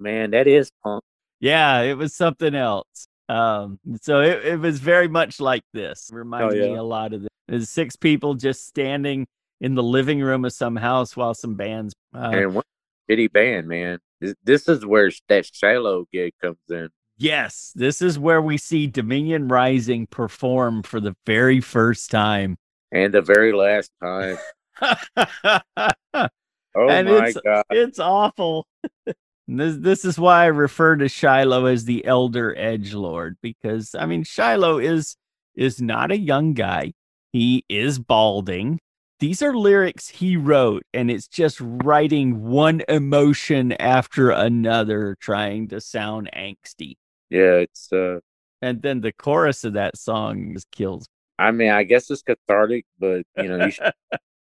man, 0.00 0.30
that 0.32 0.46
is 0.46 0.70
punk. 0.82 1.02
yeah, 1.40 1.80
it 1.80 1.96
was 1.96 2.14
something 2.14 2.54
else. 2.54 3.06
Um, 3.28 3.78
so 4.02 4.20
it, 4.20 4.44
it 4.44 4.60
was 4.60 4.80
very 4.80 5.08
much 5.08 5.40
like 5.40 5.62
this. 5.72 6.10
Reminded 6.12 6.60
me 6.60 6.72
yeah. 6.72 6.80
a 6.80 6.82
lot 6.82 7.14
of 7.14 7.22
this. 7.22 7.30
There's 7.48 7.70
six 7.70 7.96
people 7.96 8.34
just 8.34 8.66
standing 8.66 9.26
in 9.60 9.74
the 9.74 9.82
living 9.82 10.20
room 10.20 10.44
of 10.44 10.52
some 10.52 10.76
house 10.76 11.16
while 11.16 11.34
some 11.34 11.54
bands. 11.54 11.94
Uh, 12.14 12.30
and 12.34 12.54
what 12.54 12.64
shitty 13.10 13.32
band, 13.32 13.66
man. 13.68 13.98
This, 14.20 14.34
this 14.44 14.68
is 14.68 14.84
where 14.86 15.10
that 15.28 15.46
Shiloh 15.46 16.06
gig 16.12 16.32
comes 16.40 16.56
in. 16.70 16.88
yes, 17.18 17.72
this 17.74 18.00
is 18.02 18.18
where 18.18 18.40
we 18.42 18.56
see 18.58 18.86
Dominion 18.86 19.48
Rising 19.48 20.06
perform 20.06 20.82
for 20.82 21.00
the 21.00 21.14
very 21.26 21.60
first 21.60 22.10
time. 22.10 22.56
And 22.92 23.12
the 23.12 23.22
very 23.22 23.52
last 23.52 23.90
time. 24.02 24.38
Oh 26.76 26.88
And 26.88 27.08
my 27.08 27.28
it's- 27.28 27.36
god. 27.44 27.64
it's 27.70 28.00
awful. 28.00 28.66
this 29.46 29.76
this 29.76 30.04
is 30.04 30.18
why 30.18 30.42
I 30.42 30.46
refer 30.46 30.96
to 30.96 31.08
Shiloh 31.08 31.66
as 31.66 31.84
the 31.84 32.04
elder 32.04 32.52
edge 32.58 32.94
lord 32.94 33.36
because 33.42 33.94
I 33.94 34.06
mean 34.06 34.24
Shiloh 34.24 34.78
is 34.78 35.16
is 35.54 35.80
not 35.80 36.10
a 36.10 36.18
young 36.18 36.52
guy. 36.52 36.92
He 37.32 37.64
is 37.68 38.00
balding. 38.00 38.80
These 39.20 39.42
are 39.42 39.56
lyrics 39.56 40.08
he 40.08 40.36
wrote 40.36 40.82
and 40.92 41.10
it's 41.10 41.28
just 41.28 41.58
writing 41.60 42.42
one 42.42 42.82
emotion 42.88 43.72
after 43.72 44.30
another 44.30 45.16
trying 45.20 45.68
to 45.68 45.80
sound 45.80 46.30
angsty. 46.36 46.96
Yeah, 47.30 47.64
it's 47.64 47.92
uh 47.92 48.20
And 48.60 48.82
then 48.82 49.00
the 49.00 49.12
chorus 49.12 49.64
of 49.64 49.74
that 49.74 49.96
song 49.96 50.54
just 50.54 50.70
kills. 50.70 51.06
I 51.38 51.50
mean, 51.50 51.70
I 51.70 51.84
guess 51.84 52.10
it's 52.10 52.22
cathartic, 52.22 52.86
but 52.98 53.22
you 53.36 53.48
know, 53.48 53.64
you 53.64 53.70
should 53.70 53.92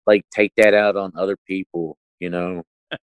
like 0.06 0.24
take 0.30 0.52
that 0.56 0.74
out 0.74 0.96
on 0.96 1.12
other 1.16 1.36
people, 1.46 1.96
you 2.20 2.30
know. 2.30 2.62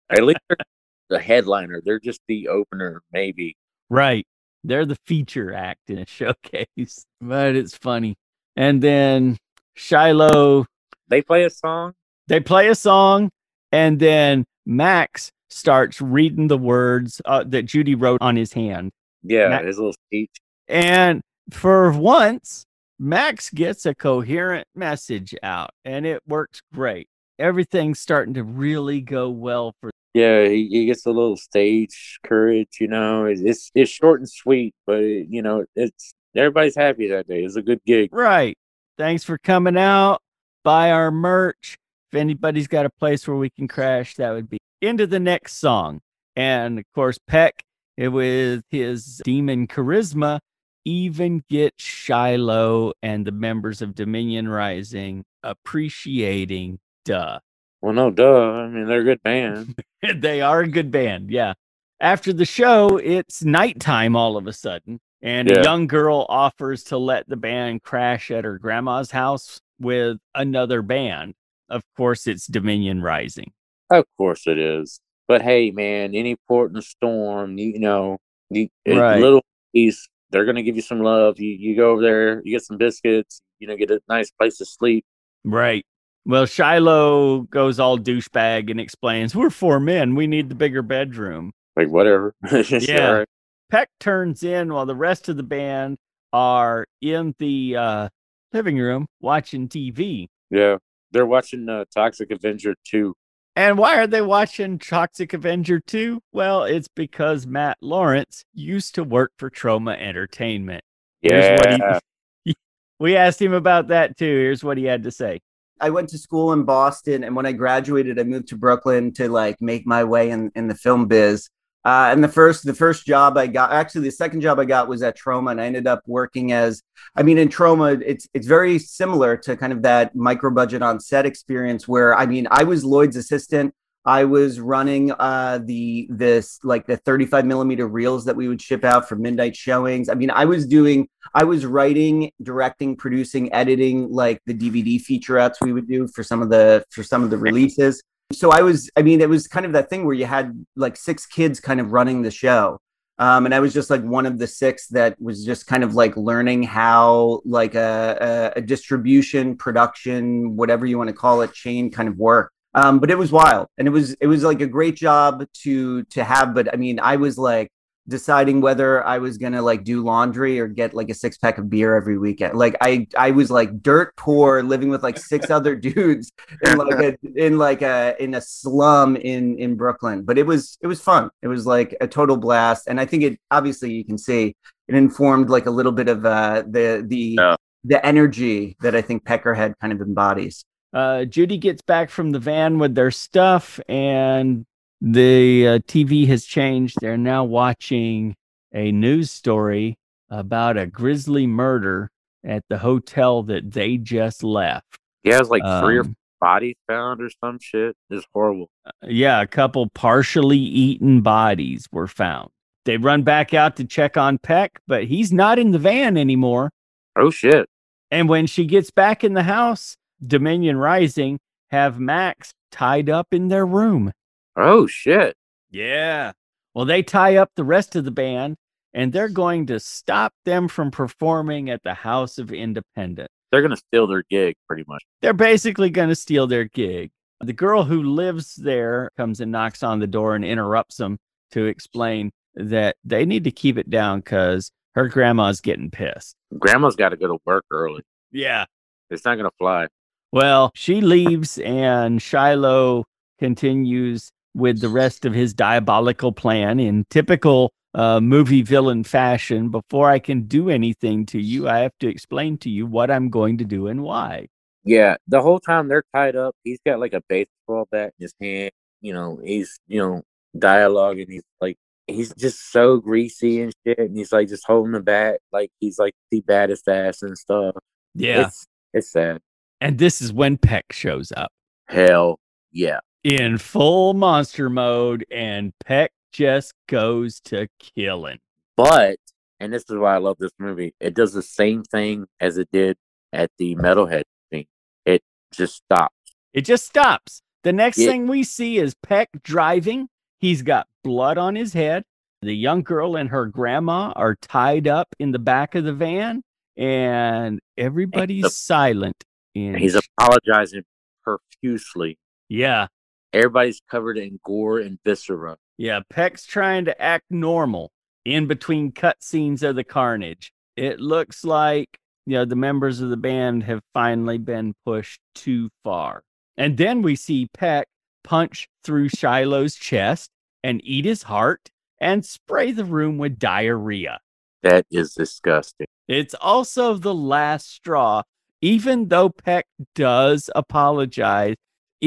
At 0.10 0.24
least 0.24 0.40
they're 0.50 0.58
the 1.10 1.20
headliner. 1.20 1.82
They're 1.84 2.00
just 2.00 2.22
the 2.28 2.48
opener, 2.48 3.02
maybe. 3.12 3.56
Right. 3.90 4.26
They're 4.64 4.86
the 4.86 4.98
feature 5.06 5.54
act 5.54 5.90
in 5.90 6.00
a 6.00 6.06
showcase. 6.06 7.06
But 7.22 7.56
it's 7.56 7.76
funny. 7.76 8.18
And 8.56 8.82
then 8.82 9.38
Shiloh 9.74 10.66
They 11.08 11.22
play 11.22 11.44
a 11.46 11.50
song. 11.50 11.94
they 12.28 12.40
play 12.40 12.68
a 12.70 12.76
song 12.76 13.30
and 13.72 14.00
then 14.00 14.46
max 14.66 15.32
starts 15.50 16.02
reading 16.02 16.48
the 16.48 16.58
words 16.58 17.22
uh, 17.26 17.44
that 17.48 17.64
judy 17.64 17.96
wrote 17.96 18.22
on 18.22 18.36
his 18.36 18.54
hand 18.54 18.92
Yeah, 19.24 19.50
Matt- 19.50 19.66
his 19.66 19.78
little 19.78 19.94
speech. 20.08 20.32
and 20.68 21.22
for 21.52 21.92
once 21.92 22.66
max 22.98 23.50
gets 23.52 23.86
a 23.86 23.94
coherent 23.94 24.68
message 24.76 25.36
out 25.44 25.70
and 25.84 26.06
it 26.06 26.22
works 26.28 26.62
great 26.74 27.08
everything's 27.38 28.00
starting 28.00 28.34
to 28.34 28.44
really 28.44 29.02
go 29.02 29.30
well 29.30 29.76
for 29.82 29.92
Yeah, 30.14 30.48
he, 30.48 30.68
he 30.70 30.86
gets 30.88 31.06
a 31.06 31.12
little 31.12 31.36
stage 31.38 32.20
courage, 32.26 32.78
you 32.80 32.88
know. 32.88 33.26
It's 33.26 33.42
it's, 33.42 33.72
it's 33.76 33.92
short 33.92 34.22
and 34.22 34.30
sweet, 34.30 34.74
but 34.88 35.02
it, 35.04 35.28
you 35.30 35.42
know, 35.42 35.66
it's 35.76 36.14
everybody's 36.34 36.76
happy 36.78 37.10
that 37.10 37.28
day. 37.28 37.44
It's 37.44 37.58
a 37.58 37.62
good 37.62 37.82
gig. 37.86 38.10
right 38.14 38.58
thanks 38.98 39.26
for 39.26 39.38
coming 39.38 39.78
out 39.78 40.22
buy 40.66 40.92
our 40.92 41.12
merch 41.12 41.78
if 42.12 42.20
anybody's 42.20 42.68
got 42.68 42.86
a 42.86 42.90
place 42.90 43.26
where 43.28 43.38
we 43.38 43.50
can 43.50 43.68
crash 43.68 44.16
that 44.16 44.32
would 44.32 44.50
be 44.50 44.58
into 44.82 45.08
the 45.08 45.20
next 45.20 45.60
song 45.60 46.02
and 46.36 46.80
of 46.80 46.86
course 46.94 47.18
peck 47.28 47.64
it 47.98 48.10
with 48.10 48.64
his 48.70 49.22
demon 49.24 49.68
charisma 49.68 50.40
even 50.84 51.42
get 51.50 51.74
shiloh 51.78 52.92
and 53.02 53.26
the 53.26 53.32
members 53.32 53.82
of 53.82 53.96
dominion 53.96 54.48
rising 54.50 55.24
appreciating 55.44 56.80
duh 57.06 57.38
Well, 57.82 57.94
no, 57.94 58.10
duh. 58.10 58.52
I 58.64 58.68
mean, 58.68 58.88
they're 58.88 59.02
a 59.02 59.04
good 59.04 59.22
band. 59.24 59.76
they 60.16 60.42
are 60.42 60.62
a 60.62 60.68
good 60.68 60.90
band 60.92 61.30
yeah 61.30 61.54
after 62.00 62.34
the 62.34 62.46
show 62.46 62.98
it's 62.98 63.44
nighttime 63.44 64.16
all 64.16 64.36
of 64.38 64.48
a 64.48 64.54
sudden 64.54 65.00
and 65.22 65.50
Yeah. 65.50 65.60
a 65.60 65.64
young 65.64 65.88
girl 65.88 66.26
offers 66.30 66.84
to 66.86 66.98
let 66.98 67.28
the 67.30 67.38
band 67.38 67.84
crash 67.84 68.32
at 68.32 68.44
her 68.44 68.58
grandma's 68.58 69.12
house 69.12 69.60
with 69.80 70.18
another 70.34 70.82
band 70.82 71.34
of 71.70 71.84
course 71.98 72.28
it's 72.28 72.48
dominion 72.48 73.02
rising 73.02 73.52
of 73.92 74.06
course 74.18 74.48
it 74.48 74.58
is. 74.58 75.00
But 75.28 75.42
hey, 75.42 75.72
man, 75.72 76.14
any 76.16 76.36
port 76.48 76.72
in 76.72 76.78
a 76.78 76.82
storm, 76.82 77.58
you, 77.58 77.80
know, 77.80 78.18
you, 78.50 78.68
Right. 78.88 79.20
little 79.20 79.44
piece, 79.74 80.08
they're 80.30 80.46
gonna 80.46 80.62
give 80.64 80.76
you 80.76 80.82
some 80.82 81.00
love. 81.02 81.40
You 81.40 81.50
you 81.50 81.76
go 81.76 81.92
over 81.92 82.02
there, 82.02 82.42
you 82.44 82.52
get 82.52 82.64
some 82.64 82.78
biscuits, 82.78 83.42
you 83.60 83.68
know, 83.68 83.76
get 83.76 83.90
a 83.92 84.00
nice 84.08 84.32
place 84.32 84.58
to 84.58 84.66
sleep. 84.66 85.06
Right. 85.44 85.86
Well, 86.26 86.46
Shiloh 86.46 87.42
goes 87.42 87.80
all 87.80 87.98
douchebag 87.98 88.70
and 88.72 88.80
explains, 88.80 89.36
We're 89.36 89.50
four 89.50 89.80
men. 89.80 90.16
We 90.16 90.28
need 90.28 90.50
the 90.50 90.56
bigger 90.56 90.82
bedroom. 90.82 91.52
Like 91.76 91.90
whatever. 91.90 92.34
Yeah. 92.70 93.12
right. 93.12 93.28
Peck 93.72 93.90
turns 94.00 94.44
in 94.44 94.74
while 94.74 94.86
the 94.86 94.96
rest 94.96 95.28
of 95.28 95.38
the 95.38 95.44
band 95.44 95.98
are 96.34 96.86
in 97.02 97.34
the 97.40 97.76
uh, 97.76 98.10
living 98.56 98.78
room 98.78 99.06
watching 99.20 99.68
TV. 99.68 100.28
Yeah. 100.50 100.78
They're 101.12 101.26
watching 101.26 101.68
uh, 101.68 101.84
Toxic 101.94 102.32
Avenger 102.32 102.74
2. 102.86 103.14
And 103.58 103.78
why 103.78 103.98
are 103.98 104.08
they 104.08 104.22
watching 104.22 104.80
Toxic 104.80 105.34
Avenger 105.34 105.80
2? 105.80 106.22
Well, 106.34 106.64
it's 106.64 106.88
because 106.88 107.46
Matt 107.46 107.78
Lawrence 107.82 108.44
used 108.54 108.96
to 108.96 109.04
work 109.04 109.32
for 109.38 109.50
Troma 109.50 109.98
Entertainment. 110.00 110.84
Here's 111.22 111.46
Yeah. 111.46 111.92
what 111.92 112.02
he, 112.46 112.54
we 113.00 113.16
asked 113.18 113.42
him 113.42 113.54
about 113.54 113.90
that 113.90 114.18
too. 114.18 114.26
Here's 114.26 114.64
what 114.64 114.78
he 114.78 114.86
had 114.86 115.04
to 115.04 115.12
say. 115.12 115.40
I 115.82 115.90
went 115.90 116.08
to 116.10 116.18
school 116.18 116.54
in 116.54 116.64
Boston, 116.64 117.26
and 117.26 117.36
when 117.36 117.46
I 117.46 117.52
graduated, 117.52 118.18
I 118.18 118.24
moved 118.24 118.48
to 118.50 118.58
Brooklyn 118.58 119.12
to 119.16 119.28
like 119.28 119.58
make 119.60 119.86
my 119.86 120.06
way 120.06 120.30
in, 120.30 120.50
in 120.56 120.68
the 120.68 120.76
film 120.76 121.08
biz. 121.08 121.50
Uh, 121.86 122.10
and 122.12 122.24
the 122.24 122.28
first 122.28 122.66
the 122.66 122.74
first 122.74 123.06
job 123.06 123.38
I 123.38 123.46
got, 123.46 123.72
actually 123.72 124.02
the 124.02 124.12
second 124.12 124.42
job 124.42 124.60
I 124.60 124.66
got 124.66 124.88
was 124.88 125.04
at 125.04 125.18
Troma, 125.18 125.52
and 125.52 125.62
I 125.62 125.66
ended 125.66 125.86
up 125.86 126.02
working 126.08 126.52
as, 126.52 126.82
I 127.16 127.22
mean, 127.22 127.38
in 127.38 127.48
Troma, 127.48 128.02
it's 128.04 128.28
it's 128.34 128.48
very 128.48 128.80
similar 128.80 129.38
to 129.38 129.56
kind 129.56 129.72
of 129.72 129.84
that 129.84 130.16
micro 130.16 130.50
budget 130.50 130.82
on 130.82 131.00
set 131.00 131.28
experience 131.28 131.88
where 131.88 132.16
I 132.16 132.26
mean, 132.26 132.48
I 132.50 132.64
was 132.64 132.84
Lloyd's 132.84 133.16
assistant. 133.16 133.76
I 134.04 134.24
was 134.24 134.60
running 134.60 135.12
uh, 135.12 135.60
the 135.64 136.08
this 136.12 136.60
like 136.64 136.88
the 136.88 136.98
35 136.98 137.46
millimeter 137.46 137.88
reels 137.88 138.26
that 138.26 138.36
we 138.36 138.48
would 138.48 138.62
ship 138.62 138.84
out 138.84 139.08
for 139.08 139.16
midnight 139.16 139.56
showings. 139.56 140.10
I 140.10 140.16
mean, 140.16 140.32
I 140.32 140.46
was 140.46 140.66
doing 140.66 141.08
I 141.34 141.44
was 141.44 141.66
writing, 141.66 142.32
directing, 142.42 142.96
producing, 142.96 143.52
editing 143.54 144.12
like 144.12 144.42
the 144.46 144.54
DVD 144.54 145.00
featurettes 145.00 145.56
we 145.62 145.74
would 145.74 145.88
do 145.88 146.08
for 146.08 146.24
some 146.24 146.42
of 146.42 146.50
the 146.50 146.84
for 146.92 147.04
some 147.04 147.24
of 147.24 147.30
the 147.30 147.38
releases. 147.38 148.02
So 148.34 148.52
I 148.52 148.62
was, 148.62 148.90
I 148.96 149.02
mean, 149.02 149.22
it 149.22 149.30
was 149.30 149.48
kind 149.48 149.66
of 149.66 149.74
that 149.74 149.90
thing 149.90 150.06
where 150.06 150.16
you 150.16 150.26
had 150.26 150.66
like 150.76 150.98
six 150.98 151.26
kids 151.26 151.60
kind 151.60 151.80
of 151.80 151.92
running 151.92 152.22
the 152.22 152.32
show. 152.32 152.80
Um, 153.18 153.46
and 153.46 153.56
I 153.56 153.60
was 153.60 153.74
just 153.74 153.90
like 153.90 154.04
one 154.04 154.26
of 154.26 154.40
the 154.40 154.48
six 154.48 154.88
that 154.90 155.20
was 155.22 155.46
just 155.46 155.68
kind 155.68 155.84
of 155.84 155.96
like 155.96 156.18
learning 156.18 156.64
how 156.64 157.42
like 157.46 157.76
a, 157.76 158.52
a, 158.56 158.60
a 158.60 158.62
distribution, 158.62 159.56
production, 159.56 160.58
whatever 160.58 160.86
you 160.86 160.98
want 160.98 161.10
to 161.10 161.16
call 161.16 161.42
it, 161.42 161.54
chain 161.54 161.92
kind 161.92 162.10
of 162.10 162.18
work. 162.18 162.52
Um, 162.74 163.00
but 163.00 163.10
it 163.10 163.18
was 163.18 163.32
wild, 163.32 163.68
and 163.78 163.88
it 163.88 163.92
was 163.92 164.16
it 164.16 164.28
was 164.28 164.44
like 164.44 164.60
a 164.60 164.68
great 164.68 164.98
job 164.98 165.46
to 165.64 166.04
to 166.04 166.24
have. 166.26 166.54
But 166.54 166.74
I 166.74 166.76
mean, 166.76 167.00
I 167.00 167.16
was 167.16 167.38
like 167.38 167.72
deciding 168.08 168.62
whether 168.62 169.04
I 169.06 169.18
was 169.18 169.38
gonna 169.38 169.62
like 169.62 169.84
do 169.84 170.04
laundry 170.04 170.60
or 170.60 170.68
get 170.68 170.94
like 170.94 171.10
a 171.10 171.14
six 171.14 171.38
pack 171.38 171.58
of 171.58 171.70
beer 171.70 171.96
every 171.96 172.18
weekend. 172.18 172.58
Like 172.58 172.76
I 172.82 173.08
I 173.18 173.32
was 173.32 173.50
like 173.50 173.82
dirt 173.82 174.16
poor, 174.16 174.62
living 174.64 174.90
with 174.90 175.04
like 175.04 175.18
six 175.18 175.50
other 175.50 175.76
dudes 175.88 176.32
in 176.64 176.78
like 176.78 177.00
a 177.00 177.18
in 177.36 177.58
like 177.58 177.82
a 177.82 178.16
in 178.20 178.36
a 178.36 178.42
slum 178.42 179.16
in 179.16 179.58
in 179.58 179.76
Brooklyn. 179.76 180.24
But 180.24 180.38
it 180.38 180.46
was 180.46 180.78
it 180.82 180.88
was 180.88 181.02
fun. 181.02 181.30
It 181.42 181.48
was 181.48 181.66
like 181.66 181.96
a 182.02 182.08
total 182.08 182.38
blast, 182.38 182.88
and 182.88 183.00
I 183.00 183.06
think 183.06 183.24
it 183.24 183.40
obviously 183.52 183.94
you 183.94 184.06
can 184.06 184.18
see 184.18 184.56
it 184.88 184.96
informed 184.96 185.50
like 185.50 185.66
a 185.66 185.72
little 185.72 185.92
bit 185.92 186.08
of 186.08 186.26
uh 186.26 186.64
the 186.70 187.04
the 187.08 187.36
Yeah. 187.40 187.56
the 187.84 188.06
energy 188.06 188.78
that 188.82 188.96
I 188.96 189.02
think 189.02 189.26
Peckerhead 189.26 189.74
kind 189.82 189.92
of 189.94 190.02
embodies. 190.02 190.64
Uh, 190.94 191.26
Judy 191.26 191.58
gets 191.58 191.82
back 191.82 192.10
from 192.10 192.32
the 192.32 192.40
van 192.40 192.80
with 192.80 192.96
their 192.96 193.12
stuff, 193.12 193.82
and 193.90 194.66
the 195.02 195.68
uh, 195.68 195.80
TV 195.80 196.28
has 196.28 196.46
changed. 196.46 196.98
They're 197.02 197.18
now 197.18 197.44
watching 197.44 198.36
a 198.74 198.92
news 198.92 199.32
story 199.32 199.98
about 200.30 200.78
a 200.78 200.86
grisly 200.88 201.48
murder 201.48 202.10
at 202.44 202.64
the 202.70 202.78
hotel 202.78 203.44
that 203.44 203.72
they 203.72 203.98
just 203.98 204.44
left. 204.44 204.86
Yeah, 205.24 205.40
it's 205.40 205.50
like 205.50 205.64
three 205.82 205.98
or 205.98 206.02
Um, 206.02 206.16
bodies 206.42 206.76
found 206.88 207.22
or 207.22 207.30
some 207.44 207.58
shit. 207.60 207.96
It's 208.10 208.26
horrible. 208.34 208.70
yeah, 209.04 209.42
a 209.42 209.48
couple 209.48 209.90
partially 209.90 210.58
eaten 210.60 211.22
bodies 211.22 211.88
were 211.92 212.08
found. 212.08 212.50
They 212.86 212.98
run 212.98 213.24
back 213.24 213.54
out 213.54 213.78
to 213.78 213.86
check 213.86 214.16
on 214.18 214.38
Peck, 214.38 214.80
but 214.88 215.06
he's 215.06 215.34
not 215.34 215.58
in 215.58 215.72
the 215.72 215.80
van 215.80 216.18
anymore. 216.18 216.70
Oh 217.16 217.32
shit. 217.32 217.68
And 218.12 218.30
when 218.30 218.46
she 218.46 218.66
gets 218.66 218.92
back 218.92 219.24
in 219.24 219.34
the 219.34 219.44
house, 219.44 219.98
Dominion 220.26 220.78
Rising 220.78 221.40
have 221.72 222.00
Max 222.00 222.54
tied 222.72 223.10
up 223.10 223.28
in 223.32 223.48
their 223.48 223.66
room. 223.66 224.12
Oh 224.56 224.88
shit. 224.88 225.36
Yeah. 225.70 226.32
Well, 226.74 226.86
they 226.86 227.04
tie 227.04 227.38
up 227.38 227.52
the 227.56 227.64
rest 227.64 227.96
of 227.96 228.06
the 228.06 228.12
band 228.12 228.56
and 228.94 229.12
they're 229.12 229.30
going 229.30 229.68
to 229.68 229.80
stop 229.80 230.34
them 230.46 230.68
from 230.68 230.92
performing 230.92 231.70
at 231.70 231.84
the 231.84 231.94
House 231.94 232.38
of 232.38 232.52
Independence. 232.52 233.30
They're 233.52 233.62
gonna 233.62 233.78
steal 233.78 234.08
their 234.08 234.24
gig 234.30 234.56
pretty 234.68 234.84
much. 234.88 235.04
They're 235.22 235.34
basically 235.34 235.90
going 235.90 236.10
to 236.10 236.16
steal 236.16 236.48
their 236.48 236.66
gig. 236.66 237.12
The 237.42 237.54
girl 237.54 237.84
who 237.84 238.04
lives 238.04 238.56
there 238.56 239.12
comes 239.18 239.42
and 239.42 239.52
knocks 239.52 239.84
on 239.84 240.00
the 240.00 240.08
door 240.08 240.36
and 240.36 240.46
interrupts 240.46 240.98
them 240.98 241.18
to 241.52 241.66
explain 241.66 242.32
that 242.56 242.96
they 243.04 243.26
need 243.26 243.44
to 243.44 243.52
keep 243.52 243.78
it 243.78 243.90
down 243.90 244.20
because 244.20 244.72
her 244.94 245.10
grandma's 245.10 245.60
getting 245.60 245.92
pissed. 245.92 246.36
Grandma's 246.58 246.96
got 246.96 247.10
to 247.10 247.18
go 247.18 247.28
to 247.28 247.38
work 247.46 247.66
early. 247.70 248.02
Yeah. 248.32 248.66
It's 249.10 249.26
not 249.26 249.36
gonna 249.36 249.52
fly. 249.60 249.88
Well, 250.32 250.72
she 250.74 251.02
leaves 251.02 251.58
and 251.60 252.22
Shiloh 252.22 253.06
continues 253.40 254.32
with 254.56 254.80
the 254.80 254.90
rest 254.90 255.26
of 255.26 255.34
his 255.34 255.54
diabolical 255.54 256.32
plan 256.32 256.80
in 256.80 257.06
typical 257.10 257.72
uh, 257.94 258.20
movie 258.20 258.62
villain 258.62 259.04
fashion. 259.04 259.70
Before 259.70 260.10
I 260.10 260.20
can 260.20 260.44
do 260.44 260.70
anything 260.70 261.26
to 261.28 261.40
you, 261.40 261.68
I 261.68 261.80
have 261.80 261.98
to 262.00 262.08
explain 262.08 262.58
to 262.60 262.70
you 262.70 262.86
what 262.86 263.12
I'm 263.12 263.30
going 263.30 263.58
to 263.60 263.66
do 263.66 263.88
and 263.88 264.02
why. 264.02 264.48
Yeah, 264.84 265.18
the 265.28 265.42
whole 265.42 265.60
time 265.60 265.88
they're 265.88 266.04
tied 266.14 266.36
up, 266.36 266.56
he's 266.64 266.80
got 266.86 267.00
like 267.00 267.14
a 267.14 267.22
baseball 267.28 267.88
bat 267.92 268.14
in 268.20 268.24
his 268.24 268.34
hand. 268.40 268.72
You 269.02 269.14
know, 269.14 269.40
he's 269.44 269.80
you 269.88 270.00
know 270.00 270.22
dialogue 270.58 271.20
and 271.20 271.32
He's 271.32 271.44
like 271.60 271.78
he's 272.08 272.34
just 272.36 272.72
so 272.72 272.98
greasy 272.98 273.62
and 273.62 273.74
shit, 273.86 273.98
and 274.00 274.16
he's 274.16 274.32
like 274.32 274.48
just 274.48 274.66
holding 274.66 274.94
the 274.94 275.00
bat 275.02 275.40
like 275.52 275.72
he's 275.80 276.00
like 276.00 276.14
the 276.32 276.42
baddest 276.42 276.88
ass 276.88 277.22
and 277.22 277.38
stuff. 277.38 277.76
Yeah. 278.14 278.48
It's 278.48 278.66
it's 278.94 279.12
sad. 279.12 279.42
and 279.82 279.98
this 279.98 280.22
is 280.22 280.32
when 280.32 280.58
Peck 280.58 280.94
shows 280.94 281.34
up 281.36 281.52
Hell 281.88 282.40
yeah. 282.72 283.00
In 283.26 283.58
full 283.58 284.14
monster 284.14 284.70
mode, 284.70 285.26
and 285.32 285.74
Peck 285.84 286.12
just 286.32 286.74
goes 286.88 287.40
to 287.46 287.68
killing. 287.80 288.38
But 288.78 289.18
and 289.60 289.74
this 289.74 289.84
is 289.90 289.98
why 289.98 290.14
I 290.14 290.18
love 290.20 290.38
this 290.40 290.52
movie. 290.60 290.94
It 291.00 291.16
does 291.16 291.34
the 291.34 291.42
same 291.42 291.84
thing 291.84 292.28
as 292.40 292.58
it 292.60 292.70
did 292.72 292.98
at 293.34 293.50
the 293.58 293.76
metalhead 293.76 294.24
scene. 294.54 294.68
It 295.06 295.24
just 295.52 295.78
stops. 295.78 296.14
It 296.54 296.66
just 296.66 296.86
stops. 296.86 297.42
The 297.64 297.74
next 297.74 297.98
Yeah. 297.98 298.10
thing 298.12 298.28
we 298.28 298.44
see 298.44 298.78
is 298.78 298.94
Peck 299.02 299.30
driving. 299.44 300.08
He's 300.40 300.62
got 300.62 300.88
blood 301.04 301.40
on 301.40 301.56
his 301.56 301.74
head. 301.74 302.04
The 302.44 302.54
young 302.56 302.84
girl 302.84 303.16
and 303.16 303.30
her 303.30 303.48
grandma 303.48 304.14
are 304.16 304.36
tied 304.36 304.88
up 304.88 305.08
in 305.20 305.32
the 305.32 305.40
back 305.40 305.74
of 305.74 305.84
the 305.84 305.94
van, 305.94 306.44
and 306.78 307.60
everybody's 307.76 308.44
the- 308.44 308.50
silent. 308.52 309.24
And 309.56 309.78
He's 309.80 309.96
apologizing 309.96 310.84
profusely. 311.24 312.20
yeah, 312.50 312.88
Everybody's 313.36 313.82
covered 313.92 314.18
in 314.18 314.40
gore 314.44 314.80
and 314.80 314.98
viscera. 315.04 315.58
yeah. 315.78 316.00
Peck's 316.10 316.46
trying 316.46 316.86
to 316.86 317.02
act 317.02 317.26
normal 317.30 317.92
in 318.24 318.48
between 318.48 318.92
cutscenes 318.94 319.62
of 319.62 319.76
the 319.76 319.84
carnage. 319.84 320.54
It 320.78 321.00
looks 321.02 321.44
like 321.44 322.00
you 322.26 322.34
know 322.34 322.46
the 322.46 322.56
members 322.56 323.02
of 323.02 323.10
the 323.10 323.18
band 323.18 323.64
have 323.64 323.82
finally 323.94 324.38
been 324.38 324.74
pushed 324.86 325.20
too 325.36 325.70
far. 325.84 326.24
And 326.58 326.78
then 326.78 327.02
we 327.02 327.16
see 327.18 327.50
Peck 327.54 327.88
punch 328.24 328.68
through 328.84 329.10
Shiloh's 329.10 329.76
chest 329.76 330.32
and 330.64 330.80
eat 330.84 331.06
his 331.06 331.24
heart 331.24 331.70
and 332.00 332.26
spray 332.26 332.72
the 332.72 332.86
room 332.86 333.18
with 333.18 333.38
diarrhea. 333.38 334.20
That 334.64 334.86
is 334.90 335.14
disgusting. 335.14 335.88
It's 336.08 336.34
also 336.34 336.96
the 336.96 337.14
last 337.14 337.70
straw, 337.70 338.24
even 338.62 339.10
though 339.10 339.30
Peck 339.30 339.66
does 339.94 340.50
apologize 340.56 341.56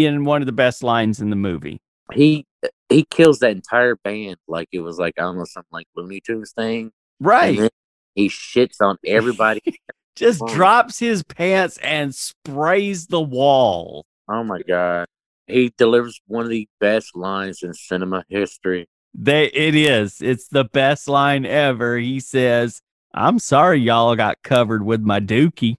in 0.06 0.24
one 0.24 0.42
of 0.42 0.46
the 0.46 0.52
best 0.52 0.82
lines 0.82 1.20
in 1.20 1.30
the 1.30 1.36
movie. 1.36 1.80
He 2.12 2.46
he 2.88 3.04
kills 3.10 3.38
that 3.40 3.50
entire 3.52 3.96
band 3.96 4.36
like 4.48 4.68
it 4.72 4.80
was 4.80 4.98
like 4.98 5.14
I 5.18 5.22
don't 5.22 5.36
know 5.38 5.44
something 5.44 5.68
like 5.72 5.86
Looney 5.96 6.20
Tunes 6.20 6.52
thing. 6.52 6.90
Right. 7.20 7.70
He 8.14 8.28
shits 8.28 8.80
on 8.80 8.96
everybody. 9.04 9.60
Just 10.16 10.42
Oh. 10.42 10.48
drops 10.48 10.98
his 10.98 11.22
pants 11.22 11.78
and 11.78 12.12
sprays 12.14 13.06
the 13.06 13.20
wall. 13.20 14.04
oh 14.28 14.42
my 14.44 14.60
god. 14.62 15.06
He 15.46 15.72
delivers 15.78 16.20
one 16.26 16.44
of 16.44 16.50
the 16.50 16.68
best 16.80 17.16
lines 17.16 17.62
in 17.62 17.72
cinema 17.74 18.24
history. 18.28 18.86
They 19.14 19.46
it 19.46 19.74
is. 19.74 20.20
It's 20.20 20.48
the 20.48 20.64
best 20.64 21.08
line 21.08 21.46
ever. 21.46 21.96
He 21.98 22.20
says, 22.20 22.80
I'm 23.14 23.38
sorry 23.38 23.78
y'all 23.80 24.14
got 24.16 24.36
covered 24.42 24.84
with 24.84 25.00
my 25.02 25.20
dookie. 25.20 25.76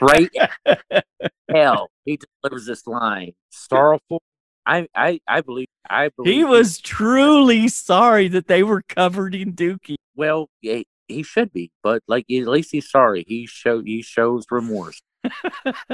Right 0.00 0.30
hell. 1.50 1.90
He 2.04 2.18
delivers 2.42 2.66
this 2.66 2.86
line. 2.86 3.32
Sorrowful. 3.50 4.22
I 4.64 4.86
I 4.94 5.20
I 5.26 5.40
believe 5.40 5.66
I 5.88 6.10
believe 6.16 6.34
He 6.34 6.44
was 6.44 6.78
truly 6.80 7.68
sorry 7.68 8.28
that 8.28 8.46
they 8.46 8.62
were 8.62 8.82
covered 8.82 9.34
in 9.34 9.54
dookie. 9.54 9.96
well 10.14 10.48
yeah, 10.60 10.82
he 11.08 11.22
should 11.22 11.52
be, 11.52 11.70
but 11.82 12.02
like 12.06 12.26
at 12.30 12.46
least 12.46 12.70
he's 12.72 12.88
sorry. 12.90 13.24
He 13.26 13.46
show 13.46 13.82
he 13.82 14.02
shows 14.02 14.46
remorse. 14.50 15.00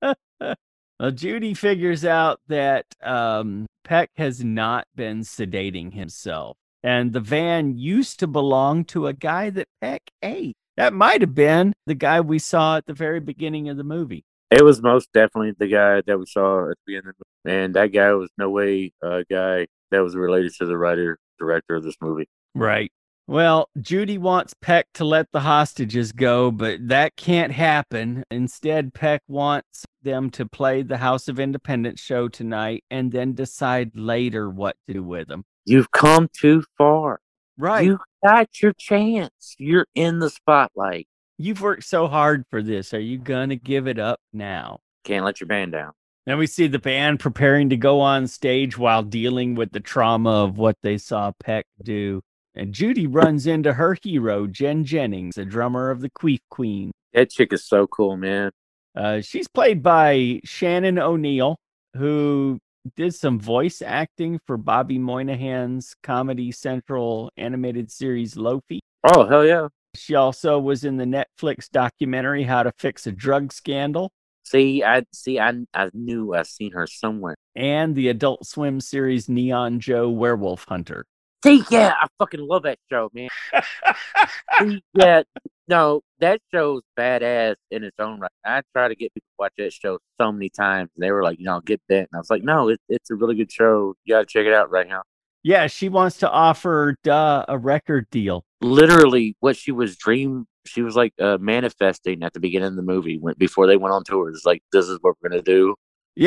well, 0.00 1.10
Judy 1.14 1.54
figures 1.54 2.04
out 2.04 2.40
that 2.48 2.86
um, 3.02 3.66
Peck 3.84 4.10
has 4.16 4.44
not 4.44 4.86
been 4.94 5.20
sedating 5.20 5.94
himself. 5.94 6.56
And 6.82 7.12
the 7.12 7.20
van 7.20 7.76
used 7.76 8.20
to 8.20 8.26
belong 8.26 8.84
to 8.86 9.06
a 9.06 9.12
guy 9.12 9.50
that 9.50 9.68
Peck 9.80 10.02
ate. 10.22 10.56
That 10.80 10.94
might 10.94 11.20
have 11.20 11.34
been 11.34 11.74
the 11.86 11.94
guy 11.94 12.22
we 12.22 12.38
saw 12.38 12.78
at 12.78 12.86
the 12.86 12.94
very 12.94 13.20
beginning 13.20 13.68
of 13.68 13.76
the 13.76 13.84
movie. 13.84 14.24
It 14.50 14.64
was 14.64 14.80
most 14.80 15.10
definitely 15.12 15.52
the 15.58 15.66
guy 15.66 16.00
that 16.06 16.18
we 16.18 16.24
saw 16.24 16.70
at 16.70 16.78
the 16.78 16.82
beginning, 16.86 17.10
of 17.10 17.16
the 17.18 17.24
movie. 17.46 17.62
and 17.62 17.74
that 17.74 17.88
guy 17.88 18.14
was 18.14 18.30
no 18.38 18.48
way 18.48 18.90
a 19.02 19.22
guy 19.30 19.66
that 19.90 19.98
was 19.98 20.16
related 20.16 20.54
to 20.54 20.64
the 20.64 20.78
writer 20.78 21.18
director 21.38 21.74
of 21.74 21.84
this 21.84 21.96
movie. 22.00 22.30
Right. 22.54 22.90
Well, 23.26 23.68
Judy 23.78 24.16
wants 24.16 24.54
Peck 24.54 24.86
to 24.94 25.04
let 25.04 25.30
the 25.32 25.40
hostages 25.40 26.12
go, 26.12 26.50
but 26.50 26.88
that 26.88 27.14
can't 27.14 27.52
happen. 27.52 28.24
Instead, 28.30 28.94
Peck 28.94 29.20
wants 29.28 29.84
them 30.00 30.30
to 30.30 30.46
play 30.46 30.80
the 30.80 30.96
House 30.96 31.28
of 31.28 31.38
Independence 31.38 32.00
show 32.00 32.26
tonight 32.26 32.84
and 32.90 33.12
then 33.12 33.34
decide 33.34 33.90
later 33.94 34.48
what 34.48 34.76
to 34.88 34.94
do 34.94 35.02
with 35.02 35.28
them. 35.28 35.44
You've 35.66 35.90
come 35.90 36.30
too 36.32 36.64
far. 36.78 37.20
Right. 37.58 37.84
You 37.84 37.98
got 38.24 38.60
your 38.62 38.72
chance. 38.72 39.54
You're 39.58 39.86
in 39.94 40.18
the 40.18 40.30
spotlight. 40.30 41.08
You've 41.38 41.62
worked 41.62 41.84
so 41.84 42.06
hard 42.06 42.44
for 42.50 42.62
this. 42.62 42.92
Are 42.92 43.00
you 43.00 43.18
going 43.18 43.48
to 43.48 43.56
give 43.56 43.86
it 43.88 43.98
up 43.98 44.20
now? 44.32 44.80
Can't 45.04 45.24
let 45.24 45.40
your 45.40 45.48
band 45.48 45.72
down. 45.72 45.92
Then 46.26 46.38
we 46.38 46.46
see 46.46 46.66
the 46.66 46.78
band 46.78 47.18
preparing 47.18 47.70
to 47.70 47.76
go 47.76 48.00
on 48.00 48.26
stage 48.26 48.76
while 48.76 49.02
dealing 49.02 49.54
with 49.54 49.72
the 49.72 49.80
trauma 49.80 50.44
of 50.44 50.58
what 50.58 50.76
they 50.82 50.98
saw 50.98 51.32
Peck 51.40 51.64
do. 51.82 52.20
And 52.54 52.74
Judy 52.74 53.06
runs 53.06 53.46
into 53.46 53.72
her 53.72 53.96
hero, 54.02 54.46
Jen 54.46 54.84
Jennings, 54.84 55.36
the 55.36 55.44
drummer 55.44 55.90
of 55.90 56.00
the 56.00 56.10
Queef 56.10 56.40
Queen. 56.50 56.90
That 57.14 57.30
chick 57.30 57.52
is 57.52 57.66
so 57.66 57.86
cool, 57.86 58.16
man. 58.16 58.50
Uh, 58.94 59.20
she's 59.20 59.48
played 59.48 59.82
by 59.82 60.40
Shannon 60.44 60.98
O'Neill, 60.98 61.56
who 61.96 62.58
did 62.96 63.14
some 63.14 63.38
voice 63.38 63.82
acting 63.82 64.40
for 64.46 64.56
Bobby 64.56 64.98
Moynihan's 64.98 65.94
Comedy 66.02 66.52
Central 66.52 67.30
animated 67.36 67.90
series 67.90 68.34
Loafy. 68.34 68.80
Oh 69.04 69.26
hell 69.26 69.44
yeah! 69.44 69.68
She 69.94 70.14
also 70.14 70.58
was 70.58 70.84
in 70.84 70.96
the 70.96 71.04
Netflix 71.04 71.68
documentary 71.70 72.44
How 72.44 72.62
to 72.62 72.72
Fix 72.78 73.06
a 73.06 73.12
Drug 73.12 73.52
Scandal 73.52 74.12
See, 74.50 74.82
I 74.82 75.04
see. 75.12 75.38
I 75.38 75.52
I 75.74 75.90
knew 75.92 76.34
I 76.34 76.42
seen 76.42 76.72
her 76.72 76.86
somewhere. 76.86 77.36
and 77.54 77.94
the 77.94 78.08
Adult 78.08 78.44
Swim 78.46 78.80
series 78.80 79.28
Neon 79.28 79.78
Joe 79.78 80.08
Werewolf 80.08 80.64
Hunter. 80.64 81.06
See, 81.44 81.62
yeah, 81.70 81.94
I 82.00 82.08
fucking 82.18 82.40
love 82.40 82.64
that 82.64 82.78
show, 82.90 83.10
man. 83.14 83.28
See, 84.58 84.82
yeah, 84.94 85.22
no, 85.70 86.02
that 86.20 86.40
show's 86.52 86.82
badass 86.98 87.56
in 87.72 87.84
its 87.84 87.96
own 88.00 88.20
right. 88.20 88.30
I 88.44 88.62
try 88.74 88.88
to 88.88 88.96
get 88.96 89.14
people 89.14 89.28
to 89.28 89.36
watch 89.38 89.54
that 89.58 89.72
show 89.74 90.00
so 90.20 90.32
many 90.32 90.50
times. 90.50 90.90
And 90.96 91.04
they 91.04 91.12
were 91.12 91.24
like, 91.24 91.38
you 91.40 91.46
know, 91.46 91.60
get 91.62 91.80
bent. 91.88 92.10
And 92.12 92.18
I 92.18 92.20
was 92.20 92.30
like, 92.30 92.44
no, 92.44 92.68
it, 92.70 92.80
it's 92.90 93.10
a 93.10 93.16
really 93.16 93.36
good 93.36 93.52
show. 93.52 93.94
You 94.04 94.16
got 94.16 94.20
to 94.20 94.26
check 94.26 94.46
it 94.46 94.54
out 94.54 94.70
right 94.70 94.88
now. 94.88 95.02
yeah, 95.42 95.66
she 95.68 95.88
wants 95.88 96.18
to 96.18 96.30
offer 96.30 96.96
Duh 97.02 97.44
a 97.48 97.58
record 97.58 98.08
deal. 98.10 98.44
Literally, 98.62 99.36
what 99.40 99.56
she 99.56 99.72
was 99.72 99.96
dream, 99.96 100.46
she 100.66 100.82
was 100.82 100.94
like 100.94 101.14
uh, 101.18 101.38
manifesting 101.40 102.22
at 102.22 102.34
the 102.34 102.40
beginning 102.40 102.68
of 102.68 102.76
the 102.76 102.82
movie 102.82 103.18
when 103.18 103.34
before 103.38 103.66
they 103.66 103.76
went 103.78 103.94
on 103.94 104.04
tour. 104.04 104.28
It's 104.30 104.44
like, 104.44 104.62
this 104.72 104.86
is 104.88 104.98
what 105.00 105.16
we're 105.22 105.30
gonna 105.30 105.42
do. 105.42 105.74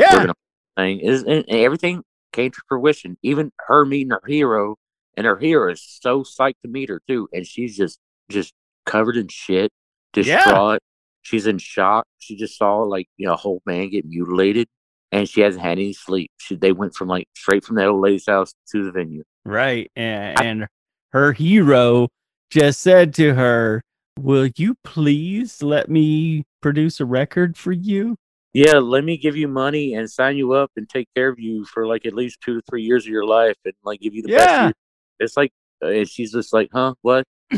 We're 0.09 0.19
Yeah, 0.19 0.21
gonna 0.21 0.35
thing 0.77 1.01
is, 1.01 1.23
and 1.23 1.45
everything 1.49 2.03
came 2.33 2.51
to 2.51 2.61
fruition. 2.69 3.17
Even 3.23 3.51
her 3.67 3.85
meeting 3.85 4.11
her 4.11 4.21
hero, 4.27 4.77
and 5.17 5.25
her 5.27 5.37
hero 5.37 5.71
is 5.73 5.83
so 6.01 6.23
psyched 6.23 6.61
to 6.63 6.69
meet 6.69 6.89
her 6.89 7.01
too, 7.07 7.29
and 7.33 7.45
she's 7.47 7.77
just 7.77 7.99
just 8.31 8.53
covered 8.85 9.17
in 9.17 9.27
shit, 9.27 9.71
Yeah. 10.15 10.37
distraught. 10.37 10.79
She's 11.21 11.47
in 11.47 11.57
shock. 11.57 12.05
She 12.19 12.35
just 12.35 12.57
saw 12.57 12.79
like 12.79 13.07
you 13.17 13.27
know 13.27 13.33
a 13.33 13.37
whole 13.37 13.61
man 13.65 13.89
get 13.89 14.05
mutilated, 14.05 14.67
and 15.11 15.27
she 15.27 15.41
hasn't 15.41 15.63
had 15.63 15.73
any 15.79 15.93
sleep. 15.93 16.31
She 16.37 16.55
they 16.55 16.71
went 16.73 16.95
from 16.95 17.07
like 17.07 17.27
straight 17.35 17.63
from 17.63 17.77
that 17.77 17.87
old 17.87 18.01
lady's 18.01 18.25
house 18.27 18.53
to 18.71 18.83
the 18.83 18.91
venue. 18.91 19.23
right. 19.45 19.89
And, 19.95 20.41
and 20.41 20.67
her 21.11 21.31
hero 21.33 22.09
just 22.49 22.81
said 22.81 23.13
to 23.15 23.35
her, 23.35 23.81
Will 24.19 24.47
you 24.57 24.75
please 24.83 25.63
let 25.63 25.89
me 25.89 26.43
produce 26.61 26.99
a 26.99 27.05
record 27.05 27.57
for 27.57 27.71
you? 27.71 28.15
Yeah, 28.53 28.77
let 28.79 29.03
me 29.03 29.17
give 29.17 29.35
you 29.35 29.47
money 29.47 29.95
and 29.95 30.07
sign 30.11 30.37
you 30.37 30.51
up 30.53 30.71
and 30.75 30.87
take 30.87 31.07
care 31.15 31.29
of 31.29 31.39
you 31.39 31.65
for 31.65 31.87
like 31.87 32.05
at 32.05 32.13
least 32.13 32.39
two 32.41 32.55
to 32.55 32.61
three 32.69 32.83
years 32.83 33.05
of 33.05 33.11
your 33.11 33.25
life 33.25 33.55
and 33.65 33.73
like 33.83 33.99
give 34.01 34.13
you 34.13 34.21
the 34.23 34.33
best. 34.33 34.49
Yeah. 34.49 34.71
It's 35.19 35.35
like, 35.37 35.51
and 35.81 36.07
she's 36.07 36.31
just 36.33 36.53
like, 36.53 36.69
huh, 36.71 36.93
what? 37.01 37.23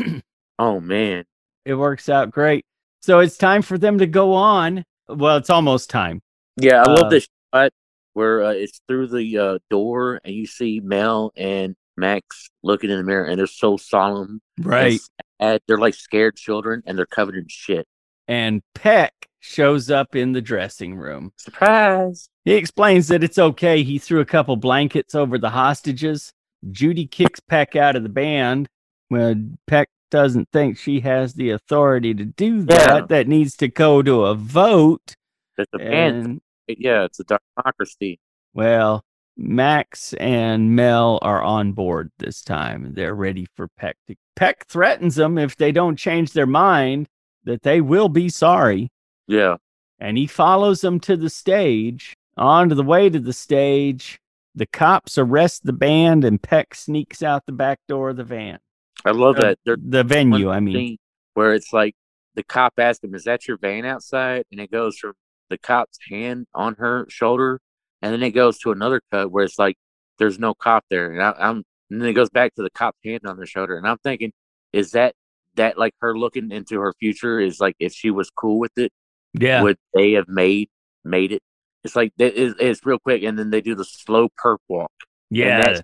oh 0.60 0.80
man, 0.80 1.26
It 1.66 1.76
works 1.76 2.10
out 2.10 2.32
great. 2.32 2.66
So 3.02 3.20
it's 3.20 3.38
time 3.38 3.62
for 3.62 3.78
them 3.78 4.00
to 4.00 4.08
go 4.08 4.34
on. 4.34 4.84
Well, 5.08 5.38
it's 5.38 5.50
almost 5.50 5.90
time. 5.90 6.22
yeah, 6.60 6.82
I 6.82 6.84
Uh, 6.92 6.96
love 7.02 7.12
this 7.12 7.28
shot 7.54 7.72
where 8.14 8.44
uh, 8.44 8.50
it's 8.52 8.82
through 8.88 9.08
the 9.08 9.38
uh, 9.38 9.60
door 9.70 10.20
and 10.24 10.34
you 10.34 10.48
see 10.48 10.80
Mel 10.80 11.32
and 11.36 11.76
Max 11.98 12.50
looking 12.64 12.90
in 12.90 12.98
the 12.98 13.04
mirror 13.04 13.26
and 13.26 13.38
they're 13.38 13.46
so 13.48 13.78
solemn. 13.78 14.42
Right. 14.60 15.00
sad. 15.42 15.62
They're 15.68 15.78
like 15.78 15.94
scared 15.94 16.36
children 16.36 16.82
and 16.86 16.98
they're 16.98 17.06
covered 17.06 17.36
in 17.36 17.46
shit. 17.48 17.86
And 18.28 18.62
Peck 18.74 19.14
shows 19.40 19.92
up 19.92 20.16
in 20.16 20.32
the 20.32 20.42
dressing 20.42 20.96
room. 20.96 21.32
Surprise! 21.38 22.28
He 22.46 22.54
explains 22.54 23.08
that 23.10 23.24
it's 23.24 23.38
okay. 23.38 23.84
He 23.84 24.00
threw 24.00 24.20
a 24.20 24.26
couple 24.26 24.56
blankets 24.56 25.14
over 25.14 25.38
the 25.38 25.52
hostages. 25.52 26.32
Judy 26.72 27.06
kicks 27.06 27.40
Peck 27.40 27.76
out 27.76 27.96
of 27.96 28.02
the 28.02 28.10
band. 28.10 28.68
When 29.10 29.58
Peck 29.68 29.88
doesn't 30.12 30.50
think 30.52 30.78
she 30.78 31.00
has 31.02 31.34
the 31.34 31.50
authority 31.52 32.14
to 32.14 32.26
do 32.26 32.62
that, 32.64 32.88
Yeah. 33.02 33.06
that 33.08 33.28
needs 33.28 33.56
to 33.58 33.68
go 33.68 34.02
to 34.02 34.26
a 34.26 34.36
vote. 34.36 35.16
It's 35.58 35.72
a. 35.74 35.82
And 35.82 36.42
Yeah, 36.68 37.04
it's 37.06 37.20
a 37.20 37.24
democracy. 37.58 38.20
well, 38.54 39.04
Max 39.38 40.14
and 40.14 40.76
Mel 40.76 41.20
are 41.22 41.42
on 41.42 41.74
board 41.74 42.12
this 42.20 42.42
time. 42.42 42.94
They're 42.94 43.16
ready 43.16 43.46
for 43.56 43.68
Peck 43.78 43.98
to. 44.08 44.16
Peck 44.36 44.66
threatens 44.68 45.16
them 45.16 45.38
if 45.38 45.56
they 45.56 45.72
don't 45.72 45.98
change 45.98 46.32
their 46.34 46.46
mind 46.48 47.08
that 47.44 47.62
they 47.64 47.82
will 47.82 48.10
be 48.10 48.30
sorry. 48.30 48.90
Yeah. 49.28 49.58
and 50.00 50.18
he 50.18 50.28
follows 50.28 50.82
them 50.82 51.00
to 51.00 51.16
the 51.16 51.30
stage. 51.30 52.16
On 52.38 52.68
to 52.68 52.76
the 52.76 52.84
way 52.84 53.10
to 53.10 53.18
the 53.20 53.32
stage, 53.34 54.20
the 54.54 54.66
cops 54.66 55.18
arrest 55.18 55.64
the 55.66 55.72
band, 55.74 56.26
and 56.26 56.42
Peck 56.42 56.76
sneaks 56.76 57.24
out 57.24 57.46
the 57.46 57.54
back 57.54 57.80
door 57.88 58.10
of 58.10 58.18
the 58.18 58.24
van. 58.26 58.60
I 59.06 59.12
love 59.12 59.36
that. 59.38 59.60
They're 59.66 59.78
The 59.80 60.04
venue, 60.04 60.50
I 60.50 60.60
mean. 60.60 60.98
where 61.36 61.54
it's 61.54 61.72
like 61.72 61.96
the 62.36 62.44
cop 62.44 62.74
asks 62.78 63.04
him, 63.04 63.14
"Is 63.16 63.24
that 63.26 63.48
your 63.48 63.58
van 63.58 63.86
outside?" 63.86 64.46
And 64.52 64.60
it 64.60 64.72
goes 64.72 64.98
from 64.98 65.14
the 65.50 65.58
cop's 65.58 65.98
hand 66.10 66.48
on 66.54 66.76
her 66.76 67.06
shoulder, 67.10 67.60
and 68.02 68.12
then 68.14 68.24
it 68.24 68.32
goes 68.32 68.58
to 68.60 68.72
another 68.72 69.02
cut 69.12 69.32
where 69.32 69.46
it's 69.46 69.60
like 69.60 69.78
there's 70.18 70.40
no 70.40 70.54
cop 70.54 70.84
there, 70.90 71.12
and 71.12 71.22
I, 71.22 71.32
I'm, 71.38 71.64
and 71.92 72.02
then 72.02 72.10
it 72.10 72.14
goes 72.14 72.30
back 72.30 72.56
to 72.56 72.64
the 72.64 72.70
cop's 72.72 72.98
hand 73.06 73.22
on 73.26 73.38
their 73.38 73.46
shoulder, 73.46 73.78
and 73.78 73.88
I'm 73.88 73.98
thinking, 74.00 74.32
is 74.74 74.92
that 74.92 75.14
that 75.56 75.78
like 75.78 75.94
her 76.02 76.18
looking 76.18 76.52
into 76.52 76.80
her 76.82 76.94
future? 77.00 77.40
Is 77.40 77.60
like 77.60 77.76
if 77.80 77.94
she 77.94 78.12
was 78.12 78.30
cool 78.32 78.58
with 78.60 78.78
it, 78.78 78.92
Yeah, 79.34 79.62
would 79.62 79.78
they 79.94 80.14
have 80.14 80.28
made 80.28 80.70
made 81.04 81.32
it? 81.32 81.42
It's 81.84 81.96
like 81.96 82.12
it's 82.18 82.86
real 82.86 82.98
quick, 83.00 83.22
and 83.24 83.38
then 83.38 83.52
they 83.52 83.62
do 83.62 83.76
the 83.76 83.86
slow 83.86 84.30
perp 84.44 84.58
walk. 84.68 84.92
and 85.30 85.38
yeah, 85.38 85.62
that's 85.62 85.82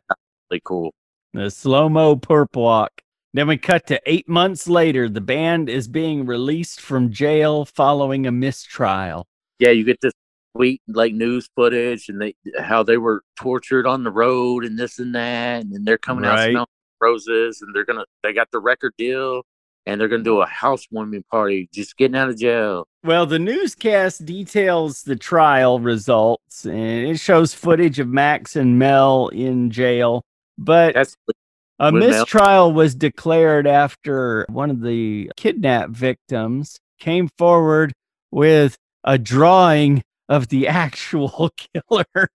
really 0.49 0.61
cool. 0.65 0.93
the 1.33 1.51
slow 1.51 1.87
mo 1.87 2.15
perp 2.15 2.55
walk. 2.55 3.00
Then 3.33 3.47
we 3.47 3.57
cut 3.57 3.87
to 3.87 4.01
eight 4.05 4.27
months 4.27 4.67
later. 4.67 5.07
The 5.07 5.21
band 5.21 5.69
is 5.69 5.87
being 5.87 6.25
released 6.25 6.81
from 6.81 7.11
jail 7.11 7.65
following 7.65 8.27
a 8.27 8.31
mistrial. 8.31 9.25
yeah, 9.59 9.69
you 9.69 9.83
get 9.83 10.01
this 10.01 10.13
sweet 10.55 10.81
like 10.87 11.13
news 11.13 11.47
footage 11.55 12.09
and 12.09 12.19
they 12.21 12.35
how 12.59 12.83
they 12.83 12.97
were 12.97 13.23
tortured 13.39 13.87
on 13.87 14.03
the 14.03 14.11
road 14.11 14.65
and 14.65 14.77
this 14.77 14.99
and 14.99 15.15
that, 15.15 15.63
and 15.63 15.73
then 15.73 15.83
they're 15.85 15.97
coming 15.97 16.25
out 16.25 16.35
Right. 16.35 16.51
smelling 16.51 16.67
roses 16.99 17.61
and 17.61 17.73
they're 17.73 17.85
gonna 17.85 18.03
they 18.21 18.33
got 18.33 18.49
the 18.51 18.59
record 18.59 18.91
deal 18.97 19.43
and 19.85 19.99
they're 19.99 20.09
gonna 20.09 20.23
do 20.23 20.41
a 20.41 20.45
housewarming 20.45 21.23
party 21.31 21.69
just 21.73 21.95
getting 21.95 22.17
out 22.17 22.27
of 22.29 22.37
jail. 22.37 22.85
Well, 23.05 23.25
the 23.25 23.39
newscast 23.39 24.25
details 24.25 25.03
the 25.03 25.15
trial 25.15 25.79
results 25.79 26.65
and 26.65 27.07
it 27.07 27.17
shows 27.19 27.53
footage 27.53 27.97
of 27.99 28.09
Max 28.09 28.57
and 28.57 28.77
Mel 28.77 29.29
in 29.29 29.71
jail. 29.71 30.21
But 30.57 30.93
That's 30.95 31.15
A 31.81 31.91
mistrial 31.91 32.71
was 32.73 32.93
declared 32.93 33.65
after 33.65 34.45
one 34.49 34.69
of 34.69 34.81
the 34.81 35.31
kidnap 35.35 35.89
victims 35.89 36.79
came 36.99 37.27
forward 37.39 37.91
with 38.29 38.77
a 39.03 39.17
drawing 39.17 40.03
of 40.29 40.49
the 40.49 40.67
actual 40.67 41.49
killer. 41.57 42.29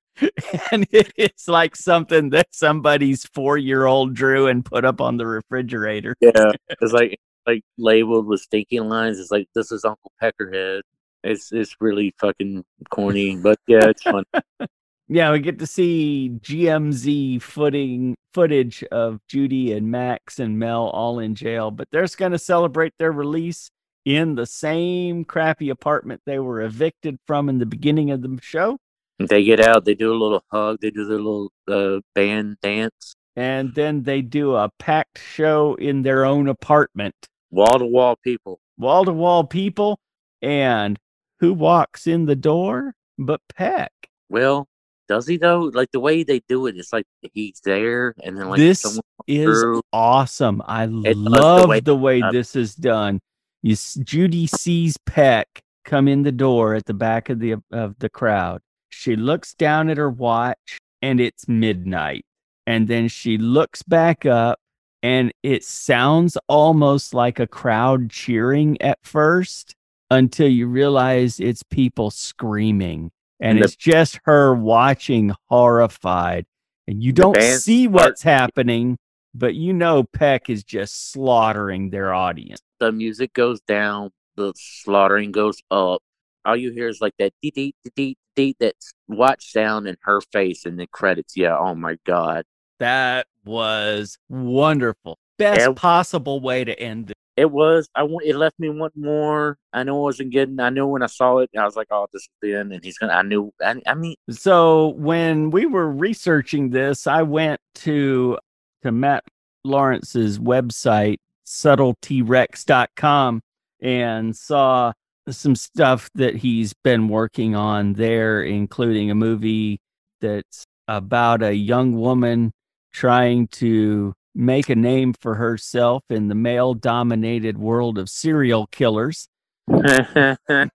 and 0.72 0.88
it's 0.90 1.46
like 1.46 1.76
something 1.76 2.30
that 2.30 2.48
somebody's 2.50 3.24
four 3.34 3.56
year 3.56 3.86
old 3.86 4.14
drew 4.14 4.48
and 4.48 4.64
put 4.64 4.84
up 4.84 5.00
on 5.00 5.16
the 5.16 5.26
refrigerator. 5.26 6.16
yeah, 6.20 6.50
it's 6.80 6.92
like 6.92 7.20
like 7.46 7.62
labeled 7.78 8.26
with 8.26 8.40
stinking 8.40 8.88
lines. 8.88 9.20
It's 9.20 9.30
like 9.30 9.46
this 9.54 9.70
is 9.70 9.84
Uncle 9.84 10.10
Peckerhead. 10.20 10.80
It's 11.22 11.52
it's 11.52 11.76
really 11.80 12.12
fucking 12.18 12.64
corny, 12.90 13.36
but 13.36 13.60
yeah, 13.68 13.88
it's 13.90 14.02
fun. 14.02 14.24
Yeah, 15.08 15.30
we 15.30 15.38
get 15.38 15.60
to 15.60 15.66
see 15.66 16.32
GMZ 16.42 17.40
footing 17.40 18.16
footage 18.34 18.82
of 18.90 19.20
Judy 19.28 19.72
and 19.72 19.88
Max 19.90 20.40
and 20.40 20.58
Mel 20.58 20.88
all 20.88 21.20
in 21.20 21.36
jail, 21.36 21.70
but 21.70 21.86
they're 21.92 22.06
going 22.16 22.32
to 22.32 22.38
celebrate 22.38 22.92
their 22.98 23.12
release 23.12 23.70
in 24.04 24.34
the 24.34 24.46
same 24.46 25.24
crappy 25.24 25.70
apartment 25.70 26.20
they 26.26 26.38
were 26.38 26.62
evicted 26.62 27.18
from 27.26 27.48
in 27.48 27.58
the 27.58 27.66
beginning 27.66 28.10
of 28.10 28.22
the 28.22 28.38
show. 28.42 28.78
they 29.18 29.44
get 29.44 29.60
out, 29.60 29.84
they 29.84 29.94
do 29.94 30.12
a 30.12 30.18
little 30.18 30.44
hug, 30.50 30.78
they 30.80 30.90
do 30.90 31.04
their 31.04 31.18
little 31.18 31.52
uh, 31.68 32.00
band 32.14 32.56
dance, 32.60 33.14
And 33.36 33.74
then 33.74 34.02
they 34.02 34.22
do 34.22 34.54
a 34.54 34.70
packed 34.78 35.18
show 35.18 35.74
in 35.74 36.02
their 36.02 36.24
own 36.24 36.48
apartment, 36.48 37.14
wall 37.50 37.78
to 37.78 37.86
wall 37.86 38.16
people. 38.24 38.58
wall 38.76 39.04
to 39.04 39.12
wall 39.12 39.44
people. 39.44 39.98
And 40.42 40.98
who 41.40 41.52
walks 41.54 42.06
in 42.06 42.26
the 42.26 42.36
door 42.36 42.94
but 43.18 43.40
Peck? 43.56 43.92
Well, 44.28 44.68
does 45.08 45.26
he 45.26 45.36
though? 45.36 45.70
Like 45.74 45.90
the 45.92 46.00
way 46.00 46.22
they 46.22 46.40
do 46.48 46.66
it, 46.66 46.76
it's 46.76 46.92
like 46.92 47.06
he's 47.32 47.60
there, 47.64 48.14
and 48.22 48.36
then 48.36 48.48
like 48.48 48.58
This 48.58 48.84
is 49.26 49.44
through. 49.44 49.82
awesome. 49.92 50.62
I 50.66 50.86
the 50.86 51.14
love 51.14 51.68
way- 51.68 51.80
the 51.80 51.94
way 51.96 52.22
this 52.32 52.56
is 52.56 52.74
done. 52.74 53.20
You 53.62 53.74
Judy 54.04 54.46
sees 54.46 54.96
Peck 55.06 55.60
come 55.84 56.08
in 56.08 56.22
the 56.22 56.32
door 56.32 56.74
at 56.74 56.84
the 56.86 56.94
back 56.94 57.28
of 57.30 57.38
the 57.40 57.56
of 57.72 57.98
the 57.98 58.08
crowd. 58.08 58.60
She 58.90 59.16
looks 59.16 59.54
down 59.54 59.88
at 59.90 59.96
her 59.96 60.10
watch 60.10 60.78
and 61.02 61.20
it's 61.20 61.48
midnight. 61.48 62.24
And 62.66 62.88
then 62.88 63.08
she 63.08 63.38
looks 63.38 63.82
back 63.82 64.26
up 64.26 64.58
and 65.02 65.32
it 65.42 65.64
sounds 65.64 66.36
almost 66.48 67.14
like 67.14 67.38
a 67.38 67.46
crowd 67.46 68.10
cheering 68.10 68.80
at 68.82 68.98
first 69.02 69.74
until 70.10 70.48
you 70.48 70.66
realize 70.66 71.38
it's 71.40 71.62
people 71.64 72.10
screaming 72.10 73.10
and 73.40 73.50
And 73.52 73.58
the- 73.60 73.64
it's 73.64 73.76
just 73.76 74.18
her 74.24 74.54
watching 74.54 75.34
horrified 75.48 76.46
and 76.88 77.02
you 77.02 77.12
don't 77.12 77.36
see 77.40 77.88
what's 77.88 78.22
happening 78.22 78.96
but 79.34 79.54
you 79.54 79.72
know 79.74 80.02
Peck 80.02 80.48
is 80.48 80.64
just 80.64 81.10
slaughtering 81.12 81.90
their 81.90 82.14
audience. 82.14 82.58
The 82.80 82.90
music 82.90 83.34
goes 83.34 83.60
down, 83.60 84.10
the 84.36 84.54
slaughtering 84.56 85.30
goes 85.30 85.58
up. 85.70 86.00
All 86.46 86.56
you 86.56 86.70
hear 86.70 86.88
is 86.88 87.00
like 87.02 87.12
that 87.18 87.32
dee 87.42 87.50
dee 87.50 87.74
dee 87.84 87.90
dee 87.96 88.16
dee 88.34 88.56
that 88.60 88.76
watch 89.08 89.52
sound 89.52 89.86
in 89.88 89.96
her 90.02 90.20
face, 90.22 90.64
and 90.64 90.78
the 90.80 90.86
credits. 90.86 91.36
Yeah, 91.36 91.58
oh 91.58 91.74
my 91.74 91.96
god, 92.06 92.44
That 92.78 93.26
was 93.44 94.16
wonderful. 94.30 95.18
Best 95.38 95.60
Yeah. 95.60 95.72
possible 95.76 96.40
way 96.40 96.64
to 96.64 96.78
end 96.78 97.10
it. 97.10 97.16
It 97.36 97.50
was. 97.50 97.88
I 97.94 98.02
want. 98.04 98.26
It 98.26 98.34
left 98.36 98.58
me 98.58 98.70
wanting 98.70 99.02
more. 99.02 99.58
I 99.72 99.82
know 99.82 99.98
I 99.98 100.02
wasn't 100.02 100.30
getting. 100.30 100.58
I 100.58 100.70
knew 100.70 100.86
when 100.86 101.02
I 101.02 101.06
saw 101.06 101.38
it, 101.38 101.50
I 101.56 101.64
was 101.64 101.76
like, 101.76 101.88
oh, 101.90 102.06
this 102.12 102.22
is 102.22 102.28
the 102.40 102.54
end, 102.54 102.72
and 102.72 102.82
he's 102.82 102.98
gonna. 102.98 103.12
I 103.12 103.22
knew. 103.22 103.52
I, 103.62 103.80
I 103.86 103.94
mean, 103.94 104.16
So 104.30 104.88
when 104.96 105.50
we 105.50 105.66
were 105.66 105.90
researching 105.90 106.70
this, 106.70 107.06
I 107.06 107.22
went 107.22 107.60
to 107.76 108.38
to 108.82 108.92
Matt 108.92 109.24
Lawrence's 109.64 110.38
website, 110.38 111.18
subtletyrex.com, 111.46 113.40
and 113.80 114.36
saw 114.36 114.92
some 115.28 115.56
stuff 115.56 116.08
that 116.14 116.36
he's 116.36 116.72
been 116.84 117.08
working 117.08 117.54
on 117.54 117.94
there, 117.94 118.42
including 118.42 119.10
a 119.10 119.14
movie 119.14 119.80
that's 120.20 120.64
about 120.88 121.42
a 121.42 121.52
young 121.52 121.96
woman 121.96 122.52
trying 122.92 123.48
to 123.48 124.14
make 124.36 124.68
a 124.68 124.76
name 124.76 125.14
for 125.14 125.34
herself 125.36 126.04
in 126.10 126.28
the 126.28 126.34
male 126.34 126.74
dominated 126.74 127.58
world 127.58 127.98
of 127.98 128.08
serial 128.08 128.66
killers. 128.68 129.28
that's 129.68 130.70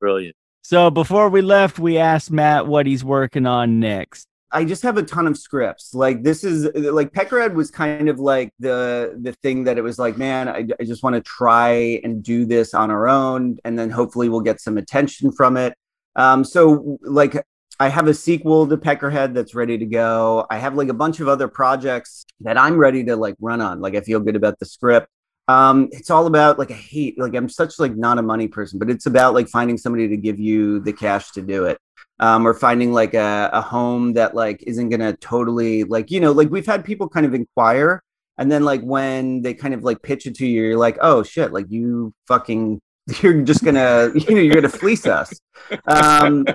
brilliant. 0.00 0.36
So 0.62 0.90
before 0.90 1.28
we 1.28 1.42
left, 1.42 1.78
we 1.78 1.98
asked 1.98 2.30
Matt 2.30 2.66
what 2.66 2.86
he's 2.86 3.04
working 3.04 3.46
on 3.46 3.80
next. 3.80 4.26
I 4.50 4.64
just 4.64 4.82
have 4.82 4.96
a 4.96 5.02
ton 5.02 5.26
of 5.26 5.36
scripts. 5.36 5.94
Like 5.94 6.22
this 6.22 6.44
is 6.44 6.70
like 6.74 7.12
Peckerhead 7.12 7.54
was 7.54 7.70
kind 7.70 8.08
of 8.08 8.20
like 8.20 8.52
the 8.60 9.18
the 9.20 9.32
thing 9.32 9.64
that 9.64 9.78
it 9.78 9.82
was 9.82 9.98
like, 9.98 10.16
man, 10.16 10.48
I, 10.48 10.66
I 10.78 10.84
just 10.84 11.02
want 11.02 11.16
to 11.16 11.22
try 11.22 12.00
and 12.04 12.22
do 12.22 12.46
this 12.46 12.72
on 12.72 12.90
our 12.90 13.08
own, 13.08 13.58
and 13.64 13.76
then 13.78 13.90
hopefully 13.90 14.28
we'll 14.28 14.40
get 14.40 14.60
some 14.60 14.78
attention 14.78 15.32
from 15.32 15.56
it. 15.56 15.74
Um, 16.16 16.44
so 16.44 16.98
like 17.02 17.44
I 17.80 17.88
have 17.88 18.06
a 18.06 18.14
sequel 18.14 18.66
to 18.68 18.76
Peckerhead 18.76 19.34
that's 19.34 19.54
ready 19.54 19.78
to 19.78 19.86
go. 19.86 20.46
I 20.50 20.58
have 20.58 20.74
like 20.74 20.88
a 20.88 20.94
bunch 20.94 21.20
of 21.20 21.28
other 21.28 21.48
projects 21.48 22.24
that 22.40 22.56
I'm 22.56 22.76
ready 22.76 23.04
to 23.04 23.16
like 23.16 23.34
run 23.40 23.60
on. 23.60 23.80
Like 23.80 23.96
I 23.96 24.00
feel 24.00 24.20
good 24.20 24.36
about 24.36 24.58
the 24.58 24.66
script. 24.66 25.08
Um, 25.48 25.88
it's 25.92 26.08
all 26.08 26.26
about 26.26 26.58
like 26.58 26.70
I 26.70 26.74
hate 26.74 27.18
like 27.18 27.34
I'm 27.34 27.48
such 27.48 27.78
like 27.78 27.96
not 27.96 28.18
a 28.18 28.22
money 28.22 28.48
person, 28.48 28.78
but 28.78 28.90
it's 28.90 29.06
about 29.06 29.34
like 29.34 29.48
finding 29.48 29.76
somebody 29.76 30.08
to 30.08 30.16
give 30.16 30.38
you 30.38 30.80
the 30.80 30.92
cash 30.92 31.32
to 31.32 31.42
do 31.42 31.64
it. 31.64 31.78
Um, 32.20 32.46
or 32.46 32.54
finding 32.54 32.92
like 32.92 33.14
a, 33.14 33.50
a 33.52 33.60
home 33.60 34.12
that 34.12 34.36
like 34.36 34.62
isn't 34.68 34.88
gonna 34.88 35.14
totally 35.16 35.82
like 35.82 36.12
you 36.12 36.20
know 36.20 36.30
like 36.30 36.48
we've 36.48 36.64
had 36.64 36.84
people 36.84 37.08
kind 37.08 37.26
of 37.26 37.34
inquire 37.34 38.04
and 38.38 38.52
then 38.52 38.64
like 38.64 38.82
when 38.82 39.42
they 39.42 39.52
kind 39.52 39.74
of 39.74 39.82
like 39.82 40.00
pitch 40.00 40.24
it 40.24 40.36
to 40.36 40.46
you 40.46 40.62
you're 40.62 40.76
like 40.76 40.96
oh 41.00 41.24
shit 41.24 41.52
like 41.52 41.66
you 41.70 42.14
fucking 42.28 42.80
you're 43.20 43.42
just 43.42 43.64
gonna 43.64 44.12
you 44.14 44.32
know 44.32 44.40
you're 44.40 44.54
gonna 44.54 44.68
fleece 44.68 45.06
us 45.06 45.40
um 45.88 46.46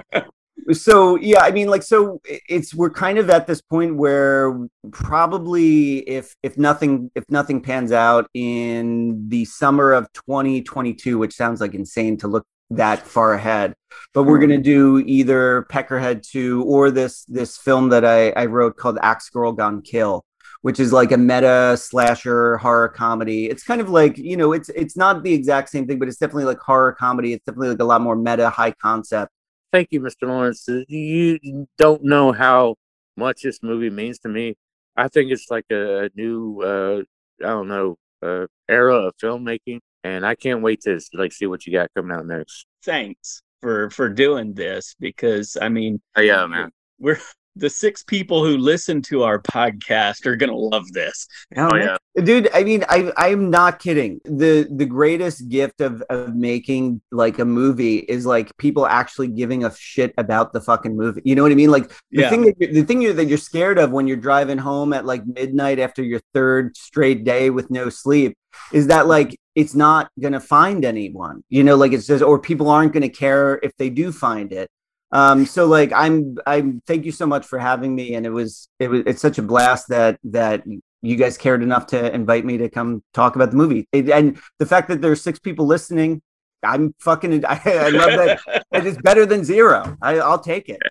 so 0.71 1.15
yeah 1.17 1.41
i 1.41 1.51
mean 1.51 1.67
like 1.67 1.83
so 1.83 2.21
it's 2.25 2.73
we're 2.73 2.89
kind 2.89 3.17
of 3.17 3.29
at 3.29 3.47
this 3.47 3.61
point 3.61 3.95
where 3.95 4.67
probably 4.91 5.99
if 6.07 6.35
if 6.43 6.57
nothing 6.57 7.09
if 7.15 7.23
nothing 7.29 7.61
pans 7.61 7.91
out 7.91 8.27
in 8.33 9.27
the 9.29 9.45
summer 9.45 9.91
of 9.91 10.11
2022 10.13 11.17
which 11.17 11.33
sounds 11.33 11.61
like 11.61 11.73
insane 11.73 12.17
to 12.17 12.27
look 12.27 12.45
that 12.69 13.05
far 13.05 13.33
ahead 13.33 13.73
but 14.13 14.23
we're 14.23 14.37
going 14.37 14.49
to 14.49 14.57
do 14.57 14.99
either 14.99 15.65
peckerhead 15.71 16.21
2 16.21 16.63
or 16.65 16.91
this 16.91 17.25
this 17.25 17.57
film 17.57 17.89
that 17.89 18.05
i 18.05 18.29
i 18.31 18.45
wrote 18.45 18.77
called 18.77 18.99
axe 19.01 19.29
girl 19.29 19.51
gone 19.51 19.81
kill 19.81 20.23
which 20.61 20.79
is 20.79 20.91
like 20.91 21.11
a 21.11 21.17
meta 21.17 21.77
slasher 21.77 22.57
horror 22.57 22.89
comedy. 22.89 23.49
It's 23.49 23.63
kind 23.63 23.79
of 23.79 23.89
like, 23.89 24.17
you 24.17 24.35
know, 24.35 24.51
it's 24.51 24.69
it's 24.69 24.97
not 24.97 25.23
the 25.23 25.33
exact 25.33 25.69
same 25.69 25.87
thing, 25.87 25.99
but 25.99 26.07
it's 26.07 26.17
definitely 26.17 26.45
like 26.45 26.59
horror 26.59 26.91
comedy. 26.91 27.33
It's 27.33 27.45
definitely 27.45 27.69
like 27.69 27.79
a 27.79 27.85
lot 27.85 28.01
more 28.01 28.15
meta, 28.15 28.49
high 28.49 28.71
concept. 28.71 29.31
Thank 29.71 29.89
you, 29.91 30.01
Mr. 30.01 30.27
Lawrence. 30.27 30.67
You 30.87 31.67
don't 31.77 32.03
know 32.03 32.31
how 32.31 32.75
much 33.15 33.41
this 33.43 33.61
movie 33.61 33.89
means 33.89 34.19
to 34.19 34.29
me. 34.29 34.55
I 34.95 35.07
think 35.07 35.31
it's 35.31 35.47
like 35.49 35.65
a 35.71 36.09
new 36.15 36.61
uh 36.61 37.01
I 37.45 37.49
don't 37.49 37.67
know, 37.67 37.97
uh 38.21 38.47
era 38.67 38.95
of 39.07 39.13
filmmaking 39.17 39.79
and 40.03 40.25
I 40.25 40.35
can't 40.35 40.61
wait 40.61 40.81
to 40.81 40.99
like 41.13 41.31
see 41.31 41.45
what 41.45 41.65
you 41.65 41.73
got 41.73 41.89
coming 41.95 42.15
out 42.15 42.25
next. 42.25 42.65
Thanks 42.83 43.41
for 43.61 43.89
for 43.91 44.09
doing 44.09 44.53
this 44.53 44.95
because 44.99 45.57
I 45.61 45.69
mean, 45.69 46.01
oh, 46.15 46.21
yeah, 46.21 46.45
man. 46.47 46.71
We're 46.99 47.19
the 47.55 47.69
six 47.69 48.03
people 48.03 48.43
who 48.45 48.57
listen 48.57 49.01
to 49.03 49.23
our 49.23 49.41
podcast 49.41 50.25
are 50.25 50.35
gonna 50.35 50.55
love 50.55 50.91
this. 50.91 51.27
Oh, 51.57 51.69
oh 51.71 51.75
yeah. 51.75 51.97
Dude, 52.23 52.49
I 52.53 52.63
mean, 52.63 52.83
I 52.89 53.11
I'm 53.17 53.49
not 53.49 53.79
kidding. 53.79 54.19
The 54.25 54.67
the 54.69 54.85
greatest 54.85 55.49
gift 55.49 55.81
of 55.81 56.01
of 56.09 56.35
making 56.35 57.01
like 57.11 57.39
a 57.39 57.45
movie 57.45 57.97
is 57.97 58.25
like 58.25 58.55
people 58.57 58.85
actually 58.85 59.27
giving 59.27 59.65
a 59.65 59.73
shit 59.75 60.13
about 60.17 60.53
the 60.53 60.61
fucking 60.61 60.95
movie. 60.95 61.21
You 61.25 61.35
know 61.35 61.43
what 61.43 61.51
I 61.51 61.55
mean? 61.55 61.71
Like 61.71 61.89
the 62.11 62.21
yeah. 62.21 62.29
thing 62.29 62.41
that 62.43 62.59
the 62.59 62.83
thing 62.83 63.01
you're, 63.01 63.13
that 63.13 63.25
you're 63.25 63.37
scared 63.37 63.79
of 63.79 63.91
when 63.91 64.07
you're 64.07 64.17
driving 64.17 64.57
home 64.57 64.93
at 64.93 65.05
like 65.05 65.25
midnight 65.25 65.79
after 65.79 66.03
your 66.03 66.21
third 66.33 66.75
straight 66.77 67.23
day 67.23 67.49
with 67.49 67.69
no 67.69 67.89
sleep 67.89 68.35
is 68.73 68.87
that 68.87 69.07
like 69.07 69.37
it's 69.55 69.75
not 69.75 70.09
going 70.19 70.33
to 70.33 70.39
find 70.39 70.85
anyone 70.85 71.43
you 71.49 71.63
know 71.63 71.75
like 71.75 71.91
it 71.91 72.01
says 72.01 72.21
or 72.21 72.39
people 72.39 72.69
aren't 72.69 72.93
going 72.93 73.01
to 73.03 73.09
care 73.09 73.59
if 73.61 73.75
they 73.77 73.89
do 73.89 74.11
find 74.11 74.51
it 74.51 74.69
um 75.11 75.45
so 75.45 75.65
like 75.65 75.91
i'm 75.93 76.37
i'm 76.45 76.81
thank 76.85 77.05
you 77.05 77.11
so 77.11 77.25
much 77.25 77.45
for 77.45 77.57
having 77.57 77.95
me 77.95 78.13
and 78.13 78.25
it 78.25 78.29
was 78.29 78.69
it 78.79 78.89
was 78.89 79.03
it's 79.05 79.21
such 79.21 79.37
a 79.37 79.41
blast 79.41 79.87
that 79.89 80.19
that 80.23 80.63
you 81.01 81.15
guys 81.15 81.37
cared 81.37 81.63
enough 81.63 81.87
to 81.87 82.13
invite 82.13 82.45
me 82.45 82.57
to 82.57 82.69
come 82.69 83.01
talk 83.13 83.35
about 83.35 83.51
the 83.51 83.57
movie. 83.57 83.87
It, 83.91 84.09
and 84.09 84.37
the 84.57 84.65
fact 84.65 84.89
that 84.89 85.01
there's 85.01 85.21
six 85.21 85.39
people 85.39 85.65
listening 85.65 86.21
i'm 86.63 86.93
fucking 86.99 87.45
i, 87.47 87.61
I 87.65 87.89
love 87.89 88.11
that. 88.11 88.65
It 88.71 88.85
is 88.85 88.97
better 88.97 89.25
than 89.25 89.43
zero. 89.43 89.97
I, 90.01 90.19
i'll 90.19 90.39
take 90.39 90.69
it. 90.69 90.81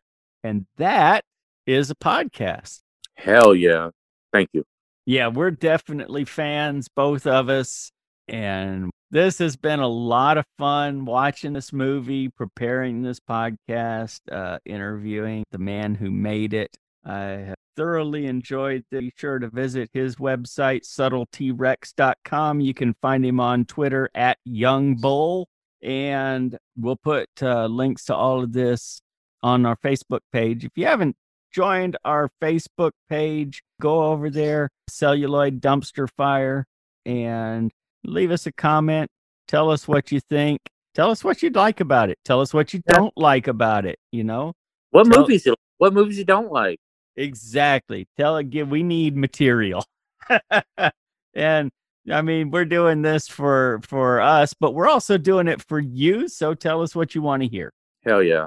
And 0.43 0.67
that 0.77 1.25
is 1.67 1.91
a 1.91 1.95
podcast. 1.95 2.81
Hell 3.17 3.55
yeah. 3.55 3.91
Thank 4.33 4.51
you. 4.53 4.65
Yeah 5.05 5.29
we're 5.29 5.51
definitely 5.51 6.25
fans 6.25 6.89
both 6.89 7.27
of 7.27 7.49
us 7.49 7.93
and 8.27 8.91
this 9.11 9.39
has 9.39 9.57
been 9.57 9.81
a 9.81 9.89
lot 9.89 10.39
of 10.39 10.45
fun 10.59 11.05
watching 11.05 11.55
this 11.55 11.73
movie, 11.73 12.29
preparing 12.29 13.03
this 13.03 13.21
podcast, 13.21 14.21
uh, 14.31 14.59
interviewing 14.67 15.45
the 15.51 15.59
man 15.59 15.95
who 15.95 16.11
made 16.11 16.53
it. 16.53 16.77
I 17.05 17.21
have 17.23 17.57
thoroughly 17.77 18.27
enjoyed 18.27 18.85
it. 18.91 19.01
Be 19.01 19.13
sure 19.17 19.39
to 19.39 19.49
visit 19.49 19.89
his 19.95 20.17
website, 20.17 20.83
subtletyrex.com. 20.83 22.61
You 22.61 22.75
can 22.75 22.95
find 23.01 23.25
him 23.25 23.41
on 23.41 23.65
Twitter 23.65 24.11
at 24.15 24.39
Young 24.45 24.97
Bull. 24.97 25.49
And 25.81 26.59
we'll 26.77 26.97
put 26.97 27.29
uh, 27.41 27.67
links 27.67 28.07
to 28.07 28.15
all 28.15 28.43
of 28.43 28.53
this 28.53 29.01
on 29.43 29.65
our 29.65 29.77
Facebook 29.77 30.21
page. 30.33 30.65
If 30.65 30.73
you 30.75 30.87
haven't 30.87 31.17
joined 31.53 31.97
our 32.05 32.31
Facebook 32.43 32.91
page, 33.09 33.63
go 33.81 34.05
over 34.05 34.29
there, 34.29 34.71
Celluloid 34.89 35.61
Dumpster 35.61 36.09
Fire, 36.17 36.67
and 37.07 37.71
leave 38.09 38.31
us 38.31 38.47
a 38.47 38.53
comment. 38.53 39.11
Tell 39.47 39.71
us 39.71 39.87
what 39.89 40.13
you 40.13 40.21
think. 40.21 40.61
Tell 40.95 41.11
us 41.11 41.23
what 41.23 41.43
you'd 41.43 41.55
like 41.55 41.81
about 41.81 42.11
it. 42.11 42.19
Tell 42.25 42.41
us 42.41 42.53
what 42.53 42.75
you 42.75 42.81
don't 42.87 43.17
like 43.17 43.47
about 43.47 43.87
it. 43.87 43.99
You 44.13 44.25
know, 44.25 44.53
what 44.91 45.11
Tell, 45.11 45.23
movies? 45.23 45.47
You, 45.47 45.55
what 45.79 45.93
movies 45.93 46.19
you 46.19 46.25
don't 46.25 46.51
like? 46.51 46.79
Exactly. 47.17 48.07
Tell 48.17 48.37
again. 48.37 48.71
We 48.71 48.83
need 48.83 49.17
material, 49.17 49.85
and 51.35 51.71
I 52.11 52.23
mean, 52.23 52.51
we're 52.51 52.65
doing 52.65 53.03
this 53.03 53.29
for 53.29 53.81
for 53.83 54.21
us, 54.21 54.55
but 54.55 54.75
we're 54.75 54.89
also 54.89 55.19
doing 55.19 55.49
it 55.49 55.63
for 55.63 55.79
you. 55.79 56.29
So 56.29 56.55
tell 56.55 56.83
us 56.83 56.95
what 56.95 57.15
you 57.15 57.23
want 57.23 57.43
to 57.43 57.49
hear. 57.49 57.73
Hell 58.05 58.23
yeah. 58.23 58.47